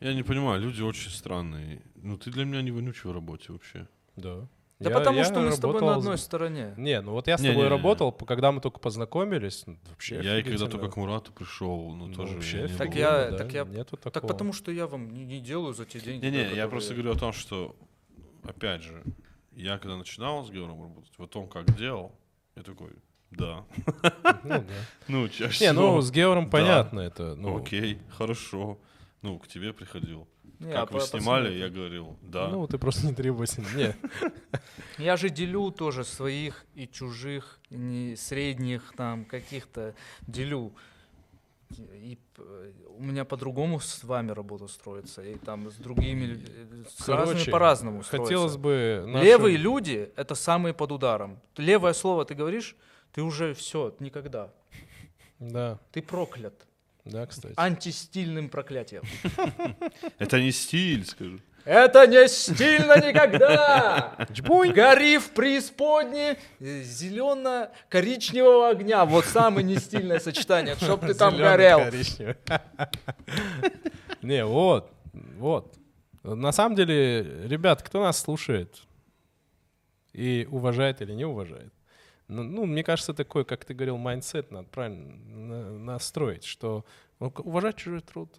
Я 0.00 0.14
не 0.14 0.22
понимаю, 0.22 0.60
люди 0.60 0.82
очень 0.82 1.10
странные. 1.10 1.80
Ну, 1.96 2.16
ты 2.18 2.30
для 2.30 2.44
меня 2.44 2.60
не 2.62 2.70
вонючий 2.72 3.08
в 3.08 3.12
работе 3.12 3.52
вообще. 3.52 3.86
Да. 4.16 4.46
Да 4.80 4.90
Я- 4.90 4.96
потому 4.96 5.18
я 5.18 5.24
что 5.24 5.40
мы 5.40 5.50
с 5.50 5.58
тобой 5.58 5.80
на 5.80 5.96
одной 5.96 6.18
стороне. 6.18 6.72
Не, 6.76 7.00
ну 7.00 7.10
вот 7.12 7.26
я 7.26 7.36
с 7.36 7.40
Не-не-не. 7.40 7.54
тобой 7.62 7.68
работал, 7.68 8.12
п- 8.12 8.24
когда 8.26 8.52
мы 8.52 8.60
только 8.60 8.78
познакомились, 8.78 9.64
ну, 9.66 9.76
вообще 9.90 10.20
Я 10.22 10.38
и 10.38 10.42
когда 10.44 10.66
только 10.68 10.88
к 10.88 10.96
Мурату 10.96 11.32
пришел, 11.32 11.90
ну, 11.90 12.06
Ну, 12.06 12.14
тоже 12.14 12.34
вообще 12.34 12.62
не 12.62 12.68
Так 12.68 12.90
было. 12.90 12.96
я- 12.98 13.18
офигенно, 13.22 13.38
так 13.38 13.48
да, 13.52 13.58
я- 13.58 13.64
Нету 13.64 13.96
Так 13.96 14.12
такого. 14.12 14.30
потому 14.32 14.52
что 14.52 14.70
я 14.70 14.86
вам 14.86 15.10
не, 15.10 15.24
не 15.24 15.40
делаю 15.40 15.74
за 15.74 15.84
те 15.84 15.98
деньги. 16.00 16.24
Не-не, 16.24 16.44
да, 16.44 16.50
я 16.50 16.68
просто 16.68 16.94
говорю 16.94 17.10
о 17.12 17.18
том, 17.18 17.32
что, 17.32 17.74
опять 18.44 18.82
же, 18.82 19.02
я 19.52 19.78
когда 19.78 19.96
начинал 19.96 20.44
с 20.44 20.50
Георгом 20.50 20.80
работать, 20.82 21.10
в 21.18 21.26
том, 21.26 21.48
как 21.48 21.76
делал, 21.76 22.12
я 22.54 22.62
такой, 22.62 22.90
да. 23.32 23.64
Ну, 24.44 24.48
да. 24.48 24.64
Ну, 25.08 25.28
чаще 25.28 25.64
Не, 25.64 25.72
ну 25.72 26.00
с 26.00 26.12
Геором 26.12 26.44
Да. 26.44 26.50
понятно 26.52 27.00
это. 27.00 27.34
Ну, 27.34 27.58
окей, 27.58 27.98
хорошо. 28.16 28.78
Ну, 29.22 29.40
к 29.40 29.48
тебе 29.48 29.72
приходил. 29.72 30.28
Не, 30.58 30.72
как 30.72 30.90
а 30.90 30.94
вы 30.94 31.00
снимали, 31.00 31.54
я 31.56 31.68
говорил, 31.68 32.16
да. 32.22 32.48
Ну, 32.48 32.66
ты 32.66 32.78
просто 32.78 33.06
не 33.06 33.14
требовательный. 33.14 33.68
Не, 34.98 35.04
Я 35.04 35.16
же 35.16 35.30
делю 35.30 35.70
тоже 35.70 36.04
своих 36.04 36.64
и 36.74 36.86
чужих, 36.88 37.60
не 37.70 38.16
средних 38.16 38.92
там 38.96 39.24
каких-то 39.24 39.94
делю. 40.26 40.72
И 41.92 42.18
п- 42.34 42.42
у 42.96 43.02
меня 43.02 43.24
по-другому 43.24 43.78
с 43.78 44.02
вами 44.02 44.30
работа 44.32 44.68
строится, 44.68 45.22
и 45.22 45.34
там 45.36 45.70
с 45.70 45.74
другими 45.74 46.42
э, 46.48 46.84
с 46.88 47.06
разными 47.08 47.34
короче, 47.34 47.50
по-разному 47.50 48.02
хотелось 48.02 48.52
строится. 48.52 48.58
бы... 48.58 49.04
нашим- 49.06 49.26
Левые 49.26 49.56
люди 49.58 50.10
это 50.16 50.34
самые 50.34 50.72
под 50.72 50.92
ударом. 50.92 51.38
Левое 51.58 51.92
слово 51.92 52.24
ты 52.24 52.34
говоришь, 52.34 52.74
ты 53.12 53.22
уже 53.22 53.52
все, 53.52 53.94
никогда. 54.00 54.50
Да, 55.38 55.78
Ты 55.92 56.02
проклят. 56.02 56.66
Да, 57.08 57.26
кстати. 57.26 57.54
Антистильным 57.56 58.48
проклятием. 58.48 59.02
Это 60.18 60.40
не 60.40 60.52
стиль, 60.52 61.04
скажу. 61.04 61.40
Это 61.68 62.06
не 62.06 62.26
стильно 62.28 62.96
никогда! 62.96 64.16
Гори 64.74 65.18
в 65.18 65.32
преисподней 65.32 66.38
зелено-коричневого 66.60 68.70
огня. 68.70 69.04
Вот 69.04 69.26
самое 69.26 69.66
нестильное 69.66 70.18
сочетание, 70.18 70.76
чтоб 70.76 71.00
ты 71.00 71.12
там 71.12 71.36
горел. 71.36 71.80
Не, 74.22 74.46
вот, 74.46 74.90
вот. 75.36 75.74
На 76.22 76.52
самом 76.52 76.74
деле, 76.74 77.46
ребят, 77.46 77.82
кто 77.82 78.02
нас 78.02 78.18
слушает 78.18 78.82
и 80.14 80.48
уважает 80.50 81.02
или 81.02 81.12
не 81.12 81.26
уважает, 81.26 81.74
ну, 82.28 82.42
ну, 82.42 82.66
мне 82.66 82.84
кажется, 82.84 83.14
такой, 83.14 83.44
как 83.44 83.64
ты 83.64 83.74
говорил, 83.74 83.96
mindset 83.96 84.50
надо 84.50 84.68
правильно 84.68 85.14
на- 85.26 85.78
настроить, 85.78 86.44
что 86.44 86.84
ну, 87.20 87.32
уважать 87.38 87.76
чужой 87.76 88.00
труд. 88.02 88.30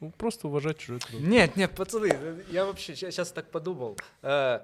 Ну, 0.00 0.10
просто 0.10 0.48
уважать 0.48 0.78
чужой 0.78 0.98
труд. 1.00 1.20
Нет, 1.20 1.56
нет, 1.56 1.70
пацаны, 1.76 2.42
я 2.50 2.64
вообще 2.66 2.94
сейчас 2.96 3.30
так 3.32 3.50
подумал. 3.50 3.96
Э, 4.22 4.60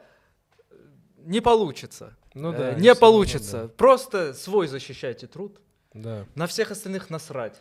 Не 1.24 1.40
получится. 1.40 2.16
Ну 2.35 2.52
Э, 2.52 2.57
да, 2.59 2.74
Не 2.74 2.94
получится. 2.94 3.57
равно, 3.59 3.69
Просто 3.77 4.32
свой 4.35 4.66
защищайте 4.69 5.27
труд. 5.27 5.61
Да. 5.93 6.24
На 6.35 6.47
всех 6.47 6.70
остальных 6.70 7.11
насрать. 7.11 7.61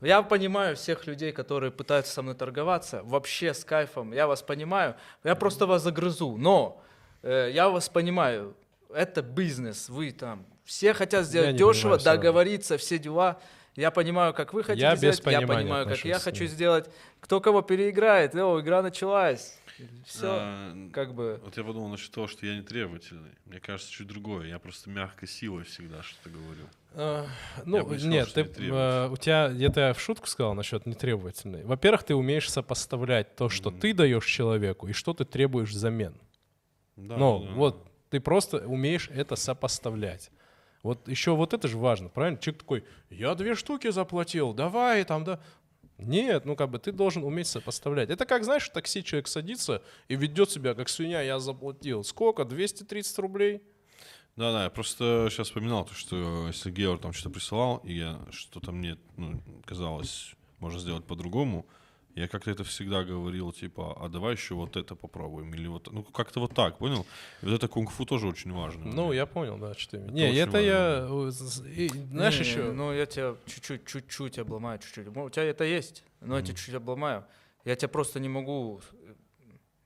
Я 0.00 0.22
понимаю 0.22 0.76
всех 0.76 1.06
людей, 1.06 1.32
которые 1.32 1.70
пытаются 1.72 2.12
со 2.12 2.22
мной 2.22 2.34
торговаться, 2.34 3.02
вообще 3.02 3.52
с 3.54 3.64
кайфом. 3.64 4.12
Я 4.12 4.26
вас 4.26 4.42
понимаю. 4.42 4.94
Я 5.24 5.34
просто 5.34 5.66
вас 5.66 5.82
загрызу. 5.82 6.36
Но 6.36 6.82
э, 7.22 7.50
я 7.52 7.68
вас 7.68 7.88
понимаю. 7.88 8.54
Это 8.94 9.22
бизнес. 9.22 9.88
Вы 9.88 10.12
там. 10.12 10.44
Все 10.70 10.94
хотят 10.94 11.26
сделать 11.26 11.56
дешево, 11.56 11.96
понимаю, 11.96 12.00
договориться, 12.00 12.78
все 12.78 13.00
дела. 13.00 13.40
Я 13.74 13.90
понимаю, 13.90 14.32
как 14.32 14.54
вы 14.54 14.62
хотите 14.62 14.86
Я 14.86 14.92
без 14.92 15.16
сделать. 15.16 15.26
Я 15.26 15.44
понимаю, 15.44 15.84
как 15.84 16.04
я 16.04 16.20
хочу 16.20 16.44
сделать. 16.46 16.88
Кто 17.18 17.40
кого 17.40 17.60
переиграет. 17.60 18.36
О, 18.36 18.60
игра 18.60 18.80
началась. 18.80 19.58
Все. 20.06 20.28
А, 20.30 20.88
Как 20.92 21.12
бы. 21.12 21.40
Вот 21.42 21.56
я 21.56 21.64
подумал 21.64 21.88
насчет 21.88 22.12
того, 22.12 22.28
что 22.28 22.46
я 22.46 22.54
не 22.54 22.62
требовательный. 22.62 23.32
Мне 23.46 23.58
кажется, 23.58 23.90
чуть 23.90 24.06
другое. 24.06 24.46
Я 24.46 24.60
просто 24.60 24.90
мягкой 24.90 25.26
силой 25.26 25.64
всегда 25.64 26.04
что-то 26.04 26.30
говорю. 26.30 26.62
А, 26.94 27.26
Ну, 27.64 27.84
бы 27.84 27.98
сказал, 27.98 28.12
нет, 28.12 28.32
ты, 28.32 28.42
не 28.62 28.68
э, 28.68 29.08
у 29.08 29.16
тебя, 29.16 29.52
это 29.66 29.80
я 29.80 29.92
в 29.92 30.00
шутку 30.00 30.28
сказал 30.28 30.54
насчет 30.54 30.86
нетребовательной. 30.86 31.64
Во-первых, 31.64 32.04
ты 32.04 32.14
умеешь 32.14 32.48
сопоставлять 32.48 33.34
то, 33.34 33.48
что 33.48 33.72
ты 33.72 33.92
даешь 33.92 34.24
человеку, 34.24 34.86
и 34.86 34.92
что 34.92 35.14
ты 35.14 35.24
требуешь 35.24 35.70
взамен. 35.70 36.14
Да, 36.94 37.16
Ну, 37.16 37.44
да. 37.44 37.54
вот 37.54 37.90
ты 38.08 38.20
просто 38.20 38.58
умеешь 38.58 39.10
это 39.12 39.34
сопоставлять. 39.34 40.30
Вот 40.82 41.08
еще 41.08 41.34
вот 41.36 41.52
это 41.52 41.68
же 41.68 41.76
важно, 41.76 42.08
правильно? 42.08 42.38
Человек 42.38 42.62
такой, 42.62 42.84
я 43.10 43.34
две 43.34 43.54
штуки 43.54 43.90
заплатил, 43.90 44.54
давай 44.54 45.04
там, 45.04 45.24
да. 45.24 45.40
Нет, 45.98 46.46
ну 46.46 46.56
как 46.56 46.70
бы 46.70 46.78
ты 46.78 46.92
должен 46.92 47.22
уметь 47.24 47.46
сопоставлять. 47.46 48.08
Это 48.08 48.24
как, 48.24 48.44
знаешь, 48.44 48.68
в 48.68 48.72
такси 48.72 49.04
человек 49.04 49.28
садится 49.28 49.82
и 50.08 50.16
ведет 50.16 50.50
себя 50.50 50.74
как 50.74 50.88
свинья, 50.88 51.20
я 51.20 51.38
заплатил. 51.38 52.02
Сколько? 52.04 52.46
230 52.46 53.18
рублей? 53.18 53.62
Да, 54.36 54.52
да, 54.52 54.64
я 54.64 54.70
просто 54.70 55.28
сейчас 55.30 55.48
вспоминал, 55.48 55.84
то, 55.84 55.92
что 55.92 56.46
если 56.46 56.70
Георг 56.70 57.02
там 57.02 57.12
что-то 57.12 57.34
присылал, 57.34 57.78
и 57.78 57.92
я 57.94 58.18
что-то 58.30 58.72
мне 58.72 58.96
ну, 59.16 59.42
казалось, 59.66 60.34
можно 60.60 60.80
сделать 60.80 61.04
по-другому, 61.04 61.66
я 62.14 62.28
как-то 62.28 62.50
это 62.50 62.64
всегда 62.64 63.04
говорил, 63.04 63.52
типа, 63.52 63.96
а 64.00 64.08
давай 64.08 64.34
еще 64.34 64.54
вот 64.54 64.76
это 64.76 64.94
попробуем, 64.94 65.54
или 65.54 65.68
вот, 65.68 65.92
ну, 65.92 66.02
как-то 66.02 66.40
вот 66.40 66.54
так, 66.54 66.78
понял? 66.78 67.06
И 67.42 67.46
вот 67.46 67.54
это 67.54 67.68
кунг-фу 67.68 68.04
тоже 68.04 68.26
очень 68.26 68.52
важно. 68.52 68.84
Ну, 68.84 69.12
я 69.12 69.26
понял, 69.26 69.58
да, 69.58 69.74
что 69.74 69.92
ты 69.92 69.96
имеешь. 69.98 70.34
Не, 70.34 70.40
это 70.40 70.58
я... 70.58 71.06
э, 71.08 71.30
и, 71.76 71.88
Знаешь, 71.88 72.34
Не, 72.34 72.40
еще... 72.40 72.72
Ну, 72.72 72.92
я 72.92 73.06
тебя 73.06 73.36
чуть-чуть, 73.46 73.86
чуть-чуть 73.86 74.38
обломаю, 74.38 74.78
чуть-чуть. 74.78 75.08
У 75.08 75.30
тебя 75.30 75.44
это 75.44 75.64
есть, 75.64 76.04
но 76.20 76.36
я 76.36 76.42
тебя 76.42 76.56
чуть-чуть 76.56 76.74
обломаю. 76.74 77.24
Я 77.64 77.76
тебя 77.76 77.88
просто 77.88 78.20
не 78.20 78.28
могу... 78.28 78.80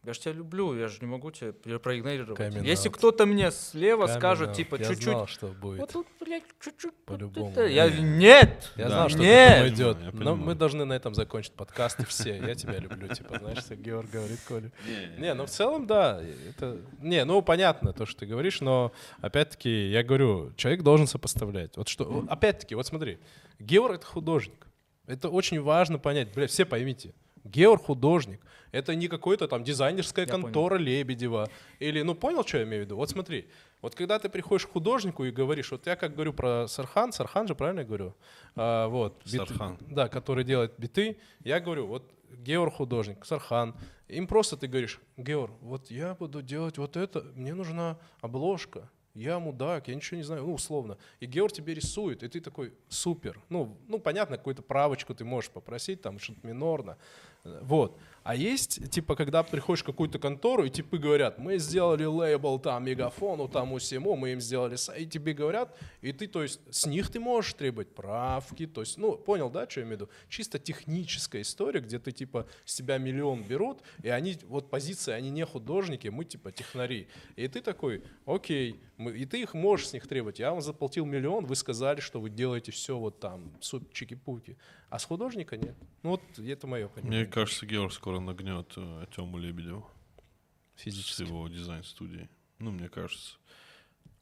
Я 0.04 0.12
же 0.12 0.20
тебя 0.20 0.32
люблю, 0.34 0.76
я 0.78 0.88
же 0.88 0.98
не 1.00 1.06
могу 1.06 1.30
тебя 1.30 1.52
пр- 1.52 1.78
проигнорировать. 1.78 2.38
Coming 2.38 2.64
Если 2.66 2.90
out. 2.90 2.94
кто-то 2.94 3.24
мне 3.26 3.50
слева 3.50 4.04
Coming 4.04 4.18
скажет, 4.18 4.50
out. 4.50 4.54
типа, 4.54 4.76
Я 4.76 4.84
чуть-чуть... 4.84 5.04
знал, 5.04 5.26
что 5.26 5.46
будет. 5.48 5.80
Вот 5.80 5.92
тут, 5.92 6.06
блядь, 6.20 6.42
чуть-чуть. 6.62 6.92
вот 6.92 7.04
По-любому. 7.06 7.50
это». 7.50 7.66
Я... 7.66 7.88
Не. 7.88 8.02
Нет! 8.18 8.72
Я 8.76 8.84
Да. 8.84 8.90
знал, 8.90 9.08
что 9.08 9.18
Нет! 9.20 9.70
к 9.70 9.74
идет. 9.74 9.96
Я 10.02 10.10
Но 10.12 10.36
мы 10.36 10.54
должны 10.54 10.84
на 10.84 10.92
этом 10.92 11.14
закончить 11.14 11.52
подкаст 11.54 12.06
все. 12.06 12.36
Я 12.36 12.54
тебя 12.54 12.78
люблю, 12.78 13.08
типа, 13.08 13.38
знаешь, 13.38 13.58
что 13.58 13.76
Георг 13.76 14.10
говорит 14.10 14.40
Коле. 14.46 14.72
Не, 15.18 15.32
ну 15.34 15.46
в 15.46 15.50
целом, 15.50 15.86
да, 15.86 16.22
это... 16.50 16.78
Не, 17.00 17.24
ну 17.24 17.40
понятно 17.42 17.92
то, 17.92 18.04
что 18.04 18.20
ты 18.20 18.26
говоришь, 18.26 18.60
но 18.60 18.92
опять-таки, 19.22 19.88
я 19.90 20.02
говорю, 20.02 20.52
человек 20.56 20.82
должен 20.82 21.06
сопоставлять. 21.06 21.76
Вот 21.76 21.88
что, 21.88 22.04
вот 22.04 22.28
опять-таки, 22.28 22.74
вот 22.74 22.86
смотри, 22.86 23.18
Георг— 23.58 23.94
это 23.96 24.06
художник. 24.06 24.66
Это 25.06 25.28
очень 25.28 25.60
важно 25.60 25.98
понять. 25.98 26.32
Бля, 26.34 26.46
все 26.46 26.64
поймите. 26.64 27.14
Георг 27.44 27.84
художник. 27.84 28.40
Это 28.72 28.94
не 28.94 29.06
какой-то 29.06 29.46
там 29.46 29.62
дизайнерская 29.62 30.26
Я 30.26 30.32
понял. 30.32 30.44
контора 30.44 30.76
Лебедева. 30.76 31.48
Или, 31.78 32.02
ну 32.02 32.14
понял, 32.14 32.44
что 32.44 32.58
я 32.58 32.64
имею 32.64 32.82
в 32.82 32.86
виду? 32.86 32.96
Вот 32.96 33.10
смотри, 33.10 33.46
вот 33.82 33.94
когда 33.94 34.18
ты 34.18 34.28
приходишь 34.28 34.66
к 34.66 34.72
художнику 34.72 35.24
и 35.24 35.30
говоришь, 35.30 35.70
вот 35.70 35.86
я 35.86 35.94
как 35.94 36.14
говорю 36.14 36.32
про 36.32 36.66
Сархан, 36.66 37.12
Сархан 37.12 37.46
же, 37.46 37.54
правильно 37.54 37.80
я 37.80 37.86
говорю? 37.86 38.14
А, 38.56 38.88
вот, 38.88 39.22
Сархан. 39.26 39.78
да, 39.80 40.08
который 40.08 40.42
делает 40.42 40.72
биты. 40.78 41.18
Я 41.44 41.60
говорю, 41.60 41.86
вот 41.86 42.10
Георг 42.30 42.74
художник, 42.74 43.24
Сархан. 43.24 43.76
Им 44.08 44.26
просто 44.26 44.56
ты 44.56 44.66
говоришь, 44.66 45.00
Георг, 45.16 45.52
вот 45.60 45.90
я 45.90 46.14
буду 46.14 46.42
делать 46.42 46.78
вот 46.78 46.96
это, 46.96 47.22
мне 47.34 47.54
нужна 47.54 47.98
обложка. 48.20 48.90
Я 49.14 49.38
мудак, 49.38 49.86
я 49.86 49.94
ничего 49.94 50.16
не 50.16 50.24
знаю, 50.24 50.42
ну, 50.42 50.54
условно. 50.54 50.98
И 51.20 51.26
Георг 51.26 51.52
тебе 51.52 51.72
рисует, 51.72 52.24
и 52.24 52.28
ты 52.28 52.40
такой, 52.40 52.72
супер. 52.88 53.40
Ну, 53.48 53.78
ну 53.86 54.00
понятно, 54.00 54.36
какую-то 54.36 54.62
правочку 54.62 55.14
ты 55.14 55.24
можешь 55.24 55.50
попросить, 55.50 56.02
там, 56.02 56.18
что-то 56.18 56.44
минорно. 56.44 56.98
Вот. 57.44 57.98
А 58.24 58.34
есть, 58.34 58.90
типа, 58.90 59.16
когда 59.16 59.42
приходишь 59.42 59.82
в 59.82 59.86
какую-то 59.86 60.18
контору, 60.18 60.64
и 60.64 60.70
типы 60.70 60.96
говорят, 60.96 61.38
мы 61.38 61.58
сделали 61.58 62.06
лейбл 62.06 62.58
там 62.58 62.84
мегафону, 62.84 63.48
там 63.48 63.74
усему, 63.74 64.16
мы 64.16 64.32
им 64.32 64.40
сделали 64.40 64.76
сайт, 64.76 65.02
и 65.02 65.06
тебе 65.06 65.34
говорят, 65.34 65.76
и 66.00 66.10
ты, 66.10 66.26
то 66.26 66.42
есть, 66.42 66.60
с 66.70 66.86
них 66.86 67.10
ты 67.10 67.20
можешь 67.20 67.52
требовать 67.52 67.94
правки, 67.94 68.66
то 68.66 68.80
есть, 68.80 68.96
ну, 68.96 69.14
понял, 69.18 69.50
да, 69.50 69.68
что 69.68 69.80
я 69.80 69.86
имею 69.86 69.98
в 69.98 70.00
виду? 70.00 70.10
Чисто 70.30 70.58
техническая 70.58 71.42
история, 71.42 71.80
где 71.80 71.98
ты, 71.98 72.12
типа, 72.12 72.46
с 72.64 72.74
тебя 72.74 72.96
миллион 72.96 73.42
берут, 73.42 73.80
и 74.02 74.08
они, 74.08 74.38
вот 74.48 74.70
позиции, 74.70 75.12
они 75.12 75.28
не 75.28 75.44
художники, 75.44 76.08
мы, 76.08 76.24
типа, 76.24 76.50
технари. 76.50 77.08
И 77.36 77.46
ты 77.46 77.60
такой, 77.60 78.02
окей, 78.24 78.80
мы, 78.96 79.12
и 79.12 79.26
ты 79.26 79.42
их 79.42 79.54
можешь 79.54 79.88
с 79.88 79.92
них 79.92 80.06
требовать. 80.06 80.38
Я 80.38 80.52
вам 80.52 80.62
заплатил 80.62 81.04
миллион, 81.04 81.44
вы 81.46 81.56
сказали, 81.56 82.00
что 82.00 82.20
вы 82.20 82.30
делаете 82.30 82.72
все 82.72 82.96
вот 82.96 83.20
там, 83.20 83.52
суп, 83.60 83.92
чики-пуки. 83.92 84.56
А 84.88 84.98
с 84.98 85.04
художника 85.04 85.56
нет. 85.56 85.74
Ну, 86.02 86.10
вот 86.10 86.22
это 86.38 86.66
мое 86.68 86.86
понимание. 86.86 87.22
Мне 87.22 87.30
кажется, 87.30 87.66
Георг 87.66 87.92
скоро 87.92 88.13
нагнет 88.20 88.72
э, 88.76 89.06
Тему 89.14 89.38
Лебедеву 89.38 89.88
с 90.76 90.82
Физически. 90.82 91.22
его 91.22 91.46
дизайн-студией. 91.48 92.28
Ну, 92.58 92.70
мне 92.70 92.88
кажется. 92.88 93.36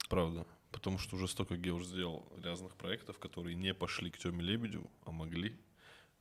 Правда. 0.08 0.46
Потому 0.70 0.98
что 0.98 1.16
уже 1.16 1.28
столько 1.28 1.56
Георг 1.56 1.84
сделал 1.84 2.26
разных 2.42 2.74
проектов, 2.76 3.18
которые 3.18 3.54
не 3.54 3.74
пошли 3.74 4.10
к 4.10 4.18
Теме 4.18 4.42
Лебедеву, 4.42 4.90
а 5.04 5.12
могли. 5.12 5.58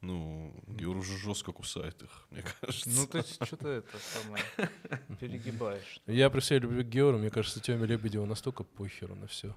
Ну, 0.02 0.52
Георг 0.66 1.02
уже 1.02 1.16
жестко 1.18 1.52
кусает 1.52 2.02
их, 2.02 2.10
мне 2.32 2.42
кажется. 2.60 2.90
Ну, 2.90 3.06
ты 3.06 3.22
что-то 3.22 3.70
это 3.70 3.98
самое 4.00 4.44
перегибаешь. 5.20 6.02
Я 6.08 6.32
при 6.32 6.40
всей 6.40 6.58
любви 6.58 6.84
к 6.84 6.88
Георгу, 6.88 7.20
мне 7.20 7.30
кажется, 7.30 7.60
Теме 7.60 7.86
Лебедеву 7.86 8.26
настолько 8.26 8.64
похеру 8.64 9.14
на 9.14 9.28
все. 9.28 9.56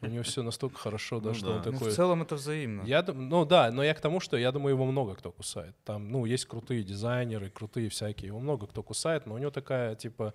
У 0.00 0.06
него 0.06 0.22
все 0.22 0.42
настолько 0.42 0.78
хорошо, 0.78 1.20
да, 1.20 1.30
Ну 1.30 1.34
что 1.34 1.50
он 1.50 1.62
да. 1.62 1.70
Ну, 1.70 1.72
такой... 1.72 1.90
в 1.90 1.94
целом 1.94 2.22
это 2.22 2.36
взаимно. 2.36 2.82
Я, 2.84 3.02
ну 3.02 3.44
да, 3.44 3.70
но 3.70 3.84
я 3.84 3.92
к 3.92 4.00
тому, 4.00 4.20
что 4.20 4.38
я 4.38 4.52
думаю, 4.52 4.74
его 4.74 4.86
много 4.86 5.14
кто 5.14 5.30
кусает. 5.32 5.76
Там, 5.84 6.10
ну, 6.10 6.24
есть 6.24 6.46
крутые 6.46 6.82
дизайнеры, 6.82 7.50
крутые 7.50 7.90
всякие, 7.90 8.28
его 8.28 8.40
много 8.40 8.66
кто 8.66 8.82
кусает, 8.82 9.26
но 9.26 9.34
у 9.34 9.38
него 9.38 9.50
такая, 9.50 9.96
типа, 9.96 10.32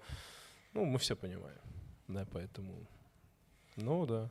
ну, 0.74 0.86
мы 0.86 1.00
все 1.00 1.16
понимаем. 1.16 1.62
Да, 2.08 2.28
поэтому... 2.32 2.88
Ну, 3.78 4.06
да. 4.06 4.30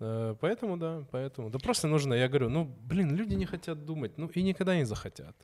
Э, 0.00 0.34
Поэтому, 0.40 0.76
да, 0.76 1.04
поэтому. 1.10 1.50
Да 1.50 1.58
просто 1.58 1.88
нужно, 1.88 2.14
я 2.14 2.28
говорю, 2.28 2.50
ну, 2.50 2.64
блин, 2.64 3.16
люди 3.16 3.34
не 3.34 3.46
хотят 3.46 3.84
думать, 3.84 4.18
ну, 4.18 4.26
и 4.28 4.42
никогда 4.42 4.76
не 4.76 4.84
захотят. 4.84 5.36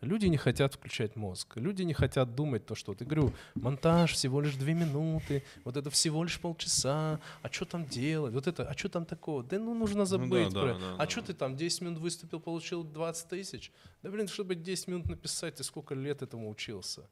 Люди 0.00 0.26
не 0.26 0.36
хотят 0.36 0.74
включать 0.74 1.16
мозг, 1.16 1.56
люди 1.56 1.82
не 1.82 1.92
хотят 1.92 2.36
думать 2.36 2.64
то, 2.66 2.76
что... 2.76 2.94
Я 3.00 3.04
говорю, 3.04 3.32
монтаж 3.56 4.12
всего 4.12 4.40
лишь 4.40 4.54
две 4.54 4.72
минуты, 4.72 5.42
вот 5.64 5.76
это 5.76 5.90
всего 5.90 6.22
лишь 6.22 6.38
полчаса, 6.38 7.18
а 7.42 7.48
что 7.50 7.64
там 7.64 7.84
делать, 7.84 8.32
вот 8.32 8.46
это, 8.46 8.62
а 8.62 8.78
что 8.78 8.88
там 8.88 9.04
такого? 9.04 9.42
Да 9.42 9.58
ну 9.58 9.74
нужно 9.74 10.04
забыть 10.04 10.52
да, 10.54 10.60
про... 10.60 10.74
да, 10.74 10.94
а 10.94 10.98
да. 10.98 11.10
что 11.10 11.22
ты 11.22 11.34
там 11.34 11.56
10 11.56 11.80
минут 11.80 11.98
выступил, 11.98 12.38
получил 12.38 12.84
20 12.84 13.28
тысяч? 13.28 13.72
Да 14.02 14.10
блин, 14.10 14.28
чтобы 14.28 14.54
10 14.54 14.86
минут 14.86 15.06
написать, 15.06 15.56
ты 15.56 15.64
сколько 15.64 15.96
лет 15.96 16.22
этому 16.22 16.48
учился? 16.48 17.08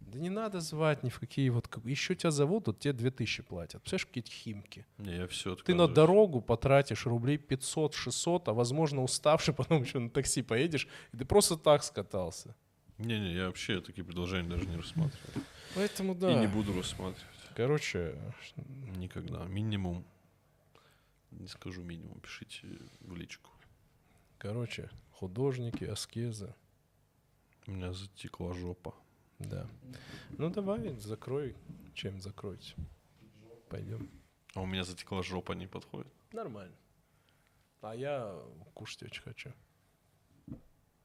Да 0.00 0.18
не 0.18 0.30
надо 0.30 0.60
звать 0.60 1.02
ни 1.02 1.10
в 1.10 1.20
какие 1.20 1.50
вот... 1.50 1.68
Еще 1.84 2.14
тебя 2.14 2.30
зовут, 2.30 2.66
вот 2.66 2.78
тебе 2.78 2.94
2000 2.94 3.42
платят. 3.42 3.82
Представляешь, 3.82 4.06
какие-то 4.06 4.30
химки. 4.30 4.86
Не, 4.96 5.16
я 5.16 5.26
все 5.26 5.54
Ты 5.56 5.74
на 5.74 5.86
дорогу 5.86 6.40
потратишь 6.40 7.04
рублей 7.04 7.36
500-600, 7.36 8.44
а 8.46 8.52
возможно 8.54 9.02
уставший, 9.02 9.52
потом 9.54 9.82
еще 9.82 9.98
на 9.98 10.08
такси 10.08 10.42
поедешь, 10.42 10.88
и 11.12 11.18
ты 11.18 11.24
просто 11.24 11.56
так 11.56 11.82
скатался. 11.84 12.54
Не-не, 12.96 13.34
я 13.34 13.46
вообще 13.46 13.80
такие 13.80 14.04
предложения 14.04 14.48
даже 14.48 14.66
не 14.66 14.76
рассматриваю. 14.76 15.44
Поэтому 15.74 16.14
И 16.14 16.34
не 16.34 16.46
буду 16.48 16.72
рассматривать. 16.72 17.28
Короче, 17.54 18.18
Никогда. 18.96 19.44
Минимум. 19.44 20.04
Не 21.30 21.46
скажу 21.48 21.82
минимум, 21.82 22.20
пишите 22.20 22.66
в 23.00 23.14
личку. 23.14 23.50
короче, 24.38 24.90
художники, 25.12 25.84
аскезы, 25.84 26.54
У 27.66 27.72
меня 27.72 27.92
затекла 27.92 28.54
жопа. 28.54 28.94
Да. 29.38 29.66
Ну 30.30 30.50
давай, 30.50 30.96
закрой, 30.96 31.56
чем 31.94 32.20
закройте. 32.20 32.74
Пойдем. 33.68 34.10
А 34.54 34.62
у 34.62 34.66
меня 34.66 34.84
затекла 34.84 35.22
жопа, 35.22 35.52
не 35.52 35.66
подходит. 35.66 36.12
Нормально. 36.32 36.74
А 37.80 37.94
я 37.94 38.34
кушать 38.74 39.04
очень 39.04 39.22
хочу. 39.22 39.52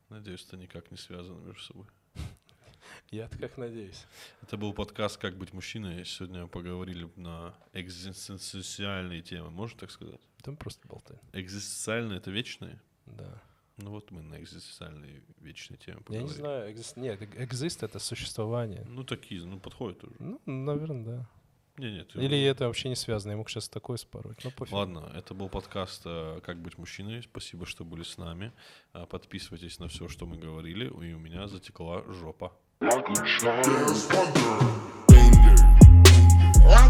Надеюсь, 0.10 0.46
это 0.46 0.58
никак 0.58 0.92
не 0.92 0.98
связано 0.98 1.40
между 1.40 1.62
собой. 1.62 1.88
я 3.12 3.28
как 3.28 3.58
надеюсь. 3.58 4.06
Это 4.42 4.58
был 4.58 4.74
подкаст 4.74 5.18
«Как 5.18 5.38
быть 5.38 5.54
мужчиной». 5.54 6.06
Сегодня 6.06 6.48
поговорили 6.48 7.10
на 7.16 7.56
экзистенциальные 7.74 9.22
темы. 9.22 9.50
Можно 9.50 9.80
так 9.82 9.92
сказать? 9.92 10.22
Там 10.42 10.58
просто 10.58 10.88
болтай. 10.88 11.18
Экзистенциальные— 11.32 12.18
это 12.20 12.32
вечные? 12.32 12.82
Да. 13.06 13.42
Ну 13.78 13.90
вот 13.90 14.12
мы 14.12 14.22
на 14.22 14.40
экзистенциальной 14.40 15.24
вечной 15.40 15.78
теме 15.78 15.98
поговорили. 15.98 16.28
Я 16.28 16.32
не 16.32 16.38
знаю, 16.38 16.72
экзист... 16.72 16.98
нет, 16.98 17.22
э, 17.22 17.44
экзист— 17.44 17.84
это 17.84 17.98
существование. 18.00 18.84
Ну 18.88 19.04
такие, 19.04 19.44
ну 19.44 19.60
подходит 19.60 20.04
уже. 20.04 20.16
Ну, 20.20 20.40
наверное, 20.46 21.04
да. 21.04 21.30
Не, 21.78 21.92
нет, 21.92 22.16
Или 22.16 22.36
его... 22.36 22.52
это 22.52 22.68
вообще 22.68 22.90
не 22.90 22.96
связано, 22.96 23.32
я 23.32 23.38
мог 23.38 23.50
сейчас 23.50 23.68
такое 23.68 23.98
спороть. 23.98 24.44
Ну, 24.44 24.52
пофиг. 24.52 24.74
Ладно, 24.74 25.12
это 25.16 25.34
был 25.34 25.50
подкаст 25.50 26.04
э, 26.06 26.40
«Как 26.44 26.62
быть 26.62 26.78
мужчиной». 26.78 27.24
Спасибо, 27.24 27.66
что 27.66 27.84
были 27.84 28.04
с 28.04 28.20
нами. 28.20 28.52
Э, 28.94 29.08
подписывайтесь 29.10 29.80
на 29.80 29.88
все, 29.88 30.08
что 30.08 30.28
мы 30.28 30.38
говорили. 30.38 30.86
И 30.86 31.14
у 31.14 31.20
меня 31.20 31.48
затекла 31.48 32.04
жопа. 32.04 32.54
Like 32.80 33.10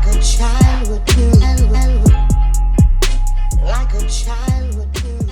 a 0.05 0.22
child 0.22 0.89
with 0.89 1.07
you. 1.15 1.31
Like 3.64 3.93
a 3.93 4.10
child 4.10 4.76
with 4.76 5.03
you. 5.05 5.22